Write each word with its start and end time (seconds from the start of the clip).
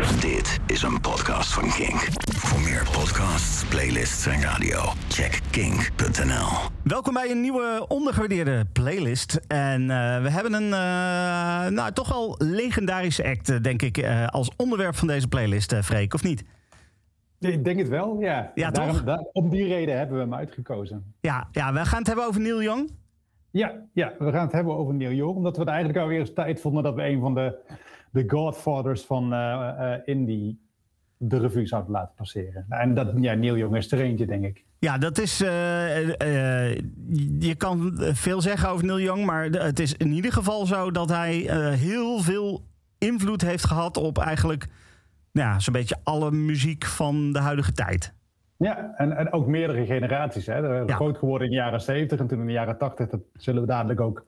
Dit 0.00 0.60
is 0.66 0.82
een 0.82 1.00
podcast 1.00 1.52
van 1.52 1.68
Kink. 1.70 2.08
Voor 2.34 2.60
meer 2.60 2.88
podcasts, 2.92 3.64
playlists 3.68 4.26
en 4.26 4.42
radio, 4.42 4.78
check 5.08 5.40
kink.nl. 5.50 6.46
Welkom 6.82 7.14
bij 7.14 7.30
een 7.30 7.40
nieuwe 7.40 7.84
ondergewaardeerde 7.88 8.64
playlist. 8.72 9.40
En 9.46 9.80
uh, 9.80 10.22
we 10.22 10.30
hebben 10.30 10.52
een 10.52 10.62
uh, 10.62 11.76
nou, 11.76 11.92
toch 11.92 12.08
wel 12.08 12.34
legendarische 12.38 13.24
act, 13.24 13.62
denk 13.62 13.82
ik, 13.82 13.98
uh, 13.98 14.26
als 14.26 14.50
onderwerp 14.56 14.94
van 14.94 15.08
deze 15.08 15.28
playlist, 15.28 15.74
Freek, 15.74 16.14
of 16.14 16.22
niet? 16.22 16.44
Ik 17.40 17.64
denk 17.64 17.78
het 17.78 17.88
wel, 17.88 18.20
ja. 18.20 18.52
ja 18.54 18.70
Daarom, 18.70 18.94
toch? 18.94 19.04
Daar, 19.04 19.26
om 19.32 19.50
die 19.50 19.66
reden 19.66 19.98
hebben 19.98 20.16
we 20.16 20.22
hem 20.22 20.34
uitgekozen. 20.34 21.14
Ja, 21.20 21.48
ja, 21.52 21.72
we 21.72 21.84
gaan 21.84 21.98
het 21.98 22.06
hebben 22.06 22.26
over 22.26 22.40
Neil 22.40 22.62
Young. 22.62 22.90
Ja, 23.50 23.74
ja, 23.92 24.14
we 24.18 24.30
gaan 24.30 24.44
het 24.44 24.52
hebben 24.52 24.76
over 24.76 24.94
Neil 24.94 25.12
Young. 25.12 25.36
Omdat 25.36 25.54
we 25.54 25.60
het 25.60 25.70
eigenlijk 25.70 25.98
alweer 25.98 26.18
eens 26.18 26.32
tijd 26.32 26.60
vonden 26.60 26.82
dat 26.82 26.94
we 26.94 27.04
een 27.04 27.20
van 27.20 27.34
de, 27.34 27.58
de 28.10 28.24
godfathers 28.26 29.02
van 29.04 29.32
uh, 29.32 29.70
uh, 29.80 29.94
indie 30.04 30.60
de 31.16 31.38
revue 31.38 31.66
zouden 31.66 31.90
laten 31.90 32.14
passeren. 32.14 32.66
En 32.68 32.94
dat, 32.94 33.12
ja, 33.16 33.34
Neil 33.34 33.56
Young 33.56 33.76
is 33.76 33.92
er 33.92 34.00
eentje, 34.00 34.26
denk 34.26 34.44
ik. 34.44 34.64
Ja, 34.78 34.98
dat 34.98 35.18
is. 35.18 35.40
Uh, 35.40 35.48
je 37.38 37.54
kan 37.56 37.92
veel 37.96 38.40
zeggen 38.40 38.68
over 38.68 38.84
Neil 38.84 39.00
Young, 39.00 39.24
maar 39.24 39.44
het 39.44 39.78
is 39.78 39.94
in 39.94 40.12
ieder 40.12 40.32
geval 40.32 40.66
zo 40.66 40.90
dat 40.90 41.08
hij 41.08 41.34
heel 41.76 42.18
veel 42.18 42.64
invloed 42.98 43.42
heeft 43.42 43.66
gehad 43.66 43.96
op 43.96 44.18
eigenlijk 44.18 44.68
ja, 45.32 45.58
zo'n 45.58 45.72
beetje 45.72 45.96
alle 46.02 46.30
muziek 46.30 46.84
van 46.84 47.32
de 47.32 47.38
huidige 47.38 47.72
tijd. 47.72 48.14
Ja, 48.56 48.94
en, 48.96 49.16
en 49.16 49.32
ook 49.32 49.46
meerdere 49.46 49.86
generaties. 49.86 50.46
Hè. 50.46 50.56
Ja. 50.58 50.94
Groot 50.94 51.18
geworden 51.18 51.46
in 51.46 51.52
de 51.52 51.60
jaren 51.60 51.80
70 51.80 52.18
en 52.18 52.26
toen 52.26 52.40
in 52.40 52.46
de 52.46 52.52
jaren 52.52 52.78
80. 52.78 53.08
Dat 53.08 53.20
zullen 53.34 53.60
we 53.60 53.66
dadelijk 53.66 54.00
ook 54.00 54.26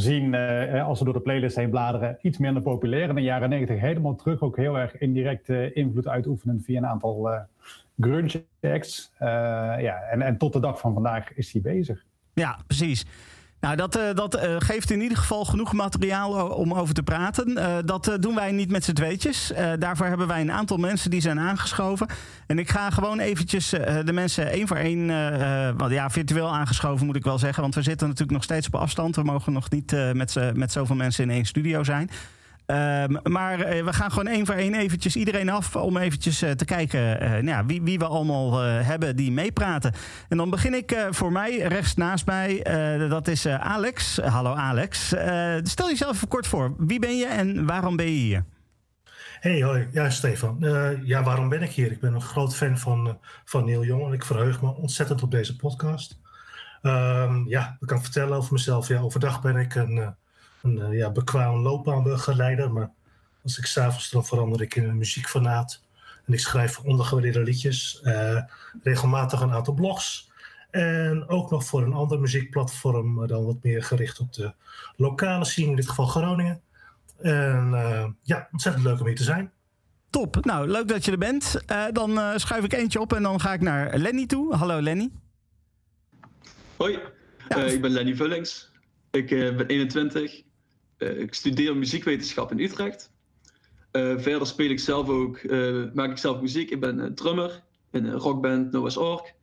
zien 0.00 0.32
uh, 0.32 0.86
als 0.86 0.98
we 0.98 1.04
door 1.04 1.14
de 1.14 1.20
playlist 1.20 1.56
heen 1.56 1.70
bladeren. 1.70 2.18
Iets 2.22 2.38
minder 2.38 2.62
populair. 2.62 3.08
In 3.08 3.14
de 3.14 3.22
jaren 3.22 3.48
90 3.48 3.80
helemaal 3.80 4.14
terug. 4.16 4.40
Ook 4.40 4.56
heel 4.56 4.78
erg 4.78 4.98
indirect 4.98 5.48
uh, 5.48 5.76
invloed 5.76 6.08
uitoefenen 6.08 6.62
via 6.62 6.78
een 6.78 6.86
aantal 6.86 7.32
uh, 7.32 7.40
grunge 8.00 8.44
acts. 8.60 9.12
ja, 9.18 10.00
en, 10.10 10.22
en 10.22 10.36
tot 10.36 10.52
de 10.52 10.60
dag 10.60 10.80
van 10.80 10.94
vandaag 10.94 11.34
is 11.34 11.52
hij 11.52 11.60
bezig. 11.60 12.04
Ja, 12.32 12.58
precies. 12.66 13.06
Nou, 13.60 13.76
dat, 13.76 13.96
uh, 13.96 14.02
dat 14.14 14.36
uh, 14.36 14.56
geeft 14.58 14.90
in 14.90 15.00
ieder 15.00 15.18
geval 15.18 15.44
genoeg 15.44 15.72
materiaal 15.72 16.48
om 16.48 16.74
over 16.74 16.94
te 16.94 17.02
praten. 17.02 17.58
Dat 17.86 18.16
doen 18.20 18.34
wij 18.34 18.52
niet 18.52 18.70
met 18.70 18.84
z'n 18.84 18.92
tweetjes. 18.92 19.52
daarvoor 19.78 20.06
hebben 20.06 20.26
wij 20.26 20.40
een 20.40 20.52
aantal 20.52 20.76
mensen 20.76 21.10
die 21.10 21.20
zijn 21.20 21.38
aangeschoven. 21.38 22.06
En 22.46 22.58
ik 22.58 22.70
ga 22.70 22.90
gewoon 22.90 23.18
eventjes 23.18 23.68
de 24.04 24.12
mensen 24.12 24.50
één 24.50 24.66
voor 24.66 24.76
één... 24.76 25.06
want 25.76 25.92
ja, 25.92 26.10
virtueel 26.10 26.54
aangeschoven 26.54 27.06
moet 27.06 27.16
ik 27.16 27.24
wel 27.24 27.38
zeggen. 27.38 27.62
Want 27.62 27.74
we 27.74 27.82
zitten 27.82 28.06
natuurlijk 28.06 28.32
nog 28.32 28.44
steeds 28.44 28.66
op 28.66 28.74
afstand. 28.74 29.16
We 29.16 29.22
mogen 29.22 29.52
nog 29.52 29.70
niet 29.70 29.96
met, 30.12 30.36
met 30.54 30.72
zoveel 30.72 30.96
mensen 30.96 31.24
in 31.24 31.30
één 31.30 31.44
studio 31.44 31.84
zijn. 31.84 32.10
Um, 32.70 33.18
maar 33.22 33.58
uh, 33.58 33.84
we 33.84 33.92
gaan 33.92 34.10
gewoon 34.10 34.26
één 34.26 34.46
voor 34.46 34.54
één 34.54 34.74
eventjes 34.74 35.16
iedereen 35.16 35.48
af 35.48 35.76
om 35.76 35.96
eventjes 35.96 36.42
uh, 36.42 36.50
te 36.50 36.64
kijken 36.64 37.22
uh, 37.22 37.30
nou 37.30 37.46
ja, 37.46 37.66
wie, 37.66 37.82
wie, 37.82 37.98
we 37.98 38.04
allemaal 38.04 38.58
hebben 38.60 39.16
die 39.16 39.32
meepraten. 39.32 39.92
En 40.28 40.36
dan 40.36 40.50
begin 40.50 40.74
ik 40.74 41.06
voor 41.10 41.32
mij, 41.32 41.58
rechts 41.58 41.94
naast 41.94 42.26
mij, 42.26 42.62
dat 43.08 43.28
is 43.28 43.46
Alex. 43.46 44.16
Hallo 44.16 44.54
Alex. 44.54 45.06
stel 45.62 45.88
jezelf 45.88 46.14
even 46.14 46.28
kort 46.28 46.46
voor. 46.46 46.74
Wie 46.78 46.98
ben 46.98 47.16
je 47.16 47.26
en 47.26 47.66
waarom 47.66 47.96
ben 47.96 48.06
je 48.06 48.18
hier? 48.18 48.44
Hey, 49.40 49.62
hoi. 49.62 49.88
Ja, 49.92 50.10
Stefan. 50.10 50.56
ja, 51.04 51.22
waarom 51.22 51.48
ben 51.48 51.62
ik 51.62 51.70
hier? 51.70 51.92
Ik 51.92 52.00
ben 52.00 52.14
een 52.14 52.22
groot 52.22 52.56
fan 52.56 52.78
van, 52.78 53.18
van 53.44 53.64
Neil 53.64 53.84
Young 53.84 54.06
en 54.06 54.12
ik 54.12 54.24
verheug 54.24 54.62
me 54.62 54.74
ontzettend 54.74 55.22
op 55.22 55.30
deze 55.30 55.56
podcast. 55.56 56.20
Um, 56.82 57.48
ja, 57.48 57.76
ik 57.80 57.86
kan 57.86 58.02
vertellen 58.02 58.36
over 58.36 58.52
mezelf. 58.52 58.88
Ja, 58.88 59.00
overdag 59.00 59.40
ben 59.40 59.56
ik 59.56 59.74
een 59.74 60.16
een 60.62 60.76
uh, 60.76 60.98
ja, 60.98 61.10
bekwaam 61.10 61.56
loopbaanbegeleider. 61.56 62.72
Maar 62.72 62.90
als 63.42 63.58
ik 63.58 63.66
s'avonds 63.66 64.10
dan 64.10 64.26
verander 64.26 64.62
ik 64.62 64.74
in 64.74 64.84
een 64.84 64.98
muziekfanaat. 64.98 65.82
En 66.26 66.32
ik 66.32 66.40
schrijf 66.40 66.78
ondergewaardeerde 66.78 67.42
liedjes. 67.42 68.00
Uh, 68.04 68.42
regelmatig 68.82 69.40
een 69.40 69.52
aantal 69.52 69.74
blogs. 69.74 70.30
En 70.70 71.28
ook 71.28 71.50
nog 71.50 71.64
voor 71.64 71.82
een 71.82 71.92
ander 71.92 72.20
muziekplatform. 72.20 73.14
Maar 73.14 73.26
dan 73.26 73.44
wat 73.44 73.62
meer 73.62 73.82
gericht 73.82 74.18
op 74.18 74.32
de 74.32 74.52
lokale 74.96 75.44
scene. 75.44 75.70
In 75.70 75.76
dit 75.76 75.88
geval 75.88 76.06
Groningen. 76.06 76.60
En 77.18 77.70
uh, 77.72 78.06
ja, 78.22 78.48
ontzettend 78.52 78.84
leuk 78.84 79.00
om 79.00 79.06
hier 79.06 79.16
te 79.16 79.22
zijn. 79.22 79.52
Top. 80.10 80.44
Nou, 80.44 80.68
leuk 80.68 80.88
dat 80.88 81.04
je 81.04 81.10
er 81.10 81.18
bent. 81.18 81.60
dan 81.92 82.40
schuif 82.40 82.64
ik 82.64 82.72
eentje 82.72 83.00
op 83.00 83.12
en 83.12 83.22
dan 83.22 83.40
ga 83.40 83.52
ik 83.52 83.60
naar 83.60 83.98
Lenny 83.98 84.26
toe. 84.26 84.54
Hallo 84.54 84.80
Lenny. 84.80 85.10
Hoi, 86.76 86.98
ja. 87.48 87.56
ik 87.56 87.80
ben 87.80 87.90
Lenny 87.90 88.14
Vullings. 88.14 88.70
Ik 89.10 89.28
ben 89.28 89.66
21. 89.66 90.42
Uh, 90.98 91.20
ik 91.20 91.34
studeer 91.34 91.76
muziekwetenschap 91.76 92.50
in 92.50 92.58
Utrecht. 92.58 93.12
Uh, 93.92 94.18
verder 94.18 94.46
speel 94.46 94.70
ik 94.70 94.80
zelf 94.80 95.08
ook, 95.08 95.42
uh, 95.42 95.92
maak 95.94 96.10
ik 96.10 96.18
zelf 96.18 96.40
muziek. 96.40 96.70
Ik 96.70 96.80
ben 96.80 97.14
drummer 97.14 97.62
in 97.90 98.04
een 98.04 98.18
rockband 98.18 98.72
Noah's 98.72 98.96
Ark. 98.96 99.34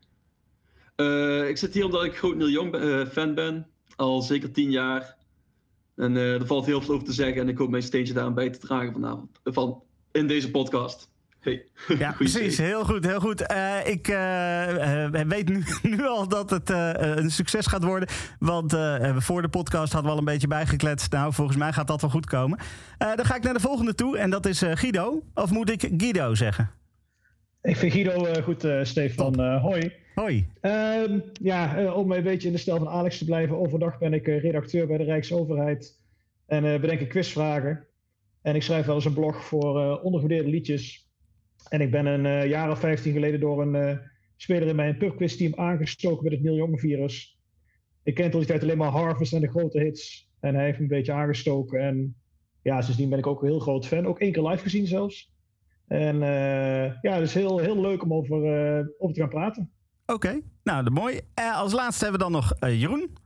ik 1.50 1.58
zit 1.58 1.74
hier 1.74 1.86
omdat 1.86 2.04
ik 2.04 2.18
groot 2.18 2.36
Neil 2.36 2.50
Young 2.50 2.76
fan 3.12 3.34
ben, 3.34 3.68
al 3.96 4.22
zeker 4.22 4.52
tien 4.52 4.72
jaar. 4.72 5.18
En 5.96 6.16
er 6.16 6.46
valt 6.46 6.66
heel 6.66 6.82
veel 6.82 6.94
over 6.94 7.06
te 7.06 7.14
zeggen 7.14 7.42
en 7.42 7.50
ik 7.50 7.58
hoop 7.58 7.70
mijn 7.70 7.84
steentje 7.84 8.14
daaraan 8.14 8.34
bij 8.34 8.50
te 8.50 8.60
dragen 8.60 8.94
vanavond, 8.94 9.40
van, 9.44 9.84
in 10.12 10.28
deze 10.28 10.52
podcast. 10.52 11.10
Hey. 11.46 11.66
Ja, 12.00 12.12
precies. 12.12 12.58
Heel 12.58 12.86
goed, 12.86 13.06
heel 13.06 13.20
goed. 13.20 13.52
Uh, 13.52 13.88
ik 13.88 14.08
uh, 14.08 15.06
uh, 15.12 15.22
weet 15.28 15.50
nu, 15.50 15.64
nu, 15.92 16.08
al 16.08 16.28
dat 16.28 16.50
het 16.50 16.70
een 16.70 17.32
succes 17.32 17.66
gaat 17.66 17.84
worden. 17.84 18.10
Want 18.40 18.78
voor 19.16 19.42
de 19.42 19.48
podcast 19.48 19.94
hadden 19.94 20.12
we 20.12 20.18
al 20.18 20.18
een 20.18 20.34
beetje 20.34 20.48
bijgekletst. 20.48 21.12
Nou, 21.12 21.34
volgens 21.34 21.58
mij 21.58 21.74
gaat 21.74 21.88
dat 21.88 22.02
wel 22.02 22.10
goed 22.10 22.26
komen. 22.26 22.60
dan 22.98 23.26
ga 23.26 23.36
ik 23.36 23.44
naar 23.44 23.54
de 23.54 23.60
volgende 23.60 23.96
toe 23.96 24.18
en 24.18 24.30
dat 24.30 24.46
is 24.46 24.62
Guido. 24.74 25.24
Of 25.34 25.52
moet 25.52 25.70
ik 25.70 25.92
Guido 25.98 26.36
zeggen? 26.36 26.72
Ik 27.62 27.76
vind 27.78 27.94
Guido 27.94 28.42
goed, 28.42 28.68
Stefan. 28.84 29.40
hoi. 29.40 29.92
Hoi. 30.16 30.48
Ehm, 30.62 31.20
ja, 31.42 31.94
om 31.94 32.12
een 32.12 32.24
beetje 32.24 32.48
in 32.48 32.54
de 32.54 32.60
stijl 32.60 32.78
van 32.78 32.90
Alex 32.90 33.18
te 33.18 33.26
blijven. 33.26 33.58
Overdag 33.58 33.98
ben 33.98 34.14
ik 34.14 34.26
redacteur 34.26 34.88
bij 34.88 34.98
de 34.98 35.04
Rijksoverheid. 35.04 36.00
En 36.46 36.82
bedenk 36.82 37.00
ik 37.00 37.10
quizvragen. 37.10 37.86
En 38.42 38.56
ik 38.56 38.64
schrijf 38.64 38.86
wel 38.86 38.96
eens 38.96 39.06
een 39.06 39.14
blog 39.14 39.46
voor 39.46 40.00
ondergewaardeerde 40.02 40.50
liedjes. 40.50 41.05
En 41.70 41.82
ik 41.82 41.92
ben 41.92 42.06
een 42.06 42.26
uh, 42.26 42.50
jaar 42.50 42.72
of 42.72 42.80
15 42.80 43.14
geleden 43.14 43.40
door 43.40 43.62
een 43.62 43.76
uh, 43.76 43.98
speler 44.36 44.68
in 44.68 44.76
mijn 44.76 44.98
pubquiz 44.98 45.36
team 45.36 45.54
aangestoken 45.56 46.24
met 46.24 46.34
het 46.34 46.42
Neil 46.42 46.56
Young 46.56 46.80
virus. 46.80 47.40
Ik 48.04 48.16
ken 48.16 48.32
tot 48.32 48.40
die 48.40 48.50
tijd 48.50 48.62
alleen 48.62 48.78
maar 48.78 48.90
Harvest 48.90 49.34
en 49.34 49.42
de 49.42 49.50
grote 49.50 49.80
hits. 49.80 50.30
En 50.40 50.56
hij 50.56 50.66
heeft 50.66 50.78
me 50.78 50.84
een 50.84 50.90
beetje 50.90 51.14
aangestoken. 51.14 51.80
En 51.80 52.16
ja, 52.62 52.82
sindsdien 52.82 53.10
ben 53.10 53.20
ik 53.20 53.28
ook 53.28 53.42
een 53.42 53.48
heel 53.48 53.60
groot 53.60 53.88
fan. 53.88 54.06
Ook 54.06 54.20
één 54.20 54.32
keer 54.32 54.48
live 54.48 54.64
gezien 54.64 54.88
zelfs. 54.88 55.34
En 55.88 56.16
uh, 56.16 57.02
ja, 57.02 57.14
het 57.14 57.22
is 57.22 57.34
heel, 57.34 57.60
heel 57.60 57.82
leuk 57.82 58.04
om 58.04 58.14
over, 58.14 58.38
over 58.98 59.16
te 59.16 59.22
gaan 59.22 59.30
praten. 59.30 59.72
Oké, 60.06 60.14
okay. 60.14 60.44
nou, 60.64 60.84
de 60.84 60.90
mooi. 60.90 61.22
als 61.54 61.74
laatste 61.74 62.04
hebben 62.04 62.22
we 62.26 62.32
dan 62.32 62.42
nog 62.42 62.54
Jeroen. 62.60 63.18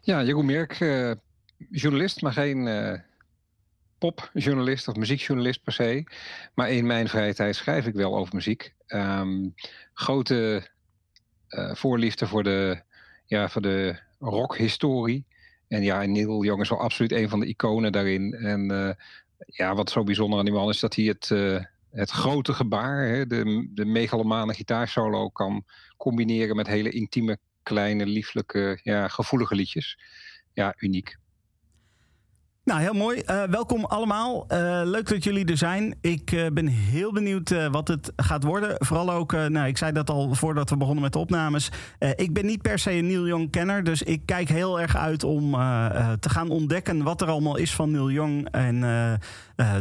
Ja, 0.00 0.24
Jeroen 0.24 0.46
Merk, 0.46 0.78
journalist, 1.70 2.22
maar 2.22 2.32
geen 2.32 2.66
popjournalist 4.00 4.88
of 4.88 4.96
muziekjournalist 4.96 5.62
per 5.62 5.72
se. 5.72 6.04
Maar 6.54 6.70
in 6.70 6.86
mijn 6.86 7.08
vrije 7.08 7.34
tijd 7.34 7.56
schrijf 7.56 7.86
ik 7.86 7.94
wel 7.94 8.16
over 8.16 8.34
muziek. 8.34 8.74
Um, 8.86 9.54
grote 9.94 10.68
uh, 11.48 11.74
voorliefde 11.74 12.26
voor 12.26 12.42
de, 12.42 12.82
ja, 13.26 13.48
voor 13.48 13.62
de 13.62 13.98
rockhistorie. 14.18 15.26
En 15.68 15.82
ja, 15.82 16.04
Neil 16.04 16.44
Young 16.44 16.60
is 16.62 16.68
wel 16.68 16.80
absoluut 16.80 17.12
een 17.12 17.28
van 17.28 17.40
de 17.40 17.46
iconen 17.46 17.92
daarin. 17.92 18.34
En 18.34 18.72
uh, 18.72 18.90
ja, 19.46 19.74
wat 19.74 19.90
zo 19.90 20.04
bijzonder 20.04 20.38
aan 20.38 20.44
die 20.44 20.54
man 20.54 20.68
is 20.68 20.80
dat 20.80 20.94
hij 20.94 21.04
het, 21.04 21.30
uh, 21.32 21.64
het 21.90 22.10
grote 22.10 22.52
gebaar, 22.52 23.06
hè, 23.06 23.26
de, 23.26 23.68
de 23.74 23.84
megalomane 23.84 24.54
gitaarsolo, 24.54 25.28
kan 25.28 25.64
combineren 25.96 26.56
met 26.56 26.66
hele 26.66 26.90
intieme, 26.90 27.38
kleine, 27.62 28.06
lieflijke, 28.06 28.78
ja, 28.82 29.08
gevoelige 29.08 29.54
liedjes. 29.54 29.98
Ja, 30.52 30.74
uniek. 30.78 31.19
Nou, 32.70 32.82
heel 32.82 32.92
mooi. 32.92 33.22
Uh, 33.26 33.42
welkom 33.42 33.84
allemaal. 33.84 34.46
Uh, 34.52 34.80
leuk 34.84 35.08
dat 35.08 35.24
jullie 35.24 35.44
er 35.44 35.56
zijn. 35.56 35.94
Ik 36.00 36.32
uh, 36.32 36.46
ben 36.52 36.66
heel 36.66 37.12
benieuwd 37.12 37.68
wat 37.70 37.88
het 37.88 38.12
gaat 38.16 38.44
worden. 38.44 38.74
Vooral 38.78 39.12
ook, 39.12 39.32
nou, 39.32 39.66
ik 39.66 39.76
zei 39.76 39.92
dat 39.92 40.10
al 40.10 40.34
voordat 40.34 40.70
we 40.70 40.76
begonnen 40.76 41.02
met 41.02 41.12
de 41.12 41.18
opnames. 41.18 41.70
ik 42.16 42.32
ben 42.32 42.46
niet 42.46 42.62
per 42.62 42.78
se 42.78 42.92
een 42.92 43.06
Neil 43.06 43.26
Young 43.26 43.50
kenner. 43.50 43.84
Dus 43.84 44.02
ik 44.02 44.22
kijk 44.24 44.48
heel 44.48 44.80
erg 44.80 44.96
uit 44.96 45.24
om 45.24 45.52
te 46.20 46.28
gaan 46.28 46.50
ontdekken 46.50 47.02
wat 47.02 47.20
er 47.20 47.28
allemaal 47.28 47.56
is 47.56 47.74
van 47.74 47.90
Neil 47.90 48.10
Young. 48.10 48.48
En 48.50 48.84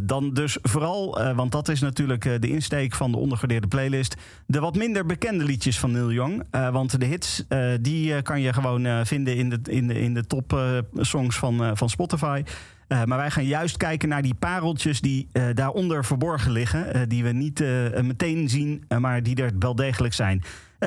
dan 0.04 0.34
dus 0.34 0.58
vooral, 0.62 1.34
want 1.36 1.52
dat 1.52 1.68
is 1.68 1.80
natuurlijk 1.80 2.42
de 2.42 2.50
insteek 2.50 2.94
van 2.94 3.12
de 3.12 3.18
ondergewaardeerde 3.18 3.68
playlist. 3.68 4.16
De 4.46 4.60
wat 4.60 4.76
minder 4.76 5.06
bekende 5.06 5.44
liedjes 5.44 5.80
van 5.80 5.92
Neil 5.92 6.12
Young. 6.12 6.44
want 6.72 7.00
de 7.00 7.06
hits, 7.06 7.44
die 7.82 8.22
kan 8.22 8.42
je 8.42 8.54
gewoon 8.54 9.06
vinden 9.06 9.36
in 9.36 9.50
de, 9.50 9.60
in 9.64 9.88
de, 9.88 10.00
in 10.00 10.14
de 10.14 10.28
top 10.28 10.60
songs 10.96 11.38
van, 11.38 11.78
van 11.78 11.90
Spotify. 11.90 12.44
Uh, 12.90 13.04
maar 13.04 13.18
wij 13.18 13.32
gaan 13.32 13.46
juist 13.46 13.78
kijken 13.78 14.10
naar 14.10 14.22
die 14.22 14.34
pareltjes 14.34 15.02
die 15.02 15.28
uh, 15.34 15.44
daaronder 15.54 16.06
verborgen 16.06 16.52
liggen. 16.52 16.96
Uh, 16.96 17.02
die 17.08 17.24
we 17.24 17.32
niet 17.32 17.60
meteen 18.02 18.50
zien, 18.50 18.84
maar 19.00 19.24
die 19.24 19.36
er 19.36 19.52
wel 19.60 19.76
degelijk 19.76 20.14
zijn. 20.14 20.44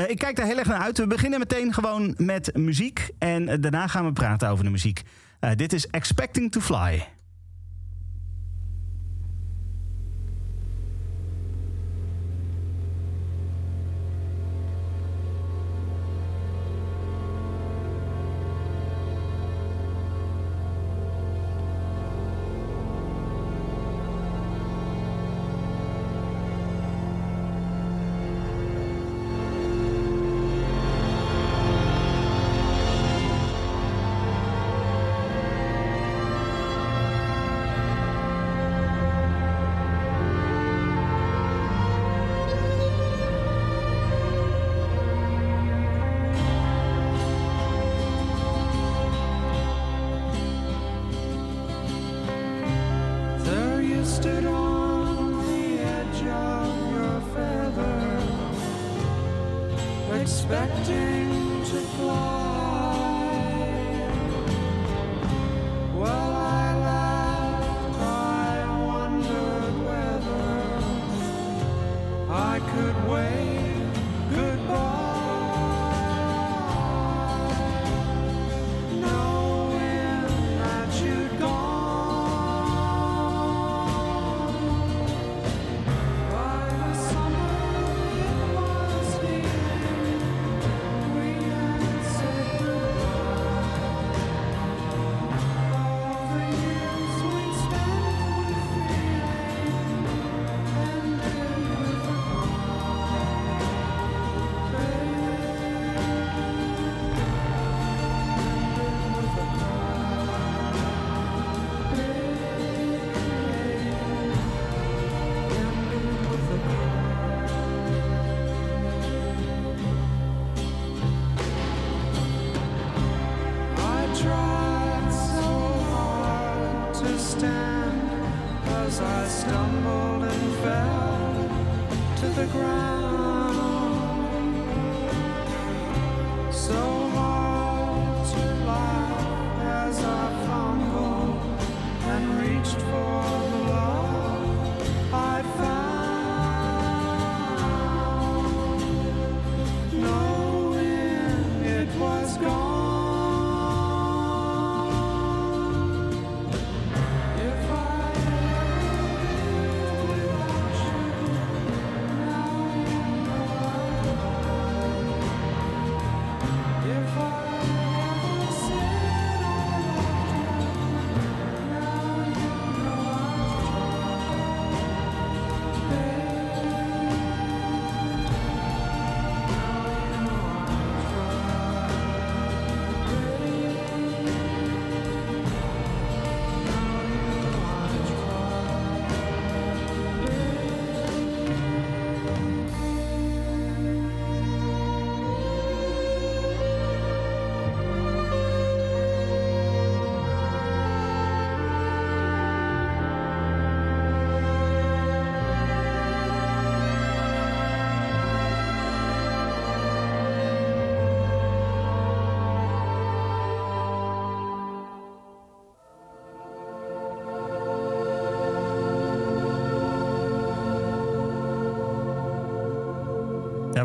ik 0.06 0.18
kijk 0.18 0.36
daar 0.36 0.46
heel 0.46 0.58
erg 0.58 0.68
naar 0.68 0.80
uit. 0.80 0.98
We 0.98 1.06
beginnen 1.06 1.38
meteen 1.38 1.72
gewoon 1.72 2.14
met 2.16 2.56
muziek. 2.56 3.10
En 3.18 3.60
daarna 3.60 3.86
gaan 3.86 4.04
we 4.04 4.12
praten 4.12 4.48
over 4.48 4.64
de 4.64 4.70
muziek. 4.70 5.02
dit 5.56 5.72
is 5.72 5.86
Expecting 5.86 6.52
to 6.52 6.60
Fly. 6.60 7.02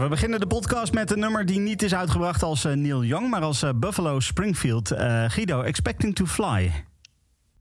We 0.08 0.14
beginnen 0.14 0.40
de 0.40 0.48
podcast 0.48 0.94
met 0.94 1.12
een 1.12 1.20
nummer 1.20 1.46
die 1.46 1.60
niet 1.60 1.82
is 1.82 1.96
uitgebracht 1.96 2.44
als 2.44 2.66
eh, 2.66 2.74
Neil 2.74 3.04
Young, 3.04 3.30
maar 3.30 3.42
als 3.42 3.64
eh, 3.64 3.70
Buffalo 3.76 4.20
Springfield. 4.20 4.92
Eh, 4.92 5.30
Guido, 5.30 5.62
Expecting 5.62 6.16
to 6.16 6.26
Fly. 6.26 6.72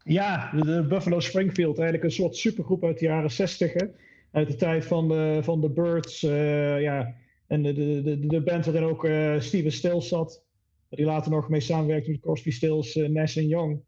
Ja, 0.05 0.50
de, 0.53 0.87
Buffalo 0.88 1.21
Springfield, 1.21 1.79
eigenlijk 1.79 2.05
een 2.05 2.17
soort 2.17 2.37
supergroep 2.37 2.85
uit 2.85 2.99
de 2.99 3.05
jaren 3.05 3.31
60. 3.31 3.73
Hè? 3.73 3.87
Uit 4.33 4.47
de 4.47 4.55
tijd 4.55 4.85
van 4.85 5.09
de, 5.09 5.41
van 5.43 5.61
de 5.61 5.71
Birds. 5.71 6.21
ja. 6.21 7.15
En 7.47 7.62
de, 7.62 7.73
de, 8.03 8.26
de, 8.26 8.41
band 8.41 8.65
waarin 8.65 8.85
ook 8.85 9.05
eh, 9.05 9.41
Steven 9.41 9.73
Stills 9.73 10.09
zat. 10.09 10.45
Die 10.88 11.05
later 11.05 11.31
nog 11.31 11.49
mee 11.49 11.61
samenwerkte 11.61 12.11
met 12.11 12.21
Crosby, 12.21 12.50
Stills, 12.50 12.97
eh, 12.97 13.09
Nash 13.09 13.37
en 13.37 13.49
Young. 13.49 13.81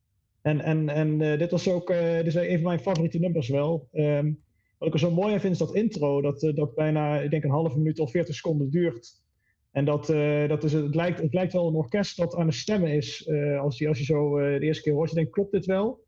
En, 0.43 0.61
en, 0.61 0.88
en 0.88 1.19
dit 1.38 1.50
was 1.50 1.69
ook 1.69 1.87
dit 2.17 2.27
is 2.27 2.35
een 2.35 2.55
van 2.55 2.62
mijn 2.62 2.81
favoriete 2.81 3.19
nummers 3.19 3.49
wel. 3.49 3.88
Ehm, 3.93 4.31
wat 4.79 4.89
ik 4.89 4.95
er 4.95 5.01
zo 5.01 5.11
mooi 5.11 5.33
aan 5.33 5.41
vind 5.41 5.53
is 5.53 5.59
dat 5.59 5.75
intro. 5.75 6.21
Dat, 6.21 6.43
eh, 6.43 6.55
dat 6.55 6.75
bijna, 6.75 7.21
ik 7.21 7.31
denk 7.31 7.45
een 7.45 7.51
halve 7.51 7.79
minuut 7.79 7.99
of 7.99 8.11
40 8.11 8.35
seconden 8.35 8.71
duurt. 8.71 9.23
En 9.71 9.85
dat, 9.85 10.11
eh, 10.11 10.49
dat 10.49 10.65
is, 10.65 10.73
het, 10.73 10.95
lijkt, 10.95 11.21
het 11.21 11.35
lijkt 11.35 11.53
wel 11.53 11.69
een 11.69 11.75
orkest 11.75 12.17
dat 12.17 12.35
aan 12.35 12.47
het 12.47 12.55
stemmen 12.55 12.91
is. 12.91 13.27
eh, 13.27 13.61
als, 13.61 13.79
je, 13.79 13.89
als 13.89 13.99
je 13.99 14.05
zo 14.05 14.37
de 14.39 14.61
eerste 14.61 14.83
keer 14.83 14.93
hoort, 14.93 15.09
je 15.09 15.17
denkt, 15.17 15.31
klopt 15.31 15.53
dit 15.53 15.67
wel? 15.67 16.07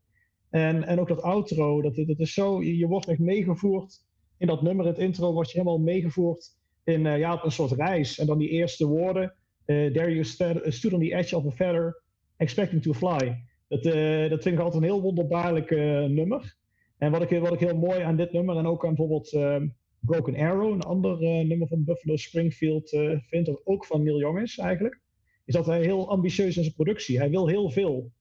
En, 0.49 0.83
en 0.83 0.99
ook 0.99 1.07
dat 1.07 1.21
outro, 1.21 1.81
dat, 1.81 1.95
dat 1.95 2.19
is 2.19 2.33
zo, 2.33 2.63
je, 2.63 2.87
wordt 2.87 3.07
echt 3.07 3.19
meegevoerd 3.19 4.05
in 4.37 4.47
dat 4.47 4.61
nummer. 4.61 4.85
Het 4.85 4.97
intro 4.97 5.33
wordt 5.33 5.51
je 5.51 5.57
helemaal 5.57 5.79
meegevoerd 5.79 6.49
in 6.83 7.01
ja, 7.01 7.43
een 7.43 7.51
soort 7.51 7.71
reis. 7.71 8.19
En 8.19 8.25
dan 8.25 8.37
die 8.37 8.49
eerste 8.49 8.87
woorden. 8.87 9.35
there 9.65 10.11
you 10.11 10.23
stood 10.71 10.93
on 10.93 10.99
the 10.99 11.13
edge 11.13 11.35
of 11.35 11.45
a 11.45 11.51
feather, 11.51 12.01
expecting 12.37 12.81
to 12.81 12.93
fly. 12.93 13.43
Dat, 13.67 13.83
dat 14.29 14.43
vind 14.43 14.45
ik 14.45 14.59
altijd 14.59 14.83
een 14.83 14.89
heel 14.89 15.01
wonderbaarlijk 15.01 15.69
nummer. 16.09 16.55
En 17.01 17.11
wat 17.11 17.21
ik, 17.21 17.39
wat 17.39 17.53
ik 17.53 17.59
heel 17.59 17.77
mooi 17.77 18.01
aan 18.01 18.15
dit 18.15 18.31
nummer 18.31 18.57
en 18.57 18.65
ook 18.65 18.85
aan 18.85 18.95
bijvoorbeeld 18.95 19.33
ehm, 19.33 19.67
Broken 19.99 20.35
Arrow, 20.35 20.73
een 20.73 20.81
ander 20.81 21.23
eh, 21.23 21.47
nummer 21.47 21.67
van 21.67 21.83
Buffalo 21.83 22.15
Springfield, 22.15 22.93
eh, 22.93 23.17
vind 23.19 23.45
dat 23.45 23.61
ook 23.63 23.85
van 23.85 24.03
Neil 24.03 24.19
Young 24.19 24.41
is 24.41 24.57
eigenlijk, 24.57 24.99
is 25.45 25.53
dat 25.53 25.65
hij 25.65 25.81
heel 25.81 26.09
ambitieus 26.09 26.57
in 26.57 26.63
zijn 26.63 26.75
productie. 26.75 27.17
Hij 27.17 27.29
wil 27.29 27.47
heel 27.47 27.69
veel. 27.69 28.11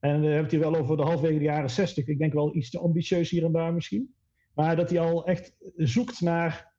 En 0.00 0.10
hebben 0.10 0.42
het 0.42 0.50
hier 0.50 0.60
wel 0.60 0.76
over 0.76 0.96
de 0.96 1.02
halfwege 1.02 1.38
de 1.38 1.44
jaren 1.44 1.70
60. 1.70 2.06
Ik 2.06 2.18
denk 2.18 2.32
wel 2.32 2.56
iets 2.56 2.70
te 2.70 2.78
ambitieus 2.78 3.30
hier 3.30 3.44
en 3.44 3.52
daar 3.52 3.74
misschien. 3.74 4.14
Maar 4.54 4.76
dat 4.76 4.90
hij 4.90 5.00
al 5.00 5.26
echt 5.26 5.56
zoekt 5.76 6.20
naar 6.20 6.72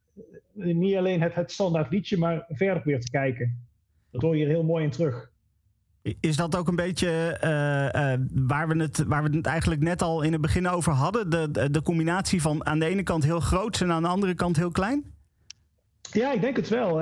eh, 0.58 0.76
niet 0.76 0.96
alleen 0.96 1.22
het, 1.22 1.36
het 1.36 1.52
standaard 1.52 1.92
liedje, 1.92 2.18
maar 2.18 2.46
verder 2.48 2.84
weer 2.84 3.00
te 3.00 3.10
kijken. 3.10 3.68
Dat 4.12 4.22
hoor 4.22 4.38
je 4.38 4.44
hier 4.44 4.54
heel 4.54 4.64
mooi 4.64 4.84
in 4.84 4.92
terug. 4.92 5.34
Is 6.20 6.36
dat 6.36 6.56
ook 6.56 6.68
een 6.68 6.76
beetje 6.76 7.38
eh, 7.42 8.14
eh, 8.14 8.20
waar, 8.34 8.68
we 8.68 8.82
het, 8.82 9.04
waar 9.08 9.24
we 9.24 9.38
het 9.38 9.46
eigenlijk 9.46 9.82
net 9.82 10.02
al 10.02 10.22
in 10.22 10.32
het 10.32 10.42
begin 10.42 10.68
over 10.68 10.92
hadden? 10.92 11.30
De, 11.30 11.70
de, 11.72 11.82
combinatie 11.82 12.42
van 12.42 12.66
aan 12.66 12.80
de 12.80 12.86
ene 12.86 13.04
kant 13.04 13.24
heel 13.24 13.40
groot 13.40 13.82
en 13.82 13.92
aan 13.92 14.02
de 14.02 14.08
andere 14.08 14.34
kant 14.34 14.58
heel 14.58 14.72
klein? 14.72 15.04
Ja, 16.12 16.34
ik 16.34 16.42
denk 16.42 16.56
het 16.56 16.70
wel. 16.70 17.02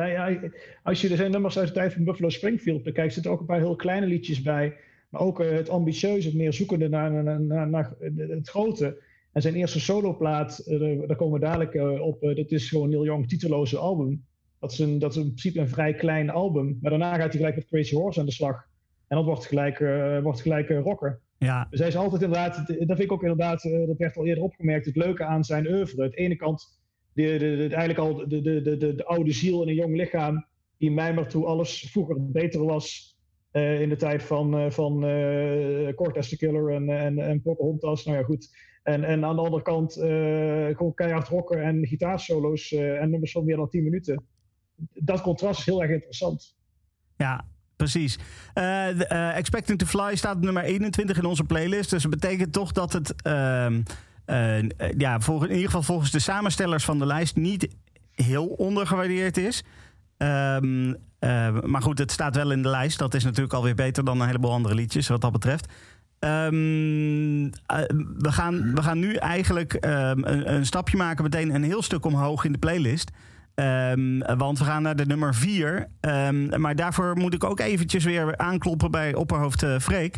Als 0.83 1.01
je 1.01 1.09
er 1.09 1.17
zijn 1.17 1.31
nummers 1.31 1.57
uit 1.57 1.67
de 1.67 1.73
tijd 1.73 1.93
van 1.93 2.03
Buffalo 2.03 2.29
Springfield 2.29 2.83
bekijkt, 2.83 3.13
zitten 3.13 3.31
ook 3.31 3.39
een 3.39 3.45
paar 3.45 3.57
heel 3.57 3.75
kleine 3.75 4.05
liedjes 4.05 4.41
bij. 4.41 4.75
Maar 5.09 5.21
ook 5.21 5.39
eh, 5.39 5.51
het 5.51 5.69
ambitieuze, 5.69 6.27
het 6.27 6.37
meer 6.37 6.53
zoekende 6.53 6.89
naar, 6.89 7.23
naar, 7.23 7.69
naar, 7.69 7.93
het 8.17 8.49
grote. 8.49 9.01
En 9.31 9.41
zijn 9.41 9.55
eerste 9.55 9.79
soloplaat, 9.79 10.63
daar 11.07 11.15
komen 11.15 11.39
we 11.39 11.45
dadelijk 11.45 12.01
op. 12.01 12.21
dat 12.21 12.51
is 12.51 12.69
gewoon 12.69 12.89
Neil 12.89 13.05
Young 13.05 13.27
titeloze 13.27 13.77
album. 13.77 14.25
Dat 14.59 14.71
is, 14.71 14.79
een, 14.79 14.99
dat 14.99 15.11
is 15.11 15.17
in 15.17 15.27
principe 15.27 15.59
een 15.59 15.69
vrij 15.69 15.93
klein 15.93 16.29
album. 16.29 16.77
Maar 16.81 16.91
daarna 16.91 17.15
gaat 17.15 17.29
hij 17.29 17.37
gelijk 17.37 17.55
met 17.55 17.65
Crazy 17.65 17.95
Horse 17.95 18.19
aan 18.19 18.25
de 18.25 18.31
slag. 18.31 18.71
En 19.13 19.19
dat 19.19 19.27
wordt 19.27 19.45
gelijk, 19.45 19.79
eh, 19.79 20.19
wordt 20.19 20.41
gelijk 20.41 20.69
rocker. 20.69 21.21
Ja, 21.37 21.67
Dus 21.69 21.79
hij 21.79 21.87
is 21.87 21.95
altijd 21.95 22.21
inderdaad, 22.21 22.55
dat 22.67 22.75
vind 22.77 22.99
ik 22.99 23.11
ook 23.11 23.21
inderdaad, 23.21 23.63
eh, 23.63 23.87
dat 23.87 23.97
werd 23.97 24.17
al 24.17 24.25
eerder 24.25 24.43
opgemerkt, 24.43 24.85
het 24.85 24.95
leuke 24.95 25.23
aan 25.23 25.43
zijn 25.43 25.67
oeuvre. 25.67 26.03
Aan 26.03 26.09
de 26.09 26.15
ene 26.15 26.35
kant 26.35 26.81
de, 27.13 27.21
de, 27.21 27.37
de, 27.37 27.75
eigenlijk 27.75 27.97
al 27.97 28.15
de, 28.27 28.41
de, 28.41 28.61
de, 28.61 28.77
de, 28.77 28.95
de 28.95 29.05
oude 29.05 29.31
ziel 29.31 29.61
in 29.61 29.67
een 29.67 29.75
jong 29.75 29.95
lichaam, 29.95 30.45
die 30.77 30.91
mijmert 30.91 31.33
hoe 31.33 31.45
alles 31.45 31.89
vroeger 31.91 32.31
beter 32.31 32.65
was 32.65 33.17
eh, 33.51 33.81
in 33.81 33.89
de 33.89 33.95
tijd 33.95 34.23
van, 34.23 34.57
eh 34.57 34.69
van 34.69 34.99
Cortez 35.95 36.29
the 36.29 36.37
Killer 36.37 36.73
en, 36.73 36.89
en, 36.89 37.19
en 37.19 37.41
Pocahontas. 37.41 38.05
Nou 38.05 38.17
ja, 38.17 38.23
goed. 38.23 38.49
En, 38.83 39.03
en 39.03 39.25
aan 39.25 39.35
de 39.35 39.41
andere 39.41 39.63
kant 39.63 39.93
gewoon 40.77 40.93
keihard 40.93 41.27
rocken 41.27 41.63
en 41.63 41.87
gitaarsolo's 41.87 42.71
en 42.71 43.09
nummers 43.09 43.31
van 43.31 43.45
meer 43.45 43.55
dan 43.55 43.69
10 43.69 43.83
minuten. 43.83 44.25
dat 44.93 45.21
contrast 45.21 45.59
is 45.59 45.65
heel 45.65 45.81
erg 45.81 45.91
interessant. 45.91 46.57
Ja, 47.17 47.45
precies. 47.83 48.19
Eh, 48.53 49.11
eh, 49.11 49.37
Expecting 49.37 49.79
to 49.79 49.85
Fly 49.85 50.15
staat 50.15 50.41
nummer 50.41 50.63
21 50.63 51.17
in 51.17 51.25
onze 51.25 51.43
playlist. 51.43 51.89
Dus 51.89 52.01
dat 52.01 52.11
betekent 52.11 52.53
toch 52.53 52.71
dat 52.71 52.93
het, 52.93 53.15
ehm, 53.21 53.81
eh, 54.25 54.61
ja, 54.97 55.19
in 55.27 55.41
ieder 55.41 55.65
geval 55.65 55.83
volgens 55.83 56.11
de 56.11 56.19
samenstellers 56.19 56.85
van 56.85 56.99
de 56.99 57.05
lijst, 57.05 57.35
niet 57.35 57.67
heel 58.11 58.45
ondergewaardeerd 58.45 59.37
is. 59.37 59.63
Ehm, 60.17 60.93
eh, 61.19 61.61
maar 61.61 61.81
goed, 61.81 61.97
het 61.97 62.11
staat 62.11 62.35
wel 62.35 62.51
in 62.51 62.61
de 62.61 62.69
lijst. 62.69 62.99
Dat 62.99 63.13
is 63.13 63.23
natuurlijk 63.23 63.53
alweer 63.53 63.75
beter 63.75 64.05
dan 64.05 64.21
een 64.21 64.27
heleboel 64.27 64.51
andere 64.51 64.75
liedjes, 64.75 65.07
wat 65.07 65.21
dat 65.21 65.31
betreft. 65.31 65.73
Ehm, 66.19 67.45
eh, 67.45 67.83
we, 68.17 68.31
gaan, 68.31 68.75
we 68.75 68.83
gaan 68.83 68.99
nu 68.99 69.15
eigenlijk 69.15 69.77
een, 69.79 70.53
een 70.53 70.65
stapje 70.65 70.97
maken, 70.97 71.23
meteen 71.23 71.55
een 71.55 71.63
heel 71.63 71.81
stuk 71.81 72.05
omhoog 72.05 72.45
in 72.45 72.51
de 72.51 72.57
playlist. 72.57 73.11
Ehm, 73.55 74.37
want 74.37 74.59
we 74.59 74.65
gaan 74.65 74.81
naar 74.81 74.95
de 74.95 75.05
nummer 75.05 75.35
4. 75.35 75.87
maar 76.57 76.75
daarvoor 76.75 77.17
moet 77.17 77.33
ik 77.33 77.43
ook 77.43 77.59
eventjes 77.59 78.03
weer 78.03 78.37
aankloppen 78.37 78.91
bij 78.91 79.15
opperhoofd 79.15 79.63
eh, 79.63 79.79
Freek. 79.79 80.17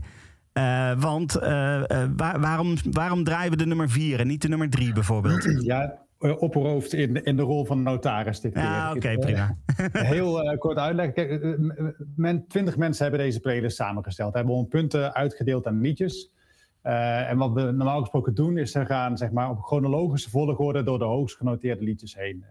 Eh, 0.54 0.92
want 1.00 1.36
eh, 1.36 1.84
waar- 2.15 2.39
waarom, 2.39 2.75
waarom 2.92 3.24
draaien 3.24 3.51
we 3.51 3.58
de 3.58 3.65
nummer 3.65 3.89
4 3.89 4.20
en 4.20 4.27
niet 4.27 4.42
de 4.42 4.48
nummer 4.48 4.70
3 4.70 4.94
bijvoorbeeld? 4.94 5.44
Ja, 5.65 6.04
opperhoofd 6.20 6.94
in, 6.94 7.24
in 7.24 7.36
de 7.36 7.42
rol 7.42 7.65
van 7.65 7.84
notaris 7.84 8.39
dit 8.39 8.54
keer. 8.54 8.62
Ja, 8.62 8.92
oké, 8.94 9.18
prima. 9.18 9.58
Heel 9.92 10.58
kort 10.58 10.77
uitleg. 10.77 11.12
Kijk, 11.13 11.30
eh, 11.44 11.50
men, 12.15 12.48
20 12.48 12.77
mensen 12.77 13.04
hebben 13.04 13.22
deze 13.25 13.39
playlist 13.39 13.75
samengesteld. 13.75 14.34
Hebben 14.34 14.54
al 14.54 14.63
punten 14.63 15.13
uitgedeeld 15.13 15.68
aan 15.68 15.82
liedjes. 15.82 16.32
En 16.82 17.38
wat 17.38 17.54
we 17.54 17.62
normaal 17.62 18.00
gesproken 18.00 18.36
doen, 18.36 18.58
is 18.58 18.72
ze 18.72 18.86
gaan 18.86 19.18
zeg 19.18 19.32
maar, 19.32 19.50
op 19.50 19.60
chronologische 19.62 20.30
volgorde 20.30 20.84
door 20.84 21.00
de 21.00 21.06
hoogst 21.06 21.38
genoteerde 21.38 21.84
liedjes 21.84 22.15
heen 22.15 22.46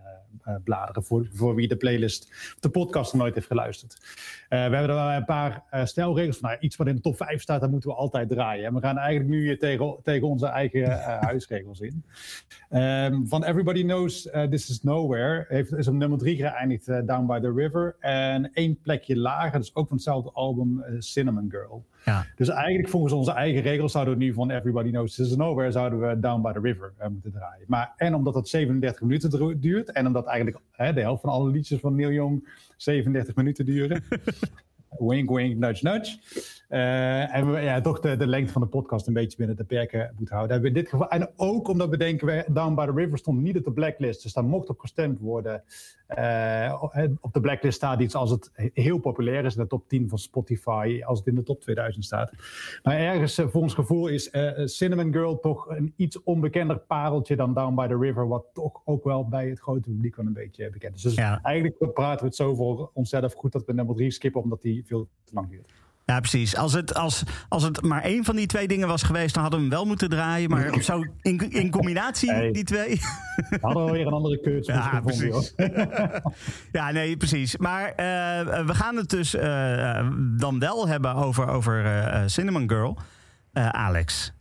bladeren. 0.65 1.05
Voor, 1.05 1.29
voor 1.33 1.55
wie 1.55 1.69
de 1.69 1.77
playlist 1.77 2.33
de 2.61 2.69
podcast 2.69 3.13
nog 3.13 3.23
nooit 3.23 3.35
heeft 3.35 3.47
geluisterd. 3.47 4.01
Eh, 4.55 4.61
we 4.61 4.77
hebben 4.77 4.97
er 4.97 5.05
wel 5.05 5.13
een 5.13 5.25
paar 5.25 5.63
eh, 5.71 5.85
stelregels 5.85 6.39
van. 6.39 6.49
Nou, 6.49 6.61
iets 6.61 6.77
wat 6.77 6.87
in 6.87 6.95
de 6.95 7.01
top 7.01 7.17
5 7.17 7.43
staat, 7.43 7.61
dat 7.61 7.71
moeten 7.71 7.91
we 7.91 7.97
altijd 7.97 8.29
draaien. 8.29 8.65
En 8.65 8.75
we 8.75 8.81
gaan 8.81 8.99
eigenlijk 8.99 9.31
nu 9.31 9.43
hier 9.43 9.59
tegen, 9.59 9.97
tegen 10.03 10.29
onze 10.29 10.47
eigen 10.47 10.83
eh, 10.83 11.21
huisregels 11.29 11.81
in. 11.81 12.05
Ehm, 12.69 13.25
van 13.25 13.45
Everybody 13.45 13.83
Knows 13.83 14.23
This 14.51 14.71
Is 14.71 14.83
Nowhere 14.83 15.45
heeft, 15.49 15.73
is 15.73 15.89
op 15.89 15.95
nummer 15.95 16.19
3 16.19 16.37
geëindigd 16.37 16.87
Down 16.87 17.27
by 17.27 17.41
the 17.41 17.53
River. 17.53 17.97
En 18.01 18.53
één 18.53 18.79
plekje 18.83 19.17
lager, 19.17 19.59
dus 19.59 19.75
ook 19.75 19.89
van 19.89 19.97
hetzelfde 19.97 20.31
album, 20.33 20.85
Cinnamon 20.99 21.51
Girl. 21.51 21.85
Ja. 22.05 22.27
Dus 22.37 22.49
eigenlijk 22.49 22.89
volgens 22.89 23.13
onze 23.13 23.33
eigen 23.33 23.63
regels 23.63 23.93
zouden 23.93 24.19
we 24.19 24.25
nu 24.25 24.33
van 24.33 24.51
Everybody 24.51 24.91
Knows 24.91 25.15
This 25.15 25.31
Is 25.31 25.37
Nowhere 25.37 25.71
zouden 25.71 26.01
we 26.01 26.21
Down 26.21 26.43
by 26.43 26.53
the 26.53 26.61
River 26.61 26.93
moeten 27.11 27.33
draaien. 27.33 27.65
Maar 27.67 27.93
en 27.97 28.15
omdat 28.15 28.35
het 28.35 28.49
37 28.49 29.01
minuten 29.01 29.61
duurt 29.61 29.93
en 29.93 30.07
omdat 30.07 30.27
eigenlijk 30.27 30.65
hè, 30.71 30.93
de 30.93 31.01
helft 31.01 31.21
van 31.21 31.31
alle 31.31 31.51
liedjes 31.51 31.81
van 31.81 31.95
Neil 31.95 32.11
Young 32.11 32.49
37 32.77 33.35
minuten 33.35 33.65
duren. 33.65 34.03
wink, 34.99 35.31
wink, 35.31 35.57
nudge, 35.57 35.89
nudge. 35.89 36.19
Eh, 36.69 37.35
en 37.35 37.53
we 37.53 37.61
ja, 37.61 37.81
toch 37.81 38.01
de, 38.01 38.17
de 38.17 38.27
lengte 38.27 38.53
van 38.53 38.63
de 38.63 38.69
podcast 38.69 39.07
een 39.07 39.13
beetje 39.13 39.37
binnen 39.37 39.57
de 39.57 39.65
perken 39.65 40.13
moeten 40.17 40.35
houden. 40.35 40.53
Hebben 40.53 40.73
we 40.73 40.79
in 40.79 40.83
dit 40.83 40.93
geval, 40.93 41.09
en 41.09 41.31
ook 41.37 41.69
omdat 41.69 41.89
we 41.89 41.97
denken, 41.97 42.27
we, 42.27 42.45
Down 42.49 42.75
by 42.75 42.85
the 42.85 42.93
River 42.93 43.19
stond 43.19 43.43
niet 43.43 43.57
op 43.57 43.65
de 43.65 43.73
blacklist. 43.73 44.23
Dus 44.23 44.33
daar 44.33 44.45
mocht 44.45 44.69
op 44.69 44.81
gestemd 44.81 45.21
worden. 45.21 45.63
Eh, 46.15 47.15
op 47.21 47.33
de 47.33 47.41
blacklist 47.41 47.77
staat 47.77 48.01
iets 48.01 48.15
als 48.15 48.31
het 48.31 48.51
heel 48.73 48.99
populair 48.99 49.45
is 49.45 49.57
in 49.57 49.63
de 49.63 49.69
top 49.69 49.89
10 49.89 50.09
van 50.09 50.19
Spotify, 50.19 51.01
als 51.05 51.19
het 51.19 51.29
in 51.29 51.35
de 51.35 51.43
top 51.43 51.61
2000 51.61 52.05
staat. 52.05 52.33
Maar 52.83 52.97
ergens, 52.97 53.39
eh, 53.39 53.47
voor 53.49 53.63
ons 53.63 53.75
gevoel, 53.75 54.09
is 54.09 54.31
eh, 54.31 54.67
Cinnamon 54.67 55.13
Girl 55.13 55.41
toch 55.41 55.69
een 55.69 55.93
iets 55.97 56.23
onbekender 56.23 56.79
pareltje 56.79 57.37
dan 57.37 57.55
Down 57.55 57.75
by 57.75 57.87
the 57.87 57.99
River, 57.99 58.29
wat 58.29 58.45
toch 58.53 58.81
ook 58.85 59.05
wel 59.05 59.29
bij 59.29 59.49
het 59.49 59.61
grote 59.61 59.81
publiek 59.81 60.17
wel 60.17 60.27
een 60.27 60.33
beetje 60.33 60.71
bekend 60.71 60.95
is. 60.95 61.03
Dus 61.03 61.15
Ja. 61.15 61.41
eigenlijk 61.43 61.93
praten 61.95 62.21
we 62.21 62.27
het 62.27 62.37
zo 62.37 62.55
voor 62.55 62.91
onszelf 62.95 63.33
goed 63.35 63.53
dat 63.53 63.65
we 63.65 63.73
nummer 63.73 63.95
3 63.95 64.11
skippen, 64.11 64.43
omdat 64.43 64.63
die 64.63 64.87
veel 64.87 65.09
te 65.25 65.35
lang 65.35 65.49
duurt. 65.49 65.73
Ja, 66.07 66.21
precies. 66.21 66.57
Als 66.57 66.73
het, 66.73 66.95
als, 66.95 67.23
als 67.49 67.63
het 67.63 67.83
maar 67.83 68.03
één 68.03 68.25
van 68.25 68.37
die 68.37 68.47
twee 68.47 68.69
dingen 68.69 68.89
was 68.89 69.03
geweest, 69.03 69.35
dan 69.35 69.43
hadden 69.43 69.61
we 69.61 69.67
hem 69.67 69.75
wel 69.75 69.87
moeten 69.87 70.09
draaien. 70.09 70.51
Maar 70.51 70.83
zo 70.83 71.05
in, 71.23 71.51
in 71.51 71.71
combinatie, 71.71 72.31
Hey. 72.33 72.53
die 72.53 72.65
twee. 72.65 73.01
Hadden 73.61 73.85
we 73.85 73.91
weer 73.93 74.07
een 74.07 74.13
andere 74.13 74.41
keuze 74.41 74.73
Ja, 74.73 74.81
gevonden, 74.83 75.29
precies. 75.31 75.55
ja, 76.73 76.91
nee, 76.91 77.17
precies. 77.17 77.57
Maar 77.57 77.89
eh, 77.89 78.67
we 78.67 78.75
gaan 78.75 78.97
het 78.97 79.11
dus 79.11 79.35
eh, 79.35 80.09
dan 80.39 80.59
wel 80.59 80.89
hebben 80.89 81.15
over, 81.15 81.49
over 81.49 81.85
eh, 81.87 82.23
Cinnamon 82.27 82.69
Girl. 82.69 82.99
Eh, 83.53 83.69
Alex. 83.69 84.33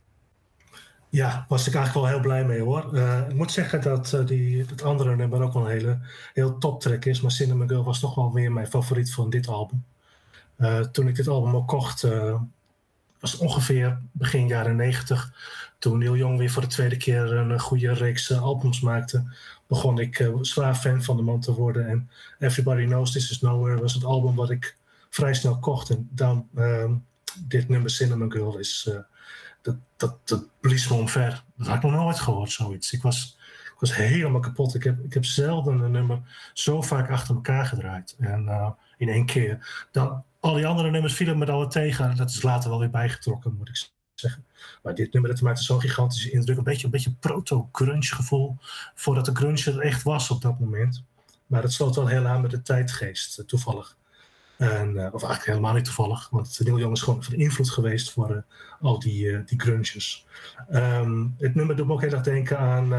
Ja, 1.08 1.44
was 1.48 1.66
ik 1.66 1.74
eigenlijk 1.74 2.06
wel 2.06 2.14
heel 2.14 2.24
blij 2.26 2.44
mee 2.44 2.60
hoor. 2.60 2.94
Eh, 2.94 3.18
ik 3.28 3.34
moet 3.34 3.52
zeggen 3.52 3.80
dat 3.82 4.12
uh, 4.14 4.26
die, 4.26 4.64
het 4.68 4.82
andere 4.82 5.16
nummer 5.16 5.42
ook 5.42 5.52
wel 5.52 5.64
een 5.64 5.70
hele 5.70 5.98
heel 6.32 6.58
toptrack 6.58 7.04
is. 7.04 7.20
Maar 7.20 7.30
Cinnamon 7.30 7.68
Girl 7.68 7.84
was 7.84 8.00
toch 8.00 8.14
wel 8.14 8.32
weer 8.32 8.52
mijn 8.52 8.66
favoriet 8.66 9.14
van 9.14 9.30
dit 9.30 9.48
album. 9.48 9.84
Uh, 10.58 10.80
toen 10.80 11.08
ik 11.08 11.14
dit 11.14 11.28
album 11.28 11.56
ook 11.56 11.68
kocht, 11.68 12.02
uh, 12.02 12.40
was 13.20 13.36
ongeveer 13.36 13.98
begin 14.12 14.46
jaren 14.46 14.76
negentig. 14.76 15.32
Toen 15.78 15.98
Neil 15.98 16.16
Young 16.16 16.38
weer 16.38 16.50
voor 16.50 16.62
de 16.62 16.68
tweede 16.68 16.96
keer 16.96 17.32
een 17.32 17.60
goede 17.60 17.92
reeks 17.92 18.32
albums 18.32 18.80
maakte, 18.80 19.24
begon 19.66 19.98
ik 19.98 20.30
zwaar 20.40 20.74
fan 20.74 21.02
van 21.02 21.16
de 21.16 21.22
man 21.22 21.40
te 21.40 21.54
worden. 21.54 21.88
En 21.88 22.10
Everybody 22.38 22.84
Knows 22.84 23.12
This 23.12 23.30
Is 23.30 23.40
Nowhere 23.40 23.80
was 23.80 23.94
het 23.94 24.04
album 24.04 24.34
wat 24.34 24.50
ik 24.50 24.76
vrij 25.10 25.34
snel 25.34 25.58
kocht. 25.58 25.90
En 25.90 26.08
dan, 26.10 26.48
ehm, 26.54 26.94
dit 27.38 27.68
nummer 27.68 27.90
Cinnamon 27.90 28.32
Girl 28.32 28.58
is 28.58 28.88
eh, 28.90 28.98
dat, 29.62 29.76
dat, 29.96 30.28
dat 30.28 30.44
blies 30.60 30.88
me 30.88 30.96
omver. 30.96 31.44
Dat 31.56 31.66
had 31.66 31.76
ik 31.76 31.82
nog 31.82 31.92
nooit 31.92 32.18
gehoord, 32.18 32.50
zoiets. 32.50 32.92
Ik 32.92 33.02
was, 33.02 33.38
ik 33.64 33.80
was 33.80 33.96
helemaal 33.96 34.40
kapot. 34.40 34.74
Ik 34.74 34.82
heb, 34.82 35.04
ik 35.04 35.14
heb 35.14 35.24
zelden 35.24 35.80
een 35.80 35.90
nummer 35.90 36.50
zo 36.52 36.82
vaak 36.82 37.10
achter 37.10 37.34
elkaar 37.34 37.66
gedraaid. 37.66 38.16
En 38.18 38.76
in 38.96 39.08
één 39.08 39.26
keer. 39.26 39.86
Dan, 39.90 40.24
al 40.44 40.54
die 40.54 40.66
andere 40.66 40.90
nummers 40.90 41.14
vielen 41.14 41.38
me 41.38 41.44
dan 41.44 41.58
wel 41.58 41.68
tegen. 41.68 42.16
Dat 42.16 42.30
is 42.30 42.42
later 42.42 42.70
wel 42.70 42.78
weer 42.78 42.90
bijgetrokken, 42.90 43.54
moet 43.58 43.68
ik 43.68 43.90
zeggen. 44.14 44.44
Maar 44.82 44.94
dit 44.94 45.12
nummer 45.12 45.30
dat 45.30 45.40
maakte 45.40 45.62
zo'n 45.62 45.80
gigantische 45.80 46.30
indruk. 46.30 46.56
Een 46.56 46.64
beetje 46.64 46.84
een 46.84 46.90
beetje 46.90 47.14
proto-grunge 47.20 48.14
gevoel. 48.14 48.56
Voordat 48.94 49.24
de 49.24 49.34
grunge 49.34 49.64
er 49.64 49.80
echt 49.80 50.02
was 50.02 50.30
op 50.30 50.42
dat 50.42 50.60
moment. 50.60 51.04
Maar 51.46 51.62
dat 51.62 51.72
sloot 51.72 51.94
wel 51.94 52.06
heel 52.06 52.26
aan 52.26 52.40
met 52.40 52.50
de 52.50 52.62
tijdgeest, 52.62 53.38
uh, 53.38 53.46
toevallig. 53.46 53.96
En, 54.56 54.88
uh, 54.88 55.04
of 55.04 55.22
eigenlijk 55.22 55.44
helemaal 55.44 55.74
niet 55.74 55.84
toevallig, 55.84 56.28
want 56.30 56.60
Neil 56.62 56.78
Young 56.78 56.92
is 56.92 57.02
gewoon 57.02 57.24
van 57.24 57.34
invloed 57.34 57.70
geweest 57.70 58.12
voor 58.12 58.30
uh, 58.30 58.36
al 58.80 58.98
die, 58.98 59.24
uh, 59.24 59.46
die 59.46 59.60
grunges. 59.60 60.26
Um, 60.72 61.34
het 61.38 61.54
nummer 61.54 61.76
doet 61.76 61.86
me 61.86 61.92
ook 61.92 62.00
heel 62.00 62.12
erg 62.12 62.22
denken 62.22 62.58
aan, 62.58 62.94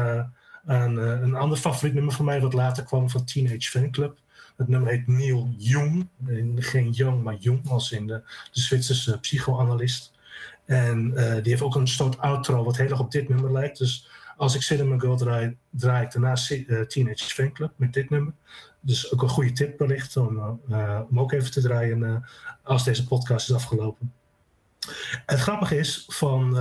aan 0.66 0.96
een 0.96 1.34
ander 1.34 1.58
favoriet 1.58 1.94
nummer 1.94 2.14
van 2.14 2.24
mij, 2.24 2.40
dat 2.40 2.52
later 2.52 2.84
kwam 2.84 3.10
van 3.10 3.24
Teenage 3.24 3.70
Fanclub. 3.70 4.18
Het 4.56 4.68
nummer 4.68 4.90
heet 4.90 5.06
Neil 5.06 5.54
Jung, 5.56 6.08
geen 6.56 6.90
Young, 6.90 7.22
maar 7.22 7.34
Jung, 7.34 7.68
als 7.68 7.92
in 7.92 8.06
de, 8.06 8.22
de 8.52 8.60
Zwitserse 8.60 9.18
psychoanalist. 9.20 10.12
En 10.64 11.10
die 11.14 11.50
heeft 11.50 11.62
ook 11.62 11.74
een 11.74 11.88
soort 11.88 12.18
outro 12.18 12.64
wat 12.64 12.76
heel 12.76 12.88
erg 12.88 13.00
op 13.00 13.10
dit 13.10 13.28
nummer 13.28 13.52
lijkt. 13.52 13.78
Dus 13.78 14.08
als 14.36 14.54
ik 14.54 14.62
Cinnamon 14.62 15.00
Girl 15.00 15.16
draai, 15.16 15.56
draai 15.70 16.04
ik 16.04 16.12
daarna 16.12 16.34
Teenage 16.86 17.34
Fanclub 17.34 17.72
met 17.76 17.92
dit 17.92 18.10
nummer. 18.10 18.32
Dus 18.80 19.12
ook 19.12 19.22
een 19.22 19.28
goede 19.28 19.52
tip 19.52 19.78
wellicht 19.78 20.16
om, 20.16 20.60
uh, 20.68 21.00
om 21.10 21.20
ook 21.20 21.32
even 21.32 21.50
te 21.50 21.60
draaien 21.60 22.24
als 22.62 22.84
deze 22.84 23.06
podcast 23.06 23.48
is 23.48 23.54
afgelopen. 23.54 24.12
Het 25.26 25.38
grappige 25.40 25.78
is 25.78 26.04
van, 26.08 26.56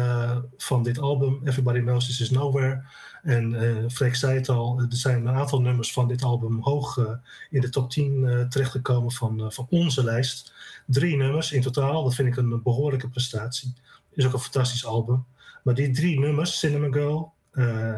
van 0.57 0.83
dit 0.83 0.99
album, 0.99 1.41
Everybody 1.43 1.79
Knows 1.79 2.05
This 2.05 2.21
Is 2.21 2.29
Nowhere. 2.29 2.83
En 3.25 3.53
uh, 3.99 4.11
zei 4.11 4.35
het 4.35 4.49
al, 4.49 4.79
er 4.79 4.87
zijn 4.89 5.25
een 5.25 5.35
aantal 5.35 5.61
nummers 5.61 5.93
van 5.93 6.07
dit 6.07 6.23
album 6.23 6.61
hoog 6.61 6.97
uh, 6.97 7.09
in 7.49 7.61
de 7.61 7.69
top 7.69 7.89
10 7.89 8.45
terechtgekomen 8.49 9.11
van, 9.11 9.51
van 9.51 9.67
onze 9.69 10.03
lijst. 10.03 10.53
Drie 10.85 11.17
nummers 11.17 11.51
in 11.51 11.61
totaal, 11.61 12.03
dat 12.03 12.15
vind 12.15 12.27
ik 12.27 12.37
een 12.37 12.61
behoorlijke 12.63 13.09
prestatie. 13.09 13.73
Is 14.13 14.25
ook 14.25 14.33
een 14.33 14.39
fantastisch 14.39 14.85
album. 14.85 15.25
Maar 15.63 15.73
die 15.73 15.91
drie 15.91 16.19
nummers, 16.19 16.59
Cinnamon 16.59 16.93
Girl, 16.93 17.33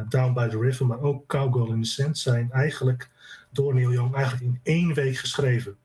Down 0.10 0.34
by 0.34 0.48
the 0.48 0.60
River, 0.60 0.86
maar 0.86 1.00
ook 1.00 1.27
Cowgirl 1.27 1.72
in 1.72 1.81
the 1.81 1.89
Sand, 1.89 2.17
zijn 2.17 2.51
eigenlijk 2.51 3.10
door 3.51 3.74
Neil 3.74 3.91
Young 3.91 4.15
eigenlijk 4.15 4.46
in 4.46 4.60
één 4.63 4.93
week 4.93 5.17
geschreven. 5.17 5.77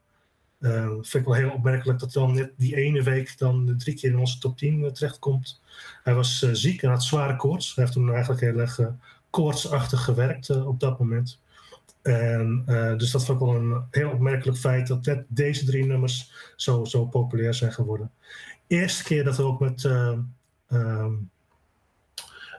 Vind 0.60 1.14
ik 1.14 1.24
wel 1.24 1.34
heel 1.34 1.50
opmerkelijk 1.50 1.98
dat 1.98 2.12
dan 2.12 2.34
net 2.34 2.52
die 2.56 2.76
ene 2.76 3.02
week 3.02 3.38
dan 3.38 3.74
drie 3.78 3.94
keer 3.94 4.10
in 4.10 4.18
onze 4.18 4.38
top 4.38 4.56
10 4.56 4.80
uh, 4.80 4.90
terechtkomt. 4.90 5.60
Hij 6.02 6.14
was 6.14 6.38
ziek 6.52 6.82
en 6.82 6.90
had 6.90 7.04
zware 7.04 7.36
koorts. 7.36 7.74
Hij 7.74 7.84
heeft 7.84 7.96
toen 7.96 8.12
eigenlijk 8.12 8.40
heel 8.40 8.58
erg 8.58 8.78
uh, 8.78 8.86
koortsachtig 9.32 10.04
gewerkt 10.04 10.50
op 10.50 10.80
dat 10.80 10.98
moment. 10.98 11.40
En, 12.02 12.64
dus 12.98 13.10
dat 13.10 13.24
vond 13.24 13.40
ik 13.40 13.46
wel 13.46 13.56
een 13.56 13.84
heel 13.90 14.10
opmerkelijk 14.10 14.58
feit 14.58 14.86
dat 14.86 15.04
net 15.04 15.24
deze 15.28 15.64
drie 15.64 15.84
nummers 15.84 16.32
zo, 16.56 16.84
zo 16.84 17.06
populair 17.06 17.54
zijn 17.54 17.72
geworden. 17.72 18.10
Eerste 18.66 19.04
keer 19.04 19.24
dat 19.24 19.36
we 19.36 19.42
ook 19.42 19.60
met, 19.60 19.84
um, 19.84 21.30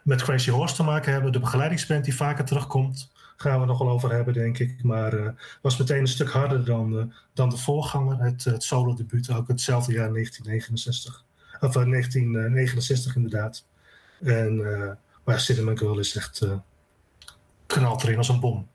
met 0.03 0.21
Crazy 0.21 0.49
Horse 0.49 0.75
te 0.75 0.83
maken 0.83 1.11
hebben, 1.11 1.31
de 1.31 1.39
begeleidingsband 1.39 2.03
die 2.03 2.15
vaker 2.15 2.45
terugkomt 2.45 3.11
gaan 3.43 3.59
we 3.59 3.65
nog 3.65 3.79
wel 3.79 3.89
over 3.89 4.11
hebben, 4.11 4.33
denk 4.33 4.59
ik. 4.59 4.83
Maar 4.83 5.35
was 5.61 5.77
meteen 5.77 5.99
een 5.99 6.07
stuk 6.07 6.29
harder 6.29 6.65
dan, 6.65 7.13
dan 7.33 7.49
de 7.49 7.57
voorganger. 7.57 8.19
Het, 8.19 8.43
het 8.43 8.63
solo-debuut, 8.63 9.31
ook 9.31 9.47
hetzelfde 9.47 9.93
jaar 9.93 10.13
1969. 10.13 11.23
Of 11.59 11.75
uh, 11.75 11.89
1969 11.89 13.15
inderdaad. 13.15 13.65
En, 14.23 14.61
maar 15.23 15.39
Cinnamon 15.39 15.77
Girl 15.77 15.99
is 15.99 16.15
echt 16.15 16.41
knalt 17.65 18.03
erin 18.03 18.17
als 18.17 18.29
een 18.29 18.39
bom. 18.39 18.67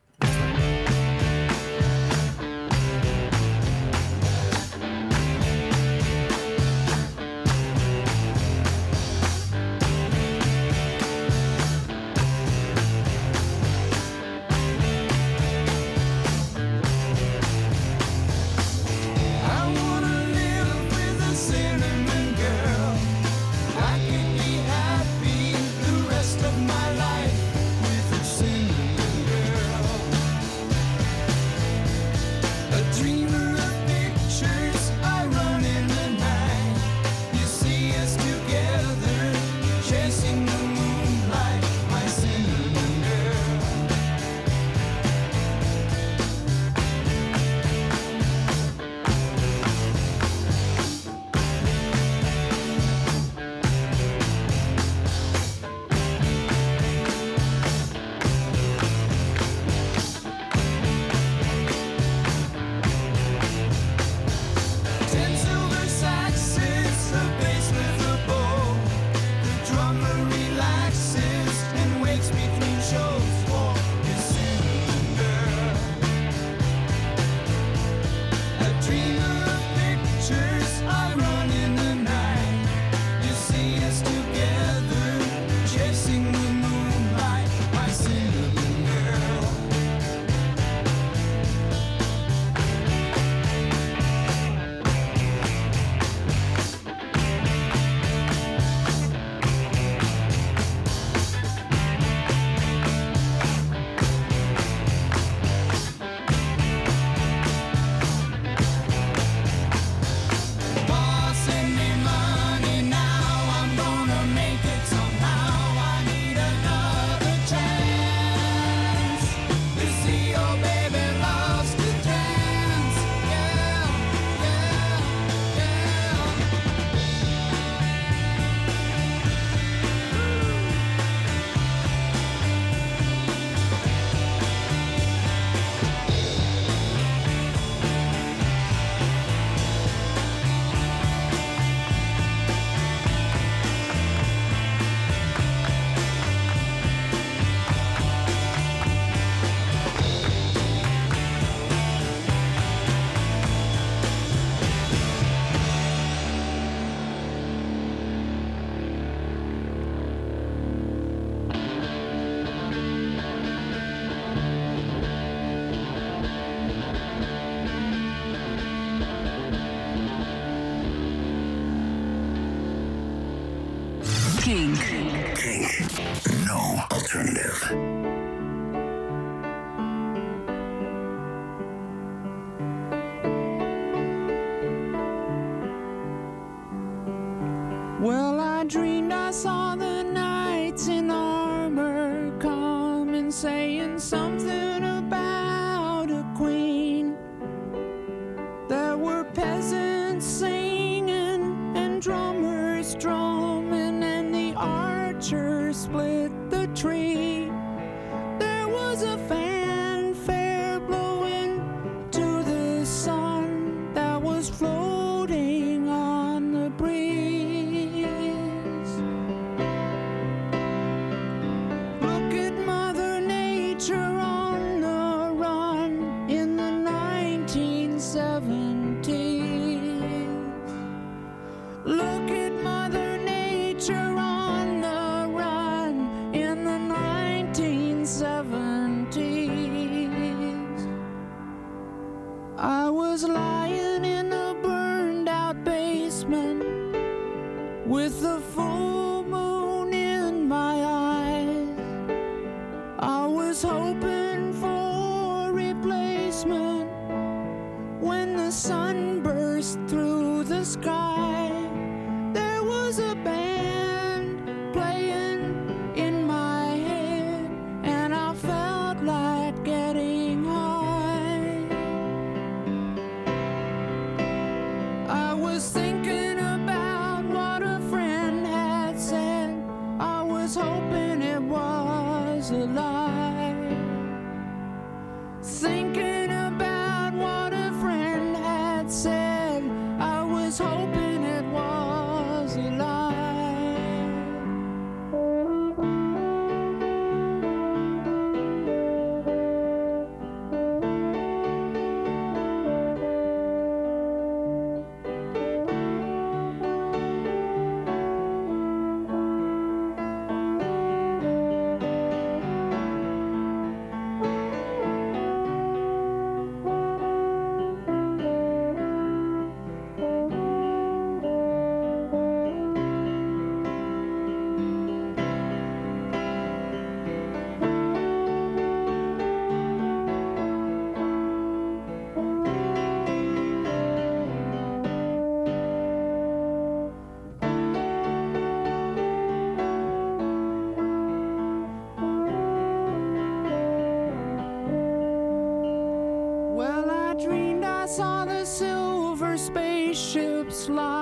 Spaceships 350.68 350.97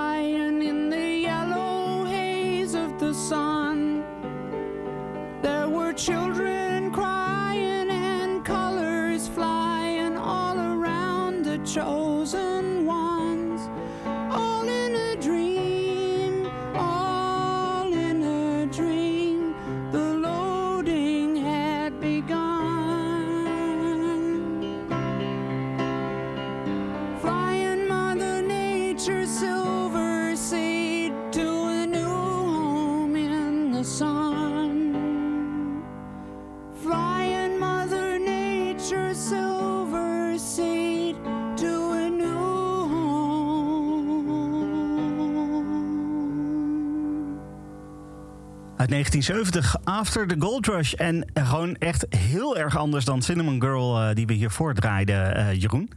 1970, 49.13 49.85
After 49.85 50.27
the 50.27 50.37
Gold 50.39 50.67
Rush. 50.67 50.93
En 50.93 51.31
gewoon 51.35 51.77
echt 51.77 52.07
heel 52.09 52.59
erg 52.59 52.77
anders 52.77 53.05
dan 53.05 53.23
Cinnamon 53.23 53.61
Girl 53.63 54.01
eh, 54.01 54.15
die 54.15 54.27
we 54.27 54.33
hier 54.33 54.51
voordraaiden, 54.51 55.37
eh, 55.37 55.61
Jeroen. 55.61 55.91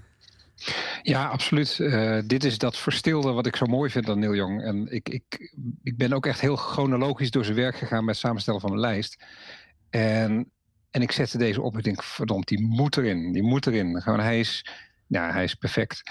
Ja, 1.02 1.28
absoluut. 1.28 1.80
Eh, 1.80 2.20
dit 2.26 2.44
is 2.44 2.58
dat 2.58 2.78
verstilde 2.78 3.32
wat 3.32 3.46
ik 3.46 3.56
zo 3.56 3.66
mooi 3.66 3.90
vind 3.90 4.10
aan 4.10 4.20
Neil 4.20 4.36
Young. 4.36 4.64
En 4.64 4.92
ik, 4.92 5.10
ik, 5.10 5.54
ik 5.84 5.98
ben 5.98 6.14
ook 6.14 6.26
echt 6.26 6.40
heel 6.40 6.56
chronologisch 6.56 7.32
door 7.32 7.44
zijn 7.44 7.56
werk 7.56 7.76
gegaan 7.76 8.06
met 8.06 8.16
het 8.16 8.26
samenstellen 8.26 8.62
van 8.62 8.70
mijn 8.70 8.82
lijst. 8.82 9.24
En, 9.90 10.52
en 10.92 11.02
ik 11.02 11.12
zette 11.12 11.38
deze 11.38 11.62
op. 11.62 11.78
Ik 11.78 11.84
denk, 11.84 12.04
verdomd, 12.04 12.48
die 12.48 12.62
moet 12.62 12.98
erin. 12.98 13.32
Die 13.32 13.44
moet 13.44 13.68
erin. 13.68 14.02
Gewoon, 14.02 14.20
hij 14.20 14.40
is, 14.40 14.66
ja, 15.08 15.32
hij 15.32 15.44
is 15.44 15.56
perfect. 15.56 16.04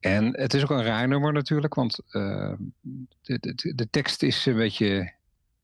En 0.00 0.40
het 0.40 0.54
is 0.54 0.62
ook 0.62 0.70
een 0.70 0.84
raar 0.84 1.08
nummer 1.08 1.32
natuurlijk, 1.32 1.74
want 1.74 2.00
de, 2.10 2.56
de, 3.22 3.72
de 3.74 3.90
tekst 3.90 4.22
is 4.22 4.46
een 4.46 4.56
beetje 4.56 5.14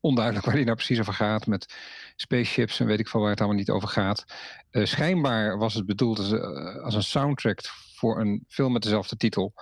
onduidelijk 0.03 0.45
waar 0.45 0.55
die 0.55 0.63
nou 0.65 0.75
precies 0.75 0.99
over 0.99 1.13
gaat. 1.13 1.47
Met 1.47 1.75
spaceships 2.15 2.79
en 2.79 2.85
weet 2.85 2.99
ik 2.99 3.07
veel 3.07 3.21
waar 3.21 3.29
het 3.29 3.39
allemaal 3.39 3.57
niet 3.57 3.69
over 3.69 3.87
gaat. 3.87 4.25
Eh, 4.69 4.85
schijnbaar 4.85 5.57
was 5.57 5.73
het 5.73 5.85
bedoeld 5.85 6.17
als, 6.19 6.31
eh, 6.31 6.75
als 6.83 6.95
een 6.95 7.03
soundtrack 7.03 7.59
voor 7.95 8.19
een 8.19 8.43
film 8.47 8.71
met 8.71 8.81
dezelfde 8.81 9.17
titel. 9.17 9.53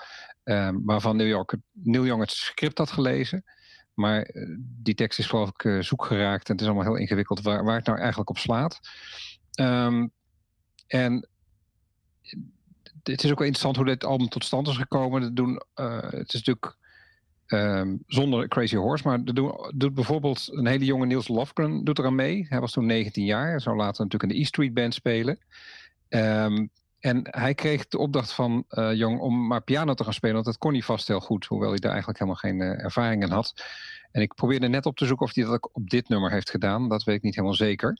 eh, 0.44 0.70
waarvan 0.84 1.20
het- 1.20 1.56
Neil 1.72 2.06
Young 2.06 2.22
het 2.22 2.32
script 2.32 2.78
had 2.78 2.92
gelezen. 2.92 3.44
Maar 3.94 4.22
eh, 4.22 4.56
die 4.60 4.94
tekst 4.96 5.20
is 5.20 5.28
geloof 5.28 5.52
ik 5.58 5.84
zoek 5.84 6.06
geraakt. 6.06 6.46
En 6.48 6.52
het 6.52 6.62
is 6.62 6.68
allemaal 6.68 6.86
heel 6.86 6.96
ingewikkeld 7.02 7.42
waar, 7.42 7.64
waar 7.64 7.76
het 7.76 7.86
nou 7.86 7.98
eigenlijk 8.00 8.30
op 8.30 8.38
slaat. 8.38 8.80
Ehm, 9.52 10.08
en 10.88 11.30
het 13.04 13.24
is 13.24 13.32
ook 13.32 13.38
wel 13.38 13.48
interessant 13.48 13.76
hoe 13.76 13.86
dit 13.86 14.04
album 14.04 14.28
tot 14.30 14.44
stand 14.44 14.68
is 14.68 14.78
gekomen. 14.78 15.24
Er 15.24 15.34
doen, 15.36 15.62
het 16.10 16.34
is 16.34 16.44
natuurlijk 16.44 16.78
ehm, 17.52 17.96
zonder 18.08 18.48
Crazy 18.48 18.76
Horse, 18.76 19.08
maar 19.08 19.24
doen, 19.24 19.72
doet 19.76 19.94
bijvoorbeeld 19.94 20.50
een 20.52 20.68
hele 20.68 20.86
jonge 20.86 21.06
Niels 21.06 21.28
Lofgren 21.28 21.84
doet 21.84 21.98
er 21.98 22.06
aan 22.06 22.16
mee. 22.16 22.46
Hij 22.50 22.60
was 22.60 22.72
toen 22.72 22.86
19 22.86 23.26
jaar. 23.26 23.50
Hij 23.50 23.60
zou 23.60 23.76
later 23.76 24.04
natuurlijk 24.04 24.32
in 24.32 24.38
de 24.38 24.44
E 24.44 24.46
Street 24.46 24.74
Band 24.74 24.94
spelen. 24.94 25.40
Ehm, 26.10 26.68
en 27.00 27.20
hij 27.24 27.54
kreeg 27.54 27.88
de 27.88 27.98
opdracht 27.98 28.32
van 28.32 28.64
uh, 28.70 28.94
Jong 28.94 29.20
om 29.20 29.48
maar 29.48 29.62
piano 29.62 29.94
te 29.94 30.04
gaan 30.04 30.14
spelen, 30.14 30.34
want 30.34 30.46
dat 30.46 30.58
kon 30.58 30.72
hij 30.72 30.82
vast 30.82 31.08
heel 31.08 31.20
goed, 31.20 31.46
hoewel 31.46 31.70
hij 31.70 31.80
daar 31.80 31.92
eigenlijk 31.92 32.20
helemaal 32.20 32.42
geen 32.42 32.62
uh, 32.62 32.84
ervaring 32.84 33.24
in 33.24 33.32
had. 33.32 33.54
En 34.12 34.22
ik 34.22 34.34
probeerde 34.34 34.68
net 34.68 34.86
op 34.86 34.98
te 34.98 35.06
zoeken 35.06 35.26
of 35.26 35.36
hij 35.36 35.44
dat 35.44 35.54
ook 35.54 35.70
op 35.72 35.90
dit 35.90 36.10
nummer 36.10 36.32
heeft 36.32 36.50
gedaan. 36.50 36.90
Dat 36.90 37.04
weet 37.04 37.16
ik 37.16 37.22
niet 37.22 37.36
helemaal 37.36 37.56
zeker. 37.56 37.98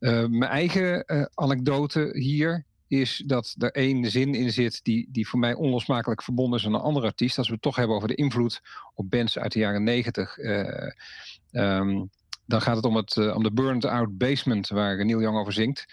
Uh, 0.00 0.26
mijn 0.26 0.50
eigen 0.50 1.04
anekdote 1.34 2.10
hier 2.12 2.66
is 2.90 3.22
dat 3.26 3.54
er 3.58 3.70
één 3.70 4.10
zin 4.10 4.34
in 4.34 4.52
zit 4.52 4.80
die, 4.82 5.08
die 5.10 5.28
voor 5.28 5.38
mij 5.38 5.54
onlosmakelijk 5.54 6.22
verbonden 6.22 6.58
is 6.58 6.66
aan 6.66 6.74
een 6.74 6.80
andere 6.80 7.06
artiest. 7.06 7.38
Als 7.38 7.46
we 7.46 7.52
het 7.52 7.62
toch 7.62 7.76
hebben 7.76 7.96
over 7.96 8.08
de 8.08 8.14
invloed 8.14 8.60
op 8.94 9.10
bands 9.10 9.38
uit 9.38 9.52
de 9.52 9.58
jaren 9.58 9.82
negentig. 9.82 10.38
Um, 11.52 12.10
dan 12.46 12.60
gaat 12.62 12.76
het 12.76 12.84
om, 12.84 12.96
het, 12.96 13.16
om 13.34 13.42
de 13.42 13.52
Burned 13.52 13.84
Out 13.84 14.18
Basement, 14.18 14.68
waar 14.68 15.04
Neil 15.04 15.20
Young 15.20 15.36
over 15.36 15.52
zingt 15.52 15.86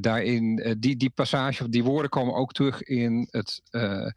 daarin, 0.00 0.60
uh, 0.66 0.74
die, 0.78 0.96
die 0.96 1.10
passage, 1.10 1.68
die 1.68 1.84
woorden 1.84 2.10
komen 2.10 2.34
ook 2.34 2.52
terug 2.52 2.82
in 2.82 3.28
het. 3.30 3.62
Uh, 3.70 4.10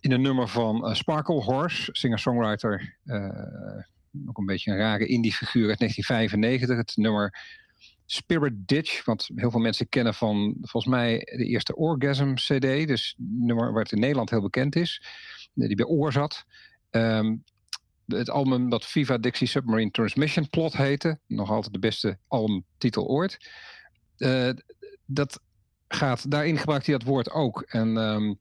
in 0.00 0.12
een 0.12 0.20
nummer 0.20 0.48
van 0.48 0.88
uh, 0.88 0.94
Sparkle 0.94 1.40
Horse, 1.40 1.88
singer-songwriter. 1.92 2.96
ook 4.26 4.38
een 4.38 4.46
beetje 4.46 4.70
een 4.70 4.76
rare 4.76 5.06
indie-figuur 5.06 5.68
uit 5.68 5.78
1995. 5.78 6.76
Het 6.76 6.96
nummer 6.96 7.38
Spirit 8.12 8.68
Ditch, 8.68 9.04
wat 9.04 9.30
heel 9.34 9.50
veel 9.50 9.60
mensen 9.60 9.88
kennen 9.88 10.14
van 10.14 10.56
volgens 10.60 10.94
mij 10.94 11.18
de 11.18 11.44
eerste 11.44 11.76
Orgasm-CD. 11.76 12.86
Dus 12.86 13.14
een 13.18 13.46
nummer 13.46 13.72
waar 13.72 13.82
het 13.82 13.92
in 13.92 14.00
Nederland 14.00 14.30
heel 14.30 14.42
bekend 14.42 14.76
is. 14.76 15.02
Die 15.54 15.76
bij 15.76 15.86
Oor 15.86 16.12
zat. 16.12 16.44
Um, 16.90 17.44
het 18.06 18.30
album 18.30 18.70
dat 18.70 18.84
Viva 18.84 19.18
Dixie 19.18 19.46
Submarine 19.46 19.90
Transmission 19.90 20.48
Plot 20.48 20.76
heette. 20.76 21.18
Nog 21.26 21.50
altijd 21.50 21.72
de 21.72 21.78
beste 21.78 22.18
albumtitel 22.28 23.06
ooit. 23.06 23.50
Uh, 24.18 24.50
dat 25.06 25.40
gaat, 25.88 26.30
daarin 26.30 26.58
gebruikt 26.58 26.86
hij 26.86 26.98
dat 26.98 27.06
woord 27.06 27.30
ook. 27.30 27.62
En 27.62 27.96
um, 27.96 28.38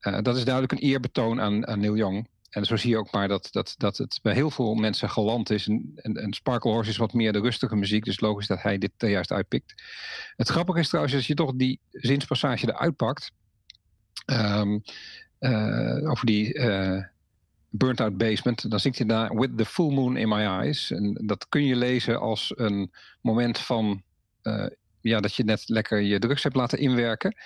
uh, 0.00 0.18
dat 0.22 0.36
is 0.36 0.44
duidelijk 0.44 0.72
een 0.72 0.88
eerbetoon 0.88 1.40
aan, 1.40 1.66
aan 1.66 1.80
Neil 1.80 1.96
Young. 1.96 2.28
En 2.54 2.64
zo 2.64 2.76
zie 2.76 2.90
je 2.90 2.98
ook 2.98 3.12
maar 3.12 3.28
dat, 3.28 3.48
dat, 3.50 3.74
dat 3.76 3.96
het 3.96 4.18
bij 4.22 4.34
heel 4.34 4.50
veel 4.50 4.74
mensen 4.74 5.10
geland 5.10 5.50
is. 5.50 5.68
En, 5.68 5.94
en, 5.96 6.32
Sparkle 6.32 6.70
Horse 6.70 6.90
is 6.90 6.96
wat 6.96 7.12
meer 7.12 7.32
de 7.32 7.40
rustige 7.40 7.76
muziek. 7.76 8.04
Dus 8.04 8.20
logisch 8.20 8.46
dat 8.46 8.62
hij 8.62 8.78
dit 8.78 8.90
er 8.96 9.08
juist 9.08 9.32
uitpikt. 9.32 9.82
Het 10.36 10.48
grappige 10.48 10.78
is 10.78 10.88
trouwens, 10.88 11.14
als 11.14 11.26
je 11.26 11.34
toch 11.34 11.52
die 11.54 11.80
zinspassage 11.90 12.68
eruit 12.68 12.96
pakt. 12.96 13.30
Um, 14.26 14.82
uh, 15.40 16.10
over 16.10 16.26
die 16.26 16.54
uh, 16.54 17.02
burnt 17.70 18.00
out 18.00 18.16
basement. 18.16 18.70
Dan 18.70 18.80
zingt 18.80 18.98
hij 18.98 19.06
daar 19.06 19.34
With 19.34 19.58
the 19.58 19.64
full 19.64 19.92
moon 19.94 20.16
in 20.16 20.28
my 20.28 20.44
eyes. 20.44 20.90
En 20.90 21.22
dat 21.26 21.48
kun 21.48 21.64
je 21.64 21.76
lezen 21.76 22.20
als 22.20 22.52
een 22.56 22.92
moment 23.20 23.58
van 23.58 24.02
uh, 24.42 24.66
ja, 25.10 25.20
dat 25.20 25.34
je 25.34 25.44
net 25.44 25.68
lekker 25.68 26.00
je 26.00 26.18
drugs 26.18 26.42
hebt 26.42 26.56
laten 26.56 26.78
inwerken. 26.78 27.36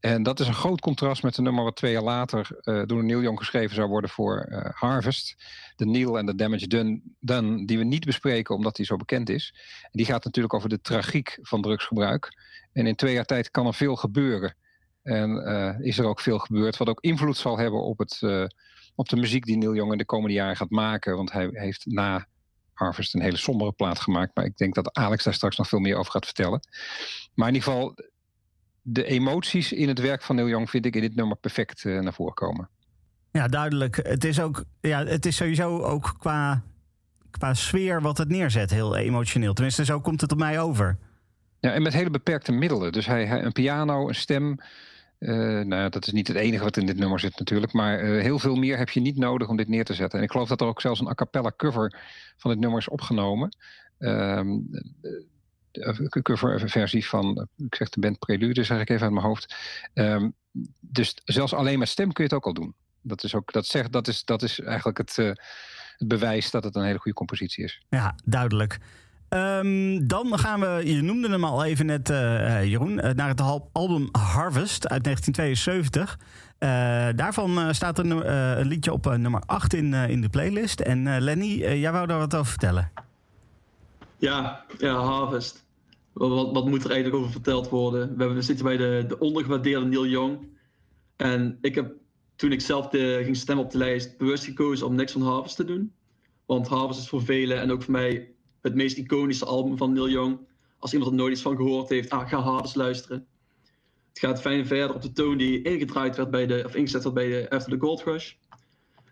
En 0.00 0.22
dat 0.22 0.40
is 0.40 0.46
een 0.46 0.54
groot 0.54 0.80
contrast 0.80 1.22
met 1.22 1.36
een 1.36 1.44
nummer 1.44 1.64
wat 1.64 1.76
twee 1.76 1.92
jaar 1.92 2.02
later 2.02 2.48
door 2.86 3.04
Neil 3.04 3.22
Young 3.22 3.38
geschreven 3.38 3.74
zou 3.74 3.88
worden 3.88 4.10
voor 4.10 4.46
uh, 4.48 4.60
Harvest. 4.70 5.36
De 5.76 5.86
Neil 5.86 6.18
en 6.18 6.26
de 6.26 6.34
Damage 6.34 6.66
Done, 6.66 7.00
Done, 7.20 7.66
die 7.66 7.78
we 7.78 7.84
niet 7.84 8.04
bespreken 8.04 8.54
omdat 8.54 8.76
die 8.76 8.86
zo 8.86 8.96
bekend 8.96 9.28
is. 9.30 9.54
En 9.82 9.90
die 9.92 10.06
gaat 10.06 10.24
natuurlijk 10.24 10.54
over 10.54 10.68
de 10.68 10.80
tragiek 10.80 11.38
van 11.42 11.62
drugsgebruik. 11.62 12.28
En 12.72 12.86
in 12.86 12.94
twee 12.94 13.14
jaar 13.14 13.24
tijd 13.24 13.50
kan 13.50 13.66
er 13.66 13.74
veel 13.74 13.96
gebeuren. 13.96 14.56
En 15.02 15.30
uh, 15.30 15.86
is 15.86 15.98
er 15.98 16.06
ook 16.06 16.20
veel 16.20 16.38
gebeurd, 16.38 16.76
wat 16.76 16.88
ook 16.88 17.00
invloed 17.00 17.36
zal 17.36 17.58
hebben 17.58 17.82
op, 17.82 17.98
het, 17.98 18.22
op 18.94 19.08
de 19.08 19.16
muziek 19.16 19.44
die 19.44 19.56
Neil 19.56 19.74
Young 19.74 19.92
in 19.92 19.98
de 19.98 20.04
komende 20.04 20.34
jaren 20.34 20.56
gaat 20.56 20.70
maken. 20.70 21.16
Want 21.16 21.32
hij 21.32 21.48
heeft 21.52 21.86
na 21.86 22.26
Harvest 22.78 23.14
een 23.14 23.22
hele 23.22 23.36
sombere 23.36 23.72
plaat 23.72 24.00
gemaakt. 24.00 24.34
Maar 24.34 24.44
ik 24.44 24.56
denk 24.56 24.74
dat 24.74 24.92
Alex 24.94 25.24
daar 25.24 25.34
straks 25.34 25.56
nog 25.56 25.68
veel 25.68 25.78
meer 25.78 25.96
over 25.96 26.12
gaat 26.12 26.24
vertellen. 26.24 26.60
Maar 27.34 27.48
in 27.48 27.54
ieder 27.54 27.72
geval, 27.72 27.94
de 28.82 29.04
emoties 29.04 29.72
in 29.72 29.88
het 29.88 29.98
werk 29.98 30.22
van 30.22 30.36
Neil 30.36 30.48
Young 30.48 30.70
vind 30.70 30.86
ik 30.86 30.94
in 30.94 31.00
dit 31.00 31.14
nummer 31.14 31.36
perfect 31.36 31.84
uh, 31.84 32.00
naar 32.00 32.12
voren 32.12 32.34
komen. 32.34 32.68
Ja, 33.32 33.48
duidelijk. 33.48 33.96
Het 33.96 34.24
is, 34.24 34.40
ook, 34.40 34.64
ja, 34.80 35.04
het 35.04 35.26
is 35.26 35.36
sowieso 35.36 35.82
ook 35.82 36.14
qua, 36.18 36.62
qua 37.30 37.54
sfeer 37.54 38.02
wat 38.02 38.18
het 38.18 38.28
neerzet 38.28 38.70
heel 38.70 38.96
emotioneel. 38.96 39.54
Tenminste, 39.54 39.84
zo 39.84 40.00
komt 40.00 40.20
het 40.20 40.32
op 40.32 40.38
mij 40.38 40.60
over. 40.60 40.98
Ja, 41.60 41.72
en 41.72 41.82
met 41.82 41.92
hele 41.92 42.10
beperkte 42.10 42.52
middelen. 42.52 42.92
Dus 42.92 43.06
hij, 43.06 43.26
hij 43.26 43.44
een 43.44 43.52
piano, 43.52 44.08
een 44.08 44.14
stem, 44.14 44.58
uh, 45.18 45.60
nou 45.60 45.88
dat 45.88 46.06
is 46.06 46.12
niet 46.12 46.28
het 46.28 46.36
enige 46.36 46.64
wat 46.64 46.76
in 46.76 46.86
dit 46.86 46.96
nummer 46.96 47.20
zit 47.20 47.38
natuurlijk. 47.38 47.72
Maar 47.72 48.04
uh, 48.04 48.22
heel 48.22 48.38
veel 48.38 48.54
meer 48.54 48.78
heb 48.78 48.90
je 48.90 49.00
niet 49.00 49.16
nodig 49.16 49.48
om 49.48 49.56
dit 49.56 49.68
neer 49.68 49.84
te 49.84 49.94
zetten. 49.94 50.18
En 50.18 50.24
ik 50.24 50.30
geloof 50.30 50.48
dat 50.48 50.60
er 50.60 50.66
ook 50.66 50.80
zelfs 50.80 51.00
een 51.00 51.08
a 51.08 51.14
cappella 51.14 51.52
cover 51.56 52.00
van 52.36 52.50
dit 52.50 52.60
nummer 52.60 52.78
is 52.78 52.88
opgenomen. 52.88 53.56
Um, 53.98 54.68
de 55.70 56.22
coverversie 56.22 57.06
van, 57.06 57.48
ik 57.56 57.74
zeg 57.74 57.88
de 57.88 58.00
band 58.00 58.18
Prelude, 58.18 58.64
zeg 58.64 58.80
ik 58.80 58.90
even 58.90 59.02
uit 59.02 59.12
mijn 59.12 59.26
hoofd. 59.26 59.54
Um, 59.94 60.34
dus 60.80 61.14
zelfs 61.24 61.54
alleen 61.54 61.78
met 61.78 61.88
stem 61.88 62.12
kun 62.12 62.24
je 62.24 62.30
het 62.30 62.38
ook 62.38 62.46
al 62.46 62.62
doen. 62.62 62.74
Dat 63.02 63.24
is, 63.24 63.34
ook, 63.34 63.52
dat 63.52 63.66
zegt, 63.66 63.92
dat 63.92 64.08
is, 64.08 64.24
dat 64.24 64.42
is 64.42 64.60
eigenlijk 64.60 64.98
het, 64.98 65.16
het 65.96 66.08
bewijs 66.08 66.50
dat 66.50 66.64
het 66.64 66.76
een 66.76 66.84
hele 66.84 66.98
goede 66.98 67.16
compositie 67.16 67.64
is. 67.64 67.82
Ja, 67.88 68.14
duidelijk. 68.24 68.78
Um, 69.30 70.06
dan 70.06 70.38
gaan 70.38 70.60
we, 70.60 70.82
je 70.84 71.02
noemde 71.02 71.28
hem 71.30 71.44
al 71.44 71.64
even 71.64 71.86
net, 71.86 72.10
uh, 72.10 72.64
Jeroen, 72.64 72.92
uh, 72.92 73.10
naar 73.10 73.28
het 73.28 73.40
album 73.72 74.08
Harvest 74.12 74.88
uit 74.88 75.04
1972. 75.04 76.18
daarvan 77.16 77.74
staat 77.74 77.98
een, 77.98 78.32
een, 78.60 78.66
liedje 78.66 78.92
op 78.92 79.16
nummer 79.16 79.42
8 79.46 79.74
in, 79.74 79.94
in 79.94 80.20
de 80.20 80.28
playlist. 80.28 80.80
En 80.80 81.20
Lenny, 81.20 81.78
jij 81.80 81.92
wou 81.92 82.06
daar 82.06 82.18
wat 82.18 82.34
over 82.34 82.46
vertellen. 82.46 82.90
Ja, 84.18 84.64
Harvest. 84.80 85.64
Wat, 86.12 86.52
wat, 86.52 86.66
moet 86.66 86.84
er 86.84 86.90
eigenlijk 86.90 87.20
over 87.20 87.32
verteld 87.32 87.68
worden? 87.68 88.16
We, 88.16 88.24
hebben, 88.24 88.44
zitten 88.44 88.64
bij 88.64 88.76
de, 88.76 89.04
de 89.08 89.18
ondergewaardeerde 89.18 89.86
Neil 89.86 90.06
Young. 90.06 90.38
En 91.16 91.58
ik 91.60 91.74
heb, 91.74 91.92
toen 92.36 92.52
ik 92.52 92.60
zelf 92.60 92.88
de, 92.88 93.20
ging 93.24 93.36
stemmen 93.36 93.64
op 93.64 93.70
de 93.70 93.78
lijst, 93.78 94.18
bewust 94.18 94.44
gekozen 94.44 94.86
om 94.86 94.94
niks 94.94 95.12
van 95.12 95.22
Harvest 95.22 95.56
te 95.56 95.64
doen. 95.64 95.92
Want 96.46 96.68
Harvest 96.68 97.00
is 97.00 97.08
voor 97.08 97.22
velen 97.22 97.60
en 97.60 97.72
ook 97.72 97.82
voor 97.82 97.92
mij 97.92 98.28
het 98.60 98.74
meest 98.74 98.96
iconische 98.96 99.44
album 99.44 99.76
van 99.76 99.92
Neil 99.92 100.08
Young. 100.08 100.38
Als 100.78 100.92
iemand 100.92 101.10
er 101.10 101.16
nooit 101.16 101.32
iets 101.32 101.42
van 101.42 101.56
gehoord 101.56 101.88
heeft, 101.88 102.10
ah, 102.10 102.28
ga 102.28 102.40
Harvest 102.40 102.76
luisteren. 102.76 103.26
Het 104.08 104.18
gaat 104.18 104.40
fijn 104.40 104.66
verder 104.66 104.94
op 104.94 105.02
de 105.02 105.12
toon 105.12 105.36
die 105.36 105.62
ingedraaid 105.62 106.16
werd 106.16 106.30
bij 106.30 106.46
de, 106.46 106.62
of 106.66 106.74
ingezet 106.74 107.02
werd 107.02 107.14
bij 107.14 107.28
de 107.28 107.50
After 107.50 107.72
the 107.72 107.78
Gold 107.78 108.02
Rush. 108.02 108.32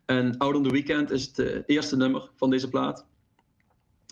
En 0.05 0.37
Out 0.39 0.55
on 0.55 0.63
the 0.63 0.71
Weekend 0.71 1.11
is 1.11 1.27
het 1.27 1.39
uh, 1.39 1.63
eerste 1.67 1.97
nummer 1.97 2.31
van 2.37 2.51
deze 2.51 2.69
plaat. 2.69 3.07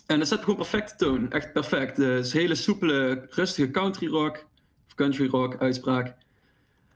En 0.05 0.19
het 0.19 0.27
zet 0.27 0.39
gewoon 0.39 0.55
perfecte 0.55 0.95
toon, 0.95 1.31
echt 1.31 1.53
perfect. 1.53 1.97
Het 1.97 2.25
is 2.25 2.33
hele 2.33 2.55
soepele, 2.55 3.25
rustige 3.29 3.71
country 3.71 4.07
rock, 4.07 4.45
of 4.87 4.95
country 4.95 5.27
rock 5.27 5.57
uitspraak. 5.57 6.15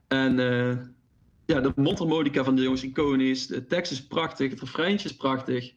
En 0.07 0.39
uh, 0.39 0.77
ja, 1.45 1.61
de 1.61 1.71
mondharmonica 1.75 2.43
van 2.43 2.55
de 2.55 2.61
jongens 2.61 2.83
iconisch, 2.83 3.47
de 3.47 3.65
tekst 3.65 3.91
is 3.91 4.07
prachtig, 4.07 4.49
het 4.49 4.59
refreintje 4.59 5.09
is 5.09 5.15
prachtig. 5.15 5.73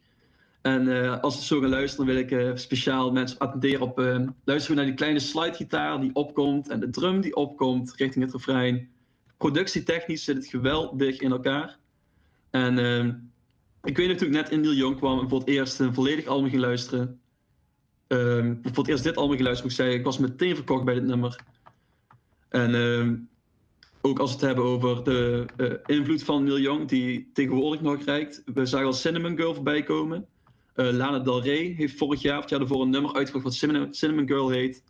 En 0.63 0.87
uh, 0.87 1.19
als 1.19 1.35
we 1.35 1.43
zo 1.43 1.59
gaan 1.59 1.69
luisteren, 1.69 2.05
wil 2.05 2.15
ik 2.15 2.31
uh, 2.31 2.51
speciaal 2.55 3.11
mensen 3.11 3.37
attenderen 3.37 3.81
op 3.81 3.99
uh, 3.99 4.27
luisteren 4.43 4.77
naar 4.77 4.85
die 4.85 4.95
kleine 4.95 5.19
slidegitaar 5.19 6.01
die 6.01 6.13
opkomt 6.13 6.69
en 6.69 6.79
de 6.79 6.89
drum 6.89 7.21
die 7.21 7.35
opkomt 7.35 7.93
richting 7.95 8.23
het 8.23 8.33
refrein. 8.33 8.89
Productietechnisch 9.37 10.23
zit 10.23 10.35
het 10.35 10.47
geweldig 10.47 11.19
in 11.19 11.31
elkaar. 11.31 11.77
En 12.49 12.77
ik 13.83 13.97
weet 13.97 14.07
natuurlijk 14.07 14.41
net 14.41 14.51
in 14.51 14.61
Neil 14.61 14.73
Young 14.73 14.97
kwam 14.97 15.19
en 15.19 15.29
voor 15.29 15.39
het 15.39 15.47
eerst 15.47 15.79
een 15.79 15.93
volledig 15.93 16.25
album 16.25 16.49
ging 16.49 16.61
luisteren. 16.61 17.19
Um, 18.07 18.59
voor 18.61 18.83
het 18.83 18.87
eerst 18.87 19.03
dit 19.03 19.15
album 19.15 19.31
ging 19.31 19.43
luisteren, 19.43 19.71
ik 19.71 19.77
zei, 19.77 19.93
ik 19.93 20.03
was 20.03 20.17
meteen 20.17 20.55
verkocht 20.55 20.85
bij 20.85 20.93
dit 20.93 21.03
nummer. 21.03 21.39
En 22.49 23.29
ook 24.01 24.19
als 24.19 24.29
we 24.29 24.35
het 24.35 24.45
hebben 24.45 24.65
over 24.65 25.03
de 25.03 25.81
invloed 25.85 26.23
van 26.23 26.43
Neil 26.43 26.59
Young, 26.59 26.87
die 26.87 27.29
tegenwoordig 27.33 27.81
nog 27.81 28.03
reikt. 28.03 28.41
We 28.53 28.65
zagen 28.65 28.87
al 28.87 28.93
Cinnamon 28.93 29.37
Girl 29.37 29.53
voorbij 29.53 29.83
komen. 29.83 30.27
Uh, 30.75 30.91
Lana 30.91 31.19
Del 31.19 31.41
Rey 31.41 31.73
heeft 31.77 31.97
vorig 31.97 32.21
jaar 32.21 32.35
of 32.35 32.41
het 32.41 32.49
jaar 32.49 32.61
ervoor 32.61 32.81
een 32.81 32.89
nummer 32.89 33.15
uitgebracht 33.15 33.45
wat 33.45 33.93
Cinnamon, 33.95 34.27
Girl 34.27 34.49
heet. 34.49 34.83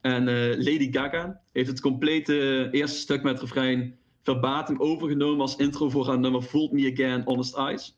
En 0.00 0.28
uh, 0.28 0.48
Lady 0.56 0.92
Gaga 0.92 1.40
heeft 1.52 1.68
het 1.68 1.80
complete 1.80 2.68
eerste 2.70 2.98
stuk 2.98 3.22
met 3.22 3.40
refrein 3.40 3.98
verbatim 4.22 4.80
overgenomen 4.80 5.40
als 5.40 5.56
intro 5.56 5.90
voor 5.90 6.06
haar 6.06 6.18
nummer 6.18 6.42
Fooled 6.42 6.72
Me 6.72 6.92
Again, 6.92 7.22
Honest 7.24 7.54
Eyes. 7.54 7.96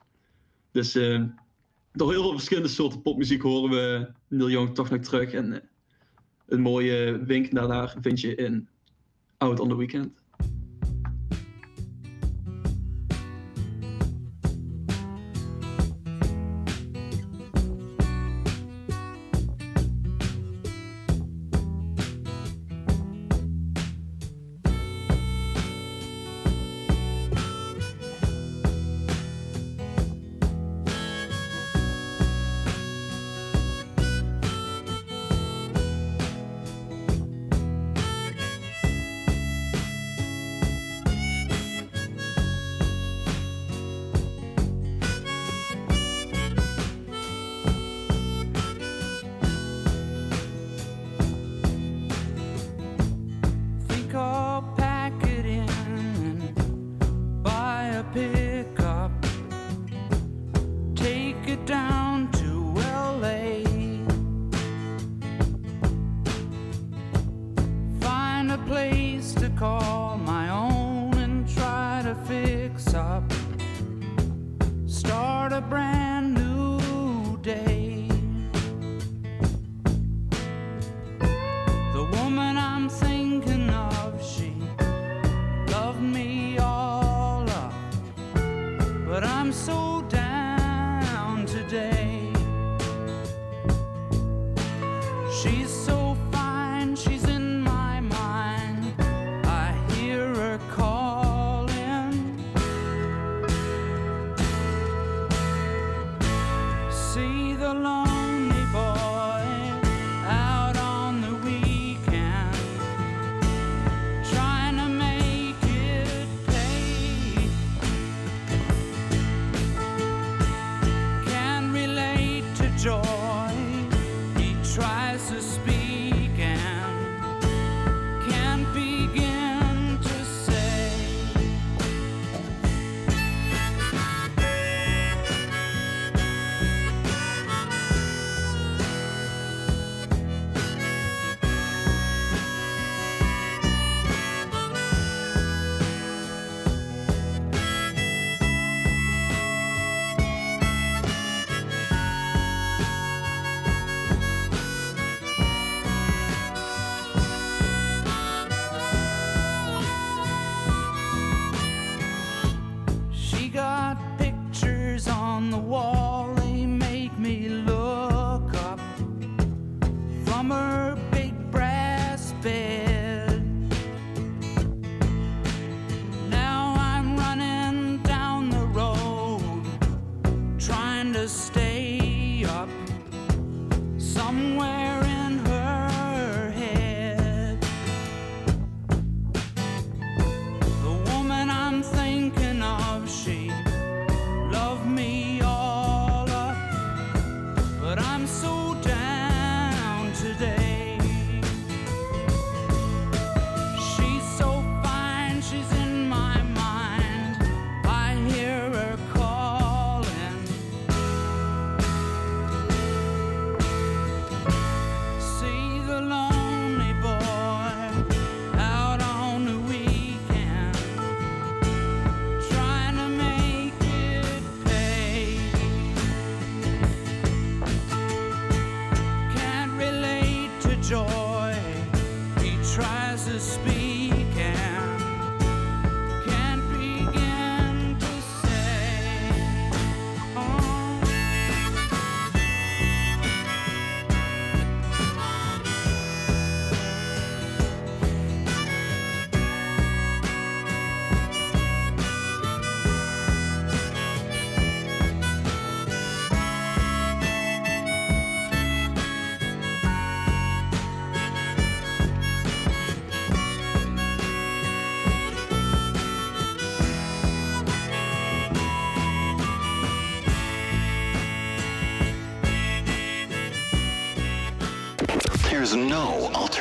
Dus 0.73 0.97
uh, 0.97 1.23
heel 1.93 2.09
veel 2.09 2.31
verschillende 2.31 2.69
soorten 2.69 3.03
popmuziek 3.03 3.43
horen 3.43 3.71
we 3.71 4.13
Neil 4.29 4.51
Young 4.51 4.75
toch 4.75 4.91
nog 4.91 5.01
terug. 5.01 5.33
En 5.33 5.69
een 6.47 6.61
mooie 6.61 7.25
wink 7.25 7.55
daarnaar 7.55 7.97
vind 8.01 8.21
je 8.21 8.35
in 8.35 8.69
Out 9.37 9.61
on 9.61 9.69
the 9.69 9.77
Weekend. 9.77 10.23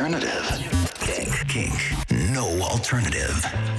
Alternative. 0.07 0.63
Kink. 1.01 1.47
Kink. 1.49 2.31
No 2.31 2.47
alternative. 2.61 3.76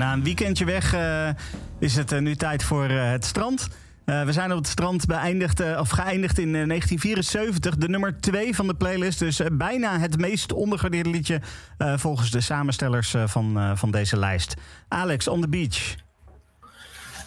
Na 0.00 0.12
een 0.12 0.24
weekendje 0.24 0.64
weg 0.64 0.94
uh, 0.94 1.28
is 1.78 1.96
het 1.96 2.12
uh, 2.12 2.20
nu 2.20 2.36
tijd 2.36 2.62
voor 2.62 2.90
uh, 2.90 3.10
het 3.10 3.24
strand. 3.24 3.68
we 4.04 4.32
zijn 4.32 4.52
op 4.52 4.58
het 4.58 4.66
strand 4.66 5.06
beëindigd, 5.06 5.76
of 5.78 5.88
geëindigd 5.88 6.38
in 6.38 6.52
1974. 6.52 7.76
De 7.76 7.88
nummer 7.88 8.20
2 8.20 8.54
van 8.54 8.66
de 8.66 8.74
playlist. 8.74 9.18
Dus 9.18 9.40
bijna 9.52 9.98
het 9.98 10.18
meest 10.18 10.52
ondergewaardeerde 10.52 11.10
liedje 11.10 11.40
volgens 11.78 12.30
de 12.30 12.40
samenstellers 12.40 13.14
van, 13.24 13.76
van 13.78 13.90
deze 13.90 14.16
lijst. 14.16 14.54
Alex, 14.88 15.28
On 15.28 15.40
The 15.40 15.48
Beach. 15.48 15.94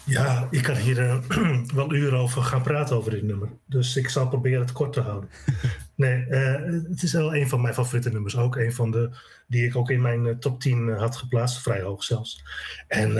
Ja, 0.04 0.46
ik 0.50 0.62
kan 0.62 0.76
hier 0.76 1.20
wel 1.74 1.94
uren 1.94 2.18
over 2.18 2.42
gaan 2.42 2.62
praten 2.62 2.96
over 2.96 3.10
dit 3.10 3.22
nummer. 3.22 3.48
Dus 3.66 3.96
ik 3.96 4.08
zal 4.08 4.28
proberen 4.28 4.60
het 4.60 4.72
kort 4.72 4.92
te 4.92 5.00
houden. 5.00 5.30
Nee, 5.96 6.26
uh, 6.28 6.52
het 6.90 7.02
is 7.02 7.12
wel 7.12 7.34
een 7.34 7.48
van 7.48 7.60
mijn 7.60 7.74
favoriete 7.74 8.10
nummers. 8.10 8.36
Ook 8.36 8.56
een 8.56 8.72
van 8.72 8.90
de 8.90 9.10
die 9.46 9.66
ik 9.66 9.76
ook 9.76 9.90
in 9.90 10.02
mijn 10.02 10.24
uh, 10.24 10.34
top 10.34 10.60
10 10.60 10.88
had 10.88 11.16
geplaatst. 11.16 11.62
Vrij 11.62 11.82
hoog 11.82 12.04
zelfs. 12.04 12.44
En 12.88 13.12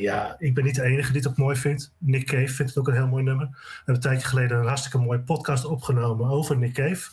ja, 0.00 0.36
ik 0.38 0.54
ben 0.54 0.64
niet 0.64 0.74
de 0.74 0.82
enige 0.82 1.12
die 1.12 1.20
het 1.20 1.30
ook 1.30 1.36
mooi 1.36 1.56
vindt. 1.56 1.94
Nick 1.98 2.26
Cave 2.26 2.54
vindt 2.54 2.74
het 2.74 2.78
ook 2.78 2.88
een 2.88 2.94
heel 2.94 3.06
mooi 3.06 3.22
nummer. 3.22 3.46
We 3.46 3.58
hebben 3.76 3.94
een 3.94 4.00
tijdje 4.00 4.28
geleden 4.28 4.58
een 4.58 4.66
hartstikke 4.66 4.98
mooie 4.98 5.20
podcast 5.20 5.64
opgenomen 5.64 6.30
over 6.30 6.58
Nick 6.58 6.72
Cave. 6.72 7.10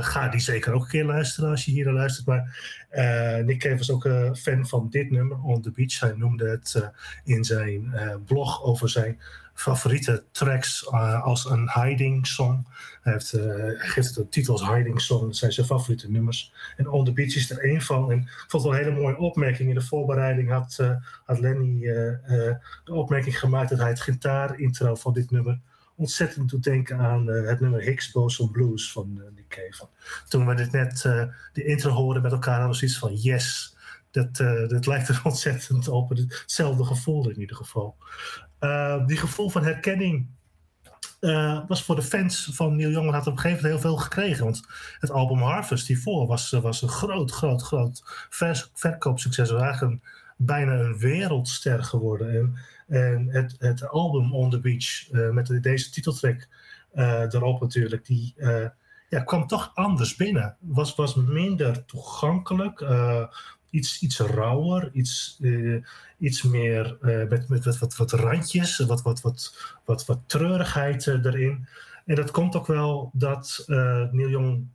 Ga 0.00 0.28
die 0.28 0.40
zeker 0.40 0.72
ook 0.72 0.82
een 0.82 0.88
keer 0.88 1.04
luisteren 1.04 1.50
als 1.50 1.64
je 1.64 1.70
hier 1.70 1.84
naar 1.84 1.94
luistert. 1.94 2.26
Maar 2.26 2.58
Nick 3.44 3.58
Cave 3.58 3.76
was 3.76 3.90
ook 3.90 4.04
een 4.04 4.36
fan 4.36 4.66
van 4.66 4.88
dit 4.90 5.10
nummer, 5.10 5.42
On 5.42 5.62
The 5.62 5.70
Beach. 5.70 6.00
Hij 6.00 6.12
noemde 6.16 6.48
het 6.48 6.92
in 7.24 7.44
zijn 7.44 7.94
blog 8.26 8.62
over 8.62 8.88
zijn 8.88 9.20
favoriete 9.54 10.24
tracks 10.32 10.90
als 11.22 11.50
een 11.50 11.70
hiding 11.74 12.26
song. 12.26 12.66
Hij, 13.04 13.12
heeft, 13.12 13.30
hij 13.30 13.74
geeft 13.76 14.14
het 14.14 14.34
hiding 14.60 15.00
song. 15.00 15.26
Dat 15.26 15.36
zijn 15.36 15.52
zijn 15.52 15.66
favoriete 15.66 16.10
nummers. 16.10 16.52
En 16.76 16.88
On 16.88 17.04
The 17.04 17.12
Beach 17.12 17.34
is 17.34 17.50
er 17.50 17.58
één 17.58 17.82
van. 17.82 18.10
En 18.10 18.18
ik 18.18 18.44
vond 18.48 18.62
wel 18.62 18.72
een 18.72 18.78
hele 18.78 19.00
mooie 19.00 19.16
opmerking. 19.16 19.68
In 19.68 19.74
de 19.74 19.80
voorbereiding 19.80 20.50
had, 20.50 20.78
had 21.24 21.40
Lenny 21.40 21.80
de 22.84 22.92
opmerking 22.92 23.38
gemaakt 23.38 23.70
dat 23.70 23.78
hij 23.78 23.88
het 23.88 24.00
gitaar-intro 24.00 24.94
van 24.94 25.12
dit 25.12 25.30
nummer 25.30 25.60
ontzettend 25.96 26.50
doet 26.50 26.62
denken 26.62 26.98
aan 26.98 27.26
het 27.26 27.60
nummer 27.60 27.80
Hicks 27.80 28.10
Boson 28.10 28.50
Blues 28.50 28.92
van 28.92 29.22
Nick 29.34 29.48
Cave. 29.48 29.88
Toen 30.28 30.46
we 30.46 30.54
dit 30.54 30.72
net 30.72 31.02
de 31.52 31.64
intro 31.64 31.90
hoorden 31.90 32.22
met 32.22 32.32
elkaar, 32.32 32.60
hadden 32.60 32.70
we 32.70 32.76
zoiets 32.76 32.98
van 32.98 33.14
yes. 33.14 33.76
Dat, 34.10 34.36
dat 34.68 34.86
lijkt 34.86 35.08
er 35.08 35.20
ontzettend 35.30 35.88
op. 35.88 36.08
Hetzelfde 36.08 36.84
gevoel 36.84 37.30
in 37.30 37.40
ieder 37.40 37.56
geval. 37.56 37.96
die 39.06 39.16
gevoel 39.16 39.50
van 39.50 39.64
herkenning 39.64 40.26
was 41.66 41.84
voor 41.84 41.96
de 41.96 42.02
fans 42.02 42.50
van 42.52 42.76
Neil 42.76 42.90
Young 42.90 43.10
had 43.10 43.26
op 43.26 43.32
een 43.32 43.38
gegeven 43.38 43.62
moment 43.62 43.82
heel 43.82 43.90
veel 43.90 44.02
gekregen. 44.02 44.44
Want 44.44 44.62
het 44.98 45.10
album 45.10 45.38
Harvest 45.38 45.86
hiervoor 45.86 46.26
was, 46.26 46.50
was 46.50 46.82
een 46.82 46.88
groot, 46.88 47.30
groot, 47.30 47.62
groot 47.62 48.02
verkoopsucces. 48.74 49.48
Het 49.48 49.58
was 49.58 49.66
eigenlijk 49.66 50.02
bijna 50.36 50.72
een 50.72 50.98
wereldster 50.98 51.84
geworden. 51.84 52.34
En 52.34 52.58
en 52.88 53.28
het, 53.28 53.54
het 53.58 53.88
album 53.88 54.34
On 54.34 54.50
The 54.50 54.60
Beach, 54.60 55.12
uh, 55.12 55.30
met 55.30 55.62
deze 55.62 55.90
titeltrack 55.90 56.48
erop 57.30 57.60
natuurlijk, 57.60 58.06
die 58.06 58.34
ja, 59.08 59.20
kwam 59.24 59.46
toch 59.46 59.70
anders 59.74 60.16
binnen. 60.16 60.56
Was, 60.60 60.94
was 60.94 61.14
minder 61.14 61.84
toegankelijk, 61.84 62.80
iets, 63.74 64.02
iets 64.02 64.18
rauwer, 64.18 64.90
iets, 64.92 65.40
iets 66.18 66.42
meer 66.42 66.96
met, 67.28 67.48
met 67.48 67.64
wat, 67.64 67.78
wat, 67.78 67.96
wat 67.96 68.12
randjes, 68.12 68.78
wat, 68.78 69.02
wat, 69.02 69.20
wat, 69.20 69.56
wat, 69.84 70.06
wat 70.06 70.20
treurigheid 70.26 71.06
erin. 71.06 71.66
En 72.06 72.14
dat 72.14 72.30
komt 72.30 72.56
ook 72.56 72.66
wel 72.66 73.10
dat 73.12 73.64
Neil 73.66 74.28
Young 74.28 74.66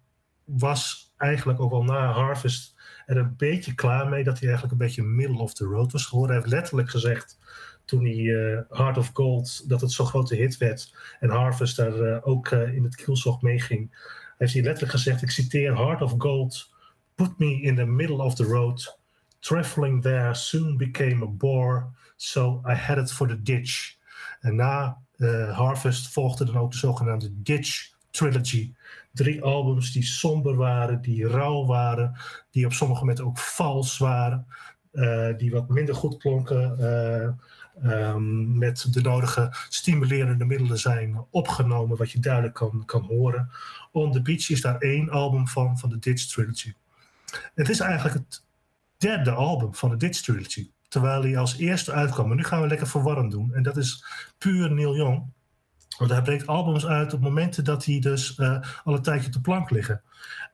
was 0.43 1.14
eigenlijk 1.18 1.60
ook 1.60 1.72
al 1.72 1.84
na 1.84 2.12
Harvest 2.12 2.76
er 3.06 3.18
een 3.18 3.34
beetje 3.38 3.76
klaar 3.76 4.10
mee 4.10 4.24
dat 4.24 4.39
hij 4.39 4.47
eigenlijk 4.47 4.72
een 4.72 4.86
beetje 4.88 5.04
middle 5.04 5.39
of 5.39 5.54
the 5.54 5.66
road 5.66 5.91
was 5.91 6.06
geworden. 6.06 6.36
Hij 6.36 6.43
heeft 6.43 6.56
letterlijk 6.56 6.89
gezegd 6.89 7.38
toen 7.86 8.04
hij 8.04 8.16
uh, 8.16 8.60
Heart 8.70 8.97
of 8.97 9.10
Gold, 9.14 9.70
dat 9.70 9.82
het 9.82 9.91
zo'n 9.91 10.06
grote 10.06 10.36
hit 10.36 10.58
werd. 10.58 10.95
En 11.20 11.30
Harvest 11.30 11.76
daar 11.76 12.24
ook 12.24 12.52
in 12.52 12.84
het 12.84 12.95
kielzog 12.95 13.41
meeging. 13.41 14.08
Heeft 14.38 14.54
hij 14.54 14.62
letterlijk 14.62 14.93
gezegd, 14.93 15.22
ik 15.22 15.32
citeer, 15.32 15.78
Heart 15.78 16.02
of 16.02 16.14
Gold 16.18 16.70
put 17.20 17.38
me 17.39 17.61
in 17.61 17.76
the 17.76 17.86
middle 17.86 18.22
of 18.22 18.36
the 18.36 18.45
road. 18.45 18.97
Traveling 19.41 20.01
there 20.01 20.34
soon 20.34 20.78
became 20.78 21.22
a 21.24 21.28
bore, 21.28 21.86
so 22.15 22.61
I 22.65 22.74
headed 22.74 23.11
for 23.11 23.28
the 23.28 23.41
ditch. 23.41 23.97
En 24.41 24.55
na 24.55 24.97
Harvest 25.51 26.07
volgde 26.07 26.45
dan 26.45 26.57
ook 26.57 26.72
de 26.72 26.78
zogenaamde 26.78 27.30
Ditch 27.32 27.93
Trilogy. 28.11 28.74
Drie 29.13 29.41
albums 29.43 29.91
die 29.91 30.03
somber 30.03 30.55
waren, 30.55 31.01
die 31.01 31.28
rauw 31.28 31.65
waren, 31.65 32.17
die 32.51 32.65
op 32.65 32.74
sommige 32.74 32.99
momenten 32.99 33.26
ook 33.26 33.38
vals 33.38 33.97
waren. 33.97 34.45
die 35.38 35.51
wat 35.51 35.70
minder 35.70 35.95
goed 35.95 36.17
klonken. 36.17 36.84
Um, 37.84 38.57
met 38.57 38.93
de 38.93 39.01
nodige 39.01 39.49
stimulerende 39.70 40.45
middelen 40.45 40.78
zijn 40.78 41.26
opgenomen, 41.30 41.97
wat 41.97 42.11
je 42.11 42.20
duidelijk 42.20 42.53
kan, 42.53 42.84
kan 42.86 43.03
horen. 43.03 43.49
On 43.91 44.11
the 44.11 44.22
Beach 44.22 44.49
is 44.49 44.61
daar 44.61 44.78
één 44.78 45.09
album 45.09 45.47
van, 45.47 45.78
van 45.78 45.89
de 45.89 45.99
Ditch 45.99 46.26
Trilogy. 46.26 46.74
Het 47.55 47.69
is 47.69 47.80
eigenlijk 47.80 48.15
het 48.15 48.43
derde 48.97 49.32
album 49.32 49.75
van 49.75 49.89
de 49.89 49.97
Ditch 49.97 50.21
Trilogy. 50.21 50.71
Terwijl 50.88 51.21
hij 51.21 51.38
als 51.38 51.57
eerste 51.57 51.91
uitkwam. 51.91 52.27
Maar 52.27 52.36
nu 52.36 52.43
gaan 52.43 52.61
we 52.61 52.67
lekker 52.67 52.88
verwarrend 52.88 53.32
doen. 53.32 53.53
En 53.53 53.63
dat 53.63 53.77
is 53.77 54.05
puur 54.38 54.71
Neil 54.71 54.95
Young. 54.95 55.23
Want 55.97 56.11
hij 56.11 56.21
brengt 56.21 56.47
albums 56.47 56.86
uit 56.86 57.13
op 57.13 57.21
momenten 57.21 57.63
dat 57.63 57.86
hij 57.86 57.99
dus 57.99 58.38
uh, 58.38 58.59
al 58.84 58.93
een 58.93 59.01
tijdje 59.01 59.30
te 59.30 59.41
plank 59.41 59.69
liggen 59.69 60.01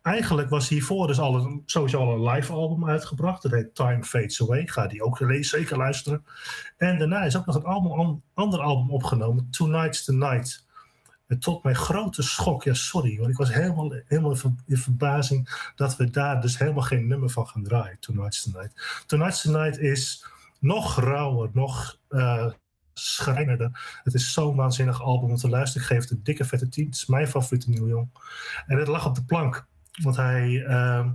eigenlijk 0.05 0.49
was 0.49 0.69
hiervoor 0.69 1.07
dus 1.07 1.19
al 1.19 1.35
een, 1.35 1.63
sowieso 1.65 1.99
al 1.99 2.13
een 2.13 2.33
live 2.33 2.53
album 2.53 2.89
uitgebracht. 2.89 3.41
Dat 3.41 3.51
heet 3.51 3.75
Time 3.75 4.03
Fades 4.03 4.41
Away. 4.41 4.67
Ga 4.67 4.87
die 4.87 5.03
ook 5.03 5.19
zeker 5.39 5.77
luisteren. 5.77 6.25
En 6.77 6.97
daarna 6.97 7.23
is 7.23 7.37
ook 7.37 7.45
nog 7.45 7.55
een 7.55 7.63
album, 7.63 8.21
ander 8.33 8.59
album 8.59 8.91
opgenomen. 8.91 9.47
Tonight's 9.49 10.03
the 10.03 10.13
Night. 10.13 10.64
En 11.27 11.39
tot 11.39 11.63
mijn 11.63 11.75
grote 11.75 12.21
schok, 12.21 12.63
ja 12.63 12.73
sorry, 12.73 13.17
want 13.17 13.29
ik 13.29 13.37
was 13.37 13.53
helemaal, 13.53 13.91
helemaal 14.05 14.35
in 14.65 14.77
verbazing 14.77 15.71
dat 15.75 15.95
we 15.95 16.09
daar 16.09 16.41
dus 16.41 16.57
helemaal 16.57 16.83
geen 16.83 17.07
nummer 17.07 17.29
van 17.29 17.47
gaan 17.47 17.63
draaien. 17.63 17.99
Tonight's 17.99 18.43
the 18.43 18.49
Night. 18.53 19.03
Tonight's 19.05 19.41
the 19.41 19.51
Night 19.51 19.79
is 19.79 20.25
nog 20.59 20.99
rauwer, 20.99 21.49
nog 21.53 21.99
uh, 22.09 22.51
schrijnender. 22.93 23.99
Het 24.03 24.13
is 24.13 24.33
zo'n 24.33 24.55
waanzinnig 24.55 25.01
album 25.01 25.29
om 25.29 25.35
te 25.35 25.49
luisteren. 25.49 25.87
Ik 25.87 25.93
geef 25.93 26.11
een 26.11 26.23
dikke 26.23 26.45
vette 26.45 26.69
10. 26.69 26.85
Het 26.85 26.95
is 26.95 27.05
mijn 27.05 27.27
favoriete 27.27 27.69
Neil 27.69 27.87
Young. 27.87 28.09
En 28.67 28.77
het 28.77 28.87
lag 28.87 29.05
op 29.05 29.15
de 29.15 29.23
plank. 29.23 29.67
Want 30.01 30.15
hij 30.15 30.49
uh, 30.49 31.07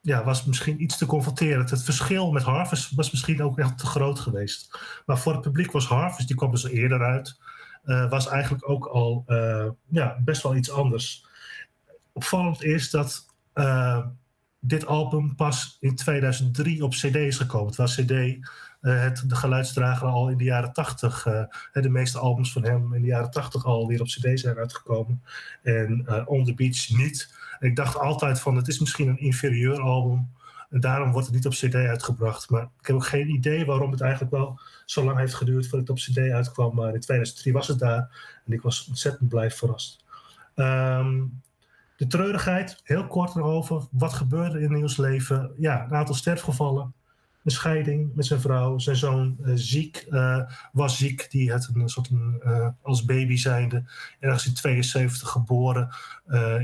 ja, 0.00 0.24
was 0.24 0.44
misschien 0.44 0.82
iets 0.82 0.96
te 0.96 1.06
confronterend. 1.06 1.70
Het 1.70 1.82
verschil 1.82 2.32
met 2.32 2.42
Harvest 2.42 2.94
was 2.94 3.10
misschien 3.10 3.42
ook 3.42 3.58
echt 3.58 3.78
te 3.78 3.86
groot 3.86 4.18
geweest. 4.18 4.78
Maar 5.06 5.18
voor 5.18 5.32
het 5.32 5.42
publiek 5.42 5.72
was 5.72 5.86
Harvest, 5.86 6.26
die 6.26 6.36
kwam 6.36 6.50
dus 6.50 6.64
eerder 6.64 7.02
uit, 7.02 7.40
was 7.82 8.28
eigenlijk 8.28 8.68
ook 8.68 8.86
al 8.86 9.24
uh, 9.26 9.68
ja, 9.88 10.20
best 10.24 10.42
wel 10.42 10.56
iets 10.56 10.70
anders. 10.70 11.26
Opvallend 12.12 12.62
is 12.62 12.90
dat 12.90 13.26
uh, 13.54 14.06
dit 14.60 14.86
album 14.86 15.34
pas 15.34 15.76
in 15.80 15.96
2003 15.96 16.84
op 16.84 16.90
CD 16.90 17.16
is 17.16 17.36
gekomen. 17.36 17.76
Was 17.76 17.94
CD 17.94 18.10
het, 18.80 19.24
de 19.26 19.34
geluidsdrager 19.34 20.08
al 20.08 20.28
in 20.28 20.36
de 20.36 20.44
jaren 20.44 20.72
80. 20.72 21.22
de 21.72 21.88
meeste 21.88 22.18
albums 22.18 22.52
van 22.52 22.64
hem 22.64 22.94
in 22.94 23.00
de 23.00 23.06
jaren 23.06 23.30
80 23.30 23.64
al 23.64 23.86
weer 23.86 24.00
op 24.00 24.06
CD 24.06 24.40
zijn 24.40 24.56
uitgekomen. 24.56 25.22
En 25.62 26.26
On 26.26 26.44
the 26.44 26.54
Beach 26.54 26.88
niet 26.88 27.40
ik 27.62 27.76
dacht 27.76 27.98
altijd 27.98 28.40
van 28.40 28.56
het 28.56 28.68
is 28.68 28.78
misschien 28.78 29.08
een 29.08 29.18
inferieur 29.18 29.80
album. 29.80 30.28
En 30.72 30.80
daarom 30.80 31.12
wordt 31.12 31.26
het 31.26 31.36
niet 31.36 31.46
op 31.46 31.52
CD 31.52 31.74
uitgebracht. 31.74 32.50
Maar 32.50 32.62
ik 32.62 32.86
heb 32.86 32.96
ook 32.96 33.06
geen 33.06 33.28
idee 33.28 33.64
waarom 33.64 33.90
het 33.90 34.00
eigenlijk 34.00 34.32
wel 34.32 34.60
zo 34.84 35.04
lang 35.04 35.18
heeft 35.18 35.34
geduurd 35.34 35.68
voordat 35.68 35.88
het 35.88 35.98
op 35.98 36.14
CD 36.14 36.18
uitkwam. 36.18 36.74
Maar 36.74 36.94
in 36.94 37.00
2003 37.00 37.52
was 37.52 37.68
het 37.68 37.78
daar. 37.78 38.40
En 38.46 38.52
ik 38.52 38.62
was 38.62 38.86
ontzettend 38.88 39.28
blij 39.28 39.50
verrast. 39.50 40.04
Um, 40.54 41.42
de 41.96 42.06
treurigheid, 42.06 42.80
heel 42.84 43.06
kort 43.06 43.36
erover. 43.36 43.82
Wat 43.90 44.12
gebeurde 44.12 44.60
in 44.60 44.72
Niels 44.72 44.96
leven? 44.96 45.52
Ja, 45.58 45.84
een 45.84 45.94
aantal 45.94 46.14
sterfgevallen. 46.14 46.94
Een 47.44 47.50
scheiding 47.50 48.14
met 48.14 48.26
zijn 48.26 48.40
vrouw. 48.40 48.78
Zijn 48.78 48.96
zoon 48.96 49.36
uh, 49.40 49.52
ziek, 49.54 50.06
uh, 50.10 50.42
was 50.72 50.98
ziek. 50.98 51.30
Die 51.30 51.50
had 51.50 51.70
een 51.74 51.88
soort 51.88 52.10
een, 52.10 52.40
uh, 52.44 52.68
als 52.82 53.04
baby 53.04 53.36
zijnde. 53.36 53.84
Ergens 54.20 54.46
in 54.46 54.54
72 54.54 55.28
geboren. 55.28 55.88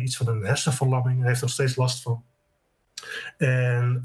iets 0.03 0.17
van 0.17 0.29
een 0.29 0.43
hersenverlamming. 0.43 1.19
Hij 1.19 1.27
heeft 1.27 1.41
er 1.41 1.47
nog 1.47 1.55
steeds 1.55 1.77
last 1.77 2.03
van. 2.03 2.25
En, 3.37 4.03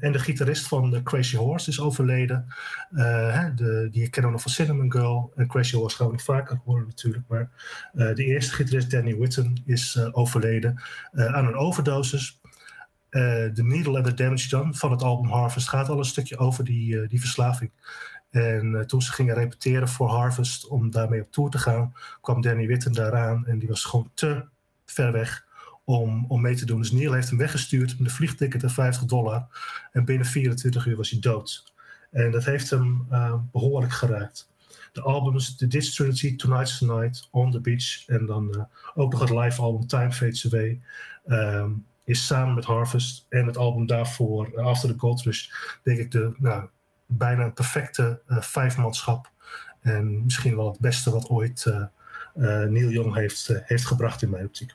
en 0.00 0.12
de 0.12 0.18
gitarist 0.18 0.68
van 0.68 0.90
de 0.90 1.02
Crazy 1.02 1.36
Horse 1.36 1.70
is 1.70 1.80
overleden. 1.80 2.46
Hè, 2.94 3.54
de, 3.54 3.88
die 3.90 4.08
kennen 4.08 4.30
we 4.30 4.36
nog 4.36 4.42
van 4.42 4.52
Cinnamon 4.52 4.92
Girl. 4.92 5.32
En 5.36 5.46
Crazy 5.46 5.76
Horse 5.76 5.96
gaan 5.96 6.06
we 6.06 6.12
nog 6.12 6.22
vaker 6.22 6.60
horen 6.64 6.86
natuurlijk. 6.86 7.24
Maar 7.28 7.50
de 7.92 8.24
eerste 8.24 8.54
gitarist, 8.54 8.90
Danny 8.90 9.16
Whitten, 9.16 9.62
is 9.64 10.12
overleden 10.12 10.82
aan 11.12 11.46
een 11.46 11.56
overdosis. 11.56 12.40
The 13.10 13.50
Needle 13.54 13.96
and 13.96 14.06
the 14.06 14.14
Damage 14.14 14.48
Done 14.48 14.74
van 14.74 14.90
het 14.90 15.02
album 15.02 15.30
Harvest 15.30 15.68
gaat 15.68 15.88
al 15.88 15.98
een 15.98 16.04
stukje 16.04 16.38
over 16.38 16.64
die, 16.64 17.08
die 17.08 17.20
verslaving. 17.20 17.70
En 18.30 18.84
toen 18.86 19.02
ze 19.02 19.12
gingen 19.12 19.34
repeteren 19.34 19.88
voor 19.88 20.08
Harvest 20.08 20.68
om 20.68 20.90
daarmee 20.90 21.22
op 21.22 21.32
tour 21.32 21.50
te 21.50 21.58
gaan, 21.58 21.94
kwam 22.20 22.40
Danny 22.40 22.66
Witten 22.66 22.92
daaraan 22.92 23.46
en 23.46 23.58
die 23.58 23.68
was 23.68 23.84
gewoon 23.84 24.10
te 24.14 24.44
ver 24.86 25.12
weg 25.12 25.48
om, 25.84 26.24
om 26.28 26.40
mee 26.40 26.54
te 26.54 26.66
doen. 26.66 26.80
Dus 26.80 26.92
Neil 26.92 27.12
heeft 27.12 27.28
hem 27.28 27.38
weggestuurd 27.38 27.98
met 27.98 28.08
een 28.08 28.14
vliegticket 28.14 28.62
en 28.62 28.70
50 28.70 29.04
dollar. 29.04 29.46
En 29.92 30.04
binnen 30.04 30.26
24 30.26 30.86
uur 30.86 30.96
was 30.96 31.10
hij 31.10 31.20
dood. 31.20 31.72
En 32.10 32.30
dat 32.30 32.44
heeft 32.44 32.70
hem 32.70 33.06
behoorlijk 33.52 33.92
geraakt. 33.92 34.48
De 34.92 35.02
albums, 35.02 35.56
de 35.56 35.66
Ditch 35.66 35.94
Trilogy, 35.94 36.36
Tonight's 36.36 36.78
the 36.78 36.86
Night, 36.86 37.28
On 37.30 37.50
the 37.50 37.60
Beach 37.60 38.06
en 38.06 38.26
dan 38.26 38.68
ook 38.94 39.12
nog 39.12 39.20
het 39.20 39.30
live 39.30 39.62
album 39.62 39.86
Time 39.86 40.12
Fades 40.12 40.46
Away. 40.46 40.80
Ehm, 41.26 41.70
is 42.04 42.26
samen 42.26 42.54
met 42.54 42.64
Harvest 42.64 43.26
en 43.28 43.46
het 43.46 43.56
album 43.56 43.86
daarvoor, 43.86 44.60
After 44.60 44.88
the 44.88 44.98
Gold 44.98 45.22
Rush, 45.22 45.48
denk 45.82 45.98
ik 45.98 46.10
de 46.10 46.34
nou, 46.38 46.68
bijna 47.06 47.48
perfecte 47.48 48.20
vijfmanschap. 48.26 49.30
En 49.80 50.24
misschien 50.24 50.56
wel 50.56 50.70
het 50.70 50.80
beste 50.80 51.10
wat 51.10 51.28
ooit 51.28 51.66
Neil 52.34 52.90
Young 52.90 53.14
heeft, 53.14 53.50
heeft 53.64 53.86
gebracht 53.86 54.22
in 54.22 54.30
mijn 54.30 54.44
optiek. 54.44 54.74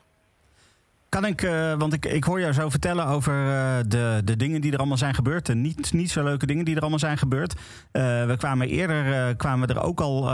Kan 1.16 1.24
ik, 1.24 1.42
uh, 1.42 1.74
want 1.78 1.92
ik, 1.92 2.06
ik 2.06 2.24
hoor 2.24 2.40
jou 2.40 2.52
zo 2.52 2.68
vertellen 2.68 3.06
over 3.06 3.46
uh, 3.46 3.76
de, 3.88 4.20
de 4.24 4.36
dingen 4.36 4.60
die 4.60 4.72
er 4.72 4.78
allemaal 4.78 4.96
zijn 4.96 5.14
gebeurd. 5.14 5.46
De 5.46 5.54
niet, 5.54 5.92
niet 5.92 6.10
zo 6.10 6.22
leuke 6.22 6.46
dingen 6.46 6.64
die 6.64 6.74
er 6.74 6.80
allemaal 6.80 6.98
zijn 6.98 7.18
gebeurd. 7.18 7.52
Uh, 7.52 7.60
we 8.26 8.34
kwamen 8.38 8.68
eerder 8.68 9.36
kwamen 9.36 9.68
er 9.68 9.82
ook 9.82 10.00
al 10.00 10.30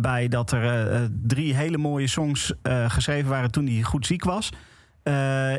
bij 0.00 0.28
dat 0.28 0.52
er 0.52 1.08
drie 1.26 1.54
hele 1.54 1.78
mooie 1.78 2.06
songs 2.06 2.52
geschreven 2.88 3.30
waren 3.30 3.50
toen 3.50 3.66
hij 3.66 3.82
goed 3.82 4.06
ziek 4.06 4.24
was. 4.24 4.50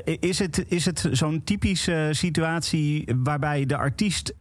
is 0.03 0.39
het, 0.39 0.65
is 0.67 0.85
het 0.85 1.07
zo'n 1.11 1.43
typische 1.43 2.09
situatie 2.11 3.15
waarbij 3.23 3.65
de 3.65 3.77
artiest 3.77 4.33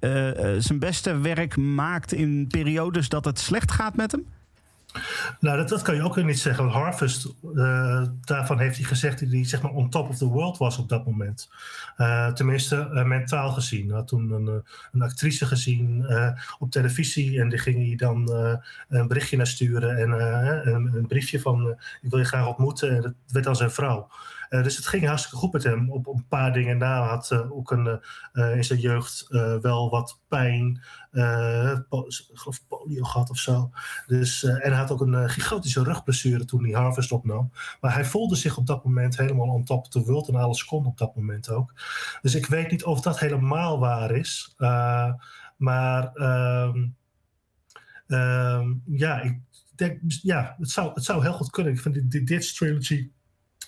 zijn 0.58 0.78
beste 0.78 1.18
werk 1.18 1.56
maakt 1.56 2.12
in 2.12 2.46
periodes 2.48 3.08
dat 3.08 3.24
het 3.24 3.38
slecht 3.38 3.72
gaat 3.72 3.96
met 3.96 4.12
hem? 4.12 4.24
Nou, 5.40 5.56
dat, 5.56 5.68
dat 5.68 5.82
kan 5.82 5.94
je 5.94 6.02
ook 6.02 6.14
weer 6.14 6.24
niet 6.24 6.38
zeggen. 6.38 6.68
Harvest, 6.68 7.34
uh, 7.54 8.02
daarvan 8.24 8.58
heeft 8.58 8.76
hij 8.76 8.84
gezegd 8.84 9.20
dat 9.20 9.30
hij 9.30 9.44
zeg 9.44 9.62
maar 9.62 9.72
on 9.72 9.90
top 9.90 10.08
of 10.08 10.16
the 10.16 10.26
world 10.26 10.58
was 10.58 10.78
op 10.78 10.88
dat 10.88 11.06
moment. 11.06 11.50
Uh, 11.96 12.32
tenminste, 12.32 12.90
uh, 12.92 13.04
mentaal 13.04 13.50
gezien. 13.50 13.86
Hij 13.86 13.96
had 13.96 14.08
toen 14.08 14.30
een, 14.30 14.64
een 14.92 15.02
actrice 15.02 15.46
gezien 15.46 16.06
op 16.58 16.70
televisie 16.70 17.40
en 17.40 17.48
die 17.48 17.58
ging 17.58 17.86
hij 17.86 17.96
dan 17.96 18.30
een 18.88 19.08
berichtje 19.08 19.36
naar 19.36 19.46
sturen 19.46 19.96
en 19.96 20.10
een, 20.74 20.94
een, 20.94 21.06
briefje 21.06 21.40
van 21.40 21.76
ik 22.02 22.10
wil 22.10 22.18
je 22.18 22.24
graag 22.24 22.46
ontmoeten. 22.46 22.96
En 22.96 23.02
dat 23.02 23.12
werd 23.26 23.44
dan 23.44 23.56
zijn 23.56 23.70
vrouw. 23.70 24.08
Uh, 24.50 24.62
dus 24.62 24.76
het 24.76 24.86
ging 24.86 25.06
hartstikke 25.06 25.36
goed 25.36 25.52
met 25.52 25.64
hem. 25.64 25.90
Op, 25.90 26.06
op 26.06 26.16
een 26.16 26.26
paar 26.28 26.52
dingen 26.52 26.78
na 26.78 27.02
had 27.02 27.30
uh, 27.32 27.52
ook 27.52 27.70
een, 27.70 28.00
uh, 28.32 28.56
in 28.56 28.64
zijn 28.64 28.78
jeugd 28.78 29.26
wel 29.60 29.90
wat 29.90 30.20
pijn. 30.28 30.82
geloof 32.32 32.66
polio 32.68 33.04
gehad 33.04 33.30
of 33.30 33.38
zo. 33.38 33.70
Dus, 34.06 34.44
en 34.44 34.70
hij 34.70 34.78
had 34.78 34.90
ook 34.90 35.00
een 35.00 35.30
gigantische 35.30 35.82
rugblessure 35.82 36.44
toen 36.44 36.64
hij 36.64 36.72
Harvest 36.72 37.12
opnam. 37.12 37.52
Maar 37.80 37.94
hij 37.94 38.04
voelde 38.04 38.36
zich 38.36 38.56
op 38.56 38.66
dat 38.66 38.84
moment 38.84 39.16
helemaal 39.16 39.48
on 39.48 39.64
top 39.64 39.84
of 39.84 39.88
the. 39.88 40.24
En 40.32 40.34
alles 40.34 40.64
kon 40.64 40.86
op 40.86 40.98
dat 40.98 41.16
moment 41.16 41.50
ook. 41.50 41.72
Dus 42.22 42.34
ik 42.34 42.46
weet 42.46 42.70
niet 42.70 42.84
of 42.84 43.00
dat 43.00 43.18
helemaal 43.18 43.78
waar 43.78 44.10
is. 44.10 44.54
maar 45.56 46.16
um, 46.16 46.96
um, 48.06 48.82
ja, 48.86 49.20
ik 49.20 49.38
denk, 49.74 50.00
ja 50.22 50.56
het, 50.58 50.70
zou, 50.70 50.92
het 50.94 51.04
zou 51.04 51.22
heel 51.22 51.32
goed 51.32 51.50
kunnen. 51.50 51.72
Ik 51.72 51.80
vind 51.80 51.94
dit, 51.94 52.10
dit, 52.10 52.26
dit 52.26 52.56
trilogy 52.56 53.10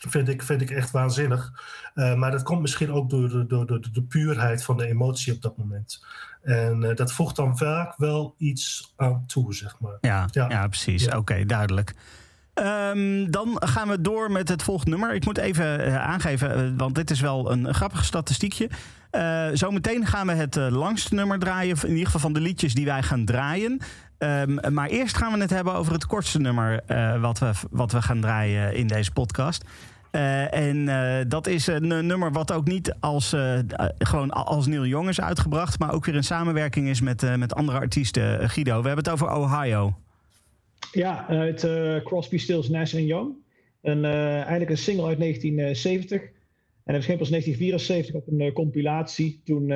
vind 0.08 0.28
ik, 0.28 0.42
vind 0.42 0.60
ik 0.60 0.70
echt 0.70 0.90
waanzinnig. 0.90 1.52
Uh, 1.94 2.14
maar 2.14 2.30
dat 2.30 2.42
komt 2.42 2.60
misschien 2.60 2.92
ook 2.92 3.10
door, 3.10 3.28
de, 3.28 3.46
door, 3.46 3.66
de, 3.66 3.90
de 3.92 4.02
puurheid 4.02 4.64
van 4.64 4.76
de 4.76 4.86
emotie 4.86 5.32
op 5.32 5.42
dat 5.42 5.56
moment. 5.56 6.04
En 6.42 6.82
uh, 6.82 6.94
dat 6.94 7.12
voegt 7.12 7.36
dan 7.36 7.58
vaak 7.58 7.96
wel 7.96 8.34
iets 8.38 8.92
aan 8.96 9.26
toe, 9.26 9.54
zeg 9.54 9.80
maar. 9.80 9.96
Ja, 10.00 10.28
ja. 10.30 10.48
ja 10.48 10.68
precies. 10.68 11.04
Ja. 11.04 11.08
Oké, 11.08 11.18
okay, 11.18 11.44
duidelijk. 11.44 11.94
Um, 12.54 13.30
dan 13.30 13.56
gaan 13.64 13.88
we 13.88 14.00
door 14.00 14.30
met 14.30 14.48
het 14.48 14.62
volgende 14.62 14.90
nummer. 14.90 15.14
Ik 15.14 15.24
moet 15.24 15.38
even 15.38 15.88
uh, 15.88 15.96
aangeven, 15.96 16.76
want 16.76 16.94
dit 16.94 17.10
is 17.10 17.20
wel 17.20 17.52
een 17.52 17.74
grappig 17.74 18.04
statistiekje. 18.04 18.70
Zometeen 19.52 20.06
gaan 20.06 20.26
we 20.26 20.32
het 20.32 20.56
langste 20.56 21.14
nummer 21.14 21.38
draaien, 21.38 21.76
in 21.82 21.88
ieder 21.88 22.04
geval 22.04 22.20
van 22.20 22.32
de 22.32 22.40
liedjes 22.40 22.74
die 22.74 22.84
wij 22.84 23.02
gaan 23.02 23.24
draaien. 23.24 23.80
Um, 24.22 24.74
maar 24.74 24.88
eerst 24.88 25.16
gaan 25.16 25.32
we 25.32 25.40
het 25.40 25.50
hebben 25.50 25.74
over 25.74 25.92
het 25.92 26.06
kortste 26.06 26.40
nummer 26.40 26.82
wat, 27.20 27.38
we, 27.38 27.50
wat 27.70 27.92
we 27.92 28.02
gaan 28.02 28.20
draaien 28.20 28.74
in 28.74 28.86
deze 28.86 29.12
podcast. 29.12 29.64
Uh, 30.12 30.54
en 30.54 30.76
uh, 30.76 31.18
dat 31.28 31.46
is 31.46 31.66
een 31.66 31.86
nummer 32.06 32.32
wat 32.32 32.52
ook 32.52 32.66
niet 32.66 32.94
als, 33.00 33.32
uh, 33.32 33.58
gewoon 33.98 34.30
als 34.30 34.66
Neil 34.66 34.86
Young 34.86 35.08
is 35.08 35.20
uitgebracht, 35.20 35.78
maar 35.78 35.92
ook 35.92 36.04
weer 36.04 36.14
in 36.14 36.24
samenwerking 36.24 36.88
is 36.88 37.00
met, 37.00 37.36
met 37.36 37.54
andere 37.54 37.78
artiesten. 37.78 38.50
Guido, 38.50 38.80
we 38.80 38.86
hebben 38.86 39.04
het 39.04 39.12
over 39.12 39.30
Ohio. 39.30 39.94
Ja, 40.92 41.26
uit 41.28 41.66
Crosby, 42.04 42.38
Stills, 42.38 42.68
Nash 42.68 42.92
Young. 42.92 43.34
Een, 43.82 44.04
eigenlijk 44.04 44.70
een 44.70 44.78
single 44.78 45.06
uit 45.06 45.18
1970. 45.18 46.20
En 46.20 46.94
het 46.94 47.04
verscheen 47.04 47.18
pas 47.18 47.28
1974 47.28 48.14
op 48.14 48.26
een 48.28 48.52
compilatie. 48.52 49.40
Toen, 49.44 49.66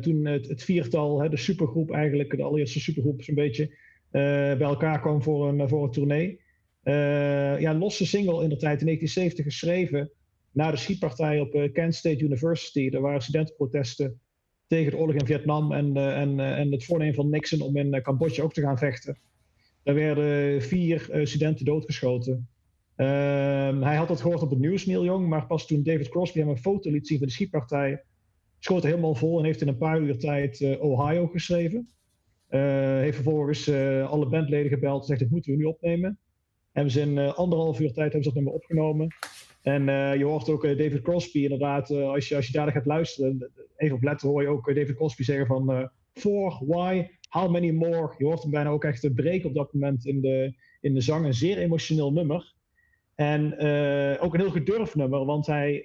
toen 0.00 0.24
het, 0.24 0.48
het, 0.48 0.62
viertal, 0.62 1.30
de 1.30 1.36
supergroep 1.36 1.90
eigenlijk, 1.90 2.36
de 2.36 2.42
allereerste 2.42 2.80
supergroep 2.80 3.22
zo'n 3.22 3.34
beetje, 3.34 3.70
bij 4.10 4.58
elkaar 4.58 5.00
kwam 5.00 5.22
voor 5.22 5.48
een, 5.48 5.68
voor 5.68 5.84
een 5.84 5.90
tournee. 5.90 6.40
Uh, 6.86 7.60
ja, 7.60 7.74
losse 7.74 8.06
single 8.06 8.42
in 8.42 8.48
de 8.48 8.56
tijd 8.56 8.80
in 8.80 8.86
1970 8.86 9.44
geschreven 9.44 10.10
na 10.52 10.70
de 10.70 10.76
schietpartij 10.76 11.40
op 11.40 11.54
uh, 11.54 11.72
Kent 11.72 11.94
State 11.94 12.24
University. 12.24 12.88
Er 12.92 13.00
waren 13.00 13.22
studentenprotesten 13.22 14.20
tegen 14.66 14.90
de 14.90 14.96
oorlog 14.96 15.16
in 15.16 15.26
Vietnam 15.26 15.72
en, 15.72 15.96
en, 15.96 16.40
en 16.40 16.72
het 16.72 16.84
voornemen 16.84 17.14
van 17.14 17.30
Nixon 17.30 17.60
om 17.60 17.76
in 17.76 18.02
Cambodja 18.02 18.42
ook 18.42 18.52
te 18.52 18.60
gaan 18.60 18.78
vechten. 18.78 19.18
Daar 19.82 19.94
werden 19.94 20.62
vier 20.62 21.10
studenten 21.22 21.64
doodgeschoten. 21.64 22.48
Ehm, 22.96 23.82
hij 23.82 23.96
had 23.96 24.08
dat 24.08 24.20
gehoord 24.20 24.42
op 24.42 24.50
het 24.50 24.58
nieuws, 24.58 24.86
Neil 24.86 25.04
Young, 25.04 25.28
maar 25.28 25.46
pas 25.46 25.66
toen 25.66 25.82
David 25.82 26.08
Crosby 26.08 26.38
hem 26.38 26.48
een 26.48 26.58
foto 26.58 26.90
liet 26.90 27.06
zien 27.06 27.18
van 27.18 27.26
de 27.26 27.32
schietpartij, 27.32 28.02
schoot 28.58 28.82
hij 28.82 28.90
helemaal 28.90 29.14
vol 29.14 29.38
en 29.38 29.44
heeft 29.44 29.60
in 29.60 29.68
een 29.68 29.78
paar 29.78 30.00
uur 30.00 30.18
tijd 30.18 30.78
Ohio 30.80 31.26
geschreven. 31.26 31.88
Heeft 32.48 33.14
vervolgens 33.14 33.70
alle 34.08 34.28
bandleden 34.28 34.70
gebeld 34.70 35.00
en 35.00 35.06
zegt: 35.06 35.20
Dit 35.20 35.30
moeten 35.30 35.52
we 35.52 35.58
nu 35.58 35.64
opnemen. 35.64 36.18
Hebben 36.72 36.92
ze 36.92 37.00
in 37.00 37.16
uh, 37.16 37.34
anderhalf 37.34 37.80
uur 37.80 37.92
tijd 37.92 38.12
hebben 38.12 38.22
ze 38.22 38.28
dat 38.28 38.34
nummer 38.34 38.52
opgenomen. 38.52 39.08
En 39.62 39.84
je 40.18 40.24
hoort 40.24 40.48
ook 40.48 40.62
David 40.62 41.02
Crosby 41.02 41.42
inderdaad, 41.42 41.90
als, 41.90 42.28
je, 42.28 42.36
als 42.36 42.46
je 42.46 42.52
daar 42.52 42.72
gaat 42.72 42.86
luisteren, 42.86 43.50
even 43.76 43.96
op 43.96 44.02
letten 44.02 44.28
hoor 44.28 44.42
je 44.42 44.48
ook 44.48 44.74
David 44.74 44.94
Crosby 44.94 45.22
zeggen 45.22 45.46
van 45.46 45.90
for, 46.12 46.62
why, 46.66 47.06
how 47.28 47.50
many 47.50 47.70
more. 47.70 48.14
Je 48.18 48.24
hoort 48.24 48.42
hem 48.42 48.50
bijna 48.50 48.70
ook 48.70 48.84
echt 48.84 49.14
breken 49.14 49.48
op 49.48 49.54
dat 49.54 49.72
moment 49.72 50.06
in 50.06 50.20
de, 50.20 50.54
in 50.80 50.94
de 50.94 51.00
zang. 51.00 51.26
Een 51.26 51.34
zeer 51.34 51.58
emotioneel 51.58 52.12
nummer. 52.12 52.54
En 53.14 53.52
ook 54.20 54.34
een 54.34 54.40
heel 54.40 54.50
gedurfd 54.50 54.94
nummer, 54.94 55.24
want 55.24 55.46
hij, 55.46 55.84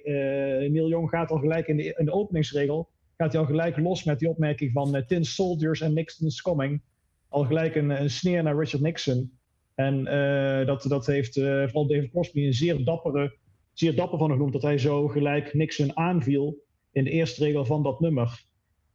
Neil 0.70 0.88
Young 0.88 1.08
gaat 1.08 1.30
al 1.30 1.38
gelijk 1.38 1.66
in 1.66 1.76
de, 1.76 1.94
in 1.98 2.04
de 2.04 2.12
openingsregel, 2.12 2.88
gaat 3.22 3.32
hij 3.32 3.40
al 3.40 3.46
gelijk 3.46 3.76
los 3.76 4.04
met 4.04 4.18
die 4.18 4.28
opmerking 4.28 4.72
van 4.72 5.04
Tin 5.06 5.24
Soldiers 5.24 5.82
and 5.82 5.94
Nixon's 5.94 6.42
Coming. 6.42 6.82
Al 7.28 7.44
gelijk 7.44 7.74
een, 7.74 8.10
sneer 8.10 8.42
naar 8.42 8.58
Richard 8.58 8.82
Nixon. 8.82 9.38
En 9.74 9.98
uh, 10.06 10.66
dat, 10.66 10.82
dat 10.82 11.06
heeft 11.06 11.36
uh, 11.36 11.62
vooral 11.62 11.86
David 11.86 12.10
Crosby 12.10 12.46
een 12.46 12.52
zeer, 12.52 12.84
dappere, 12.84 13.36
zeer 13.72 13.96
dapper 13.96 14.18
van 14.18 14.30
genoemd, 14.30 14.52
dat 14.52 14.62
hij 14.62 14.78
zo 14.78 15.08
gelijk 15.08 15.54
Nixon 15.54 15.96
aanviel 15.96 16.64
in 16.92 17.04
de 17.04 17.10
eerste 17.10 17.44
regel 17.44 17.64
van 17.64 17.82
dat 17.82 18.00
nummer. 18.00 18.44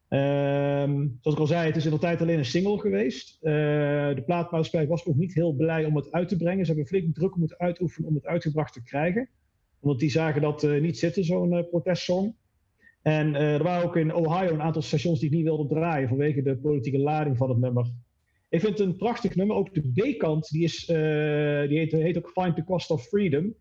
Um, 0.10 1.18
zoals 1.22 1.38
ik 1.38 1.40
al 1.40 1.48
zei, 1.48 1.68
het 1.68 1.76
is 1.76 1.86
in 1.86 1.92
de 1.92 2.00
tijd 2.00 2.22
alleen 2.22 2.38
een 2.38 2.46
single 2.46 2.80
geweest. 2.80 3.38
De 3.42 4.24
plaatmaatschappij 4.26 4.90
was 4.90 5.06
ook 5.06 5.16
niet 5.16 5.34
heel 5.34 5.54
blij 5.54 5.86
om 5.86 5.96
het 5.96 6.12
uit 6.12 6.30
te 6.30 6.38
brengen. 6.38 6.66
Ze 6.66 6.72
hebben 6.72 6.88
flink 6.90 7.16
druk 7.16 7.36
moeten 7.36 7.60
uitoefenen 7.60 8.10
om 8.10 8.16
het 8.16 8.26
uitgebracht 8.26 8.74
te 8.74 8.84
krijgen. 8.84 9.30
Omdat 9.80 10.00
die 10.00 10.10
zagen 10.10 10.42
dat 10.42 10.62
niet 10.62 10.98
zitten, 10.98 11.24
zo'n 11.24 11.68
protestsong. 11.70 12.36
En 13.08 13.36
er 13.36 13.64
waren 13.64 13.86
ook 13.86 13.96
in 13.96 14.14
Ohio 14.14 14.54
een 14.54 14.62
aantal 14.62 14.82
stations 14.82 15.20
die 15.20 15.30
het 15.30 15.38
niet 15.38 15.48
wilden 15.48 15.68
draaien 15.68 16.08
vanwege 16.08 16.42
de 16.42 16.58
politieke 16.58 17.00
lading 17.00 17.38
van 17.38 17.50
het 17.50 17.58
nummer. 17.58 17.86
Ik 18.50 18.60
vind 18.60 18.78
het 18.78 18.88
een 18.88 18.96
prachtig 18.96 19.36
nummer. 19.36 19.56
Ook 19.56 19.74
de 19.74 19.92
B-kant, 19.92 20.50
die, 20.50 20.64
is, 20.64 20.90
uh, 20.90 21.68
die 21.68 21.80
heet, 22.02 22.18
ook 22.18 22.32
Find 22.34 22.56
the 22.56 22.64
Cost 22.64 22.92
of 22.92 23.04
Freedom. 23.04 23.56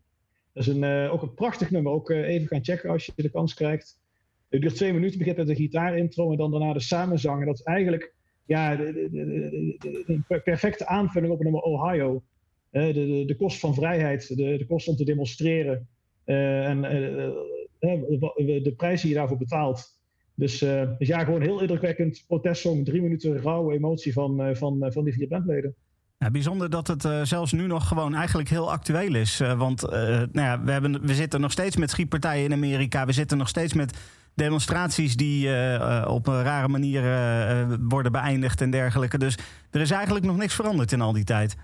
Dat 0.53 0.67
is 0.67 0.73
een, 0.73 0.83
uh, 0.83 1.13
ook 1.13 1.21
een 1.21 1.33
prachtig 1.33 1.71
nummer. 1.71 1.91
Ook 1.91 2.09
even 2.09 2.47
gaan 2.47 2.63
checken 2.63 2.89
als 2.89 3.05
je 3.05 3.11
de 3.15 3.29
kans 3.29 3.53
krijgt. 3.53 3.99
Het 4.49 4.61
duurt 4.61 4.75
twee 4.75 4.93
minuten, 4.93 5.17
begint 5.17 5.37
met 5.37 5.47
de 5.47 5.55
gitaarintro 5.55 6.31
en 6.31 6.37
dan 6.37 6.51
daarna 6.51 6.73
de 6.73 6.79
samenzang. 6.79 7.39
En 7.39 7.45
dat 7.45 7.59
is 7.59 7.65
eigenlijk 7.65 8.13
ja, 8.45 8.75
de, 8.75 10.39
perfecte 10.43 10.87
aanvulling 10.87 11.33
op 11.33 11.43
nummer 11.43 11.61
Ohio. 11.61 12.23
de, 12.69 12.93
de, 12.93 13.23
de 13.25 13.35
kost 13.35 13.59
van 13.59 13.73
vrijheid, 13.73 14.27
de, 14.27 14.57
de 14.57 14.65
kost 14.65 14.87
om 14.87 14.95
te 14.95 15.05
demonstreren. 15.05 15.87
en 16.25 16.85
de 17.79 18.73
prijs 18.77 19.01
die 19.01 19.09
je 19.09 19.15
daarvoor 19.15 19.37
betaalt. 19.37 19.95
Dus, 20.37 20.61
uh, 20.61 20.81
dus 20.97 21.07
ja, 21.07 21.23
gewoon 21.23 21.41
heel 21.41 21.59
indrukwekkend 21.59 22.23
protestsong. 22.27 22.85
Drie 22.85 23.01
minuten 23.01 23.41
rauwe 23.41 23.73
emotie 23.73 24.13
van, 24.13 24.41
uh, 24.41 24.55
van, 24.55 24.85
uh, 24.85 24.91
van 24.91 25.03
die 25.03 25.13
vier 25.13 25.27
bandleden. 25.27 25.75
Ja, 26.17 26.31
bijzonder 26.31 26.69
dat 26.69 26.87
het 26.87 27.07
zelfs 27.23 27.51
nu 27.51 27.67
nog 27.67 27.87
gewoon 27.87 28.15
eigenlijk 28.15 28.49
heel 28.49 28.71
actueel 28.71 29.15
is. 29.15 29.37
want 29.57 29.81
nou 29.81 30.29
ja, 30.31 30.63
we, 30.63 30.71
hebben, 30.71 31.05
we 31.05 31.13
zitten 31.13 31.41
nog 31.41 31.51
steeds 31.51 31.77
met 31.77 31.89
schietpartijen 31.89 32.45
in 32.45 32.53
Amerika. 32.53 33.05
We 33.05 33.11
zitten 33.11 33.37
nog 33.37 33.47
steeds 33.47 33.73
met 33.73 33.97
demonstraties 34.33 35.15
die 35.15 35.47
op 36.07 36.27
een 36.27 36.43
rare 36.43 36.67
manier 36.67 37.01
worden 37.89 38.11
beëindigd 38.11 38.61
en 38.61 38.71
dergelijke. 38.71 39.17
Dus 39.17 39.37
er 39.71 39.81
is 39.81 39.91
eigenlijk 39.91 40.25
nog 40.25 40.37
niks 40.37 40.55
veranderd 40.55 40.91
in 40.91 41.01
al 41.01 41.13
die 41.13 41.23
tijd. 41.23 41.55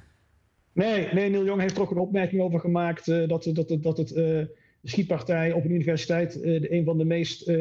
Nee, 0.73 1.07
nee 1.13 1.29
Neil 1.29 1.45
Jong 1.45 1.61
heeft 1.61 1.75
er 1.75 1.81
ook 1.81 1.91
een 1.91 1.97
opmerking 1.97 2.41
over 2.41 2.59
gemaakt 2.59 3.05
dat, 3.05 3.49
dat, 3.53 3.77
dat 3.81 3.97
het 3.97 4.07
de 4.07 4.62
schietpartij 4.83 5.51
op 5.51 5.63
een 5.63 5.71
universiteit 5.71 6.43
een 6.43 6.83
van 6.85 6.97
de 6.97 7.05
meest 7.05 7.51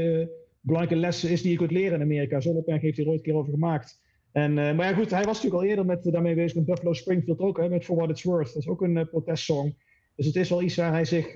belangrijke 0.62 1.00
lessen 1.00 1.30
is 1.30 1.42
die 1.42 1.50
je 1.50 1.56
kunt 1.56 1.70
leren 1.70 1.94
in 1.94 2.02
Amerika. 2.02 2.40
Zo'n 2.40 2.56
opmerking 2.56 2.84
heeft 2.84 2.96
hij 2.96 3.04
er 3.04 3.10
ooit 3.10 3.20
een 3.20 3.26
keer 3.26 3.40
over 3.40 3.52
gemaakt. 3.52 4.00
En, 4.32 4.58
eh, 4.58 4.74
maar 4.74 4.88
ja, 4.88 4.94
goed, 4.94 5.10
hij 5.10 5.24
was 5.24 5.42
natuurlijk 5.42 5.62
al 5.62 5.68
eerder 5.68 5.86
met, 5.86 6.04
daarmee 6.04 6.34
bezig 6.34 6.54
met 6.54 6.64
Buffalo 6.64 6.92
Springfield 6.92 7.38
ook, 7.38 7.58
hè, 7.58 7.68
met 7.68 7.84
For 7.84 7.96
What 7.96 8.10
It's 8.10 8.22
Worth. 8.22 8.46
Dat 8.46 8.62
is 8.62 8.68
ook 8.68 8.82
een 8.82 9.08
protestsong. 9.08 9.74
Dus 10.16 10.26
het 10.26 10.36
is 10.36 10.48
wel 10.48 10.62
iets 10.62 10.76
waar 10.76 10.92
hij 10.92 11.04
zich, 11.04 11.32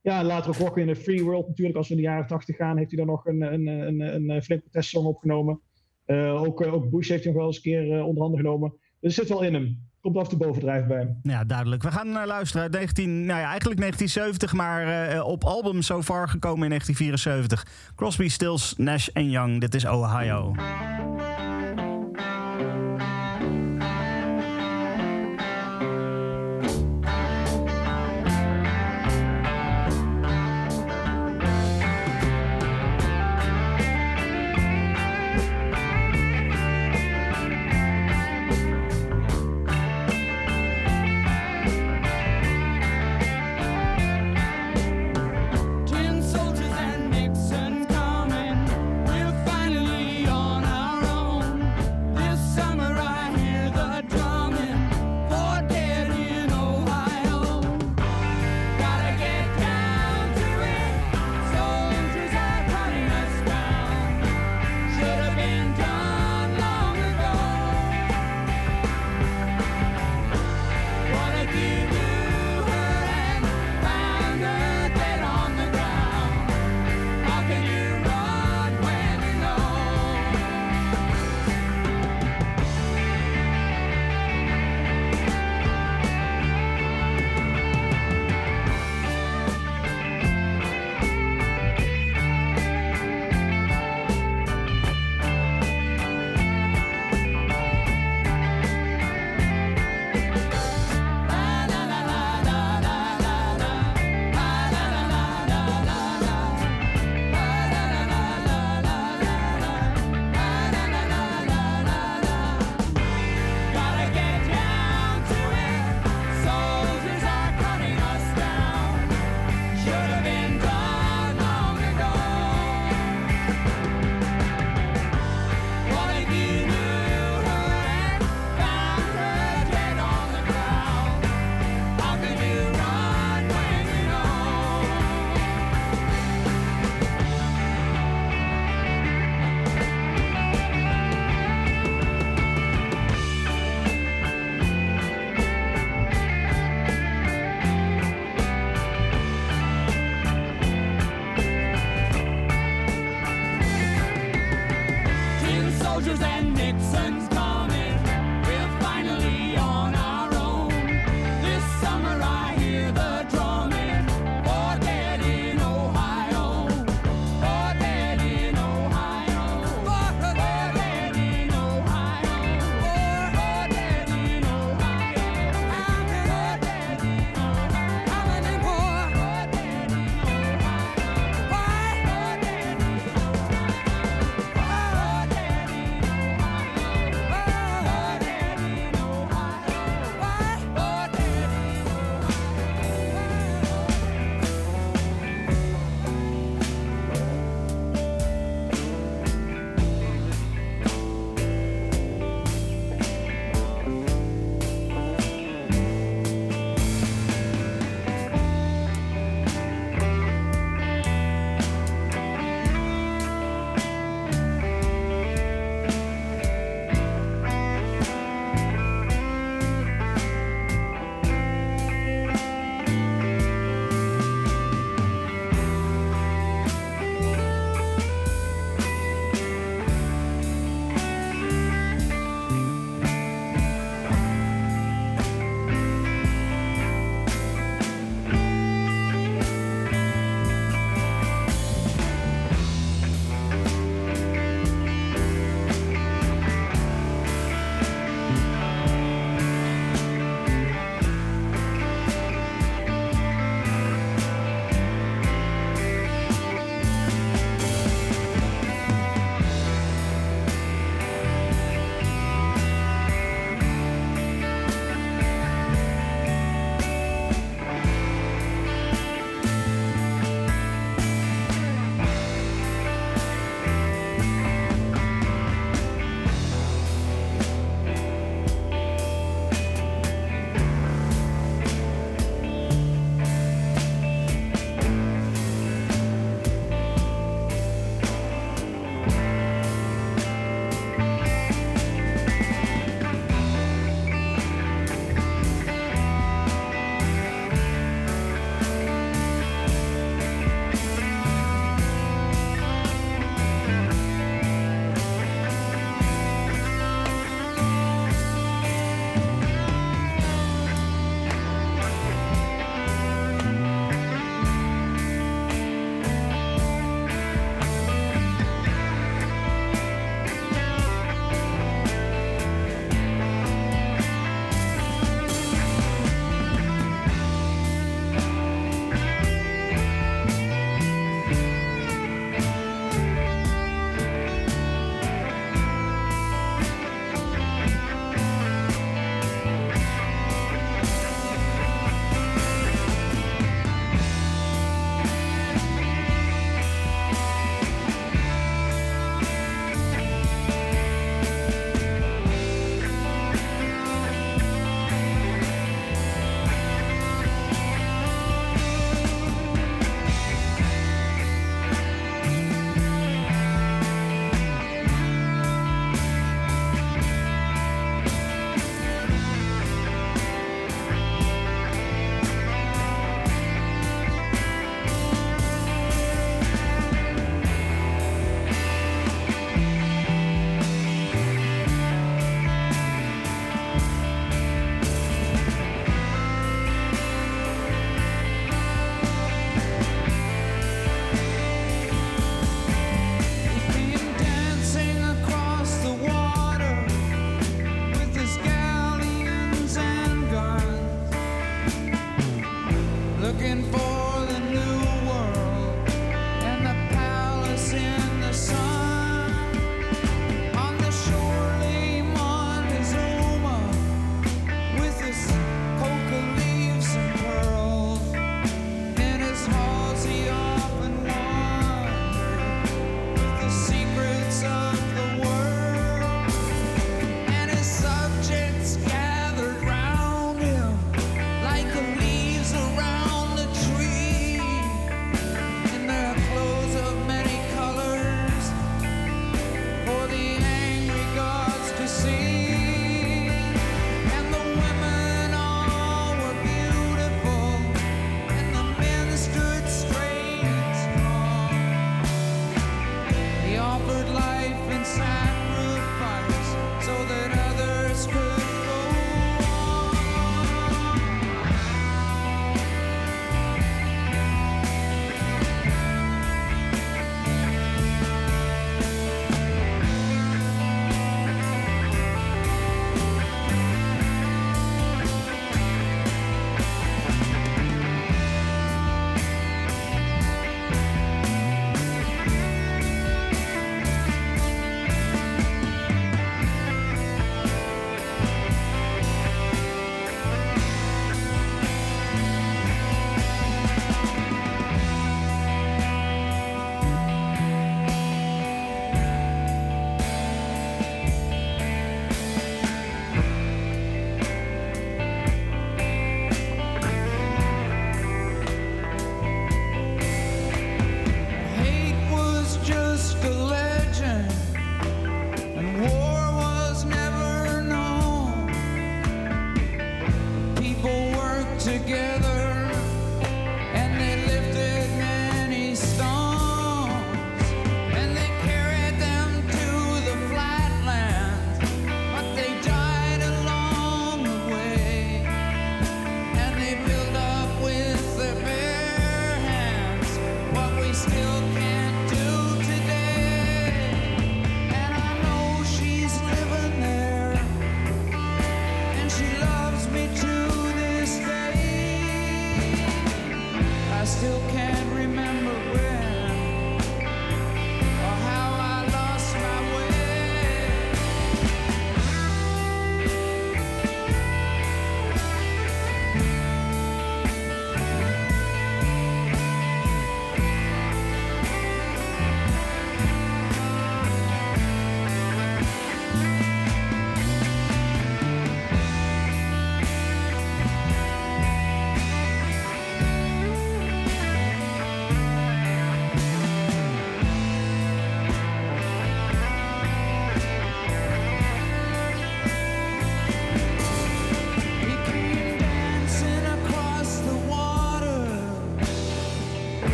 ja, 0.00 0.24
later 0.24 0.50
ook 0.50 0.56
Rock 0.56 0.78
in 0.78 0.86
the 0.86 0.96
Free 0.96 1.22
World 1.24 1.48
natuurlijk, 1.48 1.76
als 1.76 1.88
we 1.88 1.94
in 1.94 2.00
de 2.00 2.06
jaren 2.06 2.26
80 2.26 2.56
gaan, 2.56 2.76
heeft 2.76 2.90
hij 2.90 2.98
dan 2.98 3.08
nog 3.08 3.26
een, 3.26 3.40
een, 3.40 3.66
een, 3.66 4.28
een, 4.30 4.42
flink 4.42 4.62
protestsong 4.62 5.06
opgenomen. 5.06 5.60
ook, 6.06 6.66
ook 6.66 6.90
Bush 6.90 7.08
heeft 7.08 7.24
hem 7.24 7.34
wel 7.34 7.46
eens 7.46 7.56
een 7.56 7.62
keer 7.62 8.04
onder 8.04 8.22
handen 8.22 8.40
genomen. 8.40 8.70
Dus 9.00 9.16
het 9.16 9.26
zit 9.26 9.28
wel 9.28 9.46
in 9.46 9.54
hem 9.54 9.85
komt 10.06 10.18
af 10.18 10.28
de 10.28 10.36
bovendrijf 10.36 10.86
bij 10.86 10.98
hem. 10.98 11.18
Ja, 11.22 11.44
duidelijk. 11.44 11.82
We 11.82 11.90
gaan 11.90 12.08
uh, 12.08 12.22
luisteren. 12.26 12.70
19, 12.70 13.26
nou 13.26 13.40
ja, 13.40 13.48
eigenlijk 13.48 13.80
1970, 13.80 14.52
maar 14.52 15.14
uh, 15.14 15.26
op 15.26 15.44
album 15.44 15.82
So 15.82 16.02
Far 16.02 16.28
gekomen 16.28 16.62
in 16.62 16.68
1974. 16.68 17.66
Crosby, 17.94 18.28
Stills, 18.28 18.74
Nash 18.76 19.08
Young. 19.12 19.60
Dit 19.60 19.74
is 19.74 19.86
Ohio. 19.86 20.54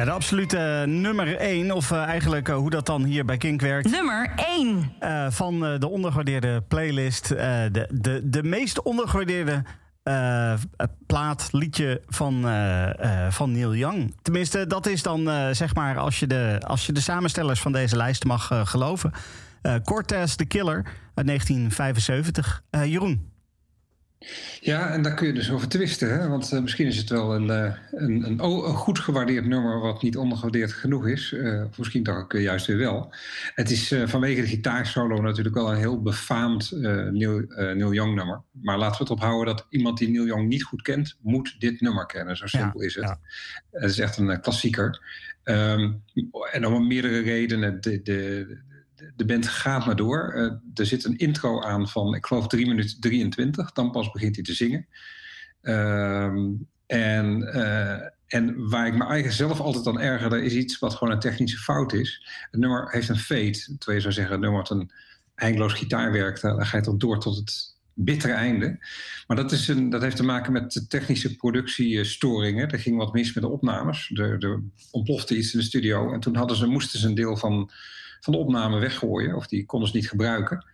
Ja, 0.00 0.06
de 0.06 0.12
absolute 0.12 0.84
nummer 0.86 1.36
1, 1.36 1.70
of 1.72 1.90
eh, 1.90 2.02
eigenlijk 2.02 2.48
eh, 2.48 2.54
hoe 2.54 2.70
dat 2.70 2.86
dan 2.86 3.04
hier 3.04 3.24
bij 3.24 3.36
Kink 3.36 3.60
werkt. 3.60 3.90
Nummer 3.90 4.30
1. 4.58 4.92
eh, 4.98 5.26
van 5.30 5.66
eh, 5.66 5.78
de 5.78 5.88
ondergewaardeerde 5.88 6.60
playlist. 6.68 7.30
eh, 7.30 7.46
de, 7.72 7.88
de, 7.92 8.20
de 8.24 8.42
meest 8.42 8.82
ondergewaardeerde 8.82 9.62
eh, 10.02 10.52
eh, 10.52 10.58
plaat, 11.06 11.48
liedje 11.52 12.00
van, 12.08 12.46
eh, 12.48 13.24
eh, 13.26 13.32
van 13.32 13.52
Neil 13.52 13.74
Young. 13.74 14.14
Tenminste, 14.22 14.66
dat 14.66 14.86
is 14.86 15.02
dan 15.02 15.30
eh, 15.30 15.48
zeg 15.50 15.74
maar 15.74 15.98
als 15.98 16.18
je, 16.18 16.26
de, 16.26 16.60
als 16.66 16.86
je 16.86 16.92
de 16.92 17.00
samenstellers 17.00 17.60
van 17.60 17.72
deze 17.72 17.96
lijst 17.96 18.24
mag 18.24 18.50
eh, 18.50 18.66
geloven. 18.66 19.12
Eh 19.62 19.74
Cortez 19.84 20.34
the 20.34 20.44
Killer 20.44 20.82
uit 21.14 21.26
1975. 21.26 22.62
Eh, 22.70 22.84
Jeroen. 22.84 23.29
Ja, 24.60 24.90
en 24.90 25.02
daar 25.02 25.14
kun 25.14 25.26
je 25.26 25.32
dus 25.32 25.50
over 25.50 25.68
twisten. 25.68 26.20
Hè? 26.20 26.28
Want 26.28 26.52
eh, 26.52 26.60
misschien 26.60 26.86
is 26.86 26.96
het 26.96 27.08
wel 27.08 27.34
een, 27.34 27.50
eh, 27.50 27.74
een, 27.90 28.24
een, 28.24 28.44
een 28.44 28.74
goed 28.74 28.98
gewaardeerd 28.98 29.46
nummer... 29.46 29.80
wat 29.80 30.02
niet 30.02 30.16
ondergewaardeerd 30.16 30.72
genoeg 30.72 31.06
is. 31.06 31.32
Eh, 31.32 31.64
of 31.64 31.78
misschien 31.78 32.02
toch 32.02 32.16
ook 32.16 32.32
juist 32.32 32.66
weer 32.66 32.76
wel. 32.76 33.14
Het 33.54 33.70
is 33.70 33.94
vanwege 34.04 34.40
de 34.40 34.46
gitaarsolo 34.46 35.20
natuurlijk 35.20 35.54
wel 35.54 35.70
een 35.70 35.78
heel 35.78 36.02
befaamd 36.02 36.70
Neil, 36.70 37.44
Neil 37.48 37.92
Young 37.92 38.14
nummer. 38.14 38.42
Maar 38.50 38.78
laten 38.78 38.96
we 38.96 39.02
het 39.02 39.12
ophouden 39.12 39.56
dat 39.56 39.66
iemand 39.70 39.98
die 39.98 40.10
Neil 40.10 40.26
Young 40.26 40.48
niet 40.48 40.64
goed 40.64 40.82
kent... 40.82 41.16
moet 41.20 41.56
dit 41.58 41.80
nummer 41.80 42.06
kennen. 42.06 42.36
Zo 42.36 42.46
simpel 42.46 42.80
is 42.80 42.94
het. 42.94 43.04
ja. 43.04 43.18
Het 43.70 43.90
is 43.90 43.98
echt 43.98 44.16
een 44.16 44.40
klassieker. 44.40 45.00
Ehm, 45.42 45.92
en 46.52 46.66
om 46.66 46.86
meerdere 46.86 47.20
redenen. 47.20 47.80
De, 47.80 48.02
de, 48.02 48.46
de 49.16 49.24
band 49.24 49.48
gaat 49.48 49.86
maar 49.86 49.96
door. 49.96 50.32
Eh, 50.32 50.52
er 50.74 50.86
zit 50.86 51.04
een 51.04 51.16
intro 51.16 51.62
aan 51.62 51.88
van, 51.88 52.14
ik 52.14 52.26
geloof, 52.26 52.46
3 52.46 52.66
minuten 52.66 53.00
23. 53.00 53.72
Dan 53.72 53.90
pas 53.90 54.10
begint 54.10 54.34
hij 54.34 54.44
te 54.44 54.54
zingen. 54.54 54.86
Ehm, 55.62 56.48
en, 56.86 57.42
eh, 57.52 58.08
en 58.26 58.68
waar 58.68 58.86
ik 58.86 58.94
me 58.94 59.04
eigenlijk 59.04 59.32
zelf 59.32 59.60
altijd 59.60 59.86
aan 59.86 60.00
ergerde, 60.00 60.44
is 60.44 60.54
iets 60.54 60.78
wat 60.78 60.94
gewoon 60.94 61.14
een 61.14 61.20
technische 61.20 61.58
fout 61.58 61.92
is. 61.92 62.26
Het 62.50 62.60
nummer 62.60 62.90
heeft 62.90 63.08
een 63.08 63.18
fade. 63.18 63.50
Terwijl 63.50 63.96
je 63.96 64.00
zou 64.00 64.12
zeggen, 64.12 64.40
nummer 64.40 64.58
wat 64.58 64.70
een 64.70 64.90
eindeloos 65.34 65.72
gitaarwerk, 65.72 66.40
daar 66.40 66.66
ga 66.66 66.76
je 66.76 66.82
dan 66.82 66.98
door 66.98 67.20
tot 67.20 67.36
het 67.36 67.78
bittere 67.94 68.32
einde. 68.32 68.78
Maar 69.26 69.36
dat, 69.36 69.52
is 69.52 69.68
een, 69.68 69.90
dat 69.90 70.02
heeft 70.02 70.16
te 70.16 70.22
maken 70.22 70.52
met 70.52 70.84
technische 70.88 71.36
productiestoringen. 71.36 72.70
Er 72.70 72.78
ging 72.78 72.96
wat 72.96 73.12
mis 73.12 73.34
met 73.34 73.42
de 73.44 73.50
opnames. 73.50 74.10
Er, 74.14 74.44
er 74.44 74.62
ontplofte 74.90 75.36
iets 75.36 75.52
in 75.52 75.58
de 75.58 75.64
studio. 75.64 76.12
En 76.12 76.20
toen 76.20 76.36
hadden 76.36 76.56
ze, 76.56 76.66
moesten 76.66 76.98
ze 77.00 77.06
een 77.06 77.14
deel 77.14 77.36
van, 77.36 77.70
van 78.20 78.32
de 78.32 78.38
opname 78.38 78.78
weggooien. 78.78 79.34
Of 79.34 79.46
die 79.46 79.66
konden 79.66 79.88
ze 79.88 79.96
niet 79.96 80.08
gebruiken. 80.08 80.64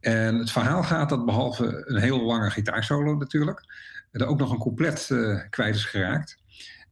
En 0.00 0.38
het 0.38 0.50
verhaal 0.50 0.82
gaat 0.82 1.08
dat 1.08 1.24
behalve 1.24 1.82
een 1.86 2.00
heel 2.00 2.22
lange 2.22 2.50
gitaarsolo 2.50 3.14
natuurlijk... 3.14 3.64
er 4.10 4.26
ook 4.26 4.38
nog 4.38 4.50
een 4.52 4.58
couplet 4.58 5.10
eh, 5.10 5.40
kwijt 5.50 5.74
is 5.74 5.84
geraakt. 5.84 6.36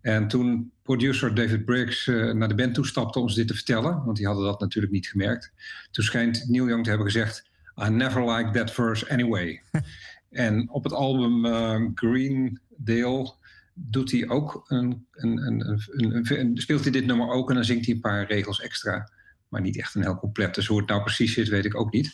En 0.01 0.29
toen 0.29 0.73
producer 0.83 1.35
David 1.35 1.65
Briggs 1.65 2.07
eh, 2.07 2.31
naar 2.33 2.49
de 2.49 2.55
band 2.55 2.75
toestapte 2.75 3.19
om 3.19 3.29
ze 3.29 3.35
dit 3.35 3.49
te 3.49 3.55
vertellen... 3.55 4.05
want 4.05 4.17
die 4.17 4.27
hadden 4.27 4.45
dat 4.45 4.61
natuurlijk 4.61 4.93
niet 4.93 5.07
gemerkt... 5.07 5.53
toen 5.91 6.05
schijnt 6.05 6.49
Neil 6.49 6.67
Young 6.69 6.83
te 6.83 6.89
hebben 6.89 7.07
gezegd... 7.11 7.51
I 7.87 7.89
never 7.89 8.31
liked 8.31 8.53
that 8.55 8.71
verse 8.71 9.11
anyway. 9.11 9.63
en 10.31 10.71
op 10.71 10.85
het 10.85 10.93
album 10.93 11.47
eh, 11.47 11.81
Green 11.95 12.61
Dale 12.77 13.35
doet 13.75 14.11
hij 14.11 14.29
ook 14.29 14.65
een, 14.67 15.07
een, 15.13 15.47
een, 15.47 15.69
een, 15.69 16.15
een- 16.17 16.39
een- 16.41 16.57
speelt 16.57 16.83
hij 16.83 16.93
dit 16.93 17.07
nummer 17.07 17.29
ook 17.29 17.49
en 17.49 17.55
dan 17.55 17.65
zingt 17.65 17.87
hij 17.87 17.95
een 17.95 18.01
paar 18.01 18.27
regels 18.27 18.61
extra. 18.61 19.09
Maar 19.53 19.61
niet 19.61 19.79
echt 19.79 19.95
een 19.95 20.03
heel 20.03 20.19
compleet. 20.19 20.55
Dus 20.55 20.67
hoe 20.67 20.79
het 20.79 20.89
nou 20.89 21.03
precies 21.03 21.35
zit, 21.35 21.49
weet 21.49 21.65
ik 21.65 21.77
ook 21.77 21.93
niet. 21.93 22.13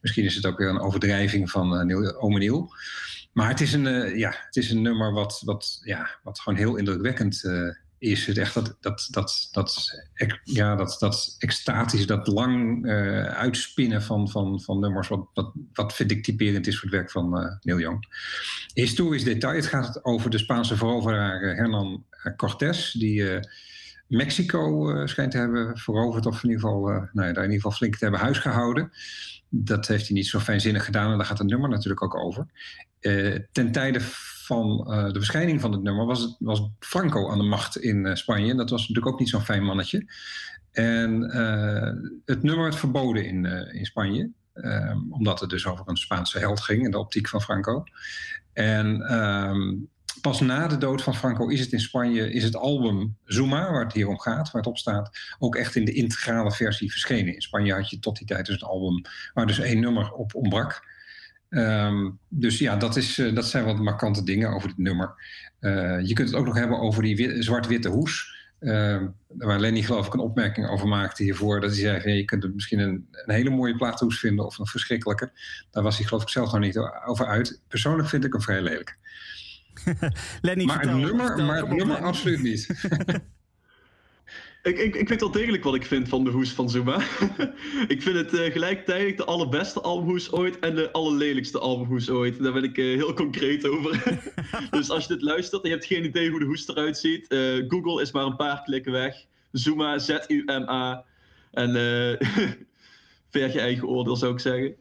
Misschien 0.00 0.24
is 0.24 0.34
het 0.34 0.46
ook 0.46 0.58
weer 0.58 0.68
een 0.68 0.80
overdrijving 0.80 1.50
van 1.50 1.76
eh 1.76 1.84
Neil, 1.84 2.20
ome 2.20 2.38
Neil. 2.38 2.74
Maar 3.32 3.48
het 3.48 3.60
is 3.60 3.72
een, 3.72 3.86
eh, 3.86 4.18
ja, 4.18 4.34
het 4.46 4.56
is 4.56 4.70
een 4.70 4.82
nummer 4.82 5.12
wat, 5.12 5.42
wat, 5.44 5.80
ja, 5.84 6.18
wat 6.22 6.40
gewoon 6.40 6.58
heel 6.58 6.76
indrukwekkend 6.76 7.44
eh, 7.44 7.68
is. 7.98 8.26
Het 8.26 8.38
echt 8.38 8.54
dat, 8.54 8.76
dat, 8.80 9.08
dat, 9.10 9.48
dat, 9.52 10.00
ja, 10.44 10.76
dat, 10.76 10.96
dat 10.98 11.34
extatisch, 11.38 12.06
dat 12.06 12.26
lang 12.26 12.86
eh, 12.86 13.24
uitspinnen 13.24 14.02
van, 14.02 14.30
van, 14.30 14.60
van 14.60 14.80
nummers. 14.80 15.08
Wat, 15.08 15.28
wat, 15.34 15.52
wat 15.72 15.94
vind 15.94 16.10
ik 16.10 16.24
typerend 16.24 16.66
is 16.66 16.74
voor 16.78 16.88
het 16.88 16.98
werk 16.98 17.10
van 17.10 17.38
eh, 17.38 17.56
Neil 17.60 17.78
Young. 17.78 18.06
Historisch 18.74 19.24
detail. 19.24 19.54
Het 19.54 19.66
gaat 19.66 20.04
over 20.04 20.30
de 20.30 20.38
Spaanse 20.38 20.76
veroveraar 20.76 21.42
eh, 21.42 21.56
Hernan 21.56 22.04
Cortés. 22.36 22.92
Die 22.92 23.30
eh, 23.30 23.42
Mexico 24.06 24.90
eh, 24.90 25.06
schijnt 25.06 25.30
te 25.30 25.38
hebben 25.38 25.78
veroverd. 25.78 26.26
Of 26.26 26.42
in 26.42 26.50
ieder 26.50 26.64
geval, 26.64 26.90
eh, 26.90 26.94
nou 27.12 27.26
ja, 27.26 27.32
daar 27.32 27.44
in 27.44 27.50
ieder 27.50 27.54
geval 27.54 27.70
flink 27.70 27.96
te 27.96 28.02
hebben 28.04 28.20
huisgehouden. 28.20 28.90
Dat 29.48 29.86
heeft 29.86 30.06
hij 30.06 30.16
niet 30.16 30.26
zo 30.26 30.38
fijnzinnig 30.38 30.84
gedaan. 30.84 31.10
En 31.10 31.16
daar 31.16 31.26
gaat 31.26 31.38
het 31.38 31.46
nummer 31.46 31.68
natuurlijk 31.68 32.02
ook 32.02 32.16
over. 32.16 32.46
Eh, 33.00 33.34
ten 33.52 33.72
tijde 33.72 34.00
van 34.00 34.76
de 34.86 35.18
verschijning 35.18 35.60
van 35.60 35.72
het 35.72 35.82
nummer 35.82 36.06
was, 36.06 36.20
het, 36.20 36.36
was 36.38 36.68
Franco 36.78 37.30
aan 37.30 37.38
de 37.38 37.44
macht 37.44 37.78
in 37.78 38.16
Spanje. 38.16 38.50
En 38.50 38.56
dat 38.56 38.70
was 38.70 38.80
natuurlijk 38.80 39.06
ook 39.06 39.18
niet 39.18 39.28
zo'n 39.28 39.40
fijn 39.40 39.64
mannetje. 39.64 40.12
En 40.72 41.20
het 42.24 42.42
nummer 42.42 42.62
werd 42.62 42.76
verboden 42.76 43.24
in, 43.26 43.44
in 43.72 43.86
Spanje. 43.86 44.30
Ehm, 44.52 44.98
omdat 45.10 45.40
het 45.40 45.50
dus 45.50 45.66
over 45.66 45.88
een 45.88 45.96
Spaanse 45.96 46.38
held 46.38 46.60
ging 46.60 46.84
in 46.84 46.90
de 46.90 46.98
optiek 46.98 47.28
van 47.28 47.42
Franco. 47.42 47.84
En 48.52 49.02
ehm, 49.02 49.74
pas 50.26 50.40
na 50.40 50.66
de 50.66 50.78
dood 50.78 51.02
van 51.02 51.14
Franco 51.14 51.48
is 51.48 51.60
het 51.60 51.72
in 51.72 51.80
Spanje, 51.80 52.32
is 52.32 52.44
het 52.44 52.56
album 52.56 53.16
Zuma, 53.24 53.70
waar 53.70 53.84
het 53.84 53.92
hier 53.92 54.08
om 54.08 54.18
gaat, 54.18 54.50
waar 54.50 54.62
het 54.62 54.70
op 54.70 54.78
staat, 54.78 55.18
ook 55.38 55.56
echt 55.56 55.74
in 55.74 55.84
de 55.84 55.92
integrale 55.92 56.52
versie 56.52 56.90
verschenen. 56.90 57.34
In 57.34 57.40
Spanje 57.40 57.72
had 57.72 57.90
je 57.90 57.98
tot 57.98 58.16
die 58.18 58.26
tijd 58.26 58.46
dus 58.46 58.60
een 58.62 58.68
album 58.68 59.02
waar 59.34 59.46
dus 59.46 59.58
één 59.58 59.80
nummer 59.80 60.12
op 60.12 60.34
ontbrak. 60.34 60.86
Ehm, 61.48 62.10
dus 62.28 62.58
ja, 62.58 62.76
dat, 62.76 62.96
is, 62.96 63.18
eh, 63.18 63.34
dat 63.34 63.46
zijn 63.46 63.64
wat 63.64 63.78
markante 63.78 64.22
dingen 64.22 64.50
over 64.50 64.68
dit 64.68 64.78
nummer. 64.78 65.14
Eh, 65.58 66.00
je 66.06 66.12
kunt 66.12 66.28
het 66.28 66.38
ook 66.38 66.46
nog 66.46 66.54
hebben 66.54 66.78
over 66.78 67.02
die 67.02 67.16
wit- 67.16 67.44
zwart-witte 67.44 67.88
hoes. 67.88 68.34
Ehm, 68.58 69.06
waar 69.28 69.60
Lenny 69.60 69.82
geloof 69.82 70.06
ik 70.06 70.14
een 70.14 70.20
opmerking 70.20 70.68
over 70.68 70.88
maakte 70.88 71.22
hiervoor. 71.22 71.60
Dat 71.60 71.70
hij 71.70 71.78
zei, 71.78 72.12
je 72.12 72.24
kunt 72.24 72.44
er 72.44 72.50
misschien 72.50 72.78
een, 72.78 73.08
een 73.10 73.34
hele 73.34 73.50
mooie 73.50 73.76
plaathoes 73.76 74.18
vinden 74.18 74.46
of 74.46 74.58
een 74.58 74.66
verschrikkelijke. 74.66 75.32
Daar 75.70 75.82
was 75.82 75.96
hij 75.96 76.06
geloof 76.06 76.22
ik 76.22 76.28
zelf 76.28 76.52
nog 76.52 76.60
niet 76.60 76.78
over 77.06 77.26
uit. 77.26 77.60
Persoonlijk 77.68 78.08
vind 78.08 78.24
ik 78.24 78.32
hem 78.32 78.42
vrij 78.42 78.62
lelijk. 78.62 78.98
Lenny, 80.42 80.64
Maar 80.64 80.80
het 80.80 80.90
nummer, 80.90 81.26
vertel, 81.26 81.44
maar 81.44 81.56
het 81.56 81.68
nummer 81.68 81.96
absoluut 81.96 82.42
niet. 82.42 82.66
Ik, 84.62 84.78
ik, 84.78 84.94
ik 84.94 85.08
weet 85.08 85.20
wel 85.20 85.30
degelijk 85.30 85.64
wat 85.64 85.74
ik 85.74 85.86
vind 85.86 86.08
van 86.08 86.24
de 86.24 86.30
hoes 86.30 86.50
van 86.50 86.70
Zuma. 86.70 86.96
ik 87.94 88.02
vind 88.02 88.16
het 88.16 88.32
uh, 88.32 88.52
gelijktijdig 88.52 89.16
de 89.16 89.24
allerbeste 89.24 89.80
albumhoes 89.80 90.32
ooit 90.32 90.58
en 90.58 90.74
de 90.74 90.92
allerlelijkste 90.92 91.58
albumhoes 91.58 92.10
ooit. 92.10 92.42
Daar 92.42 92.52
ben 92.52 92.64
ik 92.64 92.76
uh, 92.76 92.96
heel 92.96 93.12
concreet 93.14 93.68
over. 93.68 94.22
dus 94.70 94.90
als 94.90 95.06
je 95.06 95.14
dit 95.14 95.22
luistert 95.22 95.62
en 95.62 95.68
je 95.68 95.74
hebt 95.74 95.86
geen 95.86 96.04
idee 96.04 96.30
hoe 96.30 96.38
de 96.38 96.44
hoes 96.44 96.68
eruit 96.68 96.98
ziet, 96.98 97.26
uh, 97.28 97.64
Google 97.68 98.02
is 98.02 98.12
maar 98.12 98.24
een 98.24 98.36
paar 98.36 98.62
klikken 98.62 98.92
weg. 98.92 99.24
Zuma, 99.52 99.98
Z-U-M-A. 99.98 101.04
En 101.52 101.70
verg 103.30 103.52
je 103.52 103.60
eigen 103.60 103.88
oordeel 103.88 104.16
zou 104.16 104.32
ik 104.32 104.40
zeggen. 104.40 104.76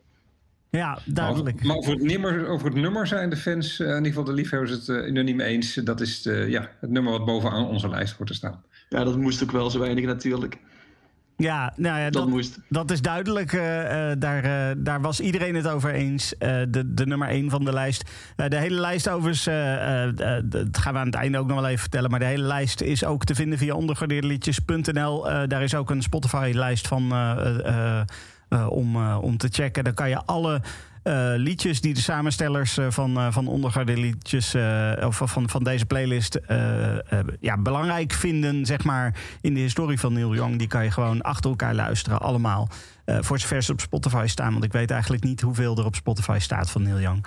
Ja, 0.75 0.99
duidelijk. 1.05 1.55
Maar, 1.57 1.65
maar 1.67 1.75
over, 1.75 1.91
het 1.91 2.03
nummer, 2.03 2.47
over 2.47 2.65
het 2.65 2.75
nummer 2.75 3.07
zijn 3.07 3.29
de 3.29 3.37
fans, 3.37 3.79
in 3.79 3.87
ieder 3.87 4.05
geval 4.05 4.23
de 4.23 4.33
liefhebbers, 4.33 4.71
het 4.71 4.87
unaniem 4.87 5.39
eens. 5.39 5.73
Dat 5.73 6.01
is 6.01 6.21
de, 6.21 6.45
ja, 6.49 6.69
het 6.79 6.89
nummer 6.89 7.11
wat 7.11 7.25
bovenaan 7.25 7.67
onze 7.67 7.89
lijst 7.89 8.17
wordt 8.17 8.31
te 8.31 8.37
staan. 8.37 8.63
Ja, 8.89 9.03
dat 9.03 9.17
moest 9.17 9.43
ook 9.43 9.51
wel 9.51 9.69
zo 9.69 9.79
weinig 9.79 10.05
natuurlijk. 10.05 10.59
Ja, 11.37 11.73
nou 11.75 11.97
ja, 11.97 12.03
dat, 12.03 12.13
dat, 12.13 12.27
moest. 12.27 12.59
dat 12.69 12.91
is 12.91 13.01
duidelijk. 13.01 13.53
Uh, 13.53 13.61
daar, 14.17 14.45
uh, 14.45 14.75
daar 14.77 15.01
was 15.01 15.19
iedereen 15.19 15.55
het 15.55 15.67
over 15.67 15.93
eens. 15.93 16.33
Uh, 16.33 16.39
de, 16.69 16.93
de 16.93 17.05
nummer 17.05 17.27
1 17.27 17.49
van 17.49 17.65
de 17.65 17.73
lijst. 17.73 18.09
de 18.35 18.57
hele 18.57 18.79
lijst 18.79 19.09
overigens, 19.09 19.43
dat 20.45 20.77
gaan 20.77 20.93
we 20.93 20.99
aan 20.99 21.05
het 21.05 21.15
einde 21.15 21.37
ook 21.37 21.47
nog 21.47 21.59
wel 21.59 21.67
even 21.67 21.79
vertellen. 21.79 22.09
Maar 22.09 22.19
de 22.19 22.25
hele 22.25 22.43
lijst 22.43 22.81
is 22.81 23.05
ook 23.05 23.23
te 23.23 23.35
vinden 23.35 23.57
via 23.57 23.75
ondergewaardeerdeliedjes.nl. 23.75 25.23
daar 25.47 25.63
is 25.63 25.75
ook 25.75 25.89
een 25.89 26.01
Spotify-lijst 26.01 26.87
van 26.87 27.13
om, 28.69 29.15
om 29.15 29.37
te 29.37 29.47
checken. 29.51 29.83
Daar 29.83 29.93
kan 29.93 30.09
je 30.09 30.25
alle 30.25 30.61
uh, 31.07 31.33
liedjes 31.35 31.81
die 31.81 31.93
de 31.93 31.99
samenstellers 31.99 32.77
uh, 32.77 32.85
van, 32.89 33.17
uh, 33.17 33.81
liedjes 33.85 34.55
of 35.05 35.21
van, 35.25 35.49
van 35.49 35.63
deze 35.63 35.85
playlist 35.85 36.39
ja, 37.39 37.57
belangrijk 37.57 38.13
vinden, 38.13 38.65
zeg 38.65 38.83
maar, 38.83 39.15
in 39.41 39.53
de 39.53 39.59
historie 39.59 39.99
van 39.99 40.13
Neil 40.13 40.33
Young. 40.33 40.57
Die 40.57 40.67
kan 40.67 40.83
je 40.83 40.91
gewoon 40.91 41.21
achter 41.21 41.49
elkaar 41.49 41.73
luisteren, 41.73 42.19
allemaal. 42.19 42.69
voor 43.05 43.39
zover 43.39 43.63
ze 43.63 43.71
op 43.71 43.81
Spotify 43.81 44.23
staan, 44.27 44.51
want 44.51 44.63
ik 44.63 44.71
weet 44.71 44.91
eigenlijk 44.91 45.23
niet 45.23 45.41
hoeveel 45.41 45.77
er 45.77 45.85
op 45.85 45.95
Spotify 45.95 46.37
staat 46.39 46.71
van 46.71 46.83
Neil 46.83 46.99
Young. 46.99 47.25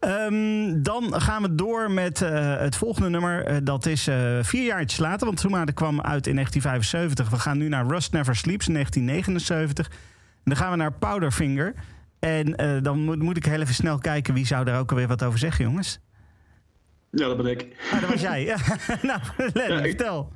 Um, 0.00 0.82
dan 0.82 1.20
gaan 1.20 1.42
we 1.42 1.54
door 1.54 1.90
met 1.90 2.18
het 2.58 2.76
volgende 2.76 3.08
nummer. 3.08 3.64
dat 3.64 3.86
is 3.86 4.08
vier 4.42 4.64
jaartjes 4.64 4.98
later, 4.98 5.26
want 5.26 5.40
Zuma 5.40 5.64
kwam 5.64 6.00
uit 6.00 6.26
in 6.26 6.34
1975. 6.34 7.30
We 7.30 7.38
gaan 7.38 7.58
nu 7.58 7.68
naar 7.68 7.86
Rust 7.86 8.12
Never 8.12 8.36
Sleeps 8.36 8.66
in 8.66 8.72
1979. 8.72 9.90
Dan 10.44 10.56
gaan 10.56 10.70
we 10.70 10.76
naar 10.76 10.92
Powderfinger. 10.92 11.74
En 12.18 12.62
uh, 12.62 12.82
dan 12.82 13.00
moet, 13.00 13.22
moet, 13.22 13.36
ik 13.36 13.44
heel 13.44 13.60
even 13.60 13.74
snel 13.74 13.98
kijken 13.98 14.34
wie 14.34 14.46
zou 14.46 14.64
daar 14.64 14.78
ook 14.78 14.90
alweer 14.90 15.08
wat 15.08 15.24
over 15.24 15.38
zeggen, 15.38 15.64
jongens. 15.64 15.98
Ja, 17.10 17.26
dat 17.26 17.36
ben 17.36 17.46
ik. 17.46 17.76
Ah, 17.92 18.00
dat 18.00 18.10
was 18.10 18.20
jij. 18.20 18.44
nou, 19.02 19.20
Lenny, 19.36 19.74
ja, 19.74 19.82
vertel. 19.82 20.32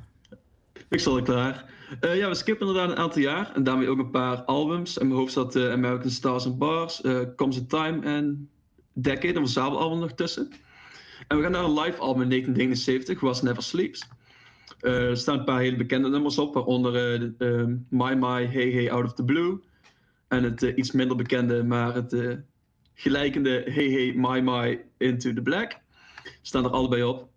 Ik 0.89 0.99
zal 0.99 1.17
er 1.17 1.23
klaar. 1.23 1.65
Uh, 2.01 2.17
ja, 2.17 2.27
we 2.27 2.35
skippen 2.35 2.67
inderdaad 2.67 2.91
een 2.91 3.03
aantal 3.03 3.21
jaar. 3.21 3.51
En 3.55 3.63
daarmee 3.63 3.89
ook 3.89 3.99
een 3.99 4.09
paar 4.09 4.37
albums. 4.43 4.97
In 4.97 5.07
mijn 5.07 5.19
hoofd 5.19 5.33
zat 5.33 5.55
uh, 5.55 5.71
American 5.71 6.09
Stars 6.09 6.45
and 6.45 6.57
Bars, 6.57 7.01
Comes 7.35 7.57
a 7.57 7.61
Time 7.67 8.05
en 8.05 8.49
Decade, 8.93 9.27
een 9.27 9.35
verzamelalbum 9.35 9.99
nog 9.99 10.11
tussen. 10.11 10.51
En 11.27 11.37
we 11.37 11.43
gaan 11.43 11.51
naar 11.51 11.63
een 11.63 11.79
live 11.79 11.97
album 11.97 12.21
in 12.21 12.29
1979, 12.29 13.19
Was 13.19 13.41
Never 13.41 13.63
Sleeps. 13.63 14.07
er 14.79 15.17
staan 15.17 15.39
een 15.39 15.45
paar 15.45 15.59
hele 15.59 15.75
bekende 15.75 16.09
nummers 16.09 16.37
op, 16.37 16.53
waaronder 16.53 16.91
My 17.89 18.13
My 18.13 18.45
Hey 18.45 18.71
Hey 18.71 18.91
Out 18.91 19.05
of 19.05 19.13
the 19.13 19.23
Blue. 19.23 19.59
En 20.29 20.43
het 20.43 20.63
uh, 20.63 20.77
iets 20.77 20.91
minder 20.91 21.17
bekende, 21.17 21.63
maar 21.63 21.95
het 21.95 22.13
uh, 22.13 22.35
gelijkende 22.93 23.63
Hey 23.65 23.89
Hey 23.89 24.13
My 24.15 24.39
My 24.39 24.85
Into 24.97 25.33
the 25.33 25.41
Black. 25.41 25.79
Staan 26.41 26.63
er 26.63 26.69
allebei 26.69 27.03
op. 27.03 27.27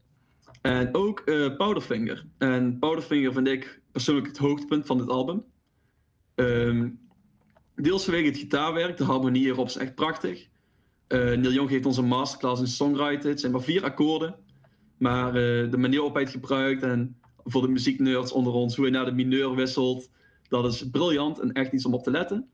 En 0.60 0.94
ook 0.94 1.22
uh, 1.24 1.56
Powderfinger. 1.56 2.26
En 2.38 2.78
Powderfinger 2.78 3.32
vind 3.32 3.48
ik 3.48 3.80
persoonlijk 3.92 4.26
het 4.26 4.38
hoogtepunt 4.38 4.86
van 4.86 4.98
dit 4.98 5.08
album. 5.08 5.44
Um, 6.34 7.00
deels 7.74 8.04
vanwege 8.04 8.26
het 8.26 8.36
gitaarwerk, 8.36 8.96
de 8.96 9.04
harmonie 9.04 9.46
erop 9.46 9.66
is 9.66 9.76
echt 9.76 9.94
prachtig. 9.94 10.48
Neil 11.08 11.52
Young 11.52 11.68
geeft 11.68 11.86
ons 11.86 11.96
een 11.96 12.04
masterclass 12.04 12.60
in 12.60 12.66
songwriting. 12.66 13.22
Het 13.22 13.40
zijn 13.40 13.52
maar 13.52 13.62
vier 13.62 13.84
akkoorden. 13.84 14.34
Maar 14.98 15.32
de 15.32 15.76
manier 15.76 15.96
waarop 15.96 16.14
hij 16.14 16.22
het 16.22 16.32
gebruikt 16.32 16.82
en 16.82 17.16
voor 17.44 17.62
de 17.62 17.68
muzieknerds 17.68 18.32
onder 18.32 18.52
ons, 18.52 18.76
hoe 18.76 18.84
hij 18.84 18.94
naar 18.94 19.04
de 19.04 19.12
mineur 19.12 19.54
wisselt, 19.54 20.10
dat 20.48 20.72
is 20.72 20.90
briljant 20.90 21.38
en 21.38 21.52
echt 21.52 21.72
iets 21.72 21.86
om 21.86 21.94
op 21.94 22.02
te 22.02 22.10
letten. 22.10 22.48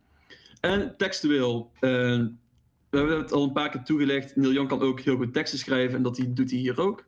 En 0.61 0.95
textueel. 0.97 1.71
Uh, 1.81 1.81
we 2.91 2.97
hebben 2.97 3.19
het 3.19 3.33
al 3.33 3.43
een 3.43 3.53
paar 3.53 3.71
keer 3.71 3.83
toegelegd. 3.83 4.37
Neil 4.37 4.53
Young 4.53 4.69
kan 4.69 4.81
ook 4.81 5.01
heel 5.01 5.17
goed 5.17 5.33
teksten 5.33 5.59
schrijven 5.59 5.97
en 5.97 6.03
dat 6.03 6.21
doet 6.29 6.51
hij 6.51 6.59
hier 6.59 6.81
ook. 6.81 7.05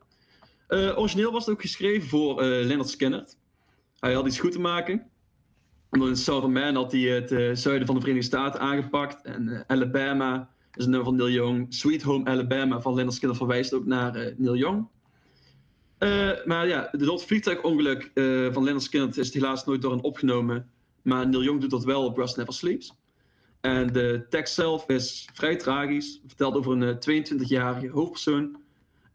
Uh, 0.69 0.97
origineel 0.97 1.31
was 1.31 1.45
het 1.45 1.53
ook 1.53 1.61
geschreven 1.61 2.09
voor 2.09 2.43
uh, 2.43 2.65
Leonard 2.65 2.89
Skinner. 2.89 3.25
Hij 3.99 4.13
had 4.13 4.27
iets 4.27 4.39
goed 4.39 4.51
te 4.51 4.59
maken. 4.59 5.09
in 5.91 6.15
Southern 6.15 6.53
Man 6.53 6.75
had 6.75 6.91
hij 6.91 7.01
het 7.01 7.59
zuiden 7.59 7.85
van 7.85 7.95
de 7.95 8.01
Verenigde 8.01 8.27
Staten 8.27 8.59
aangepakt. 8.59 9.21
En 9.25 9.63
Alabama 9.67 10.49
is 10.73 10.83
een 10.83 10.89
nummer 10.89 11.07
van 11.07 11.15
Neil 11.15 11.29
Young. 11.29 11.73
Sweet 11.73 12.01
Home 12.01 12.29
Alabama 12.29 12.81
van 12.81 12.93
Leonard 12.93 13.15
Skinner 13.15 13.37
verwijst 13.37 13.73
ook 13.73 13.85
naar 13.85 14.33
Neil 14.37 14.55
Young. 14.55 14.87
maar 16.45 16.67
ja, 16.67 16.87
het 16.91 17.23
vliegtuigongeluk 17.23 18.11
van 18.53 18.63
Leonard 18.63 18.83
Skinner 18.83 19.17
is 19.17 19.33
helaas 19.33 19.65
nooit 19.65 19.81
door 19.81 19.91
hem 19.91 20.01
opgenomen. 20.01 20.69
Maar 21.01 21.27
Neil 21.27 21.43
Young 21.43 21.61
doet 21.61 21.69
dat 21.71 21.83
wel 21.83 22.05
op 22.05 22.17
Rust 22.17 22.37
Never 22.37 22.53
Sleeps. 22.53 22.93
En 23.61 23.87
de 23.87 24.25
tekst 24.29 24.53
zelf 24.53 24.89
is 24.89 25.29
vrij 25.33 25.55
tragisch. 25.55 26.21
Vertelt 26.27 26.55
over 26.55 26.71
een 26.71 26.95
22-jarige 26.95 27.87
eh, 27.87 27.93
hoofdpersoon. 27.93 28.59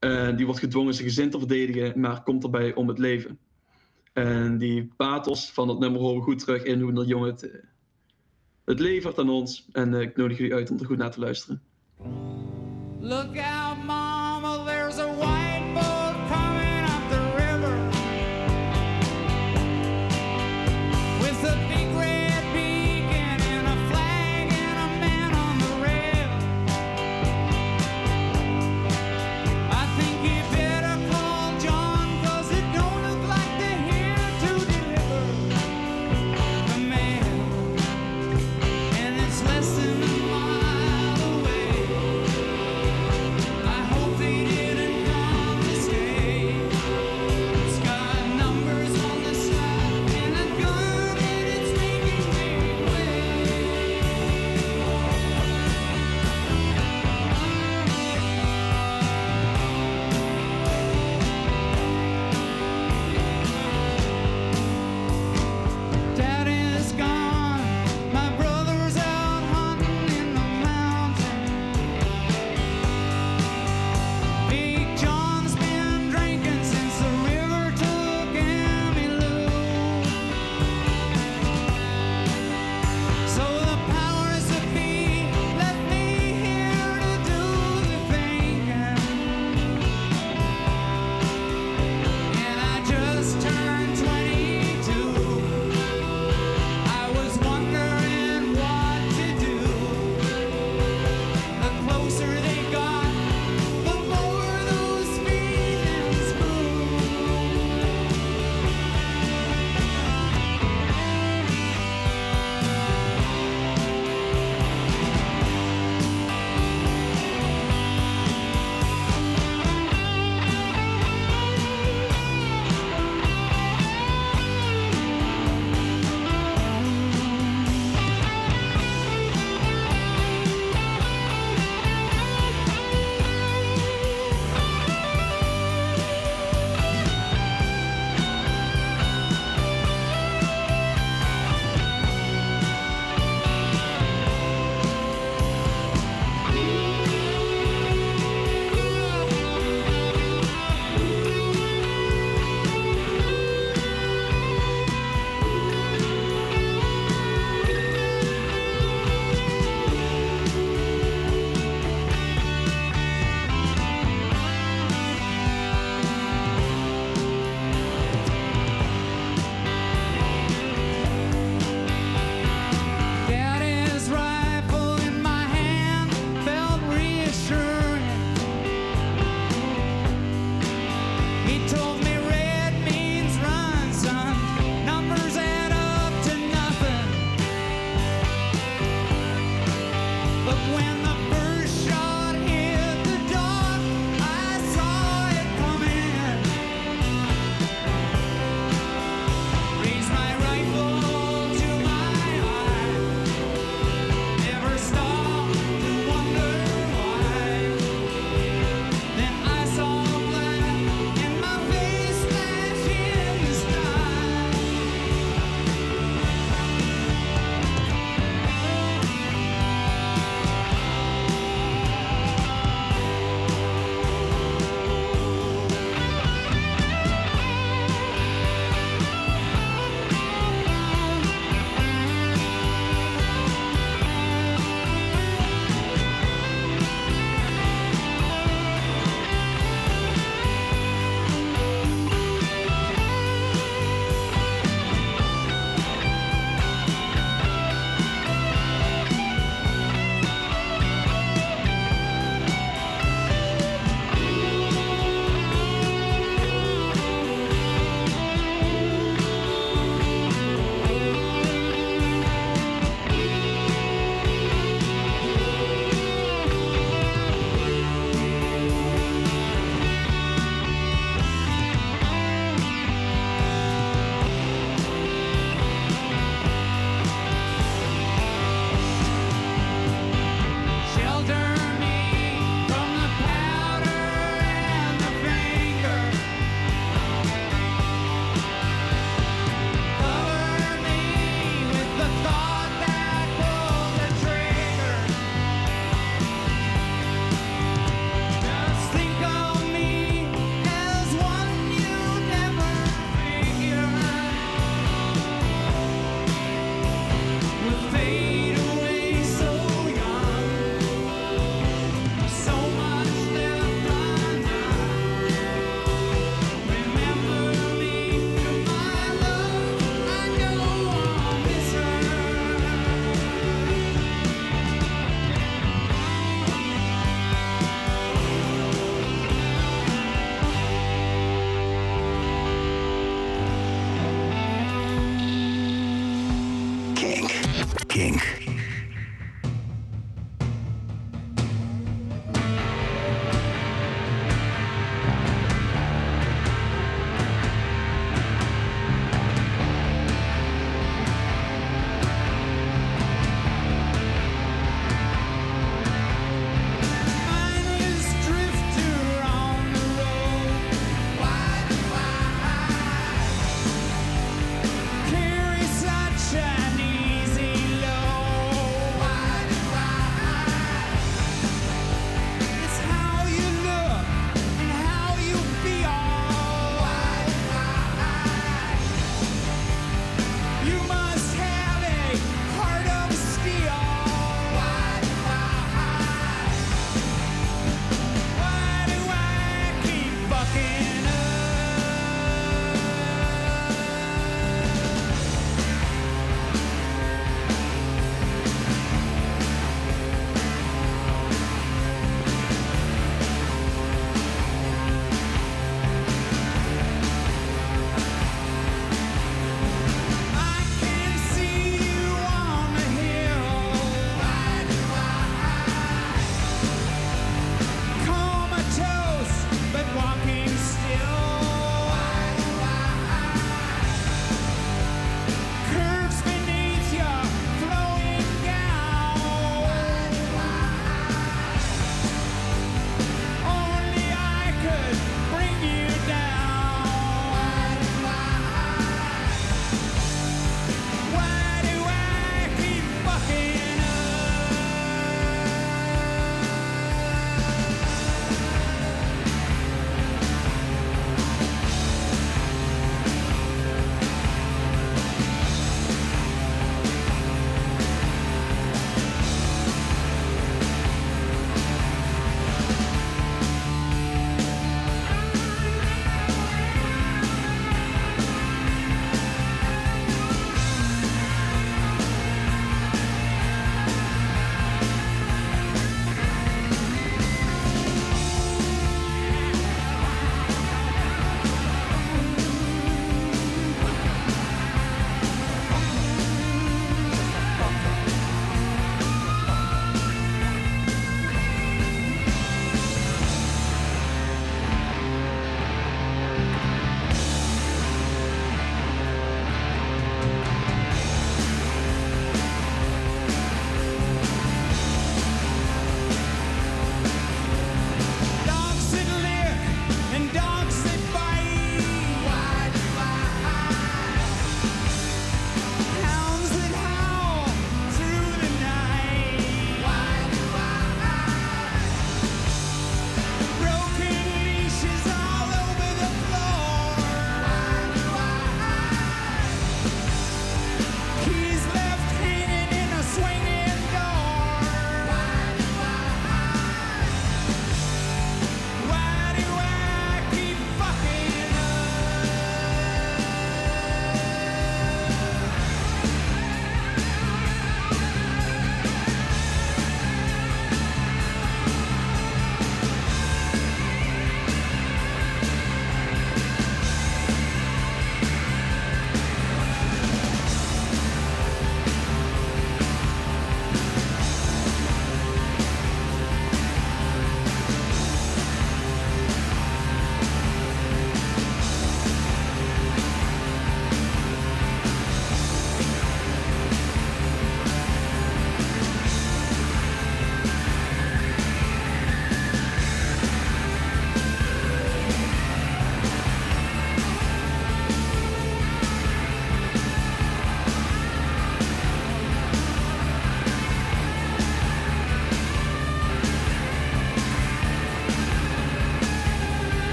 Uh, 0.00 0.36
die 0.36 0.44
wordt 0.44 0.60
gedwongen 0.60 0.94
zijn 0.94 1.08
gezin 1.08 1.30
te 1.30 1.38
verdedigen, 1.38 2.00
maar 2.00 2.22
komt 2.22 2.44
erbij 2.44 2.74
om 2.74 2.88
het 2.88 2.98
leven. 2.98 3.38
En 4.12 4.58
die 4.58 4.92
pathos 4.96 5.50
van 5.50 5.66
dat 5.66 5.78
nummer 5.78 6.00
horen 6.00 6.16
we 6.16 6.22
goed 6.22 6.38
terug 6.38 6.62
in 6.62 6.80
hoe 6.80 6.92
dat 6.92 7.08
jongen 7.08 7.30
het, 7.30 7.44
uh, 7.44 7.50
het 8.64 8.80
levert 8.80 9.18
aan 9.18 9.28
ons. 9.28 9.68
En 9.72 9.94
ik 9.94 10.16
nodig 10.16 10.38
jullie 10.38 10.54
uit 10.54 10.70
om 10.70 10.78
er 10.78 10.86
goed 10.86 10.98
naar 10.98 11.10
te 11.10 11.20
luisteren. 11.20 11.62
Look 13.00 13.36
out, 13.36 13.84
mama, 13.84 14.64
there's 14.64 14.98
a 14.98 15.35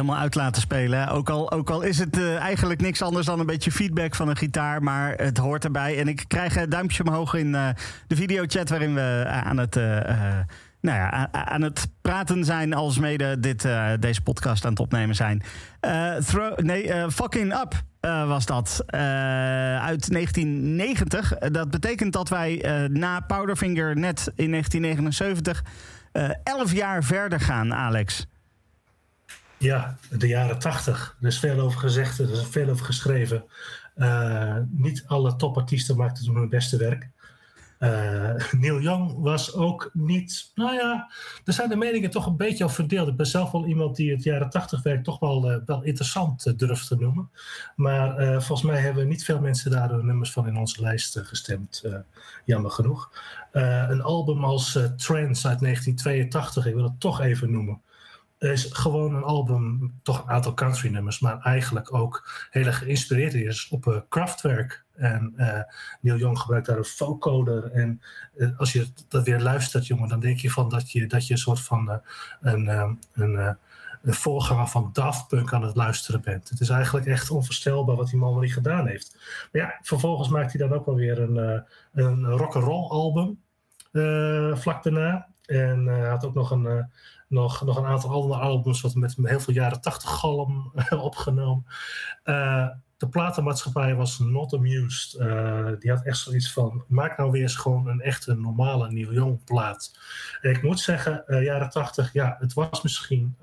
helemaal 0.00 0.22
uit 0.22 0.34
laten 0.34 0.62
spelen. 0.62 1.08
Ook 1.08 1.30
al, 1.30 1.52
ook 1.52 1.70
al 1.70 1.82
is 1.82 1.98
het 1.98 2.18
uh, 2.18 2.36
eigenlijk 2.36 2.80
niks 2.80 3.02
anders 3.02 3.26
dan 3.26 3.40
een 3.40 3.46
beetje 3.46 3.72
feedback 3.72 4.14
van 4.14 4.28
een 4.28 4.36
gitaar. 4.36 4.82
Maar 4.82 5.14
het 5.16 5.38
hoort 5.38 5.64
erbij. 5.64 5.98
En 5.98 6.08
ik 6.08 6.24
krijg 6.28 6.56
een 6.56 6.68
duimpje 6.68 7.04
omhoog 7.04 7.34
in 7.34 7.46
uh, 7.46 7.68
de 8.06 8.16
videochat 8.16 8.68
waarin 8.68 8.94
we 8.94 9.24
aan 9.26 9.58
het... 9.58 9.74
nou 10.80 10.98
ja, 10.98 11.28
aan 11.32 11.62
het 11.62 11.88
praten 12.00 12.44
zijn 12.44 12.74
als 12.74 12.98
mede 12.98 13.40
dit, 13.40 13.68
deze 14.00 14.22
podcast 14.22 14.64
aan 14.64 14.70
het 14.70 14.80
opnemen 14.80 15.14
zijn. 15.14 15.42
throw, 16.24 16.58
nee, 16.58 17.10
Fucking 17.10 17.54
Up 17.54 17.82
was 18.26 18.46
dat. 18.46 18.84
uit 18.86 20.12
1990. 20.12 21.38
dat 21.38 21.70
betekent 21.70 22.12
dat 22.12 22.28
wij 22.28 22.62
na 22.92 23.20
Powderfinger 23.20 23.96
net 23.96 24.32
in 24.34 24.50
1979 24.50 25.64
elf 26.42 26.72
jaar 26.72 27.04
verder 27.04 27.40
gaan, 27.40 27.74
Alex. 27.74 28.26
Ja, 29.60 29.96
de 30.10 30.26
jaren 30.26 30.58
tachtig. 30.58 31.16
Er 31.20 31.26
is 31.26 31.38
veel 31.38 31.60
over 31.60 31.80
gezegd, 31.80 32.18
er 32.18 32.30
is 32.30 32.46
veel 32.46 32.68
over 32.68 32.84
geschreven. 32.84 33.44
Uh, 33.96 34.56
niet 34.70 35.04
alle 35.06 35.36
topartiesten 35.36 35.96
maakten 35.96 36.24
toen 36.24 36.36
hun 36.36 36.48
beste 36.48 36.76
werk. 36.76 37.10
Uh, 37.78 38.34
Neil 38.60 38.80
Young 38.80 39.18
was 39.18 39.54
ook 39.54 39.90
niet. 39.92 40.50
Nou 40.54 40.74
ja, 40.74 41.10
er 41.44 41.52
zijn 41.52 41.68
de 41.68 41.76
meningen 41.76 42.10
toch 42.10 42.26
een 42.26 42.36
beetje 42.36 42.64
over 42.64 42.76
verdeeld. 42.76 43.08
Ik 43.08 43.16
ben 43.16 43.26
zelf 43.26 43.50
wel 43.50 43.66
iemand 43.66 43.96
die 43.96 44.10
het 44.10 44.22
jaren 44.22 44.50
tachtig 44.50 44.82
werk 44.82 45.04
toch 45.04 45.18
wel, 45.18 45.50
uh, 45.50 45.56
wel 45.66 45.82
interessant 45.82 46.58
durft 46.58 46.88
te 46.88 46.96
noemen. 46.96 47.30
Maar 47.76 48.42
volgens 48.42 48.62
mij 48.62 48.80
hebben 48.80 49.08
niet 49.08 49.24
veel 49.24 49.40
mensen 49.40 49.70
daar 49.70 49.88
de 49.88 50.02
nummers 50.02 50.32
van 50.32 50.46
in 50.46 50.56
onze 50.56 50.80
lijst 50.80 51.18
gestemd. 51.22 51.84
jammer 52.44 52.70
genoeg. 52.70 53.12
een 53.52 54.02
album 54.02 54.44
als 54.44 54.72
Trends 54.96 55.46
uit 55.46 55.60
1982, 55.60 56.66
ik 56.66 56.74
wil 56.74 56.84
het 56.84 57.00
toch 57.00 57.20
even 57.20 57.50
noemen 57.50 57.80
is 58.40 58.64
gewoon 58.72 59.14
een 59.14 59.22
album, 59.22 59.92
toch 60.02 60.22
een 60.22 60.30
aantal 60.30 60.54
country 60.54 60.88
nummers, 60.88 61.18
maar 61.18 61.38
eigenlijk 61.38 61.94
ook 61.94 62.46
heel 62.50 62.66
erg 62.66 62.78
geïnspireerd 62.78 63.34
is 63.34 63.68
op 63.68 63.86
uh, 63.86 63.96
Kraftwerk. 64.08 64.84
En 64.94 65.32
uh, 65.36 65.60
Neil 66.00 66.16
Young 66.16 66.38
gebruikt 66.38 66.66
daar 66.66 66.78
een 66.78 66.84
vocoder. 66.84 67.72
En 67.72 68.02
uh, 68.36 68.58
als 68.58 68.72
je 68.72 68.86
dat 69.08 69.24
weer 69.24 69.40
luistert, 69.40 69.86
jongen, 69.86 70.08
dan 70.08 70.20
denk 70.20 70.38
je 70.38 70.50
van 70.50 70.68
dat 70.68 70.92
je, 70.92 71.06
dat 71.06 71.26
je 71.26 71.32
een 71.32 71.38
soort 71.38 71.60
van 71.60 72.00
een, 72.40 72.68
een, 72.68 73.56
een 74.02 74.14
voorganger 74.14 74.66
van 74.66 74.90
Daft 74.92 75.28
Punk 75.28 75.52
aan 75.52 75.62
het 75.62 75.76
luisteren 75.76 76.20
bent. 76.20 76.48
Het 76.48 76.60
is 76.60 76.68
eigenlijk 76.68 77.06
echt 77.06 77.30
onvoorstelbaar 77.30 77.96
wat 77.96 78.08
die 78.08 78.18
man 78.18 78.32
wel 78.32 78.42
niet 78.42 78.52
gedaan 78.52 78.86
heeft. 78.86 79.16
Maar 79.52 79.62
ja, 79.62 79.78
vervolgens 79.82 80.28
maakt 80.28 80.52
hij 80.52 80.68
dan 80.68 80.78
ook 80.78 80.86
wel 80.86 80.94
weer 80.94 81.18
een, 81.18 81.64
een 81.92 82.26
rock'n'roll 82.26 82.88
album 82.88 83.40
vlak 84.58 84.82
daarna. 84.82 85.28
En 85.46 85.86
hij 85.86 86.08
had 86.08 86.24
ook 86.24 86.34
nog 86.34 86.50
een 86.50 86.88
nog, 87.30 87.64
nog 87.64 87.76
een 87.76 87.84
aantal 87.84 88.10
andere 88.10 88.40
albums 88.40 88.80
wat 88.80 88.94
met 88.94 89.16
heel 89.22 89.40
veel 89.40 89.54
jaren 89.54 89.80
tachtig 89.80 90.10
galm 90.10 90.72
opgenomen. 90.90 91.66
Uh, 92.24 92.68
de 92.96 93.08
platenmaatschappij 93.08 93.94
was 93.94 94.18
not 94.18 94.54
amused. 94.54 95.20
Uh, 95.20 95.68
die 95.78 95.90
had 95.90 96.04
echt 96.04 96.18
zoiets 96.18 96.52
van, 96.52 96.84
maak 96.88 97.16
nou 97.16 97.30
weer 97.30 97.42
eens 97.42 97.56
gewoon 97.56 97.86
een 97.86 98.00
echte 98.00 98.34
normale 98.34 98.90
Neil 98.90 99.12
Young 99.12 99.44
plaat. 99.44 99.98
Ik 100.40 100.62
moet 100.62 100.80
zeggen, 100.80 101.24
jaren 101.26 101.70
tachtig, 101.70 102.12
ja, 102.12 102.36
het 102.40 102.52
was 102.52 102.82
misschien 102.82 103.36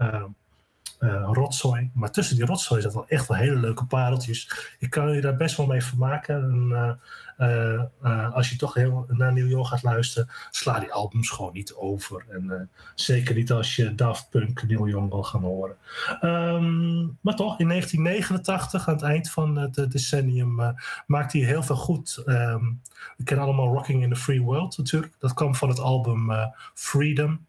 uh, 0.99 1.29
rotzooi. 1.31 1.91
Maar 1.93 2.11
tussen 2.11 2.35
die 2.35 2.45
rotzooi 2.45 2.81
zat 2.81 2.93
wel 2.93 3.07
echt 3.07 3.27
wel 3.27 3.37
hele 3.37 3.55
leuke 3.55 3.85
pareltjes. 3.85 4.51
Ik 4.79 4.89
kan 4.89 5.13
je 5.13 5.21
daar 5.21 5.35
best 5.35 5.57
wel 5.57 5.65
mee 5.65 5.83
vermaken. 5.83 6.35
En, 6.35 6.99
uh, 7.37 8.33
als 8.33 8.49
je 8.49 8.55
toch 8.55 8.73
heel 8.73 9.05
naar 9.07 9.33
New 9.33 9.49
York 9.49 9.67
gaat 9.67 9.83
luisteren, 9.83 10.29
sla 10.51 10.79
die 10.79 10.93
albums 10.93 11.29
gewoon 11.29 11.53
niet 11.53 11.73
over. 11.73 12.25
En 12.29 12.69
zeker 12.95 13.35
niet 13.35 13.51
als 13.51 13.75
je 13.75 13.95
Daft 13.95 14.29
Punk 14.29 14.63
Neil 14.67 14.87
Young 14.87 15.09
wil 15.09 15.23
gaan 15.23 15.41
horen. 15.41 15.75
Um, 16.21 17.17
maar 17.21 17.35
toch, 17.35 17.59
in 17.59 17.67
1989, 17.67 18.87
aan 18.87 18.93
het 18.93 19.03
eind 19.03 19.29
van 19.29 19.57
het 19.57 19.91
decennium, 19.91 20.75
maakte 21.07 21.37
hij 21.37 21.47
heel 21.47 21.63
veel 21.63 21.75
goed. 21.75 22.23
Um, 22.25 22.81
we 23.17 23.23
kennen 23.23 23.45
allemaal 23.45 23.73
Rocking 23.73 24.03
in 24.03 24.09
the 24.09 24.15
Free 24.15 24.41
World 24.41 24.77
natuurlijk. 24.77 25.13
Dat 25.19 25.33
kwam 25.33 25.55
van 25.55 25.69
het 25.69 25.79
album 25.79 26.31
Freedom. 26.73 27.45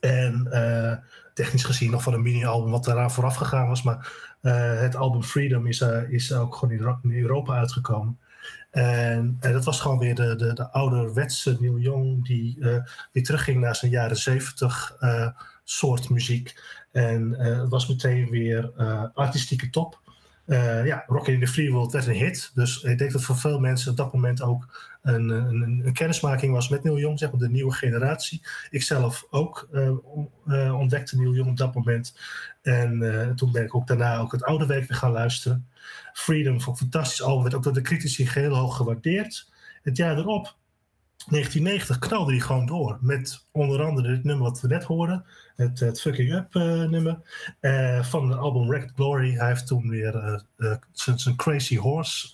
En 0.00 0.48
technisch 1.34 1.64
gezien 1.64 1.90
nog 1.90 2.02
van 2.02 2.12
een 2.12 2.22
mini-album 2.22 2.70
wat 2.70 2.84
daaraan 2.84 3.10
vooraf 3.10 3.36
gegaan 3.36 3.68
was. 3.68 3.82
Maar 3.82 4.12
uh, 4.42 4.80
het 4.80 4.96
album 4.96 5.22
Freedom 5.22 5.66
is, 5.66 5.80
uh, 5.80 6.10
is 6.10 6.32
ook 6.32 6.54
gewoon 6.54 7.00
in 7.02 7.20
Europa 7.20 7.56
uitgekomen. 7.56 8.18
En, 8.70 9.36
dat 9.40 9.64
was 9.64 9.80
gewoon 9.80 9.98
weer 9.98 10.14
de, 10.14 10.36
de, 10.36 10.52
de 10.52 10.70
ouderwetse 10.70 11.56
Neil 11.60 11.78
Young 11.78 12.26
die 12.26 12.56
weer 13.12 13.22
terugging 13.22 13.60
naar 13.60 13.76
zijn 13.76 13.90
jaren 13.90 14.16
zeventig 14.16 14.96
soort 15.64 16.10
muziek. 16.10 16.60
En 16.92 17.30
het 17.38 17.68
was 17.68 17.88
meteen 17.88 18.30
weer 18.30 18.70
artistieke 19.14 19.70
top. 19.70 20.00
Ja, 20.84 21.04
Rockin' 21.06 21.34
in 21.34 21.40
the 21.40 21.46
Free 21.46 21.72
World 21.72 21.92
werd 21.92 22.06
een 22.06 22.14
hit. 22.14 22.50
Dus 22.54 22.82
ik 22.82 22.98
denk 22.98 23.12
dat 23.12 23.22
voor 23.22 23.36
veel 23.36 23.58
mensen 23.58 23.90
op 23.90 23.96
dat 23.96 24.12
moment 24.12 24.42
ook 24.42 24.93
een, 25.04 25.28
een, 25.28 25.92
kennismaking 25.92 26.52
was 26.52 26.68
met 26.68 26.82
Neil 26.82 26.98
Young, 26.98 27.18
zeg 27.18 27.30
maar 27.30 27.40
de 27.40 27.48
nieuwe 27.48 27.72
generatie. 27.72 28.42
Ik 28.70 28.82
zelf 28.82 29.26
ook 29.30 29.68
uh, 29.72 29.90
uh, 30.46 30.78
ontdekte 30.78 31.16
Neil 31.16 31.34
Young 31.34 31.50
op 31.50 31.56
dat 31.56 31.74
moment. 31.74 32.18
En 32.62 33.32
toen 33.36 33.52
ben 33.52 33.62
ik 33.64 33.74
ook 33.74 33.86
daarna 33.86 34.18
ook 34.18 34.32
het 34.32 34.44
oude 34.44 34.66
werk 34.66 34.88
weer 34.88 34.98
gaan 34.98 35.12
luisteren. 35.12 35.68
Freedom, 36.12 36.54
een 36.54 36.60
fantastisch 36.60 37.22
album, 37.22 37.42
werd 37.42 37.54
ook 37.54 37.62
door 37.62 37.72
de 37.72 37.80
critici 37.80 38.28
heel 38.28 38.54
hoog 38.54 38.76
gewaardeerd. 38.76 39.50
Het 39.82 39.96
jaar 39.96 40.18
erop 40.18 40.56
1990 41.28 41.98
knalde 41.98 42.32
hij 42.32 42.40
gewoon 42.40 42.66
door 42.66 42.98
met 43.00 43.46
onder 43.50 43.82
andere 43.82 44.08
dit 44.08 44.24
nummer 44.24 44.44
wat 44.44 44.60
we 44.60 44.68
net 44.68 44.84
hoorden, 44.84 45.24
het, 45.56 45.80
het 45.80 46.00
Fucking 46.00 46.32
Up 46.32 46.54
uh, 46.54 46.62
nummer 46.84 47.18
uh, 47.60 48.04
van 48.04 48.30
het 48.30 48.38
album 48.38 48.70
Record 48.70 48.92
Glory. 48.94 49.34
Hij 49.34 49.48
heeft 49.48 49.66
toen 49.66 49.88
weer 49.88 50.42
uh, 50.56 50.74
zijn 50.92 51.36
Crazy 51.36 51.76
Horse 51.76 52.28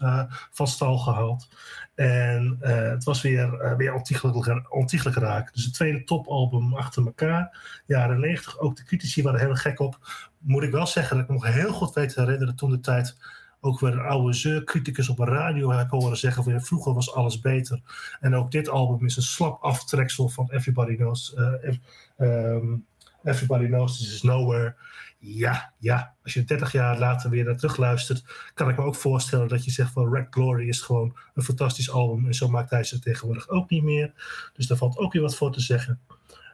van 0.51 0.67
stal 0.67 0.99
gehaald. 0.99 1.49
En 1.95 2.57
het 2.61 3.05
was 3.05 3.23
weer, 3.23 3.77
weer 3.77 3.95
ontiegelijk, 3.95 4.73
ontiegelijk 4.75 5.17
raak. 5.17 5.55
Dus 5.55 5.65
het 5.65 5.75
tweede 5.75 6.05
topalbum 6.05 6.75
achter 6.75 7.05
elkaar, 7.07 7.59
jaren 7.87 8.21
90. 8.21 8.59
Ook 8.59 8.77
de 8.77 8.85
critici 8.85 9.23
waren 9.23 9.41
heel 9.41 9.55
gek 9.55 9.81
op. 9.81 9.99
Moet 10.39 10.63
ik 10.63 10.71
wel 10.71 10.87
zeggen 10.87 11.17
dat 11.17 11.25
ik 11.25 11.33
nog 11.33 11.47
heel 11.47 11.73
goed 11.73 11.95
weet 11.95 12.13
te 12.13 12.21
herinneren 12.21 12.57
toen 12.57 12.71
de 12.71 12.81
tijd 12.81 13.17
ook 13.61 13.81
weer 13.81 14.07
oude 14.07 14.33
zeurcriticus 14.33 15.09
op 15.09 15.19
een 15.19 15.27
radio 15.27 15.71
heb 15.71 15.91
horen 15.91 16.17
zeggen 16.17 16.45
van 16.45 16.63
vroeger 16.63 16.95
was 16.95 17.15
alles 17.15 17.41
beter. 17.41 17.81
En 18.21 18.35
ook 18.35 18.51
dit 18.51 18.69
album 18.69 19.07
is 19.07 19.17
een 19.17 19.23
slap 19.23 19.63
aftreksel 19.63 20.29
van 20.29 20.51
Everybody 20.51 20.97
Knows, 20.97 21.35
uh, 21.37 21.75
um, 22.19 22.87
Everybody 23.23 23.67
Knows 23.67 23.99
This 23.99 24.15
Is 24.15 24.23
Nowhere. 24.23 24.75
Ja, 25.19 25.73
ja, 25.79 26.15
als 26.23 26.35
je 26.35 26.45
30 26.45 26.73
jaar 26.73 26.99
later 26.99 27.31
weer 27.31 27.45
naar 27.45 27.57
terug 27.57 27.77
luistert, 27.77 28.51
kan 28.55 28.69
ik 28.69 28.77
me 28.77 28.85
ook 28.85 28.95
voorstellen 28.95 29.49
dat 29.49 29.65
je 29.65 29.71
zegt 29.71 29.93
van 29.93 30.15
Red 30.15 30.27
Glory 30.31 30.69
is 30.69 30.81
gewoon 30.81 31.17
een 31.35 31.43
fantastisch 31.43 31.91
album. 31.91 32.27
En 32.27 32.35
zo 32.35 32.49
maakt 32.49 32.71
hij 32.71 32.85
ze 32.85 32.99
tegenwoordig 32.99 33.49
ook 33.49 33.71
niet 33.71 33.83
meer. 33.83 34.13
Dus 34.53 34.67
daar 34.67 34.77
valt 34.77 34.99
ook 34.99 35.13
weer 35.13 35.23
wat 35.23 35.37
voor 35.37 35.53
te 35.53 35.61
zeggen. 35.61 36.01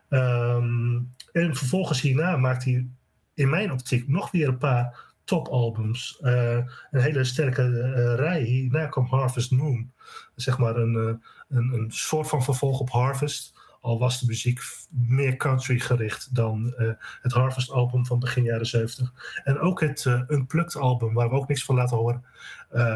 Um, 0.08 1.14
en 1.32 1.56
vervolgens 1.56 2.00
hierna 2.00 2.36
maakt 2.36 2.64
hij 2.64 2.86
in 3.34 3.50
mijn 3.50 3.72
optiek 3.72 4.08
nog 4.08 4.30
weer 4.30 4.48
een 4.48 4.58
paar 4.58 5.05
topalbums. 5.26 6.18
Uh, 6.22 6.58
een 6.90 7.00
hele 7.00 7.24
sterke 7.24 7.62
uh, 7.62 8.14
rij. 8.14 8.42
Hierna 8.42 8.86
kwam 8.86 9.06
Harvest 9.06 9.50
Moon. 9.50 9.92
Zeg 10.34 10.58
maar 10.58 10.76
een, 10.76 10.94
uh, 10.94 11.58
een, 11.58 11.72
een 11.72 11.90
soort 11.90 12.28
van 12.28 12.42
vervolg 12.42 12.80
op 12.80 12.90
Harvest. 12.90 13.54
Al 13.80 13.98
was 13.98 14.20
de 14.20 14.26
muziek 14.26 14.60
meer 14.90 15.36
country 15.36 15.78
gericht 15.78 16.34
dan 16.34 16.74
het 17.22 17.32
Harvest 17.32 17.70
album 17.70 18.06
van 18.06 18.18
begin 18.18 18.42
jaren 18.42 18.66
70. 18.66 19.12
En 19.44 19.58
ook 19.58 19.80
het 19.80 20.04
Unplugged 20.28 20.76
album, 20.76 21.14
waar 21.14 21.28
we 21.28 21.34
ook 21.34 21.48
niks 21.48 21.64
van 21.64 21.74
laten 21.74 21.96
horen, 21.96 22.24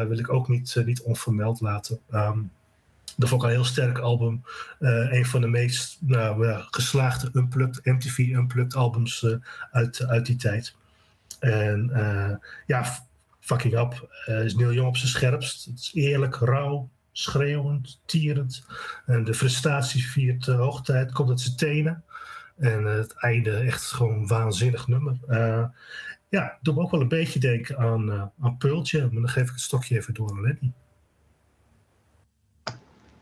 wil 0.07 0.19
ik 0.19 0.33
ook 0.33 0.47
niet, 0.47 0.81
niet 0.85 1.01
onvermeld 1.01 1.61
laten. 1.61 1.99
Um, 2.09 2.51
dat 3.17 3.29
vond 3.29 3.41
ik 3.41 3.47
een 3.47 3.55
heel 3.55 3.63
sterk 3.63 3.97
album. 3.97 4.43
Een 4.79 5.25
van 5.25 5.41
de 5.41 5.47
meest 5.47 5.97
nou, 6.01 6.61
geslaagde 6.71 7.29
Unplugged, 7.33 7.85
MTV 7.85 8.17
Unplugged 8.17 8.75
albums 8.75 9.25
uit, 9.71 10.05
uit 10.05 10.25
die 10.25 10.35
tijd. 10.35 10.75
En 11.41 11.89
uh, 11.93 12.35
ja, 12.65 12.85
fucking 13.39 13.77
up 13.77 14.09
uh, 14.27 14.43
is 14.43 14.55
Neil 14.55 14.73
Young 14.73 14.87
op 14.87 14.97
zijn 14.97 15.09
scherpst. 15.09 15.65
Het 15.65 15.79
is 15.79 15.91
eerlijk, 15.93 16.35
rauw, 16.35 16.89
schreeuwend, 17.11 18.01
tierend. 18.05 18.65
En 19.05 19.23
de 19.23 19.33
frustratie 19.33 20.07
viert 20.07 20.47
uh, 20.47 20.55
hoogtijd, 20.55 21.11
komt 21.11 21.29
uit 21.29 21.39
zijn 21.39 21.55
tenen. 21.55 22.03
En 22.57 22.83
het 22.85 23.13
einde 23.13 23.51
echt 23.51 23.91
gewoon 23.91 24.13
een 24.13 24.27
waanzinnig 24.27 24.87
nummer. 24.87 25.17
ja, 26.29 26.57
doe 26.61 26.73
me 26.73 26.81
ook 26.81 26.91
wel 26.91 27.01
een 27.01 27.07
beetje 27.07 27.39
denken 27.39 27.77
aan, 27.77 28.31
Jam. 28.81 29.13
Maar 29.13 29.21
dan 29.21 29.29
geef 29.29 29.43
ik 29.43 29.51
het 29.51 29.59
stokje 29.59 29.95
even 29.95 30.13
door 30.13 30.29
aan 30.29 30.41
Lenny. 30.41 30.73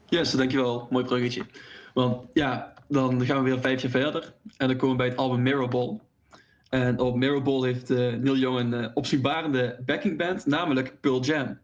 Yes, 0.06 0.32
dankjewel. 0.32 0.88
Mooi 0.90 1.06
bruggetje. 1.06 1.46
Want 1.94 2.28
ja, 2.34 2.74
dan 2.88 3.26
gaan 3.26 3.44
we 3.44 3.50
weer 3.50 3.60
vijf 3.60 3.82
jaar 3.82 3.92
verder. 3.92 4.34
En 4.58 4.68
dan 4.68 4.78
komen 4.78 4.96
we 4.96 5.02
bij 5.02 5.08
het 5.08 5.18
album 5.18 5.42
Mirrorball. 5.42 6.00
En 6.70 7.00
op 7.00 7.16
Mirrorball 7.16 7.66
heeft 7.66 7.90
uh, 7.90 7.98
Neil 7.98 8.38
Young 8.38 8.60
een 8.60 8.82
uh, 8.82 8.88
opzienbarende 8.94 9.80
backingband, 9.86 10.46
namelijk 10.46 11.00
Pearl 11.00 11.22
Jam. 11.22 11.58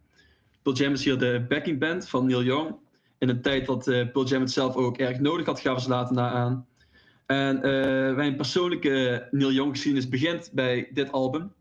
Pearl 0.62 0.78
Jam 0.78 0.94
is 0.94 1.04
hier 1.04 1.18
de 1.18 1.46
backingband 1.48 2.10
van 2.10 2.26
Neil 2.26 2.44
Young. 2.44 2.76
In 3.18 3.30
een 3.30 3.42
tijd 3.42 3.66
dat 3.66 3.88
uh, 3.88 4.12
Pearl 4.12 4.26
Jam 4.26 4.42
het 4.42 4.52
zelf 4.52 4.76
ook 4.76 4.98
erg 4.98 5.20
nodig 5.20 5.46
had, 5.46 5.60
gaven 5.60 5.82
ze 5.82 5.90
later 5.90 6.16
na 6.16 6.30
aan. 6.30 6.66
En 7.26 7.60
mijn 8.16 8.36
persoonlijke 8.36 9.28
Neil 9.32 9.52
Young 9.52 9.72
geschiedenis 9.72 10.10
begint 10.10 10.50
bij 10.54 10.90
dit 10.94 11.12
album. 11.12 11.54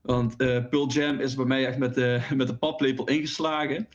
Want 0.00 0.36
Pearl 0.36 0.88
Jam 0.88 1.20
is 1.20 1.34
bij 1.34 1.44
mij 1.44 1.66
echt 1.66 1.78
met 1.78 1.94
de, 1.94 2.20
met 2.34 2.46
de 2.46 2.56
paplepel 2.56 3.08
ingeslagen. 3.08 3.88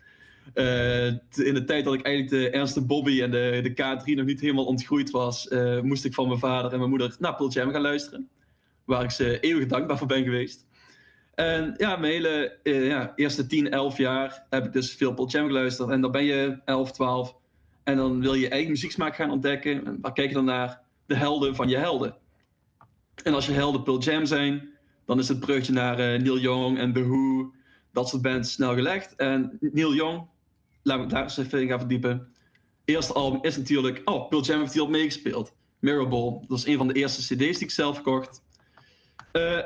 In 1.34 1.54
de 1.54 1.64
tijd 1.66 1.86
dat 1.86 1.94
ik 1.94 2.06
eigenlijk 2.06 2.30
de 2.30 2.50
Ernst 2.50 2.88
Bobby 2.88 3.22
en 3.22 3.32
de, 3.32 3.60
de 3.64 3.72
K3 3.72 4.16
nog 4.16 4.26
niet 4.26 4.42
helemaal 4.42 4.66
ontgroeid 4.66 5.12
was, 5.12 5.50
moest 5.82 6.06
ik 6.06 6.14
van 6.14 6.28
mijn 6.28 6.40
vader 6.40 6.72
en 6.72 6.78
mijn 6.78 6.90
moeder 6.90 7.16
naar 7.20 7.36
Pearl 7.36 7.52
Jam 7.52 7.72
gaan 7.72 7.82
luisteren. 7.82 8.30
Waar 8.86 9.04
ik 9.04 9.12
ze 9.12 9.40
eeuwig 9.40 9.66
dankbaar 9.68 9.98
voor 9.98 10.08
ben 10.08 10.24
geweest. 10.24 10.66
En 11.36 11.74
ja, 11.78 11.96
mijn 11.96 12.12
hele 12.12 12.60
ja, 12.64 13.14
eerste 13.16 13.46
10, 13.46 13.72
11 13.72 13.98
jaar 13.98 14.46
heb 14.50 14.66
ik 14.66 14.74
dus 14.74 14.94
veel 14.94 15.14
Pearl 15.14 15.30
Jam 15.30 15.48
geluisterd. 15.48 15.90
En 15.90 16.02
dan 16.02 16.12
ben 16.12 16.24
je 16.24 16.58
11, 16.66 16.92
12. 16.92 17.36
En 17.84 17.98
dan 17.98 18.22
wil 18.22 18.34
je 18.34 18.40
je 18.40 18.50
eigen 18.50 18.70
muzieksmaak 18.70 19.16
gaan 19.16 19.32
ontdekken. 19.32 19.86
En 19.86 19.98
waar 20.02 20.14
kijk 20.14 20.28
je 20.28 20.36
dan 20.36 20.46
naar? 20.46 20.82
De 21.06 21.16
helden 21.16 21.56
van 21.56 21.68
je 21.68 21.78
helden. 21.78 22.16
En 23.24 23.34
als 23.34 23.46
je 23.46 23.52
helden 23.52 23.84
Pearl 23.84 24.00
Jam 24.00 24.26
zijn, 24.26 24.70
dan 25.06 25.20
is 25.20 25.28
het 25.28 25.40
brugje 25.40 25.74
naar 25.74 26.00
uh, 26.00 26.22
Neil 26.22 26.40
Young 26.40 26.78
en 26.78 26.94
The 26.94 27.08
Who, 27.08 27.52
dat 27.92 28.10
soort 28.10 28.22
bands 28.22 28.52
snel 28.52 28.74
gelegd. 28.74 29.16
En 29.16 29.58
Neil 29.60 29.94
Young, 29.94 30.28
laten 30.84 31.04
we 31.04 31.10
daar 31.10 31.24
eens 31.24 31.38
even 31.38 31.62
in 31.62 31.68
gaan 31.68 31.80
verdiepen. 31.80 32.28
Eerste 32.86 33.14
album 33.14 33.44
is 33.44 33.58
natuurlijk, 33.58 34.02
oh, 34.06 34.30
Pearl 34.30 34.44
Jam 34.44 34.60
heeft 34.60 34.74
hier 34.74 34.82
al 34.82 34.90
meegespeeld. 34.90 35.54
Mirrorball, 35.80 36.40
dat 36.48 36.58
is 36.58 36.66
een 36.66 36.78
van 36.78 36.88
de 36.88 36.94
eerste 36.94 37.22
CD's 37.22 37.58
die 37.58 37.68
ik 37.68 37.72
zelf 37.72 38.02
kocht. 38.02 38.44
Uh, 39.36 39.60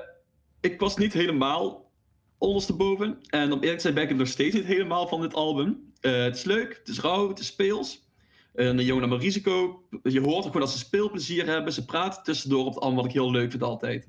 ik 0.62 0.80
was 0.80 0.98
niet 0.98 1.14
helemaal 1.14 1.92
ondersteboven. 2.38 3.18
En 3.30 3.52
om 3.52 3.60
eerlijk 3.60 3.76
te 3.76 3.82
zijn 3.82 3.94
ben 3.94 4.04
ik 4.04 4.10
het 4.10 4.18
nog 4.18 4.28
steeds 4.28 4.56
niet 4.56 4.66
helemaal 4.66 5.08
van 5.08 5.22
dit 5.22 5.34
album. 5.34 5.92
Uh, 6.02 6.24
het 6.24 6.36
is 6.36 6.44
leuk, 6.44 6.78
het 6.80 6.88
is 6.88 7.00
rauw, 7.00 7.30
het 7.30 7.40
is 7.40 7.46
speels. 7.46 8.08
En 8.56 8.78
de 8.78 8.86
jongen 8.86 9.10
maar 9.10 9.20
risico. 9.20 9.84
Je 10.04 10.22
hoort 10.22 10.38
ook 10.38 10.44
gewoon 10.44 10.62
dat 10.62 10.72
ze 10.72 10.78
speelplezier 10.78 11.46
hebben. 11.46 11.74
Ze 11.74 11.86
praten 11.86 12.24
tussendoor 12.24 12.66
op 12.66 12.74
het 12.74 12.84
album, 12.84 12.96
wat 12.96 13.06
ik 13.06 13.12
heel 13.12 13.32
leuk 13.32 13.52
vind 13.52 13.64
altijd. 13.64 14.08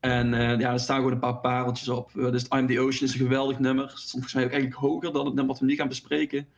En 0.00 0.32
uh, 0.32 0.58
ja, 0.58 0.72
er 0.72 0.80
staan 0.80 0.96
gewoon 0.96 1.12
een 1.12 1.18
paar 1.18 1.38
pareltjes 1.38 1.88
op. 1.88 2.10
Dus 2.14 2.46
I'm 2.48 2.66
the 2.66 2.80
Ocean 2.80 3.08
is 3.08 3.12
een 3.12 3.26
geweldig 3.26 3.58
nummer. 3.58 3.88
Stond 3.88 4.10
volgens 4.10 4.34
ook 4.34 4.50
eigenlijk 4.50 4.74
hoger 4.74 5.12
dan 5.12 5.24
het 5.24 5.34
nummer 5.34 5.52
wat 5.52 5.58
we 5.58 5.66
nu 5.66 5.74
gaan 5.74 5.88
bespreken. 5.88 6.48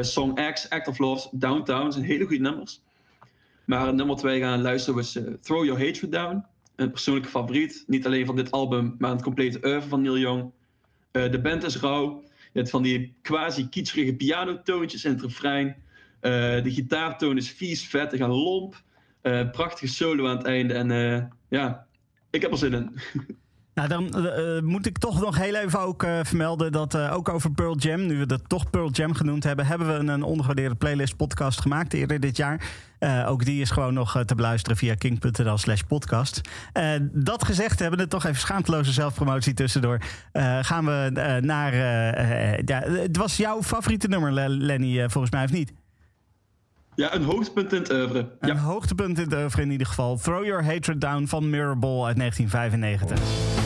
Song 0.00 0.52
X, 0.52 0.70
Act 0.70 0.88
of 0.88 0.98
Love, 0.98 1.28
Downtown 1.32 1.90
zijn 1.90 2.04
hele 2.04 2.24
goede 2.24 2.42
nummers. 2.42 2.82
Maar 3.64 3.94
nummer 3.94 4.22
wij 4.22 4.38
gaan 4.38 4.62
luisteren 4.62 4.96
was 4.96 5.18
Throw 5.40 5.64
Your 5.64 5.84
Hatred 5.84 6.12
Down. 6.12 6.44
Een 6.76 6.90
persoonlijke 6.90 7.28
favoriet. 7.28 7.84
Niet 7.86 8.06
alleen 8.06 8.26
van 8.26 8.36
dit 8.36 8.50
album, 8.50 8.94
maar 8.98 9.10
het 9.10 9.22
complete 9.22 9.58
oeuvre 9.64 9.88
van 9.88 10.02
Neil 10.02 10.18
Young. 10.18 10.52
de 11.10 11.40
band 11.42 11.64
is 11.64 11.76
rauw. 11.76 12.24
Hebt 12.52 12.70
van 12.70 12.82
die 12.82 13.14
quasi 13.22 13.68
kitscherige 13.68 14.14
pianotoontjes 14.14 15.04
in 15.04 15.10
het 15.10 15.22
refrein. 15.22 15.66
Uh, 15.66 15.82
de 16.62 16.70
gitaartoon 16.70 17.36
is 17.36 17.50
vies, 17.50 17.86
vettig 17.86 18.20
en 18.20 18.28
lomp. 18.28 18.82
Uh, 19.22 19.50
prachtige 19.50 19.92
solo 19.92 20.26
aan 20.26 20.36
het 20.36 20.46
einde. 20.46 20.74
En 20.74 20.88
ja, 21.48 21.86
ik 22.30 22.42
heb 22.42 22.50
er 22.50 22.58
zin 22.58 22.72
in. 22.72 22.90
Nou, 23.76 23.88
dan 23.88 24.26
uh, 24.26 24.60
moet 24.62 24.86
ik 24.86 24.98
toch 24.98 25.20
nog 25.20 25.38
heel 25.38 25.54
even 25.54 25.80
ook 25.80 26.02
uh, 26.02 26.18
vermelden 26.22 26.72
dat 26.72 26.94
uh, 26.94 27.12
ook 27.12 27.28
over 27.28 27.50
Pearl 27.50 27.76
Jam, 27.76 28.06
nu 28.06 28.18
we 28.18 28.26
dat 28.26 28.48
toch 28.48 28.70
Pearl 28.70 28.90
Jam 28.90 29.14
genoemd 29.14 29.44
hebben, 29.44 29.66
hebben 29.66 29.86
we 29.86 30.12
een 30.12 30.22
ondergewaardeerde 30.22 30.74
playlist 30.74 31.16
podcast 31.16 31.60
gemaakt 31.60 31.92
eerder 31.92 32.20
dit 32.20 32.36
jaar. 32.36 32.62
ook 33.26 33.44
die 33.44 33.60
is 33.60 33.70
gewoon 33.70 33.94
nog 33.94 34.22
te 34.24 34.34
beluisteren 34.34 34.76
via 34.76 34.94
king.nl 34.94 35.58
slash 35.58 35.80
podcast. 35.80 36.40
dat 37.12 37.44
gezegd 37.44 37.78
hebben, 37.78 37.98
het 37.98 38.10
toch 38.10 38.24
even 38.24 38.40
schaamteloze 38.40 38.92
zelfpromotie 38.92 39.54
tussendoor. 39.54 40.00
gaan 40.60 40.84
we 40.84 41.10
naar, 41.40 41.74
ja, 42.64 42.82
het 42.82 43.16
was 43.16 43.36
jouw 43.36 43.62
favoriete 43.62 44.08
nummer 44.08 44.32
Lenny 44.50 45.08
volgens 45.08 45.32
mij 45.32 45.44
of 45.44 45.52
niet? 45.52 45.72
Ja, 46.94 47.14
een 47.14 47.24
hoogtepunt 47.24 47.72
in 47.72 47.78
het 47.78 47.92
oeuvre. 47.92 48.28
Een 48.40 48.48
ja. 48.48 48.56
hoogtepunt 48.56 49.18
in 49.18 49.24
het 49.24 49.34
oeuvre 49.34 49.62
in 49.62 49.70
ieder 49.70 49.86
geval. 49.86 50.16
Throw 50.16 50.44
Your 50.44 50.64
Hatred 50.64 51.00
Down 51.00 51.26
van 51.26 51.50
Mirrorball 51.50 52.04
uit 52.04 52.16
1995. 52.16 53.65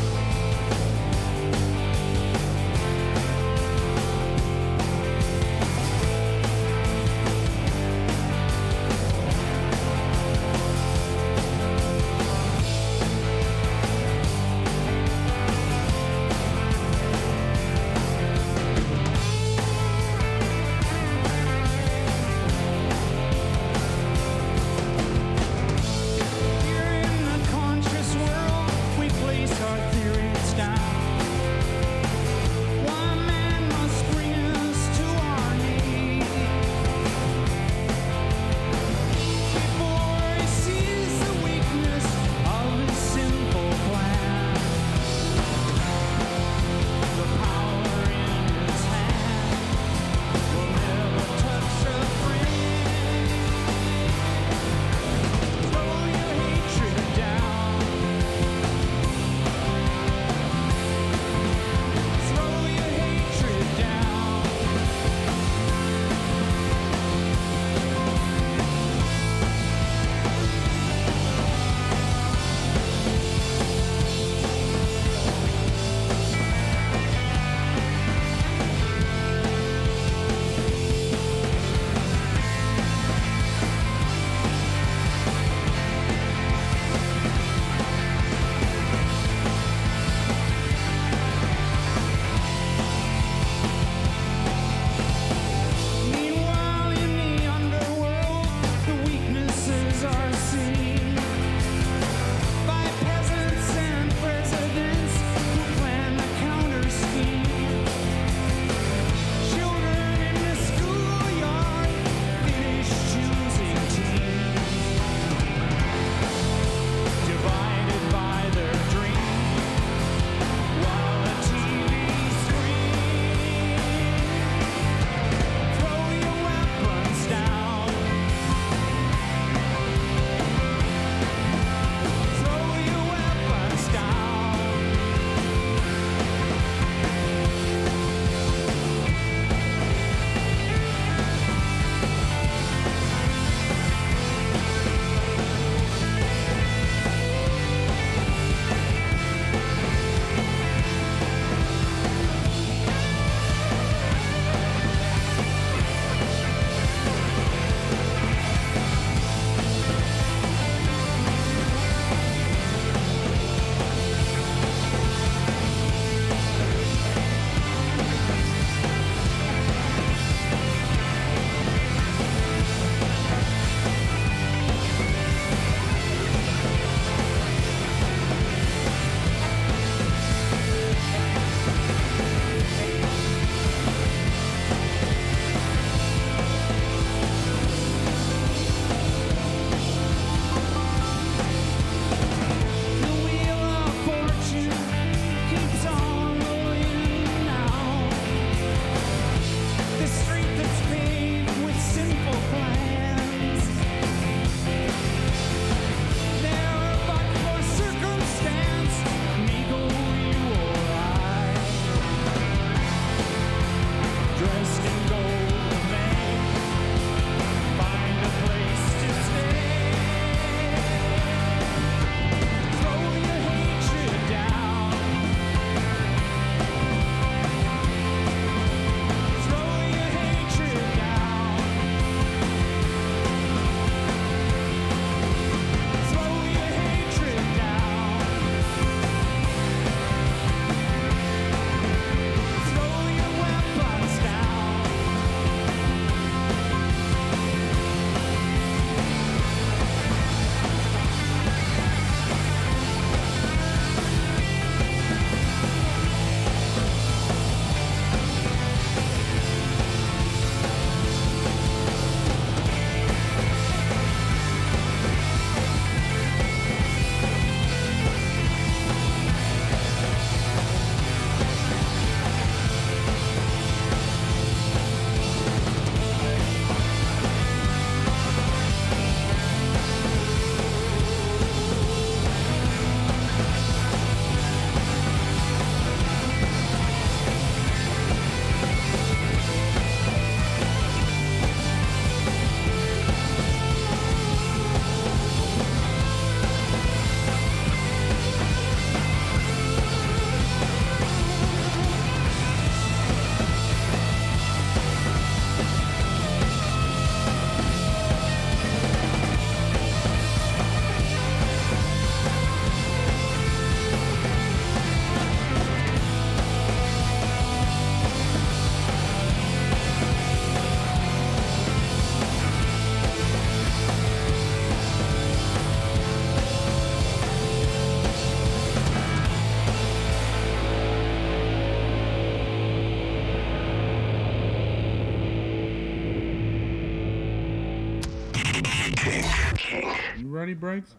You 340.62 340.89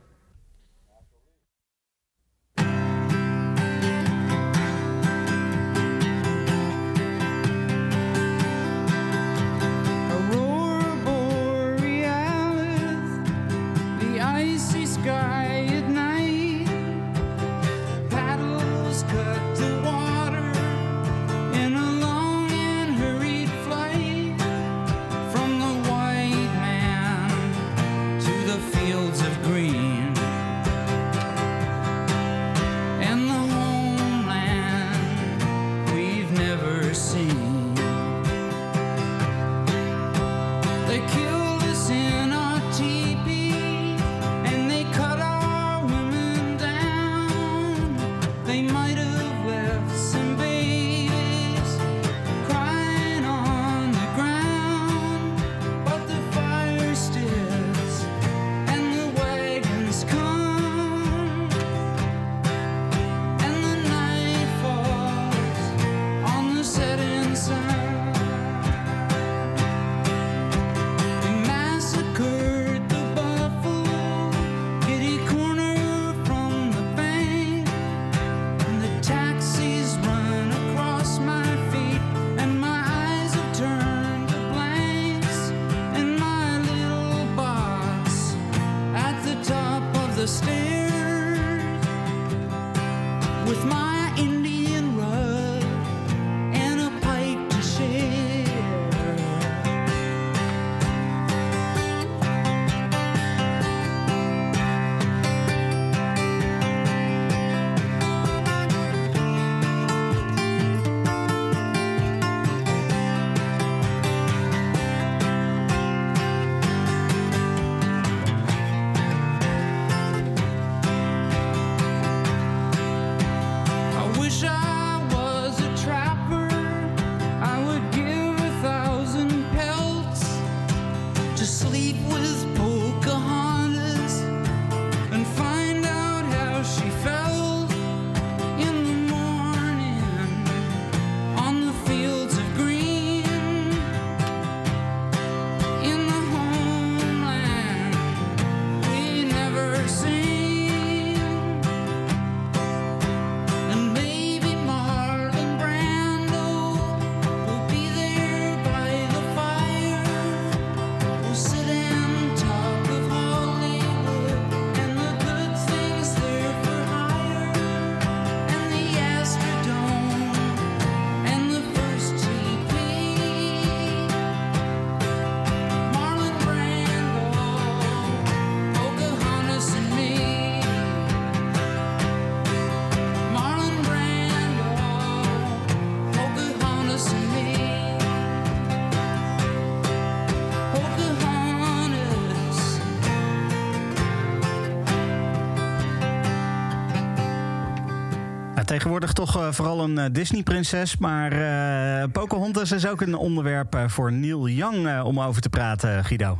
tegenwoordig 198.71 199.13
toch 199.13 199.35
eh, 199.35 199.51
vooral 199.51 199.83
een 199.83 199.97
eh, 199.97 200.05
Disney-prinses. 200.11 200.97
Maar 200.97 201.31
eh 201.31 202.11
Pocahontas 202.11 202.71
is 202.71 202.87
ook 202.87 203.01
een 203.01 203.15
onderwerp 203.15 203.83
voor 203.87 204.13
Neil 204.13 204.47
Young 204.47 205.03
om 205.03 205.19
over 205.19 205.41
te 205.41 205.49
praten, 205.49 206.03
Guido. 206.03 206.39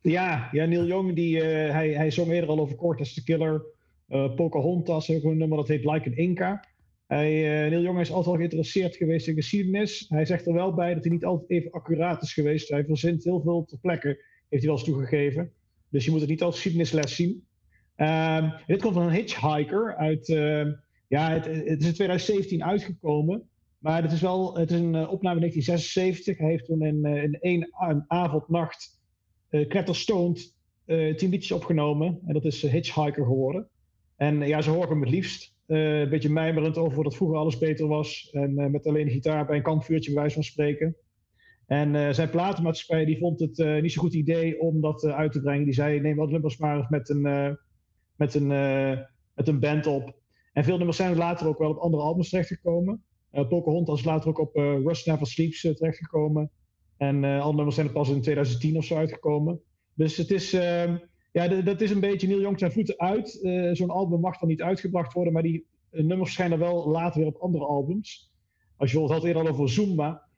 Ja, 0.00 0.48
ja 0.52 0.64
Neil 0.64 0.86
Young 0.86 1.14
die, 1.14 1.42
hij, 1.42 1.90
hij 1.90 2.10
zong 2.10 2.30
eerder 2.30 2.50
al 2.50 2.60
over 2.60 2.76
Cortes 2.76 3.14
the 3.14 3.24
Killer. 3.24 3.62
Pocahontas, 4.36 5.10
ook 5.10 5.24
een 5.24 5.36
nummer 5.36 5.56
dat 5.58 5.68
heet 5.68 5.84
Like 5.84 6.08
an 6.08 6.16
Inca. 6.16 6.64
Hij, 7.06 7.32
Neil 7.68 7.82
Young 7.82 8.00
is 8.00 8.10
altijd 8.10 8.26
al 8.26 8.36
geïnteresseerd 8.36 8.96
geweest 8.96 9.28
in 9.28 9.34
geschiedenis. 9.34 10.06
Hij 10.08 10.24
zegt 10.24 10.46
er 10.46 10.52
wel 10.52 10.74
bij 10.74 10.94
dat 10.94 11.04
hij 11.04 11.12
niet 11.12 11.24
altijd 11.24 11.50
even 11.50 11.70
accuraat 11.70 12.22
is 12.22 12.32
geweest. 12.32 12.68
Hij 12.68 12.84
verzint 12.84 13.24
heel 13.24 13.40
veel 13.40 13.64
ter 13.64 13.78
plekke, 13.78 14.08
heeft 14.08 14.24
hij 14.48 14.60
wel 14.60 14.74
eens 14.74 14.84
toegegeven. 14.84 15.52
Dus 15.88 16.04
je 16.04 16.10
moet 16.10 16.20
het 16.20 16.28
niet 16.28 16.42
als 16.42 16.54
geschiedenisles 16.54 17.14
zien. 17.14 17.46
Ehm, 17.96 18.50
dit 18.66 18.82
komt 18.82 18.94
van 18.94 19.02
een 19.02 19.12
hitchhiker 19.12 19.96
uit... 19.96 20.28
ehm, 20.28 20.72
ja, 21.08 21.30
het, 21.30 21.44
het 21.44 21.80
is 21.80 21.86
in 21.86 21.94
2017 21.94 22.64
uitgekomen. 22.64 23.48
Maar 23.84 24.02
het 24.02 24.12
is 24.12 24.20
wel 24.20 24.56
het 24.56 24.70
is 24.70 24.80
een 24.80 24.94
eh, 24.94 25.10
opname 25.12 25.38
1976. 25.40 26.38
Hij 26.38 26.48
heeft 26.48 26.64
toen 26.64 26.82
in, 26.82 27.04
eh, 27.04 27.22
in 27.22 27.40
één 27.40 27.68
a- 27.82 28.04
avond, 28.06 28.48
nacht 28.48 29.02
uh, 29.50 29.68
tien 31.16 31.30
liedjes 31.30 31.52
opgenomen. 31.52 32.20
En 32.26 32.34
dat 32.34 32.44
is 32.44 32.62
Hitchhiker 32.62 33.24
geworden. 33.24 33.68
En 34.16 34.46
ja, 34.46 34.60
ze 34.60 34.70
horen 34.70 34.88
hem 34.88 35.00
het 35.00 35.10
liefst. 35.10 35.54
Een 35.66 36.08
beetje 36.08 36.30
mijmerend 36.30 36.78
over 36.78 37.04
dat 37.04 37.16
vroeger 37.16 37.38
alles 37.38 37.58
beter 37.58 37.86
was. 37.86 38.28
En 38.32 38.70
met 38.70 38.86
alleen 38.86 39.10
gitaar 39.10 39.46
bij 39.46 39.56
een 39.56 39.62
kampvuurtje, 39.62 40.10
bij 40.10 40.20
wijze 40.20 40.34
van 40.34 40.44
spreken. 40.44 40.96
En 41.66 42.14
zijn 42.14 42.30
platenmaatschappij 42.30 43.04
die 43.04 43.18
vond 43.18 43.40
het 43.40 43.82
niet 43.82 43.92
zo'n 43.92 44.02
goed 44.02 44.14
idee 44.14 44.60
om 44.60 44.80
dat 44.80 45.04
uit 45.04 45.32
te 45.32 45.40
brengen. 45.40 45.64
Die 45.64 45.74
zei, 45.74 46.00
neem 46.00 46.16
wat 46.16 46.30
nummers 46.30 46.58
maar 46.58 46.76
eens 46.76 46.88
met 46.88 47.08
een, 47.08 47.58
met, 48.16 48.34
een, 48.34 48.46
met 49.34 49.48
een 49.48 49.60
band 49.60 49.86
op. 49.86 50.22
En 50.54 50.64
veel 50.64 50.76
nummers 50.76 50.96
zijn 50.96 51.16
later 51.16 51.46
ook 51.46 51.58
wel 51.58 51.70
op 51.70 51.78
andere 51.78 52.02
albums 52.02 52.28
terechtgekomen. 52.28 53.02
Uh, 53.32 53.48
Pocahontas 53.48 53.98
is 53.98 54.04
later 54.04 54.28
ook 54.28 54.38
op 54.38 54.54
eh, 54.54 54.82
Rust 54.84 55.06
Never 55.06 55.26
Sleeps 55.26 55.64
eh, 55.64 55.72
terechtgekomen. 55.72 56.50
En 56.96 57.24
andere 57.24 57.54
nummers 57.54 57.74
zijn 57.74 57.86
er 57.86 57.92
pas 57.92 58.08
in 58.08 58.20
2010 58.20 58.76
of 58.76 58.84
zo 58.84 58.96
uitgekomen. 58.96 59.60
Dus 59.94 60.16
het 60.16 60.30
is, 60.30 60.52
ehm, 60.52 60.96
ja, 61.32 61.48
dat 61.48 61.80
is 61.80 61.90
een 61.90 62.00
beetje 62.00 62.26
Neil 62.26 62.40
Young 62.40 62.58
zijn 62.58 62.72
voeten 62.72 62.98
uit. 62.98 63.30
Zo'n 63.72 63.90
album 63.90 64.20
mag 64.20 64.38
dan 64.38 64.48
niet 64.48 64.62
uitgebracht 64.62 65.12
worden, 65.12 65.32
maar 65.32 65.42
die 65.42 65.66
nummers 65.90 66.20
verschijnen 66.20 66.58
wel 66.58 66.88
later 66.88 67.20
weer 67.20 67.28
op 67.28 67.40
andere 67.40 67.64
albums. 67.64 68.32
Als 68.76 68.90
je 68.90 68.98
bijvoorbeeld 68.98 69.10
had 69.10 69.24
eerder 69.24 69.42
al 69.42 69.48
over 69.48 69.68
Zumba. 69.68 70.28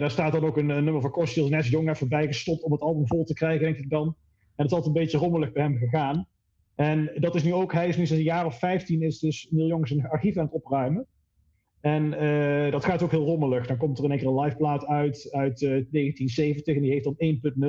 daar 0.00 0.10
staat 0.10 0.32
dan 0.32 0.44
ook 0.44 0.56
een, 0.56 0.66
nummer 0.66 1.00
van 1.00 1.10
Costilles 1.10 1.50
Nes 1.50 1.68
Jong 1.68 1.90
even 1.90 2.08
bijgestopt 2.08 2.62
om 2.62 2.72
het 2.72 2.80
album 2.80 3.06
vol 3.06 3.24
te 3.24 3.34
krijgen, 3.34 3.64
denk 3.64 3.78
ik 3.78 3.90
dan. 3.90 4.06
En 4.06 4.62
het 4.62 4.66
is 4.66 4.72
altijd 4.72 4.96
een 4.96 5.02
beetje 5.02 5.18
rommelig 5.18 5.52
bij 5.52 5.62
hem 5.62 5.76
gegaan. 5.76 6.26
En 6.74 7.10
dat 7.14 7.34
is 7.34 7.42
nu 7.42 7.52
ook, 7.52 7.72
hij 7.72 7.88
is 7.88 7.96
nu 7.96 8.06
sinds 8.06 8.20
een 8.20 8.28
jaar 8.28 8.46
of 8.46 8.58
15 8.58 9.02
is 9.02 9.18
dus 9.18 9.46
Neil 9.50 9.66
Young 9.66 9.88
zijn 9.88 10.06
archief 10.06 10.36
aan 10.36 10.44
het 10.44 10.54
opruimen. 10.54 11.06
En 11.80 12.12
eh, 12.18 12.72
dat 12.72 12.84
gaat 12.84 13.02
ook 13.02 13.10
heel 13.10 13.24
rommelig. 13.24 13.66
Dan 13.66 13.76
komt 13.76 13.98
er 13.98 14.04
in 14.04 14.10
één 14.10 14.18
keer 14.18 14.28
een 14.28 14.40
liveplaat 14.40 14.86
uit 14.86 15.28
uit 15.30 15.62
eh, 15.62 15.68
1970 15.68 16.74
en 16.74 16.82
die 16.82 16.90
heeft 16.90 17.04
dan 17.04 17.16
1.0. 17.18 17.60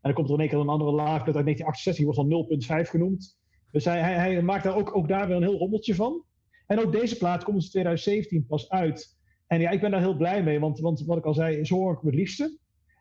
dan 0.00 0.12
komt 0.12 0.28
er 0.28 0.34
in 0.34 0.40
één 0.40 0.48
keer 0.48 0.58
een 0.58 0.68
andere 0.68 0.92
laag 0.92 1.24
uit 1.24 1.32
1968, 1.32 1.96
die 1.96 2.04
wordt 2.04 2.68
dan 2.68 2.84
0.5 2.84 2.90
genoemd. 2.90 3.38
Dus 3.70 3.84
hij, 3.84 4.00
hij, 4.00 4.14
hij 4.14 4.42
maakt 4.42 4.64
daar 4.64 4.76
ook, 4.76 4.96
ook 4.96 5.08
daar 5.08 5.26
weer 5.26 5.36
een 5.36 5.42
heel 5.42 5.58
rommeltje 5.58 5.94
van. 5.94 6.24
En 6.66 6.80
ook 6.80 6.92
deze 6.92 7.16
plaat 7.16 7.44
komt 7.44 7.62
in 7.62 7.70
2017 7.70 8.46
pas 8.46 8.70
uit. 8.70 9.18
En 9.46 9.60
ja, 9.60 9.70
ik 9.70 9.80
ben 9.80 9.90
daar 9.90 10.00
heel 10.00 10.16
blij 10.16 10.42
mee, 10.42 10.60
want, 10.60 10.80
want 10.80 11.04
wat 11.04 11.18
ik 11.18 11.26
al 11.26 11.34
zei, 11.34 11.64
zo 11.64 11.74
hoor 11.74 11.92
ik 11.92 11.98
het 12.02 12.14
liefste. 12.14 12.58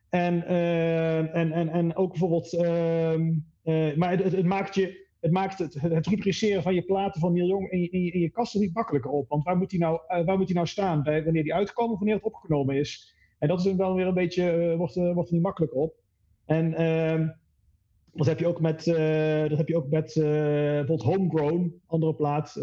En, 0.10 0.46
eh, 0.48 1.36
en, 1.36 1.52
en, 1.52 1.70
en 1.70 1.96
ook 1.96 2.10
bijvoorbeeld, 2.10 2.54
ehm, 2.54 3.32
eh, 3.64 3.96
maar 3.96 4.18
het 4.18 4.46
maakt, 4.46 4.76
je, 4.76 5.10
het, 5.22 5.32
maakt 5.32 5.60
het, 5.60 5.82
het 5.82 6.08
rubriceren 6.08 6.64
van 6.64 6.74
je 6.74 6.82
platen 6.82 7.22
van 7.22 7.34
Neil 7.34 7.48
Young 7.48 7.72
in 7.72 7.82
je, 7.82 7.90
in 7.90 8.14
in 8.14 8.20
je 8.20 8.30
kast 8.30 8.54
er 8.54 8.60
niet 8.60 8.74
makkelijker 8.74 9.12
op. 9.12 9.30
Want 9.30 9.44
waar 9.44 9.58
moet 9.58 9.70
die 9.70 9.80
nou, 9.80 10.00
eh, 10.08 10.26
waar 10.26 10.38
moet 10.38 10.54
nou 10.54 10.68
staan? 10.68 11.04
Bij, 11.04 11.24
wanneer 11.24 11.44
die 11.44 11.54
uitkomen 11.54 11.92
of 11.92 11.98
wanneer 11.98 12.16
het 12.16 12.26
opgenomen 12.26 12.76
is? 12.76 13.16
En 13.40 13.48
dat 13.48 13.66
is 13.66 13.76
wel 13.76 13.96
weer 13.96 14.08
een 14.08 14.14
beetje, 14.14 14.52
eh, 14.52 14.78
wordt, 14.78 14.96
eh, 14.96 15.14
wordt 15.14 15.32
niet 15.32 15.42
makkelijker 15.42 15.78
op. 15.78 15.94
En 16.46 16.74
ehm, 16.74 17.28
dat 18.14 18.28
heb 18.28 18.40
je 18.40 18.48
ook 18.48 18.62
met, 18.62 18.84
dat 19.50 19.58
heb 19.58 19.68
je 19.68 19.78
ook 19.78 19.90
met 19.90 20.14
bijvoorbeeld 20.14 21.04
Homegrown, 21.04 21.82
andere 21.86 22.16
plaat, 22.16 22.54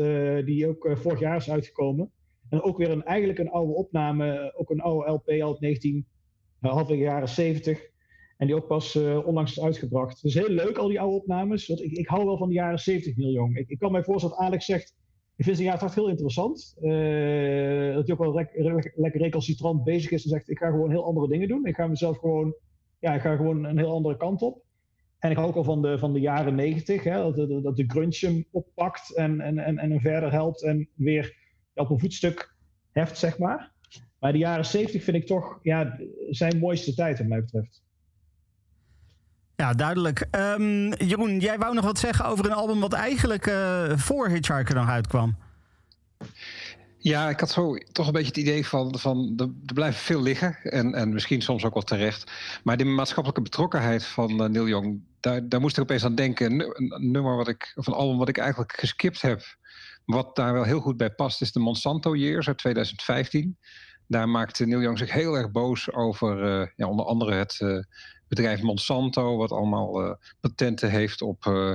die 0.45 0.69
ook 0.69 0.91
vorig 0.95 1.21
jaar 1.21 1.37
is 1.37 1.51
uitgekomen. 1.51 2.11
En 2.49 2.63
ook 2.63 2.79
weer 2.79 2.91
een, 2.91 3.05
eigenlijk 3.05 3.39
een 3.39 3.51
oude 3.51 3.73
opname, 3.73 4.55
ook 4.57 4.71
een 4.71 4.81
oude 4.81 5.11
LP 5.11 5.29
uit 5.29 5.61
19, 5.61 6.07
uh, 6.61 6.71
halfwege 6.71 7.03
jaren 7.03 7.29
70. 7.29 7.91
En 8.39 8.47
die 8.47 8.57
ook 8.57 8.67
pas 8.67 8.95
eh, 8.95 9.27
onlangs 9.27 9.51
is 9.51 9.61
uitgebracht. 9.61 10.23
Dus 10.23 10.35
heel 10.35 10.49
leuk, 10.49 10.77
al 10.79 10.89
die 10.89 11.01
oude 11.01 11.17
opnames. 11.17 11.67
Want 11.67 11.83
ik, 11.83 11.93
ik 11.93 12.07
hou 12.09 12.25
wel 12.25 12.37
van 12.39 12.49
de 12.49 12.55
jaren 12.55 12.79
70 12.79 13.17
Neil. 13.17 13.51
Ik, 13.53 13.69
ik 13.69 13.79
kan 13.79 13.93
mij 13.93 14.03
voorstellen 14.05 14.37
dat 14.37 14.45
Alex 14.47 14.65
zegt, 14.65 14.95
ik 15.37 15.45
vind 15.45 15.57
zijn 15.57 15.69
jaren 15.69 15.81
80 15.83 16.01
heel 16.03 16.11
interessant. 16.11 16.75
Eh, 16.81 17.95
dat 17.95 18.07
hij 18.07 18.13
ook 18.13 18.19
wel 18.19 18.35
lek- 18.35 18.53
lek- 18.57 18.93
lekker 18.97 19.21
recalcitrant 19.21 19.85
bezig 19.85 20.11
is 20.11 20.23
en 20.25 20.31
zegt, 20.31 20.51
ik 20.51 20.59
ga 20.59 20.71
gewoon 20.71 20.91
heel 20.91 21.05
andere 21.05 21.29
dingen 21.29 21.49
doen. 21.49 21.67
Ik 21.67 21.75
ga 21.75 21.87
mezelf 21.87 22.19
gewoon, 22.19 22.55
ja, 22.99 23.15
ik 23.15 23.21
ga 23.21 23.37
gewoon 23.37 23.65
een 23.65 23.79
heel 23.79 23.93
andere 23.93 24.17
kant 24.17 24.43
op. 24.43 24.63
En 25.19 25.31
ik 25.31 25.37
hou 25.37 25.49
ook 25.49 25.57
al 25.57 25.65
van 25.65 25.83
de, 25.83 25.99
van 25.99 26.13
de 26.13 26.21
jaren 26.21 26.55
90, 26.55 27.05
hè, 27.05 27.13
dat, 27.33 27.37
de- 27.37 27.61
dat 27.63 27.77
de 27.77 27.85
grunge 27.87 28.17
hem 28.21 28.45
oppakt 28.51 29.17
en, 29.17 29.41
en, 29.41 29.59
en, 29.59 29.79
en 29.79 30.01
verder 30.01 30.33
helpt 30.33 30.63
en 30.63 30.89
weer 30.95 31.37
op 31.75 31.91
een 31.91 31.99
voetstuk 32.01 32.55
heft, 32.93 33.19
zeg 33.19 33.39
maar. 33.39 33.73
Maar 34.19 34.33
de 34.33 34.39
jaren 34.39 34.65
70 34.65 35.03
vind 35.05 35.17
ik 35.17 35.27
toch 35.27 35.59
ja, 35.63 35.99
zijn 36.31 36.59
mooiste 36.59 36.95
tijd, 36.95 37.19
wat 37.19 37.27
mij 37.27 37.41
betreft. 37.41 37.83
Ja, 39.63 39.73
duidelijk. 39.73 40.27
Ehm, 40.31 40.93
Jeroen, 40.93 41.39
jij 41.39 41.59
wou 41.59 41.75
nog 41.75 41.85
wat 41.85 41.99
zeggen 41.99 42.25
over 42.25 42.45
een 42.45 42.53
album 42.53 42.81
wat 42.81 42.93
eigenlijk 42.93 43.47
eh, 43.47 43.97
voor 43.97 44.29
Hitchhiker 44.29 44.75
nog 44.75 44.89
uitkwam. 44.89 45.37
Ja, 46.99 47.29
ik 47.29 47.41
had 47.41 47.51
zo 47.51 47.77
toch 47.93 48.07
een 48.07 48.13
beetje 48.13 48.29
het 48.29 48.37
idee 48.37 48.67
van, 48.67 48.99
van 48.99 49.33
er, 49.37 49.75
blijven 49.75 50.01
veel 50.01 50.23
liggen. 50.23 50.57
En, 50.63 50.95
en 50.95 51.13
misschien 51.13 51.43
soms 51.43 51.65
ook 51.65 51.75
wel 51.75 51.83
terecht. 51.83 52.33
Maar 52.65 52.77
de 52.77 52.85
maatschappelijke 52.85 53.43
betrokkenheid 53.43 54.05
van 54.05 54.43
eh, 54.43 54.49
Neil 54.49 54.69
Young, 54.69 55.01
daar, 55.21 55.49
daar 55.49 55.61
moest 55.61 55.77
ik 55.77 55.83
opeens 55.83 56.05
aan 56.05 56.15
denken. 56.15 56.47
Een, 56.47 56.57
nu- 56.57 56.73
een 56.75 57.11
nummer 57.11 57.37
wat 57.37 57.49
ik, 57.49 57.73
of 57.75 57.87
een 57.87 57.95
album 57.95 58.19
wat 58.19 58.29
ik 58.29 58.39
eigenlijk 58.39 58.73
geskipt 58.73 59.23
heb. 59.23 59.43
Wat 60.05 60.37
daar 60.37 60.53
wel 60.53 60.65
heel 60.65 60.81
goed 60.81 60.97
bij 60.97 61.11
past, 61.11 61.41
is 61.41 61.53
de 61.53 61.61
Monsanto 61.61 62.17
Years 62.17 62.49
uit 62.49 62.59
2015. 62.59 63.59
Daar 64.07 64.29
maakte 64.29 64.67
Neil 64.67 64.81
Young 64.81 64.99
zich 64.99 65.13
heel 65.13 65.35
erg 65.35 65.51
boos 65.51 65.93
over 65.93 66.45
eh, 66.61 66.69
ja, 66.77 66.87
onder 66.87 67.07
andere 67.07 67.35
het 67.35 67.61
bedrijf 68.29 68.63
Monsanto, 68.63 69.37
wat 69.37 69.53
allemaal 69.53 70.05
eh, 70.05 70.15
patenten 70.41 70.91
heeft 70.91 71.23
op 71.23 71.47
eh, 71.47 71.73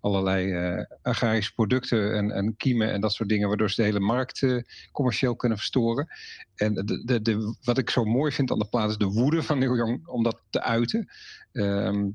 allerlei 0.00 0.52
eh, 0.52 0.84
agrarische 1.02 1.52
producten 1.54 2.14
en, 2.14 2.30
en 2.30 2.56
kiemen 2.56 2.92
en 2.92 3.00
dat 3.00 3.12
soort 3.12 3.28
dingen, 3.28 3.48
waardoor 3.48 3.70
ze 3.70 3.76
de 3.76 3.86
hele 3.86 4.00
markt 4.00 4.46
commercieel 4.92 5.36
kunnen 5.36 5.58
verstoren. 5.58 6.08
En 6.54 6.74
de, 6.74 7.04
de, 7.04 7.22
de, 7.22 7.56
wat 7.62 7.78
ik 7.78 7.90
zo 7.90 8.04
mooi 8.04 8.32
vind 8.32 8.50
aan 8.50 8.58
de 8.58 8.68
plaat 8.68 8.90
is 8.90 8.98
de 8.98 9.04
woede 9.04 9.42
van 9.42 9.58
Neil 9.58 9.76
Young 9.76 10.06
om 10.06 10.22
dat 10.22 10.40
te 10.50 10.62
uiten. 10.62 11.08
Ehm, 11.52 12.08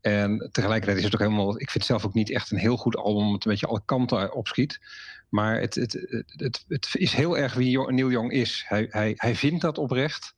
en 0.00 0.48
tegelijkertijd 0.52 0.98
is 0.98 1.04
het 1.04 1.14
ook 1.14 1.20
helemaal. 1.20 1.50
Ik 1.50 1.70
vind 1.70 1.72
het 1.72 1.84
zelf 1.84 2.04
ook 2.04 2.14
niet 2.14 2.30
echt 2.30 2.50
een 2.50 2.58
heel 2.58 2.76
goed 2.76 2.96
album, 2.96 3.16
omdat 3.16 3.34
het 3.34 3.44
een 3.44 3.50
beetje 3.50 3.66
alle 3.66 3.82
kanten 3.84 4.34
opschiet. 4.34 4.80
Maar 5.28 5.60
het, 5.60 5.74
het, 5.74 6.24
het, 6.26 6.64
het, 6.68 6.88
is 6.92 7.12
heel 7.12 7.38
erg 7.38 7.54
wie 7.54 7.90
Neil 7.90 8.10
Young 8.10 8.32
is. 8.32 8.64
Hij, 8.66 8.86
hij, 8.90 9.12
hij 9.16 9.34
vindt 9.34 9.60
dat 9.60 9.78
oprecht. 9.78 10.34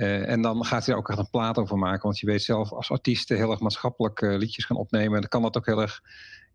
Eh, 0.00 0.28
en 0.28 0.42
dan 0.42 0.64
gaat 0.64 0.84
hij 0.84 0.94
er 0.94 1.00
ook 1.00 1.08
echt 1.08 1.18
een 1.18 1.30
plaat 1.30 1.58
over 1.58 1.78
maken. 1.78 2.02
Want 2.02 2.18
je 2.18 2.26
weet 2.26 2.42
zelf, 2.42 2.72
als 2.72 2.90
artiesten 2.90 3.36
heel 3.36 3.50
erg 3.50 3.60
maatschappelijk 3.60 4.22
eh, 4.22 4.36
liedjes 4.36 4.64
gaan 4.64 4.76
opnemen, 4.76 5.20
dan 5.20 5.28
kan 5.28 5.42
dat 5.42 5.56
ook 5.56 5.66
heel 5.66 5.80
erg 5.80 6.00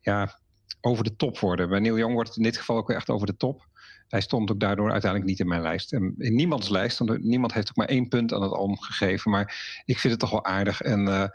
ja, 0.02 0.40
over 0.82 1.04
de 1.04 1.16
top 1.16 1.40
worden. 1.40 1.70
Bij 1.70 1.80
Neil 1.80 1.98
Young 1.98 2.14
wordt 2.14 2.30
het 2.30 2.38
in 2.38 2.44
dit 2.44 2.58
geval 2.58 2.78
ook 2.78 2.90
echt 2.90 3.10
over 3.10 3.28
de 3.28 3.38
top. 3.38 3.68
Hij 4.08 4.22
stond 4.22 4.52
ook 4.52 4.60
daardoor 4.60 4.92
uiteindelijk 4.92 5.32
niet 5.32 5.40
in 5.40 5.48
mijn 5.48 5.62
lijst. 5.62 5.94
En 5.94 6.16
in 6.18 6.36
niemands 6.36 6.70
lijst, 6.70 6.98
want 6.98 7.24
niemand 7.24 7.54
heeft 7.54 7.70
ook 7.70 7.76
maar 7.76 7.88
één 7.88 8.08
punt 8.08 8.34
aan 8.34 8.42
het 8.42 8.52
album 8.52 8.80
gegeven. 8.80 9.32
Maar 9.32 9.82
ik 9.86 10.00
vind 10.00 10.14
het 10.14 10.22
toch 10.22 10.32
wel 10.32 10.46
aardig. 10.46 10.82
En 10.82 11.08
eh, 11.08 11.28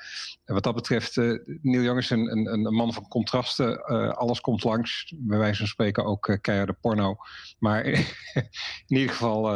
wat 0.44 0.62
dat 0.62 0.74
betreft, 0.74 1.16
eh 1.16 1.32
Neil 1.62 1.82
Young 1.82 1.98
is 1.98 2.10
een, 2.10 2.30
een, 2.30 2.47
een 2.47 2.74
man 2.74 2.92
van 2.92 3.09
contrasten. 3.09 3.78
Eh, 3.78 4.09
alles 4.09 4.40
komt 4.40 4.64
langs. 4.64 5.14
Bij 5.16 5.38
wijze 5.38 5.59
van 5.59 5.66
spreken 5.66 6.05
ook 6.05 6.28
uh, 6.28 6.36
keiharde 6.40 6.76
porno. 6.80 7.16
Maar 7.59 7.84
in 8.86 8.97
ieder 8.97 9.10
geval, 9.10 9.47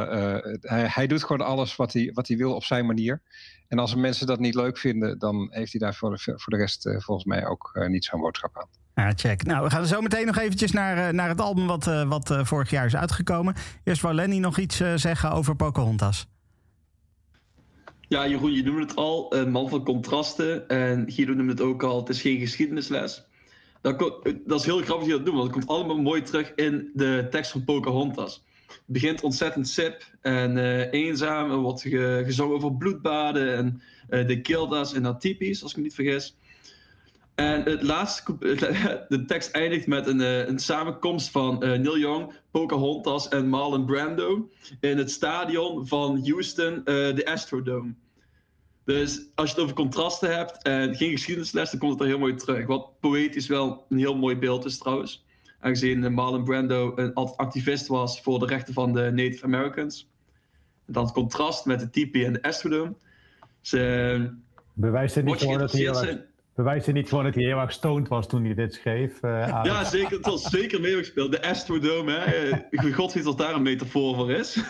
hij, 0.61 0.87
hij 0.89 1.07
doet 1.07 1.25
gewoon 1.25 1.47
alles 1.47 1.77
wat 1.77 1.93
hij, 1.93 2.11
wat 2.15 2.29
hij 2.29 2.37
wil 2.37 2.55
op 2.55 2.65
zijn 2.65 2.87
manier. 2.87 3.23
En 3.69 3.79
als 3.79 3.95
mensen 3.95 4.27
dat 4.27 4.39
niet 4.39 4.55
leuk 4.55 4.79
vinden, 4.79 5.19
dan 5.19 5.47
heeft 5.51 5.73
hij 5.73 5.81
daar 5.81 5.95
voor 5.95 6.11
de, 6.11 6.19
voor 6.19 6.53
de 6.53 6.57
rest 6.57 6.83
volgens 6.83 7.25
mij 7.25 7.47
ook 7.47 7.87
niet 7.89 8.05
zo'n 8.05 8.21
boodschap 8.21 8.59
aan. 8.59 8.84
Ja, 8.95 9.13
check. 9.17 9.43
Nou, 9.43 9.65
we 9.65 9.71
gaan 9.71 9.87
zo 9.87 10.01
meteen 10.01 10.27
nog 10.27 10.39
eventjes 10.39 10.73
naar, 10.73 10.97
eh, 11.09 11.13
naar 11.13 11.29
het 11.29 11.41
album 11.41 11.67
wat, 11.67 11.87
eh, 11.87 12.09
wat 12.09 12.31
eh, 12.31 12.45
vorig 12.45 12.71
jaar 12.71 12.87
is 12.87 12.97
uitgekomen. 12.97 13.55
Eerst 13.85 14.03
wou 14.03 14.15
Lenny 14.15 14.39
nog 14.39 14.59
iets 14.59 14.77
zeggen 14.95 15.31
over 15.33 15.57
Pocahontas. 15.57 16.27
Ja, 18.09 18.29
Jeroen, 18.29 18.53
je 18.53 18.63
noemde 18.63 18.81
het 18.81 18.97
al, 18.97 19.35
een 19.35 19.51
man 19.51 19.69
van 19.69 19.85
contrasten. 19.85 20.69
En 20.69 21.13
Guido 21.13 21.33
noemde 21.35 21.53
het 21.53 21.61
ook 21.61 21.83
al, 21.83 21.99
het 22.01 22.09
is 22.09 22.21
geen 22.21 22.39
geschiedenisles. 22.39 23.25
Dat, 23.81 23.99
dat 24.47 24.61
is 24.61 24.65
heel 24.67 24.83
grappig 24.83 24.89
dat 24.89 25.07
je 25.07 25.13
dat 25.13 25.25
noemt, 25.25 25.37
want 25.37 25.43
het 25.43 25.53
komt 25.53 25.67
allemaal 25.69 26.03
mooi 26.03 26.23
terug 26.23 26.53
in 26.55 26.91
de 26.95 27.27
tekst 27.31 27.51
van 27.51 27.65
Pocahontas. 27.65 28.45
Het 28.67 28.83
begint 28.87 29.23
ontzettend 29.23 29.69
sip 29.69 30.05
en 30.21 30.59
eenzaam. 30.91 31.51
Er 31.51 31.57
wordt 31.57 31.81
ge- 31.83 32.23
gezongen 32.25 32.57
over 32.57 32.77
bloedbaden 32.77 33.57
en 33.57 34.27
de 34.27 34.41
kildas 34.41 34.95
en 34.95 35.03
dat 35.03 35.25
als 35.63 35.71
ik 35.71 35.77
me 35.77 35.83
niet 35.83 35.95
vergis. 35.95 36.37
En 37.35 37.63
het 37.63 37.83
laatste, 37.83 38.37
de 39.09 39.25
tekst 39.27 39.51
eindigt 39.51 39.87
met 39.87 40.07
een, 40.07 40.21
eh, 40.21 40.47
een 40.47 40.59
samenkomst 40.59 41.31
van 41.31 41.63
eh, 41.63 41.69
Neil 41.69 41.99
Young, 41.99 42.33
Pocahontas 42.51 43.29
en 43.29 43.49
Marlon 43.49 43.87
Brando 43.87 44.51
in 44.81 44.99
het 44.99 45.11
stadion 45.11 45.87
van 45.87 46.29
Houston, 46.29 46.77
eh, 46.77 46.85
de 46.85 47.23
Astrodome. 47.25 47.95
Dus 48.85 49.27
als 49.35 49.49
je 49.49 49.55
het 49.55 49.65
over 49.65 49.77
contrasten 49.77 50.37
hebt 50.37 50.63
en 50.63 50.95
geen 50.95 51.11
geschiedenisles, 51.11 51.71
dan 51.71 51.81
komt 51.81 51.93
het 51.93 52.01
er 52.01 52.07
heel 52.07 52.19
mooi 52.19 52.35
terug. 52.35 52.67
Wat 52.67 53.01
poëtisch 53.01 53.47
wel 53.47 53.87
een 53.89 53.99
heel 53.99 54.17
mooi 54.17 54.37
beeld 54.37 54.65
is 54.65 54.79
trouwens. 54.79 55.25
Aangezien 55.61 56.13
Marlon 56.13 56.45
Brando 56.45 56.93
een 56.97 57.15
altijd 57.15 57.37
activist 57.37 57.87
was 57.87 58.21
voor 58.21 58.39
de 58.39 58.47
rechten 58.47 58.75
van 58.75 58.93
de 58.93 59.11
Native 59.11 59.45
Americans. 59.45 60.09
En 60.87 60.93
dan 60.93 61.05
het 61.05 61.13
contrast 61.13 61.65
met 61.65 61.81
de 61.81 61.91
tipi 61.91 62.25
en 62.25 62.33
de 62.33 62.43
Astrodome. 62.43 62.95
Ze, 63.61 64.35
Bewijst 64.73 65.15
het 65.15 65.25
niet 65.25 65.39
gewoon 65.39 65.59
dat 65.59 65.73
hij 65.73 66.27
bewijst 66.55 66.87
het 66.87 66.95
niet 66.95 67.09
gewoon 67.09 67.25
dat 67.25 67.35
hij 67.35 67.45
heel 67.45 67.59
erg 67.59 67.73
stoned 67.73 68.09
was 68.09 68.29
toen 68.29 68.45
hij 68.45 68.55
dit 68.55 68.75
schreef? 68.75 69.23
eh? 69.23 69.61
Ja, 69.65 69.85
zeker. 69.85 70.17
Het 70.17 70.27
was 70.27 70.43
zeker 70.43 70.81
meegespeeld. 70.81 71.33
De 71.33 71.43
Astrodome, 71.43 72.13
hè. 72.13 72.51
Eh, 72.51 72.95
God 72.95 73.13
weet 73.13 73.25
wat 73.25 73.39
daar 73.39 73.55
een 73.55 73.63
metafoor 73.63 74.15
voor 74.15 74.31
is. 74.31 74.57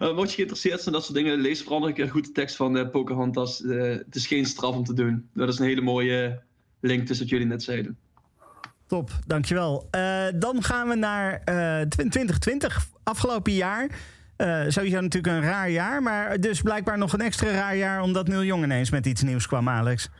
Eh, 0.00 0.14
Mocht 0.14 0.28
je 0.28 0.34
geïnteresseerd 0.34 0.74
zijn 0.80 0.86
in 0.86 0.92
dat 0.92 1.04
soort 1.04 1.16
dingen, 1.18 1.38
lees 1.40 1.60
vooral 1.62 1.78
nog 1.78 1.88
een 1.88 1.94
keer 1.94 2.10
goed 2.10 2.24
de 2.24 2.32
tekst 2.32 2.56
van 2.56 2.76
eh, 2.78 2.90
Pocahontas. 2.90 3.64
Eh, 3.64 3.80
het 3.82 4.14
is 4.14 4.26
geen 4.26 4.46
straf 4.46 4.74
om 4.74 4.84
te 4.84 4.94
doen. 4.94 5.28
Dat 5.34 5.48
is 5.48 5.58
een 5.58 5.66
hele 5.66 5.80
mooie 5.80 6.40
link 6.80 7.06
tussen 7.06 7.24
wat 7.26 7.34
jullie 7.34 7.46
net 7.46 7.62
zeiden. 7.62 7.96
Top, 8.86 9.10
dankjewel. 9.26 9.88
Eh 9.90 10.26
dan 10.34 10.62
gaan 10.62 10.88
we 10.88 10.94
naar 10.94 11.40
eh, 11.44 11.80
2020, 11.86 12.86
afgelopen 13.02 13.52
jaar. 13.52 13.88
Eh, 14.36 14.62
sowieso 14.68 15.00
natuurlijk 15.00 15.34
een 15.34 15.42
raar 15.42 15.70
jaar, 15.70 16.02
maar 16.02 16.40
dus 16.40 16.62
blijkbaar 16.62 16.98
nog 16.98 17.12
een 17.12 17.20
extra 17.20 17.50
raar 17.50 17.76
jaar... 17.76 18.02
omdat 18.02 18.28
Neil 18.28 18.44
Young 18.44 18.64
ineens 18.64 18.90
met 18.90 19.06
iets 19.06 19.22
nieuws 19.22 19.46
kwam, 19.46 19.68
Alex. 19.68 20.10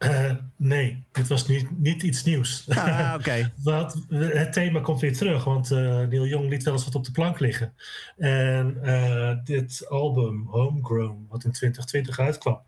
Eh, 0.00 0.32
nee, 0.56 1.04
dit 1.12 1.28
was 1.28 1.46
niet, 1.46 1.78
niet 1.78 2.02
iets 2.02 2.24
nieuws. 2.24 2.64
Ah, 2.68 3.14
oké. 3.18 3.52
Het 4.08 4.52
thema 4.52 4.80
komt 4.80 5.00
weer 5.00 5.16
terug, 5.16 5.44
want 5.44 5.70
eh, 5.70 5.78
Neil 5.78 6.26
Young 6.26 6.48
liet 6.48 6.62
wel 6.62 6.72
eens 6.72 6.84
wat 6.84 6.94
op 6.94 7.04
de 7.04 7.12
plank 7.12 7.38
liggen. 7.38 7.74
En 8.16 8.78
eh, 8.82 9.36
dit 9.44 9.86
album, 9.88 10.46
Homegrown, 10.46 11.26
wat 11.28 11.44
in 11.44 11.52
2020 11.52 12.18
uitkwam, 12.18 12.60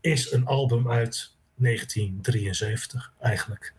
is 0.00 0.32
een 0.32 0.46
album 0.46 0.90
uit 0.90 1.36
1973 1.54 3.12
eigenlijk. 3.20 3.74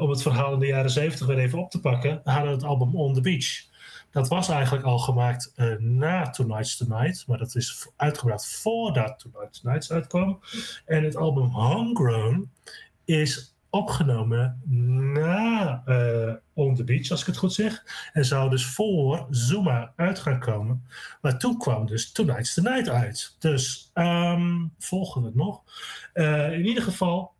Om 0.00 0.10
het 0.10 0.22
verhaal 0.22 0.52
in 0.52 0.58
de 0.58 0.66
jaren 0.66 0.90
70 0.90 1.26
weer 1.26 1.38
even 1.38 1.58
op 1.58 1.70
te 1.70 1.80
pakken, 1.80 2.20
hadden 2.24 2.48
we 2.48 2.54
het 2.54 2.64
album 2.64 2.96
On 2.96 3.14
the 3.14 3.20
Beach. 3.20 3.68
Dat 4.10 4.28
was 4.28 4.48
eigenlijk 4.48 4.84
al 4.84 4.98
gemaakt 4.98 5.52
eh, 5.56 5.76
na 5.78 6.30
Tonight's 6.30 6.76
Tonight, 6.76 7.26
maar 7.26 7.38
dat 7.38 7.54
is 7.54 7.88
uitgebracht 7.96 8.60
voordat 8.60 9.18
Tonight's 9.18 9.60
Tonight 9.60 9.90
uitkwam. 9.90 10.40
En 10.86 11.04
het 11.04 11.16
album 11.16 11.48
Homegrown 11.48 12.50
is 13.04 13.54
opgenomen 13.70 14.62
na 15.12 15.82
eh, 15.84 16.34
On 16.52 16.74
the 16.74 16.84
Beach, 16.84 17.10
als 17.10 17.20
ik 17.20 17.26
het 17.26 17.36
goed 17.36 17.52
zeg. 17.52 17.84
En 18.12 18.24
zou 18.24 18.50
dus 18.50 18.66
voor 18.66 19.26
Zuma 19.30 19.92
uit 19.96 20.18
gaan 20.18 20.38
komen. 20.38 20.84
Maar 21.20 21.38
toen 21.38 21.58
kwam 21.58 21.86
dus 21.86 22.12
Tonight's 22.12 22.54
the 22.54 22.62
Night 22.62 22.88
uit. 22.88 23.36
Dus 23.38 23.90
ehm, 23.94 24.66
volgen 24.78 25.20
we 25.20 25.26
het 25.26 25.36
nog. 25.36 25.62
Eh, 26.12 26.52
in 26.52 26.66
ieder 26.66 26.82
geval, 26.82 27.32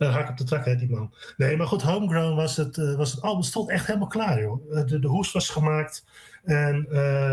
uh, 0.00 0.14
haak 0.14 0.28
op 0.28 0.36
de 0.36 0.44
trak, 0.44 0.64
hè, 0.64 0.76
die 0.76 0.90
man. 0.90 1.14
Nee, 1.36 1.56
maar 1.56 1.66
goed, 1.66 1.82
Homegrown 1.82 2.34
was 2.34 2.56
het, 2.56 2.76
uh, 2.76 2.96
was 2.96 3.12
het 3.12 3.22
album. 3.22 3.42
stond 3.42 3.70
echt 3.70 3.86
helemaal 3.86 4.08
klaar, 4.08 4.40
joh. 4.40 4.70
Uh, 4.72 4.84
de, 4.86 4.98
de 4.98 5.08
hoes 5.08 5.32
was 5.32 5.48
gemaakt. 5.48 6.04
En 6.44 6.86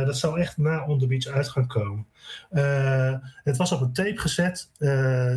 dat 0.06 0.18
zou 0.18 0.40
echt 0.40 0.58
na 0.58 0.86
On 0.86 1.00
The 1.00 1.08
Beach 1.08 1.28
uit 1.28 1.50
gaan 1.50 1.68
komen. 1.68 2.06
het 3.44 3.58
was 3.58 3.72
op 3.72 3.82
een 3.82 3.94
tape 3.94 4.18
gezet, 4.18 4.70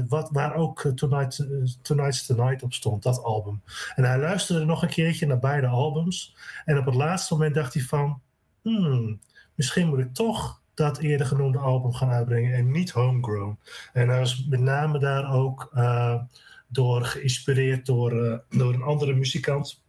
wat, 0.08 0.28
waar 0.32 0.54
ook 0.54 0.92
Tonight, 0.94 1.46
Tonight's 1.82 2.26
Tonight 2.26 2.62
op 2.62 2.72
stond, 2.72 3.02
dat 3.02 3.22
album. 3.22 3.62
En 3.94 4.04
hij 4.04 4.18
luisterde 4.18 4.64
nog 4.64 4.82
een 4.82 4.88
keertje 4.88 5.26
naar 5.26 5.38
beide 5.38 5.66
albums. 5.66 6.36
En 6.64 6.78
op 6.78 6.84
het 6.84 6.94
laatste 6.94 7.34
moment 7.34 7.54
dacht 7.54 7.74
hij 7.74 7.82
van... 7.82 8.20
Hmm, 8.62 9.20
misschien 9.54 9.88
moet 9.88 9.98
ik 9.98 10.14
toch 10.14 10.60
dat 10.74 10.98
eerder 10.98 11.26
genoemde 11.26 11.58
album 11.58 11.92
gaan 11.92 12.10
uitbrengen 12.10 12.54
en 12.54 12.70
niet 12.70 12.90
Homegrown. 12.90 13.58
En 13.92 14.08
hij 14.08 14.18
was 14.18 14.46
met 14.46 14.60
name 14.60 14.98
daar 14.98 15.32
ook 15.32 15.70
door 16.72 17.04
geïnspireerd 17.04 17.86
door, 17.86 18.12
uh, 18.12 18.38
door 18.48 18.74
een 18.74 18.82
andere 18.82 19.14
muzikant. 19.14 19.82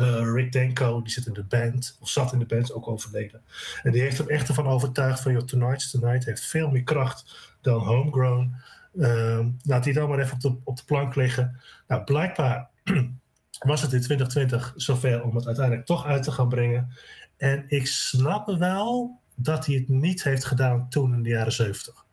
Uh, 0.00 0.32
Rick 0.34 0.52
Denko, 0.52 1.02
die 1.02 1.12
zit 1.12 1.26
in 1.26 1.32
de 1.32 1.44
band, 1.44 1.96
of 2.00 2.08
zat 2.08 2.32
in 2.32 2.38
de 2.38 2.46
band, 2.46 2.72
ook 2.72 2.88
overleden. 2.88 3.42
En 3.82 3.92
die 3.92 4.00
heeft 4.00 4.18
hem 4.18 4.28
echt 4.28 4.48
ervan 4.48 4.66
overtuigd 4.66 5.20
van, 5.20 5.32
joh, 5.32 5.42
Tonight's 5.42 5.90
Tonight 5.90 6.24
heeft 6.24 6.46
veel 6.46 6.70
meer 6.70 6.82
kracht 6.82 7.56
dan 7.60 7.80
Homegrown. 7.80 8.54
Uh, 8.94 9.46
laat 9.62 9.84
die 9.84 9.92
dan 9.92 10.08
maar 10.08 10.18
even 10.18 10.34
op 10.34 10.40
de, 10.40 10.56
op 10.64 10.76
de 10.76 10.82
plank 10.86 11.14
liggen. 11.14 11.60
Nou, 11.88 12.04
blijkbaar 12.04 12.70
was 13.58 13.82
het 13.82 13.92
in 13.92 14.00
2020 14.00 14.72
zover 14.76 15.22
om 15.22 15.36
het 15.36 15.46
uiteindelijk 15.46 15.86
toch 15.86 16.06
uit 16.06 16.22
te 16.22 16.32
gaan 16.32 16.48
brengen. 16.48 16.92
En 17.36 17.64
ik 17.68 17.86
snap 17.86 18.46
wel 18.46 19.20
dat 19.34 19.66
hij 19.66 19.74
het 19.74 19.88
niet 19.88 20.22
heeft 20.22 20.44
gedaan 20.44 20.88
toen 20.88 21.14
in 21.14 21.22
de 21.22 21.28
jaren 21.28 21.52
70. 21.52 22.03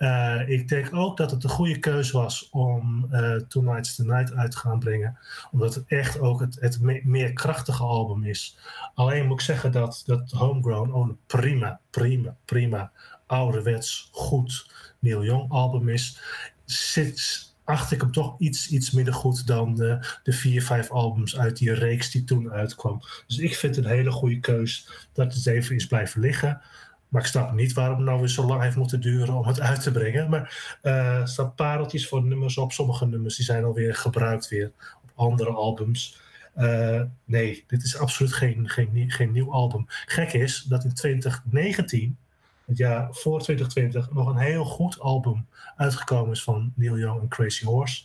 Uh, 0.00 0.48
ik 0.48 0.68
denk 0.68 0.94
ook 0.94 1.16
dat 1.16 1.30
het 1.30 1.44
een 1.44 1.50
goede 1.50 1.78
keuze 1.78 2.12
was 2.12 2.48
om 2.50 3.08
uh, 3.12 3.34
Tonight's 3.34 3.98
Night 3.98 4.32
uit 4.32 4.50
te 4.50 4.58
gaan 4.58 4.78
brengen. 4.78 5.18
Omdat 5.50 5.74
het 5.74 5.84
echt 5.86 6.20
ook 6.20 6.40
het, 6.40 6.56
het 6.60 6.80
me 6.80 7.00
meer 7.04 7.32
krachtige 7.32 7.82
album 7.82 8.24
is. 8.24 8.58
Alleen 8.94 9.26
moet 9.26 9.40
ik 9.40 9.44
zeggen 9.44 9.72
dat, 9.72 10.02
dat 10.06 10.30
Homegrown 10.30 10.92
ook 10.92 11.08
een 11.08 11.18
prima, 11.26 11.80
prima, 11.90 12.36
prima, 12.44 12.92
ouderwets, 13.26 14.08
goed 14.12 14.72
Neil 14.98 15.24
Young 15.24 15.50
album 15.50 15.88
is. 15.88 16.20
Zit, 16.64 17.48
acht 17.64 17.92
ik 17.92 18.00
hem 18.00 18.12
toch 18.12 18.34
iets, 18.38 18.70
iets 18.70 18.90
minder 18.90 19.14
goed 19.14 19.46
dan 19.46 19.74
de, 19.74 20.18
de 20.22 20.32
vier, 20.32 20.62
vijf 20.62 20.90
albums 20.90 21.38
uit 21.38 21.56
die 21.56 21.72
reeks 21.72 22.10
die 22.10 22.24
toen 22.24 22.50
uitkwam. 22.50 23.00
Dus 23.26 23.38
ik 23.38 23.56
vind 23.56 23.76
het 23.76 23.84
een 23.84 23.90
hele 23.90 24.10
goede 24.10 24.40
keus 24.40 24.88
dat 25.12 25.34
het 25.34 25.46
even 25.46 25.74
is 25.74 25.86
blijven 25.86 26.20
liggen. 26.20 26.60
Maar 27.10 27.22
ik 27.22 27.28
snap 27.28 27.52
niet 27.52 27.72
waarom 27.72 27.96
het 27.96 28.06
nou 28.06 28.18
weer 28.18 28.28
zo 28.28 28.46
lang 28.46 28.62
heeft 28.62 28.76
moeten 28.76 29.00
duren 29.00 29.34
om 29.34 29.46
het 29.46 29.60
uit 29.60 29.82
te 29.82 29.92
brengen. 29.92 30.30
Maar 30.30 30.78
uh, 30.82 31.20
er 31.20 31.28
staan 31.28 31.54
pareltjes 31.54 32.08
voor 32.08 32.22
nummers 32.22 32.58
op. 32.58 32.72
Sommige 32.72 33.06
nummers 33.06 33.36
die 33.36 33.44
zijn 33.44 33.64
alweer 33.64 33.94
gebruikt 33.94 34.48
weer 34.48 34.72
op 35.02 35.10
andere 35.14 35.50
albums. 35.50 36.20
Uh, 36.56 37.02
nee, 37.24 37.64
dit 37.66 37.82
is 37.82 37.98
absoluut 37.98 38.32
geen, 38.32 38.68
geen, 38.68 39.10
geen 39.10 39.32
nieuw 39.32 39.52
album. 39.52 39.84
Gek 39.88 40.32
is 40.32 40.62
dat 40.62 40.84
in 40.84 40.94
2019, 40.94 42.16
het 42.66 42.76
jaar 42.76 43.08
voor 43.10 43.40
2020, 43.40 44.10
nog 44.12 44.28
een 44.28 44.36
heel 44.36 44.64
goed 44.64 45.00
album 45.00 45.46
uitgekomen 45.76 46.32
is 46.32 46.42
van 46.42 46.72
Neil 46.76 46.98
Young 46.98 47.20
en 47.20 47.28
Crazy 47.28 47.64
Horse. 47.64 48.04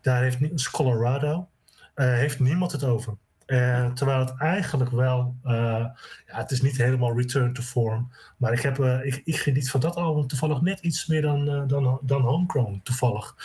Daar 0.00 0.22
heeft 0.22 0.70
Colorado, 0.70 1.48
uh, 1.96 2.06
heeft 2.06 2.40
niemand 2.40 2.72
het 2.72 2.84
over. 2.84 3.16
Uh, 3.46 3.92
terwijl 3.92 4.18
het 4.18 4.34
eigenlijk 4.38 4.90
wel, 4.90 5.36
uh, 5.44 5.52
ja, 5.52 5.94
het 6.26 6.50
is 6.50 6.62
niet 6.62 6.76
helemaal 6.76 7.16
return 7.16 7.52
to 7.52 7.62
form. 7.62 8.10
Maar 8.36 8.52
ik, 8.52 8.60
heb, 8.60 8.78
uh, 8.78 9.04
ik, 9.04 9.36
geniet 9.36 9.70
van 9.70 9.80
dat 9.80 9.96
album 9.96 10.26
toevallig 10.26 10.60
net 10.60 10.80
iets 10.80 11.06
meer 11.06 11.22
dan, 11.22 11.66
dan, 11.66 11.98
dan 12.02 12.22
Homegrown 12.22 12.80
toevallig. 12.82 13.36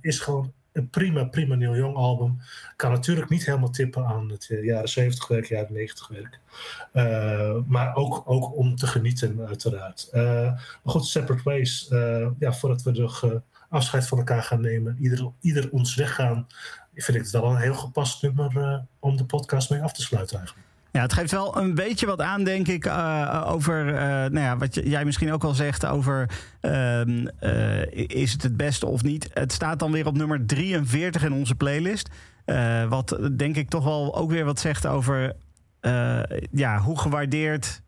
is 0.00 0.18
gewoon 0.18 0.52
een 0.72 0.90
prima, 0.90 1.24
prima 1.24 1.54
Neil 1.54 1.76
Young 1.76 1.96
album. 1.96 2.38
Kan 2.76 2.90
natuurlijk 2.90 3.28
niet 3.28 3.46
helemaal 3.46 3.70
tippen 3.70 4.06
aan 4.06 4.30
het 4.30 4.46
jaren 4.62 4.88
70 4.88 5.28
werk, 5.28 5.46
jaren 5.46 5.72
90 5.72 6.08
werk. 6.08 6.40
maar 7.66 7.94
ook, 7.94 8.22
ook 8.24 8.56
om 8.56 8.76
te 8.76 8.86
genieten 8.86 9.46
uiteraard. 9.46 10.08
maar 10.12 10.60
goed, 10.84 11.06
Separate 11.06 11.42
Ways. 11.42 11.86
ja, 12.38 12.52
voordat 12.52 12.82
we 12.82 12.90
nog 12.90 13.42
afscheid 13.72 14.06
van 14.06 14.18
elkaar 14.18 14.42
gaan 14.42 14.60
nemen. 14.60 14.96
Ieder, 15.00 15.30
ieder 15.40 15.70
ons 15.70 15.94
weggaan 15.94 16.46
vind 16.94 17.16
ik 17.16 17.22
het 17.22 17.32
wel 17.32 17.50
een 17.50 17.56
heel 17.56 17.74
gepast 17.74 18.22
nummer 18.22 18.56
uh, 18.56 18.78
om 18.98 19.16
de 19.16 19.24
podcast 19.24 19.70
mee 19.70 19.82
af 19.82 19.92
te 19.92 20.02
sluiten 20.02 20.38
eigenlijk. 20.38 20.68
Ja, 20.90 21.00
het 21.00 21.12
geeft 21.12 21.30
wel 21.30 21.56
een 21.56 21.74
beetje 21.74 22.06
wat 22.06 22.20
aan, 22.20 22.44
denk 22.44 22.68
ik, 22.68 22.86
uh, 22.86 23.44
over 23.46 23.86
uh, 23.86 23.94
nou 23.94 24.38
ja, 24.38 24.56
wat 24.56 24.74
jij 24.74 25.04
misschien 25.04 25.32
ook 25.32 25.44
al 25.44 25.54
zegt 25.54 25.86
over 25.86 26.30
ehm, 26.60 27.26
is 27.90 28.32
het 28.32 28.42
het 28.42 28.56
beste 28.56 28.86
of 28.86 29.02
niet. 29.02 29.30
Het 29.32 29.52
staat 29.52 29.78
dan 29.78 29.92
weer 29.92 30.06
op 30.06 30.16
nummer 30.16 30.46
43 30.46 31.24
in 31.24 31.32
onze 31.32 31.54
playlist. 31.54 32.08
wat 32.88 33.18
denk 33.36 33.56
ik 33.56 33.68
toch 33.68 33.84
wel 33.84 34.16
ook 34.16 34.30
weer 34.30 34.44
wat 34.44 34.60
zegt 34.60 34.86
over 34.86 35.36
ja, 36.50 36.78
hoe 36.78 36.98
gewaardeerd 36.98 37.82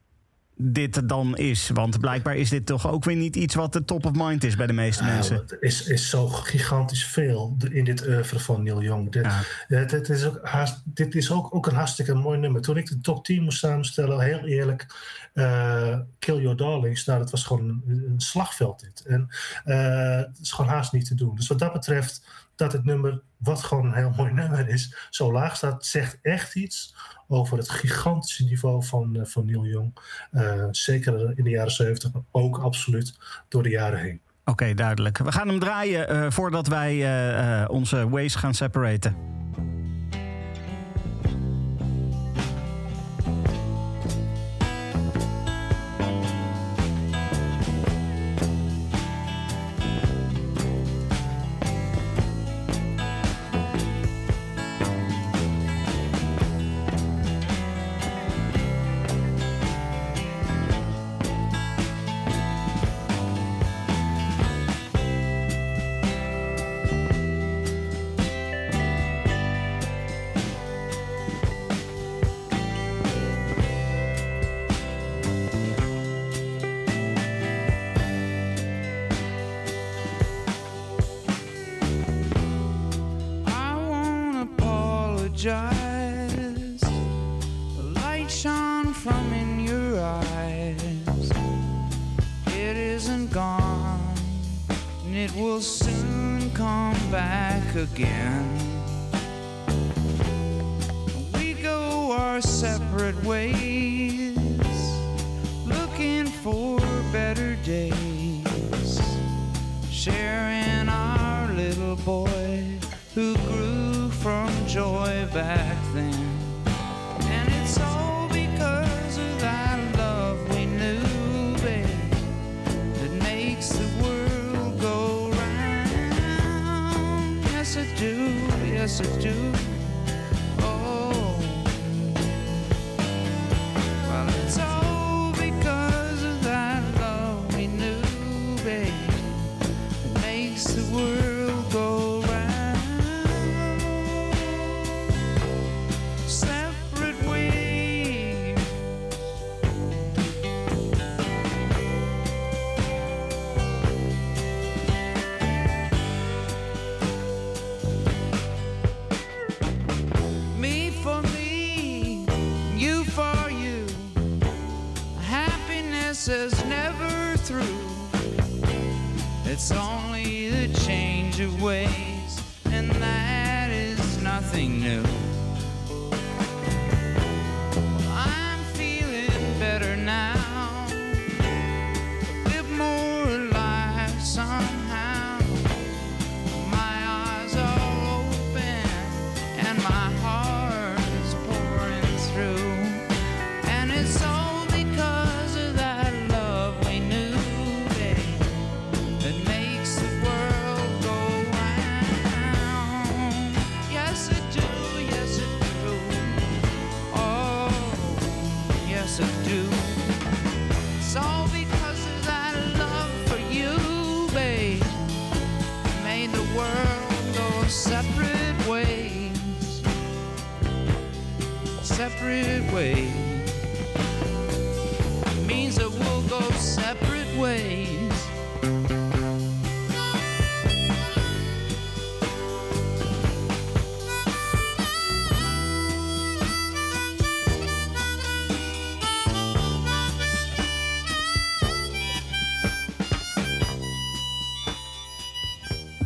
dit 0.57 1.09
dan 1.09 1.37
is. 1.37 1.71
Want 1.73 2.01
blijkbaar 2.01 2.37
is 2.37 2.51
dit 2.51 2.67
toch 2.67 2.91
ook 2.91 3.05
weer 3.05 3.17
niet 3.17 3.37
iets 3.37 3.55
wat 3.55 3.73
de 3.73 3.85
top 3.85 4.07
of 4.07 4.13
mind 4.15 4.45
is 4.45 4.57
bij 4.57 4.67
de 4.67 4.73
meeste 4.73 5.03
nou, 5.03 5.15
mensen. 5.15 5.37
Het 5.37 5.57
is, 5.61 5.87
is 5.87 6.11
zo 6.11 6.27
gigantisch 6.27 7.07
veel 7.07 7.57
in 7.71 7.85
dit 7.85 8.07
oeuvre 8.07 8.41
van 8.41 8.63
Neil 8.63 8.83
Young. 8.83 9.13
Dit, 9.13 9.25
ja. 9.25 9.43
dit, 9.69 9.91
dit 9.91 10.09
is, 10.09 10.25
ook, 10.25 10.39
haast, 10.43 10.83
dit 10.85 11.15
is 11.15 11.31
ook, 11.31 11.55
ook 11.55 11.67
een 11.67 11.75
hartstikke 11.75 12.15
mooi 12.15 12.39
nummer. 12.39 12.61
Toen 12.61 12.77
ik 12.77 12.89
de 12.89 13.01
top 13.01 13.25
10 13.25 13.43
moest 13.43 13.59
samenstellen, 13.59 14.21
heel 14.21 14.45
eerlijk, 14.45 14.87
uh, 15.35 15.99
Kill 16.19 16.41
Your 16.41 16.57
Darlings, 16.57 17.05
nou, 17.05 17.19
dat 17.19 17.31
was 17.31 17.45
gewoon 17.45 17.69
een, 17.69 18.05
een 18.09 18.21
slagveld 18.21 18.81
dit. 18.81 19.05
En 19.07 19.29
uh, 19.65 20.17
het 20.17 20.39
is 20.43 20.53
gewoon 20.53 20.71
haast 20.71 20.93
niet 20.93 21.07
te 21.07 21.15
doen. 21.15 21.35
Dus 21.35 21.49
wat 21.49 21.59
dat 21.59 21.73
betreft, 21.73 22.23
dat 22.57 22.73
het 22.73 22.85
nummer, 22.85 23.23
wat 23.37 23.63
gewoon 23.63 23.87
een 23.87 23.95
heel 23.95 24.13
mooi 24.17 24.33
nummer 24.33 24.69
is, 24.69 25.09
zo 25.11 25.33
laag 25.33 25.57
staat, 25.57 25.87
zegt 25.87 26.19
echt 26.23 26.55
iets 26.55 26.95
over 27.29 27.59
het 27.59 27.71
gigantische 27.71 28.45
niveau 28.45 28.85
van, 28.85 29.17
uh, 29.17 29.25
van 29.25 29.47
Neil 29.47 29.67
Young. 29.67 29.99
Uh, 30.33 30.65
zeker 30.71 31.33
in 31.39 31.45
de 31.45 31.51
jaren 31.51 31.73
70, 31.73 32.13
maar 32.13 32.23
ook 32.31 32.59
absoluut 32.59 33.19
door 33.49 33.63
de 33.63 33.69
jaren 33.69 33.99
heen. 33.99 34.21
Oké, 34.45 34.75
duidelijk. 34.75 35.19
We 35.19 35.33
gaan 35.33 35.49
hem 35.49 35.59
draaien 35.59 36.13
uh, 36.13 36.31
voordat 36.31 36.67
wij 36.67 37.69
onze 37.69 38.09
ways 38.09 38.35
gaan 38.35 38.55
separaten. 38.55 39.17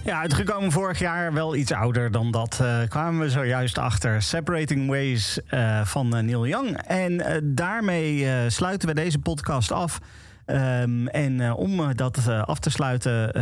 Ja, 0.09 0.20
uitgekomen 0.20 0.72
vorig 0.72 0.98
jaar, 0.98 1.32
wel 1.32 1.56
iets 1.56 1.72
ouder 1.72 2.10
dan 2.10 2.30
dat. 2.30 2.59
eh, 2.62 2.80
kwamen 2.89 3.20
we 3.20 3.30
zojuist 3.30 3.78
achter. 3.78 4.22
Separating 4.22 4.89
Ways 4.89 5.40
eh, 5.47 5.85
van 5.85 6.16
eh, 6.16 6.22
Neil 6.22 6.47
Young. 6.47 6.76
En 6.86 7.43
daarmee 7.55 8.26
sluiten 8.51 8.89
we 8.89 8.94
deze 8.94 9.18
podcast 9.18 9.72
af. 9.72 9.98
Ehm, 10.44 11.06
en 11.06 11.52
om 11.52 11.94
dat 11.94 12.28
af 12.28 12.59
te 12.59 12.70
sluiten 12.70 13.39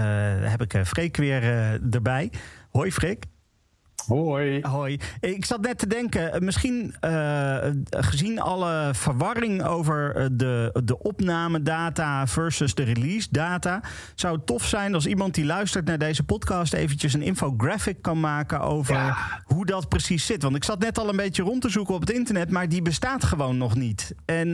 heb 0.50 0.62
ik 0.62 0.86
Freek 0.86 1.16
weer 1.16 1.42
erbij. 1.90 2.32
Hoi 2.70 2.92
Freek. 2.92 3.24
Hoi. 4.06 4.60
Hoi. 4.60 4.98
Ik 5.20 5.44
zat 5.44 5.60
net 5.60 5.78
te 5.78 5.86
denken, 5.86 6.32
eh, 6.32 6.40
misschien 6.40 6.94
eh, 7.00 7.56
gezien 7.90 8.40
alle 8.40 8.90
verwarring 8.94 9.64
over 9.64 10.16
eh, 10.16 10.26
de, 10.32 10.80
de 10.84 10.98
opnamedata 10.98 12.26
versus 12.26 12.74
de 12.74 12.82
release 12.82 13.28
data, 13.30 13.80
zou 14.14 14.36
het 14.36 14.46
tof 14.46 14.64
zijn 14.64 14.94
als 14.94 15.06
iemand 15.06 15.34
die 15.34 15.44
luistert 15.44 15.84
naar 15.86 15.98
deze 15.98 16.24
podcast 16.24 16.72
eventjes 16.72 17.12
een 17.14 17.22
infographic 17.22 18.02
kan 18.02 18.20
maken 18.20 18.60
over 18.60 19.16
hoe 19.44 19.66
dat 19.66 19.88
precies 19.88 20.26
zit. 20.26 20.42
Want 20.42 20.56
ik 20.56 20.64
zat 20.64 20.78
net 20.78 20.98
al 20.98 21.08
een 21.08 21.16
beetje 21.16 21.42
rond 21.42 21.62
te 21.62 21.68
zoeken 21.68 21.94
op 21.94 22.00
het 22.00 22.10
internet, 22.10 22.50
maar 22.50 22.68
die 22.68 22.82
bestaat 22.82 23.24
gewoon 23.24 23.58
nog 23.58 23.76
niet. 23.76 24.14
En 24.24 24.50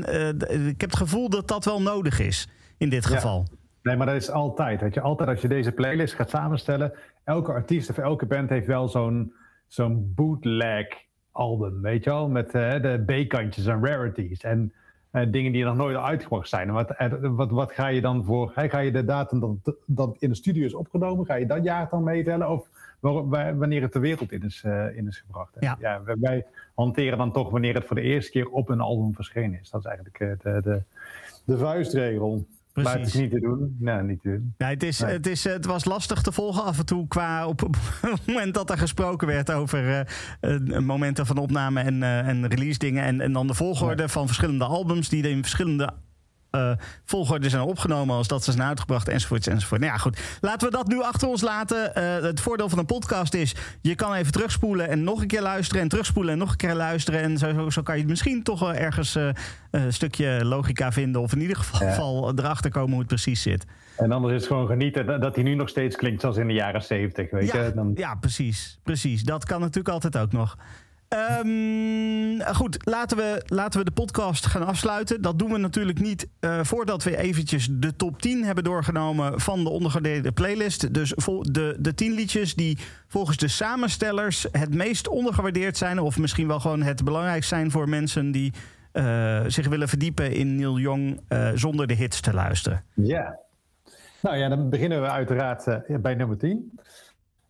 ik 0.69 0.81
heb 0.81 0.91
het 0.91 0.97
gevoel 0.97 1.29
dat 1.31 1.49
dat 1.49 1.65
wel 1.65 1.83
nodig 1.83 2.19
is 2.21 2.49
in 2.79 2.89
dit 2.89 3.09
Ja. 3.09 3.15
geval. 3.15 3.47
Nee, 3.83 3.97
maar 3.97 4.07
dat 4.07 4.17
is 4.17 4.31
altijd. 4.31 4.81
Weet 4.81 4.95
je, 4.95 5.01
altijd 5.01 5.29
als 5.29 5.41
je 5.41 5.49
deze 5.49 5.73
playlist 5.73 6.15
gaat 6.15 6.31
samenstellen, 6.31 6.93
elke 7.25 7.53
artiest 7.53 7.91
of 7.91 7.99
elke 7.99 8.27
band 8.27 8.49
heeft 8.51 8.67
wel 8.67 8.89
zo'n 8.89 9.33
zo'n 9.73 10.13
bootleg 10.15 10.87
album, 11.31 11.81
weet 11.81 12.05
je 12.05 12.11
wel, 12.11 12.29
met 12.29 12.55
eh, 12.55 12.83
de 12.83 13.03
B-kantjes 13.07 13.67
en 13.67 13.85
rarities 13.87 14.41
en 14.41 14.73
eh, 15.11 15.27
dingen 15.31 15.53
die 15.53 15.65
nog 15.65 15.77
nooit 15.77 15.97
uitgebracht 15.97 16.49
zijn. 16.49 16.69
En 16.69 16.75
wat, 16.75 16.95
wat, 17.21 17.51
wat 17.51 17.73
ga 17.73 17.87
je 17.87 18.01
dan 18.01 18.25
voor? 18.25 18.53
Hè, 18.55 18.69
ga 18.69 18.79
je 18.79 18.93
de 18.93 19.05
datum 19.05 19.41
dat, 19.41 19.77
dat 19.87 20.17
in 20.19 20.29
de 20.29 20.35
studio 20.35 20.65
is 20.65 20.75
opgenomen, 20.75 21.27
ga 21.27 21.35
je 21.35 21.47
dat 21.47 21.65
jaar 21.65 21.89
dan 21.91 22.05
meetellen? 22.05 22.51
Of 22.51 22.69
waar- 23.01 23.59
wanneer 23.59 23.83
het 23.83 23.93
de 23.93 23.99
wereld 23.99 24.33
in 24.33 24.43
is, 24.43 24.63
eh, 24.65 24.97
in 24.97 25.07
is 25.07 25.19
gebracht? 25.19 25.57
Ja. 25.61 26.03
wij, 26.21 26.47
hanteren 26.75 27.19
dan 27.19 27.33
toch 27.33 27.51
wanneer 27.51 27.75
het 27.75 27.85
voor 27.85 27.97
de 27.97 28.03
eerste 28.03 28.31
keer 28.31 28.49
op 28.49 28.69
een 28.69 28.81
album 28.81 29.15
verschenen 29.15 29.61
is. 29.61 29.71
Dat 29.71 29.81
is 29.81 29.87
eigenlijk 29.87 30.43
de, 30.43 30.61
de, 30.63 30.83
de 31.45 31.59
vuistregel. 31.59 32.47
Maar 32.75 32.99
het 32.99 33.07
is 33.07 33.15
niet 33.15 33.31
te 33.31 33.41
doen. 33.41 33.77
Nee, 33.79 34.03
niet 34.03 34.23
te 34.23 34.29
doen. 34.29 34.55
Nee, 34.59 34.71
het, 34.71 34.83
is, 34.83 35.01
Nee. 35.01 35.13
Het, 35.13 35.27
is, 35.27 35.45
het 35.45 35.65
was 35.65 35.85
lastig 35.85 36.23
te 36.23 36.33
volgen 36.33 36.65
af 36.65 36.79
en 36.79 36.87
toe 36.87 37.09
qua 37.09 37.47
op, 37.47 37.63
op 37.63 37.77
het 38.01 38.27
moment 38.27 38.55
dat 38.55 38.71
er 38.71 38.79
gesproken 38.79 39.27
werd 39.27 39.51
over 39.51 40.07
eh, 40.41 40.55
eh, 40.55 40.79
momenten 40.79 41.27
van 41.27 41.39
opname 41.39 41.81
en, 41.81 42.03
eh, 42.03 42.29
en 42.29 42.47
release 42.47 42.79
dingen. 42.79 43.05
En, 43.05 43.21
en 43.21 43.33
dan 43.33 43.47
de 43.47 43.55
volgorde 43.55 44.09
van 44.09 44.27
verschillende 44.27 44.65
albums 44.65 45.09
die 45.09 45.29
in 45.29 45.43
verschillende 45.43 45.93
eh 46.53 46.71
volgorde 47.05 47.49
zijn 47.49 47.63
opgenomen 47.63 48.17
als 48.17 48.29
dat 48.29 48.45
ze 48.45 48.53
zijn 48.53 48.69
uitgebracht 48.69 49.09
enzovoort 49.09 49.47
enzovoort. 49.47 49.81
Nou 49.81 49.93
ja, 49.93 49.99
goed. 49.99 50.21
Laten 50.41 50.71
we 50.71 50.77
dat 50.77 50.87
nu 50.87 51.03
achter 51.03 51.29
ons 51.29 51.41
laten. 51.43 51.95
Eh, 51.95 52.23
het 52.23 52.41
voordeel 52.41 52.69
van 52.69 52.79
een 52.79 52.87
podcast 52.87 53.35
is, 53.35 53.55
je 53.81 53.95
kan 53.95 54.15
even 54.15 54.33
terugspoelen 54.33 54.89
en 54.89 55.05
nog 55.05 55.21
een 55.21 55.27
keer 55.27 55.43
luisteren 55.43 55.83
en 55.83 55.89
terugspoelen 55.89 56.33
en 56.33 56.39
nog 56.39 56.51
een 56.51 56.57
keer 56.57 56.75
luisteren. 56.75 57.21
En 57.21 57.39
zo, 57.39 57.53
zo, 57.55 57.71
zo 57.71 57.83
kan 57.83 57.99
je 57.99 58.07
misschien 58.07 58.43
toch 58.43 58.61
wel 58.61 58.75
ergens 58.75 59.15
eh, 59.15 59.29
een 59.71 59.93
stukje 59.93 60.45
logica 60.45 60.93
vinden 60.93 61.21
of 61.21 61.33
in 61.33 61.41
ieder 61.41 61.57
geval 61.57 62.33
erachter 62.39 62.71
komen 62.71 62.91
hoe 62.91 62.99
het 62.99 63.09
precies 63.09 63.43
zit. 63.43 63.67
En 63.97 64.13
anders 64.13 64.35
is 64.35 64.41
het 64.41 64.49
gewoon 64.51 64.67
genieten 64.67 65.07
dat, 65.07 65.21
dat 65.23 65.35
hij 65.35 65.45
nu 65.45 65.55
nog 65.55 65.69
steeds 65.69 65.97
klinkt 65.97 66.21
zoals 66.21 66.37
in 66.37 66.47
de 66.47 66.53
jaren 66.53 66.83
zeventig, 66.83 67.31
weet 67.31 67.53
Ja, 67.53 67.63
je. 67.65 67.73
Dan, 67.75 67.93
ja, 67.95 68.15
precies, 68.15 68.79
precies. 68.83 69.23
Dat 69.23 69.45
kan 69.45 69.61
natuurlijk 69.61 69.89
altijd 69.89 70.19
ook 70.19 70.33
nog. 70.33 70.57
Ehm, 71.13 72.55
goed, 72.55 72.77
laten 72.87 73.17
we, 73.17 73.43
laten 73.47 73.79
we 73.79 73.85
de 73.85 73.91
podcast 73.91 74.47
gaan 74.47 74.67
afsluiten. 74.67 75.23
Dat 75.23 75.39
doen 75.39 75.53
we 75.53 75.59
natuurlijk 75.59 76.01
niet 76.01 76.29
eh, 76.41 76.61
voordat 76.63 77.03
we 77.03 77.17
eventjes 77.17 77.69
de 77.71 77.97
top 77.97 78.23
10 78.23 78.45
hebben 78.45 78.65
doorgenomen 78.65 79.41
van 79.41 79.65
de 79.65 79.71
ondergewaardeerde 79.71 80.33
playlist. 80.33 80.95
Dus 80.95 81.15
de, 81.41 81.77
de 81.79 81.95
10 81.95 82.13
liedjes 82.13 82.55
die 82.55 82.79
volgens 83.09 83.37
de 83.37 83.49
samenstellers 83.49 84.47
het 84.53 84.75
meest 84.75 85.09
ondergewaardeerd 85.09 85.77
zijn. 85.77 85.99
Of 85.99 86.19
misschien 86.19 86.47
wel 86.47 86.61
gewoon 86.61 86.83
het 86.83 87.05
belangrijkst 87.05 87.49
zijn 87.49 87.71
voor 87.71 87.89
mensen 87.89 88.31
die 88.31 88.53
eh, 88.93 89.45
zich 89.47 89.69
willen 89.69 89.89
verdiepen 89.89 90.33
in 90.33 90.57
Neil 90.57 90.79
Young 90.79 91.21
eh, 91.29 91.51
zonder 91.55 91.87
de 91.87 91.95
hits 91.95 92.21
te 92.21 92.35
luisteren. 92.35 92.85
Ja. 92.95 93.39
Nou 94.23 94.37
ja, 94.37 94.49
dan 94.49 94.71
beginnen 94.71 95.01
we 95.03 95.09
uiteraard 95.09 95.65
bij 96.03 96.15
nummer 96.15 96.39
10. 96.39 96.73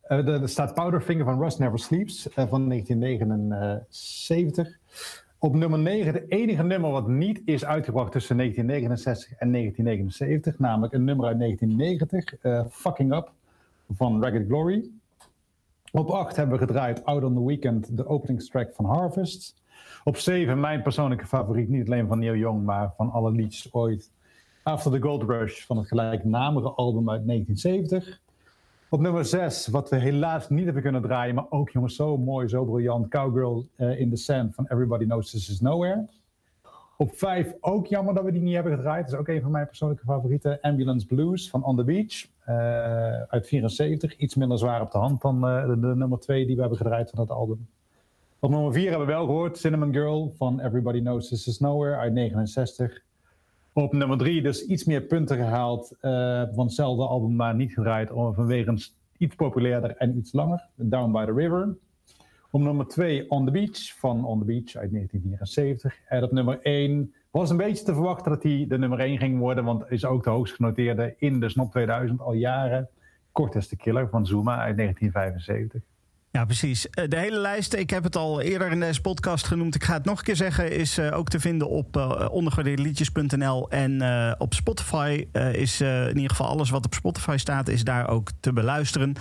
Eh, 0.03 0.17
er 0.17 0.41
er 0.41 0.49
staat 0.49 0.73
Powderfinger 0.73 1.25
van 1.25 1.41
Rust 1.41 1.59
Never 1.59 1.79
Sleeps 1.79 2.29
eh, 2.29 2.47
van 2.47 2.67
1979. 2.67 4.77
Op 5.37 5.55
nummer 5.55 5.79
9 5.79 6.13
de 6.13 6.27
enige 6.27 6.63
nummer 6.63 6.91
wat 6.91 7.07
niet 7.07 7.41
is 7.45 7.65
uitgebracht 7.65 8.11
tussen 8.11 8.37
1969 8.37 9.37
en 9.37 9.51
1979. 9.51 10.59
Namelijk 10.59 10.93
een 10.93 11.03
nummer 11.03 11.25
uit 11.25 11.37
1990, 11.37 12.39
eh, 12.39 12.65
Fucking 12.69 13.15
Up 13.15 13.31
van 13.93 14.23
Ragged 14.23 14.45
Glory. 14.47 14.89
Op 15.91 16.09
8 16.09 16.35
hebben 16.35 16.59
we 16.59 16.65
gedraaid 16.65 17.05
Out 17.05 17.23
on 17.23 17.33
the 17.33 17.45
Weekend, 17.45 17.97
de 17.97 18.07
openingstrack 18.07 18.73
van 18.73 18.85
Harvest. 18.85 19.61
Op 20.03 20.17
7 20.17 20.59
mijn 20.59 20.81
persoonlijke 20.81 21.25
favoriet, 21.25 21.69
niet 21.69 21.85
alleen 21.85 22.07
van 22.07 22.19
Neil 22.19 22.35
Young, 22.35 22.63
maar 22.63 22.93
van 22.97 23.11
alle 23.11 23.31
liedjes 23.31 23.73
ooit. 23.73 24.11
After 24.63 24.91
the 24.91 25.01
Gold 25.01 25.23
Rush 25.23 25.65
van 25.65 25.77
het 25.77 25.87
gelijknamige 25.87 26.69
album 26.69 27.09
uit 27.09 27.27
1970. 27.27 28.21
Op 28.93 28.99
nummer 28.99 29.25
6, 29.25 29.67
wat 29.67 29.89
we 29.89 29.95
helaas 29.95 30.49
niet 30.49 30.63
hebben 30.63 30.83
kunnen 30.83 31.01
draaien, 31.01 31.35
maar 31.35 31.45
ook 31.49 31.69
jongens, 31.69 31.95
zo 31.95 32.17
mooi, 32.17 32.47
zo 32.47 32.65
briljant. 32.65 33.07
Cowgirl 33.07 33.67
eh, 33.75 33.99
in 33.99 34.09
the 34.09 34.15
Sand 34.15 34.55
van 34.55 34.65
Everybody 34.67 35.05
Knows 35.05 35.31
This 35.31 35.49
Is 35.49 35.59
Nowhere. 35.59 36.09
Op 36.97 37.15
5, 37.15 37.53
ook 37.59 37.87
jammer 37.87 38.13
dat 38.13 38.23
we 38.23 38.31
die 38.31 38.41
niet 38.41 38.53
hebben 38.53 38.75
gedraaid. 38.75 39.03
Dat 39.03 39.13
is 39.13 39.19
ook 39.19 39.27
een 39.27 39.41
van 39.41 39.51
mijn 39.51 39.67
persoonlijke 39.67 40.05
favorieten. 40.05 40.61
Ambulance 40.61 41.07
Blues 41.07 41.49
van 41.49 41.63
On 41.63 41.75
the 41.75 41.83
Beach 41.83 42.27
eh, 42.45 43.21
uit 43.21 43.47
74. 43.47 44.17
Iets 44.17 44.35
minder 44.35 44.57
zwaar 44.57 44.81
op 44.81 44.91
de 44.91 44.97
hand 44.97 45.21
dan 45.21 45.47
eh, 45.47 45.67
de, 45.67 45.75
nummer 45.75 46.19
2 46.19 46.45
die 46.45 46.55
we 46.55 46.61
hebben 46.61 46.79
gedraaid 46.79 47.09
van 47.09 47.25
dat 47.25 47.35
album. 47.35 47.67
Op 48.39 48.49
nummer 48.49 48.73
4 48.73 48.89
hebben 48.89 49.07
we 49.07 49.13
wel 49.13 49.25
gehoord 49.25 49.57
Cinnamon 49.57 49.93
Girl 49.93 50.33
van 50.37 50.59
Everybody 50.59 50.99
Knows 50.99 51.27
This 51.27 51.47
Is 51.47 51.59
Nowhere 51.59 51.95
uit 51.95 52.13
69. 52.13 53.03
Op 53.73 53.93
nummer 53.93 54.17
3 54.17 54.41
dus 54.41 54.65
iets 54.65 54.83
meer 54.83 55.01
punten 55.01 55.37
gehaald 55.37 55.95
eh, 55.99 56.43
van 56.53 56.65
hetzelfde 56.65 57.07
album, 57.07 57.35
maar 57.35 57.55
niet 57.55 57.73
gedraaid 57.73 58.09
vanwege 58.09 58.77
iets 59.17 59.35
populairder 59.35 59.95
en 59.97 60.17
iets 60.17 60.33
langer. 60.33 60.69
Down 60.75 61.11
by 61.11 61.25
the 61.25 61.33
River. 61.33 61.77
Op 62.51 62.61
nummer 62.61 62.87
2 62.87 63.29
On 63.29 63.45
the 63.45 63.51
Beach 63.51 63.97
van 63.97 64.25
On 64.25 64.39
the 64.39 64.45
Beach 64.45 64.75
uit 64.75 64.91
1974. 64.91 65.99
En 66.07 66.23
op 66.23 66.31
nummer 66.31 66.59
1 66.61 67.13
was 67.31 67.49
een 67.49 67.57
beetje 67.57 67.85
te 67.85 67.93
verwachten 67.93 68.31
dat 68.31 68.43
hij 68.43 68.65
de 68.67 68.77
nummer 68.77 68.99
1 68.99 69.17
ging 69.17 69.39
worden, 69.39 69.63
want 69.63 69.91
is 69.91 70.05
ook 70.05 70.23
de 70.23 70.29
hoogst 70.29 70.55
genoteerde 70.55 71.15
in 71.17 71.39
de 71.39 71.49
Snop 71.49 71.71
2000 71.71 72.19
al 72.21 72.33
jaren. 72.33 72.89
Kort 73.31 73.55
is 73.55 73.67
de 73.67 73.75
Killer 73.75 74.09
van 74.09 74.25
Zuma 74.25 74.57
uit 74.57 74.77
1975. 74.77 75.92
Ja, 76.33 76.45
precies. 76.45 76.89
Eh, 76.89 77.07
De 77.09 77.17
hele 77.17 77.39
lijst, 77.39 77.73
ik 77.73 77.89
heb 77.89 78.03
het 78.03 78.15
al 78.15 78.41
eerder 78.41 78.71
in 78.71 78.79
deze 78.79 79.01
podcast 79.01 79.45
genoemd. 79.47 79.75
Ik 79.75 79.83
ga 79.83 79.93
het 79.93 80.05
nog 80.05 80.17
een 80.17 80.23
keer 80.23 80.35
zeggen, 80.35 80.71
is 80.71 80.97
eh, 80.97 81.17
ook 81.17 81.29
te 81.29 81.39
vinden 81.39 81.69
op 81.69 81.97
uh, 81.97 82.25
ondergewaardeerdeliedjes.nl. 82.31 83.69
En 83.69 84.01
eh, 84.01 84.31
op 84.37 84.53
Spotify 84.53 85.27
eh, 85.31 85.53
is 85.53 85.81
eh, 85.81 86.01
in 86.07 86.15
ieder 86.15 86.29
geval 86.29 86.47
alles 86.47 86.69
wat 86.69 86.85
op 86.85 86.93
Spotify 86.93 87.35
staat, 87.37 87.67
is 87.67 87.83
daar 87.83 88.07
ook 88.09 88.29
te 88.39 88.53
beluisteren. 88.53 89.13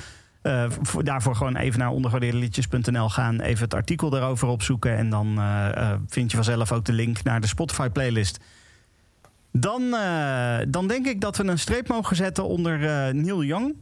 Eh, 0.42 0.70
voor, 0.82 1.04
daarvoor 1.04 1.36
gewoon 1.36 1.56
even 1.56 1.78
naar 1.78 1.90
ondergewaardeerdeliedjes.nl 1.90 3.08
gaan. 3.08 3.40
Even 3.40 3.64
het 3.64 3.74
artikel 3.74 4.10
daarover 4.10 4.48
opzoeken. 4.48 4.96
En 4.96 5.10
dan 5.10 5.38
eh, 5.38 5.76
eh, 5.76 5.98
vind 6.08 6.30
je 6.30 6.36
vanzelf 6.36 6.72
ook 6.72 6.84
de 6.84 6.92
link 6.92 7.22
naar 7.22 7.40
de 7.40 7.46
Spotify 7.46 7.88
playlist. 7.88 8.38
Dan, 9.52 9.94
eh, 9.94 10.58
dan 10.68 10.86
denk 10.88 11.06
ik 11.06 11.20
dat 11.20 11.36
we 11.36 11.44
een 11.44 11.58
streep 11.58 11.88
mogen 11.88 12.16
zetten 12.16 12.46
onder 12.46 12.84
eh, 12.84 13.12
Neil 13.14 13.44
Young. 13.44 13.74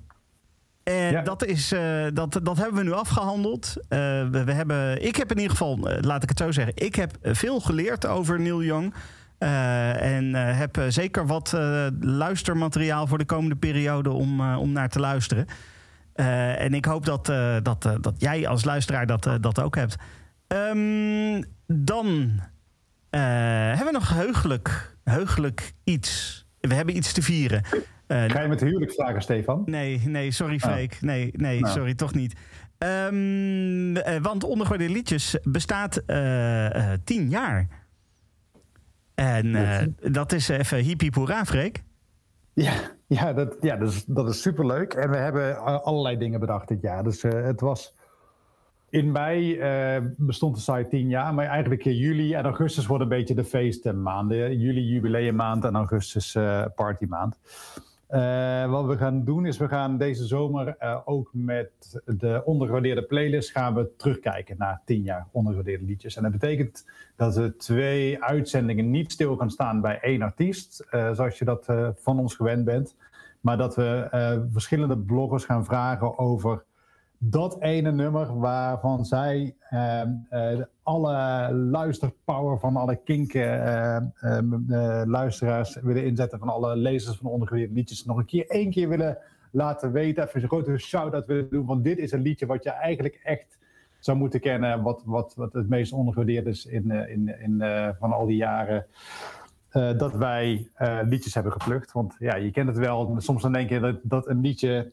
En 0.82 1.10
Ja. 1.12 1.22
dat, 1.22 1.44
is, 1.44 1.72
eh, 1.72 2.06
dat, 2.12 2.40
dat 2.42 2.56
hebben 2.56 2.74
we 2.76 2.82
nu 2.82 2.92
afgehandeld. 2.92 3.74
Eh, 3.88 3.98
we, 4.30 4.44
we 4.44 4.52
hebben, 4.52 5.04
ik 5.06 5.16
heb 5.16 5.30
in 5.30 5.36
ieder 5.36 5.50
geval, 5.50 5.88
eh, 5.90 6.02
laat 6.02 6.22
ik 6.22 6.28
het 6.28 6.38
zo 6.38 6.50
zeggen, 6.52 6.72
ik 6.76 6.94
heb 6.94 7.16
eh, 7.22 7.34
veel 7.34 7.60
geleerd 7.60 8.06
over 8.06 8.40
Neil 8.40 8.62
Young. 8.62 8.94
Eh, 9.38 10.16
en 10.16 10.34
eh, 10.34 10.58
heb 10.58 10.76
eh, 10.76 10.84
zeker 10.88 11.26
wat 11.26 11.52
eh, 11.52 11.86
luistermateriaal 12.00 13.06
voor 13.06 13.18
de 13.18 13.24
komende 13.24 13.56
periode 13.56 14.10
om, 14.10 14.40
eh, 14.40 14.58
om 14.60 14.72
naar 14.72 14.88
te 14.88 15.00
luisteren. 15.00 15.46
Eh, 16.12 16.60
en 16.60 16.74
ik 16.74 16.84
hoop 16.84 17.04
dat, 17.04 17.28
eh, 17.28 17.56
dat, 17.62 17.84
eh, 17.84 17.94
dat 18.00 18.14
jij 18.18 18.48
als 18.48 18.64
luisteraar 18.64 19.06
dat, 19.06 19.26
eh, 19.26 19.34
dat 19.40 19.60
ook 19.60 19.74
hebt. 19.76 19.96
Ehm, 20.46 21.42
dan 21.66 22.40
eh, 23.10 23.20
hebben 23.66 23.86
we 23.86 23.92
nog 23.92 24.08
heugelijk, 24.14 24.96
heugelijk 25.04 25.72
iets. 25.84 26.44
We 26.60 26.74
hebben 26.74 26.96
iets 26.96 27.12
te 27.12 27.22
vieren. 27.22 27.62
Eh, 28.10 28.24
Ga 28.28 28.40
je 28.40 28.48
met 28.48 28.58
de 28.58 28.66
huwelijksvragen, 28.66 29.22
Stefan? 29.22 29.62
Nee, 29.64 30.00
nee, 30.06 30.30
sorry 30.30 30.54
Oh. 30.54 30.60
Freek. 30.60 30.98
Nee, 31.00 31.30
nee, 31.36 31.60
Nou. 31.60 31.72
sorry, 31.72 31.94
toch 31.94 32.14
niet. 32.14 32.34
Ehm, 32.78 33.96
eh, 33.96 34.22
want 34.22 34.44
Ondergewaardeerde 34.44 34.94
Liedjes 34.94 35.38
bestaat 35.42 35.96
eh, 35.96 36.92
tien 37.04 37.28
jaar. 37.28 37.68
En 39.14 39.52
dat 40.12 40.32
is 40.32 40.48
even 40.48 40.78
hiep 40.78 41.14
hoera, 41.14 41.44
Freek. 41.44 41.82
Ja, 42.54 42.72
ja, 43.06 43.32
dat, 43.32 43.56
ja 43.60 43.76
dat, 43.76 43.88
is, 43.88 44.04
dat 44.04 44.28
is 44.28 44.42
superleuk. 44.42 44.92
En 44.94 45.10
we 45.10 45.16
hebben 45.16 45.58
allerlei 45.82 46.16
dingen 46.16 46.40
bedacht 46.40 46.68
dit 46.68 46.80
jaar. 46.80 47.04
Dus 47.04 47.22
het 47.22 47.60
was... 47.60 47.98
In 48.88 49.12
mei 49.12 49.60
bestond 50.16 50.54
de 50.54 50.60
site 50.60 50.86
tien 50.88 51.08
jaar, 51.08 51.34
maar 51.34 51.46
eigenlijk 51.46 51.84
in 51.84 51.96
juli 51.96 52.34
en 52.34 52.44
augustus 52.44 52.86
worden 52.86 53.10
een 53.10 53.16
beetje 53.18 53.34
de 53.34 53.44
feestmaanden. 53.44 54.58
Juli 54.58 54.80
jubileummaand 54.80 55.64
en 55.64 55.74
augustus 55.74 56.34
eh 56.34 56.64
partymaand. 56.74 57.38
Eh, 58.10 58.70
wat 58.70 58.86
we 58.86 58.96
gaan 58.96 59.24
doen 59.24 59.46
is, 59.46 59.58
we 59.58 59.68
gaan 59.68 59.98
deze 59.98 60.26
zomer 60.26 60.76
eh, 60.78 60.98
ook 61.04 61.30
met 61.32 62.00
de 62.06 62.42
ondergewaardeerde 62.44 63.02
playlist 63.02 63.50
gaan 63.50 63.74
we 63.74 63.90
terugkijken 63.96 64.56
naar 64.58 64.82
tien 64.84 65.02
jaar 65.02 65.26
ondergewaardeerde 65.32 65.84
liedjes. 65.84 66.16
En 66.16 66.22
dat 66.22 66.32
betekent 66.32 66.86
dat 67.16 67.36
er 67.36 67.56
twee 67.56 68.22
uitzendingen 68.22 68.90
niet 68.90 69.12
stil 69.12 69.36
gaan 69.36 69.50
staan 69.50 69.80
bij 69.80 70.00
één 70.00 70.22
artiest, 70.22 70.86
eh, 70.90 71.12
zoals 71.12 71.38
je 71.38 71.44
dat 71.44 71.66
van 71.94 72.18
ons 72.18 72.34
gewend 72.34 72.64
bent. 72.64 72.96
Maar 73.40 73.56
dat 73.56 73.76
we 73.76 74.46
verschillende 74.52 74.98
bloggers 74.98 75.44
gaan 75.44 75.64
vragen 75.64 76.18
over 76.18 76.64
dat 77.22 77.60
ene 77.60 77.92
nummer 77.92 78.38
waarvan 78.38 79.04
zij 79.04 79.56
eh, 79.68 80.00
eh, 80.00 80.60
alle 80.82 81.52
luisterpower 81.54 82.58
van 82.58 82.76
alle 82.76 82.96
kink 82.96 83.32
eh, 83.34 83.96
eh, 83.96 84.02
eh, 84.22 85.02
luisteraars 85.06 85.74
willen 85.74 86.04
inzetten, 86.04 86.38
van 86.38 86.48
alle 86.48 86.76
lezers 86.76 87.16
van 87.16 87.30
ondergewaardeerde 87.30 87.74
liedjes, 87.74 88.04
nog 88.04 88.16
een 88.16 88.24
keer 88.24 88.48
één 88.48 88.70
keer 88.70 88.88
willen 88.88 89.18
laten 89.52 89.92
weten. 89.92 90.26
Even 90.26 90.42
een 90.42 90.48
grote 90.48 90.78
shout-out 90.78 91.26
willen 91.26 91.50
doen, 91.50 91.66
want 91.66 91.84
dit 91.84 91.98
is 91.98 92.12
een 92.12 92.22
liedje 92.22 92.46
wat 92.46 92.64
je 92.64 92.70
eigenlijk 92.70 93.20
echt 93.24 93.58
zou 93.98 94.16
moeten 94.18 94.40
kennen, 94.40 94.82
wat, 94.82 95.02
wat, 95.04 95.34
wat 95.36 95.52
het 95.52 95.68
meest 95.68 95.92
ondergewaardeerd 95.92 96.46
is 96.46 96.66
in, 96.66 96.90
in, 96.90 97.40
in, 97.40 97.58
van 97.98 98.12
al 98.12 98.26
die 98.26 98.36
jaren. 98.36 98.86
dat 99.72 100.12
wij 100.12 100.68
liedjes 101.02 101.34
hebben 101.34 101.52
geplukt. 101.52 101.92
Want 101.92 102.16
ja, 102.18 102.36
je 102.36 102.50
kent 102.50 102.68
het 102.68 102.78
wel. 102.78 103.14
Soms 103.18 103.42
dan 103.42 103.52
denk 103.52 103.68
je 103.68 103.80
dat, 103.80 103.98
dat 104.02 104.28
een 104.28 104.40
liedje 104.40 104.92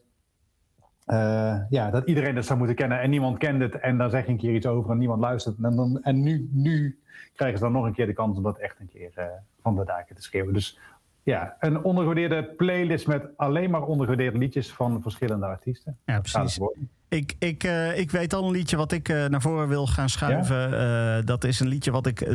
eh, 1.08 1.56
ja, 1.70 1.90
dat 1.90 2.06
iedereen 2.06 2.36
het 2.36 2.46
zou 2.46 2.58
moeten 2.58 2.76
kennen 2.76 3.00
en 3.00 3.10
niemand 3.10 3.38
kent 3.38 3.60
het. 3.60 3.78
En 3.78 3.98
dan 3.98 4.10
zeg 4.10 4.24
je 4.24 4.30
een 4.30 4.38
keer 4.38 4.54
iets 4.54 4.66
over 4.66 4.90
en 4.90 4.98
niemand 4.98 5.20
luistert. 5.20 5.56
En, 5.62 5.76
dan, 5.76 5.98
en 6.02 6.22
nu, 6.22 6.48
nu 6.52 6.98
krijgen 7.34 7.58
ze 7.58 7.64
dan 7.64 7.72
nog 7.72 7.84
een 7.84 7.92
keer 7.92 8.06
de 8.06 8.12
kans 8.12 8.36
om 8.36 8.42
dat 8.42 8.58
echt 8.58 8.80
een 8.80 8.88
keer 8.88 9.10
eh, 9.14 9.24
van 9.62 9.76
de 9.76 9.84
daken 9.84 10.16
te 10.16 10.22
schreeuwen. 10.22 10.54
Dus 10.54 10.78
ja, 11.22 11.56
een 11.60 11.82
ondergewaardeerde 11.82 12.44
playlist 12.44 13.06
met 13.06 13.22
alleen 13.36 13.70
maar 13.70 13.82
ondergewaardeerde 13.82 14.38
liedjes 14.38 14.72
van 14.72 15.02
verschillende 15.02 15.46
artiesten. 15.46 15.96
Ja, 16.04 16.20
precies. 16.20 16.60
Ik, 17.08 17.34
ik, 17.38 17.64
eh, 17.64 17.98
ik 17.98 18.10
weet 18.10 18.32
al 18.32 18.44
een 18.44 18.50
liedje 18.50 18.76
wat 18.76 18.92
ik 18.92 19.08
naar 19.08 19.42
voren 19.42 19.68
wil 19.68 19.86
gaan 19.86 20.08
schuiven. 20.08 21.26
Dat 21.26 21.44
is 21.44 21.60
een 21.60 21.68
liedje 21.68 21.90
wat 21.90 22.06
ik 22.06 22.28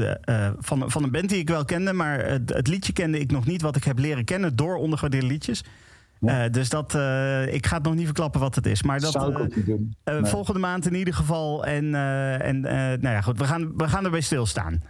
van, 0.60 0.92
van 0.92 1.04
een 1.04 1.12
band 1.12 1.30
die 1.30 1.40
ik 1.40 1.50
wel 1.50 1.66
kende, 1.66 1.94
maar 1.94 2.26
het, 2.26 2.54
het 2.54 2.68
liedje 2.68 2.94
kende 2.94 3.20
ik 3.20 3.32
nog 3.32 3.46
niet, 3.46 3.62
wat 3.62 3.76
ik 3.76 3.84
heb 3.84 4.00
leren 4.00 4.26
kennen 4.26 4.56
door 4.56 4.76
ondergewaardeerde 4.76 5.28
liedjes. 5.28 5.64
Ja. 6.26 6.44
Eh, 6.44 6.52
dus 6.52 6.70
dat, 6.70 6.96
eh, 6.96 7.54
ik 7.54 7.66
ga 7.66 7.76
het 7.76 7.86
nog 7.86 7.96
niet 7.96 8.06
verklappen 8.06 8.40
wat 8.40 8.56
het 8.56 8.66
is. 8.66 8.84
Maar 8.84 9.00
dat, 9.00 9.12
zou 9.12 9.32
ik 9.32 9.38
eh, 9.38 9.44
ook 9.44 9.56
niet 9.56 9.66
doen. 9.66 9.96
Nee. 10.04 10.26
volgende 10.26 10.60
maand 10.60 10.86
in 10.86 10.96
ieder 10.96 11.14
geval. 11.14 11.66
En, 11.66 11.96
en 12.42 12.62
nou 12.62 13.00
ja, 13.02 13.22
goed, 13.22 13.38
we 13.38 13.44
gaan, 13.44 13.78
we 13.78 13.88
gaan 13.88 14.06
erbij 14.06 14.22
stilstaan. 14.22 14.82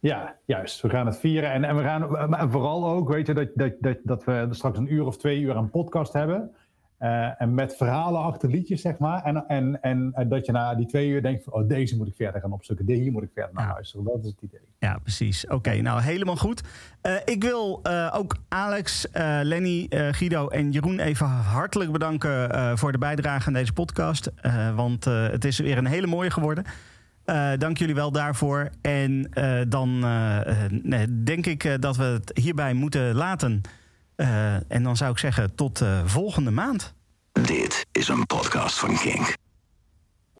Ja, 0.00 0.36
juist. 0.44 0.80
We 0.80 0.88
gaan 0.88 1.06
het 1.06 1.18
vieren. 1.18 1.52
En, 1.52 1.64
en 1.64 1.76
we 1.76 1.82
gaan 1.82 2.30
maar 2.30 2.50
vooral 2.50 2.88
ook, 2.88 3.08
weet 3.08 3.26
je, 3.26 3.34
dat, 3.34 3.48
dat, 3.54 3.72
dat, 3.80 3.98
dat 4.02 4.24
we 4.24 4.48
straks 4.50 4.78
een 4.78 4.92
uur 4.92 5.06
of 5.06 5.16
twee 5.16 5.40
uur 5.40 5.56
een 5.56 5.70
podcast 5.70 6.12
hebben. 6.12 6.50
Eh, 7.02 7.40
en 7.40 7.54
met 7.54 7.76
verhalen 7.76 8.20
achter 8.20 8.50
liedjes, 8.50 8.80
zeg 8.80 8.98
maar. 8.98 9.22
En, 9.22 9.48
en, 9.48 9.82
en, 9.82 10.10
en 10.14 10.28
dat 10.28 10.46
je 10.46 10.52
na 10.52 10.74
die 10.74 10.86
twee 10.86 11.08
uur 11.08 11.22
denkt: 11.22 11.44
van, 11.44 11.52
oh, 11.52 11.68
deze 11.68 11.96
moet 11.96 12.06
ik 12.06 12.14
verder 12.14 12.40
gaan 12.40 12.52
opzoeken. 12.52 12.86
Die 12.86 12.96
hier 12.96 13.12
moet 13.12 13.22
ik 13.22 13.30
verder 13.34 13.54
naar 13.54 13.72
luisteren. 13.72 14.04
Dat 14.04 14.18
is 14.20 14.26
het 14.26 14.40
idee. 14.40 14.60
Ja, 14.78 14.98
precies. 15.02 15.46
Oké, 15.46 15.80
nou 15.80 16.02
helemaal 16.02 16.36
goed. 16.36 16.62
Eh, 17.00 17.14
ik 17.24 17.42
wil 17.42 17.80
eh, 17.82 18.14
ook 18.16 18.36
Alex, 18.48 19.06
Lenny, 19.42 19.86
Guido 19.88 20.48
en 20.48 20.70
Jeroen 20.70 21.00
even 21.00 21.26
hartelijk 21.26 21.92
bedanken 21.92 22.78
voor 22.78 22.92
de 22.92 22.98
bijdrage 22.98 23.46
aan 23.46 23.52
deze 23.52 23.72
podcast. 23.72 24.32
Want 24.74 25.04
het 25.04 25.44
is 25.44 25.58
weer 25.58 25.78
een 25.78 25.86
hele 25.86 26.06
mooie 26.06 26.30
geworden. 26.30 26.64
Dank 27.58 27.78
jullie 27.78 27.94
wel 27.94 28.12
daarvoor. 28.12 28.70
En 28.80 29.30
dan 29.68 30.00
denk 31.24 31.46
ik 31.46 31.82
dat 31.82 31.96
we 31.96 32.04
het 32.04 32.30
hierbij 32.34 32.72
moeten 32.72 33.14
laten. 33.14 33.62
Eh, 34.14 34.54
en 34.54 34.82
dan 34.82 34.96
zou 34.96 35.12
ik 35.12 35.18
zeggen 35.18 35.54
tot 35.54 35.80
eh, 35.80 36.00
volgende 36.04 36.50
maand. 36.50 36.94
Dit 37.32 37.86
is 37.92 38.08
een 38.08 38.26
podcast 38.26 38.78
van 38.78 38.96
Kink. 38.96 39.34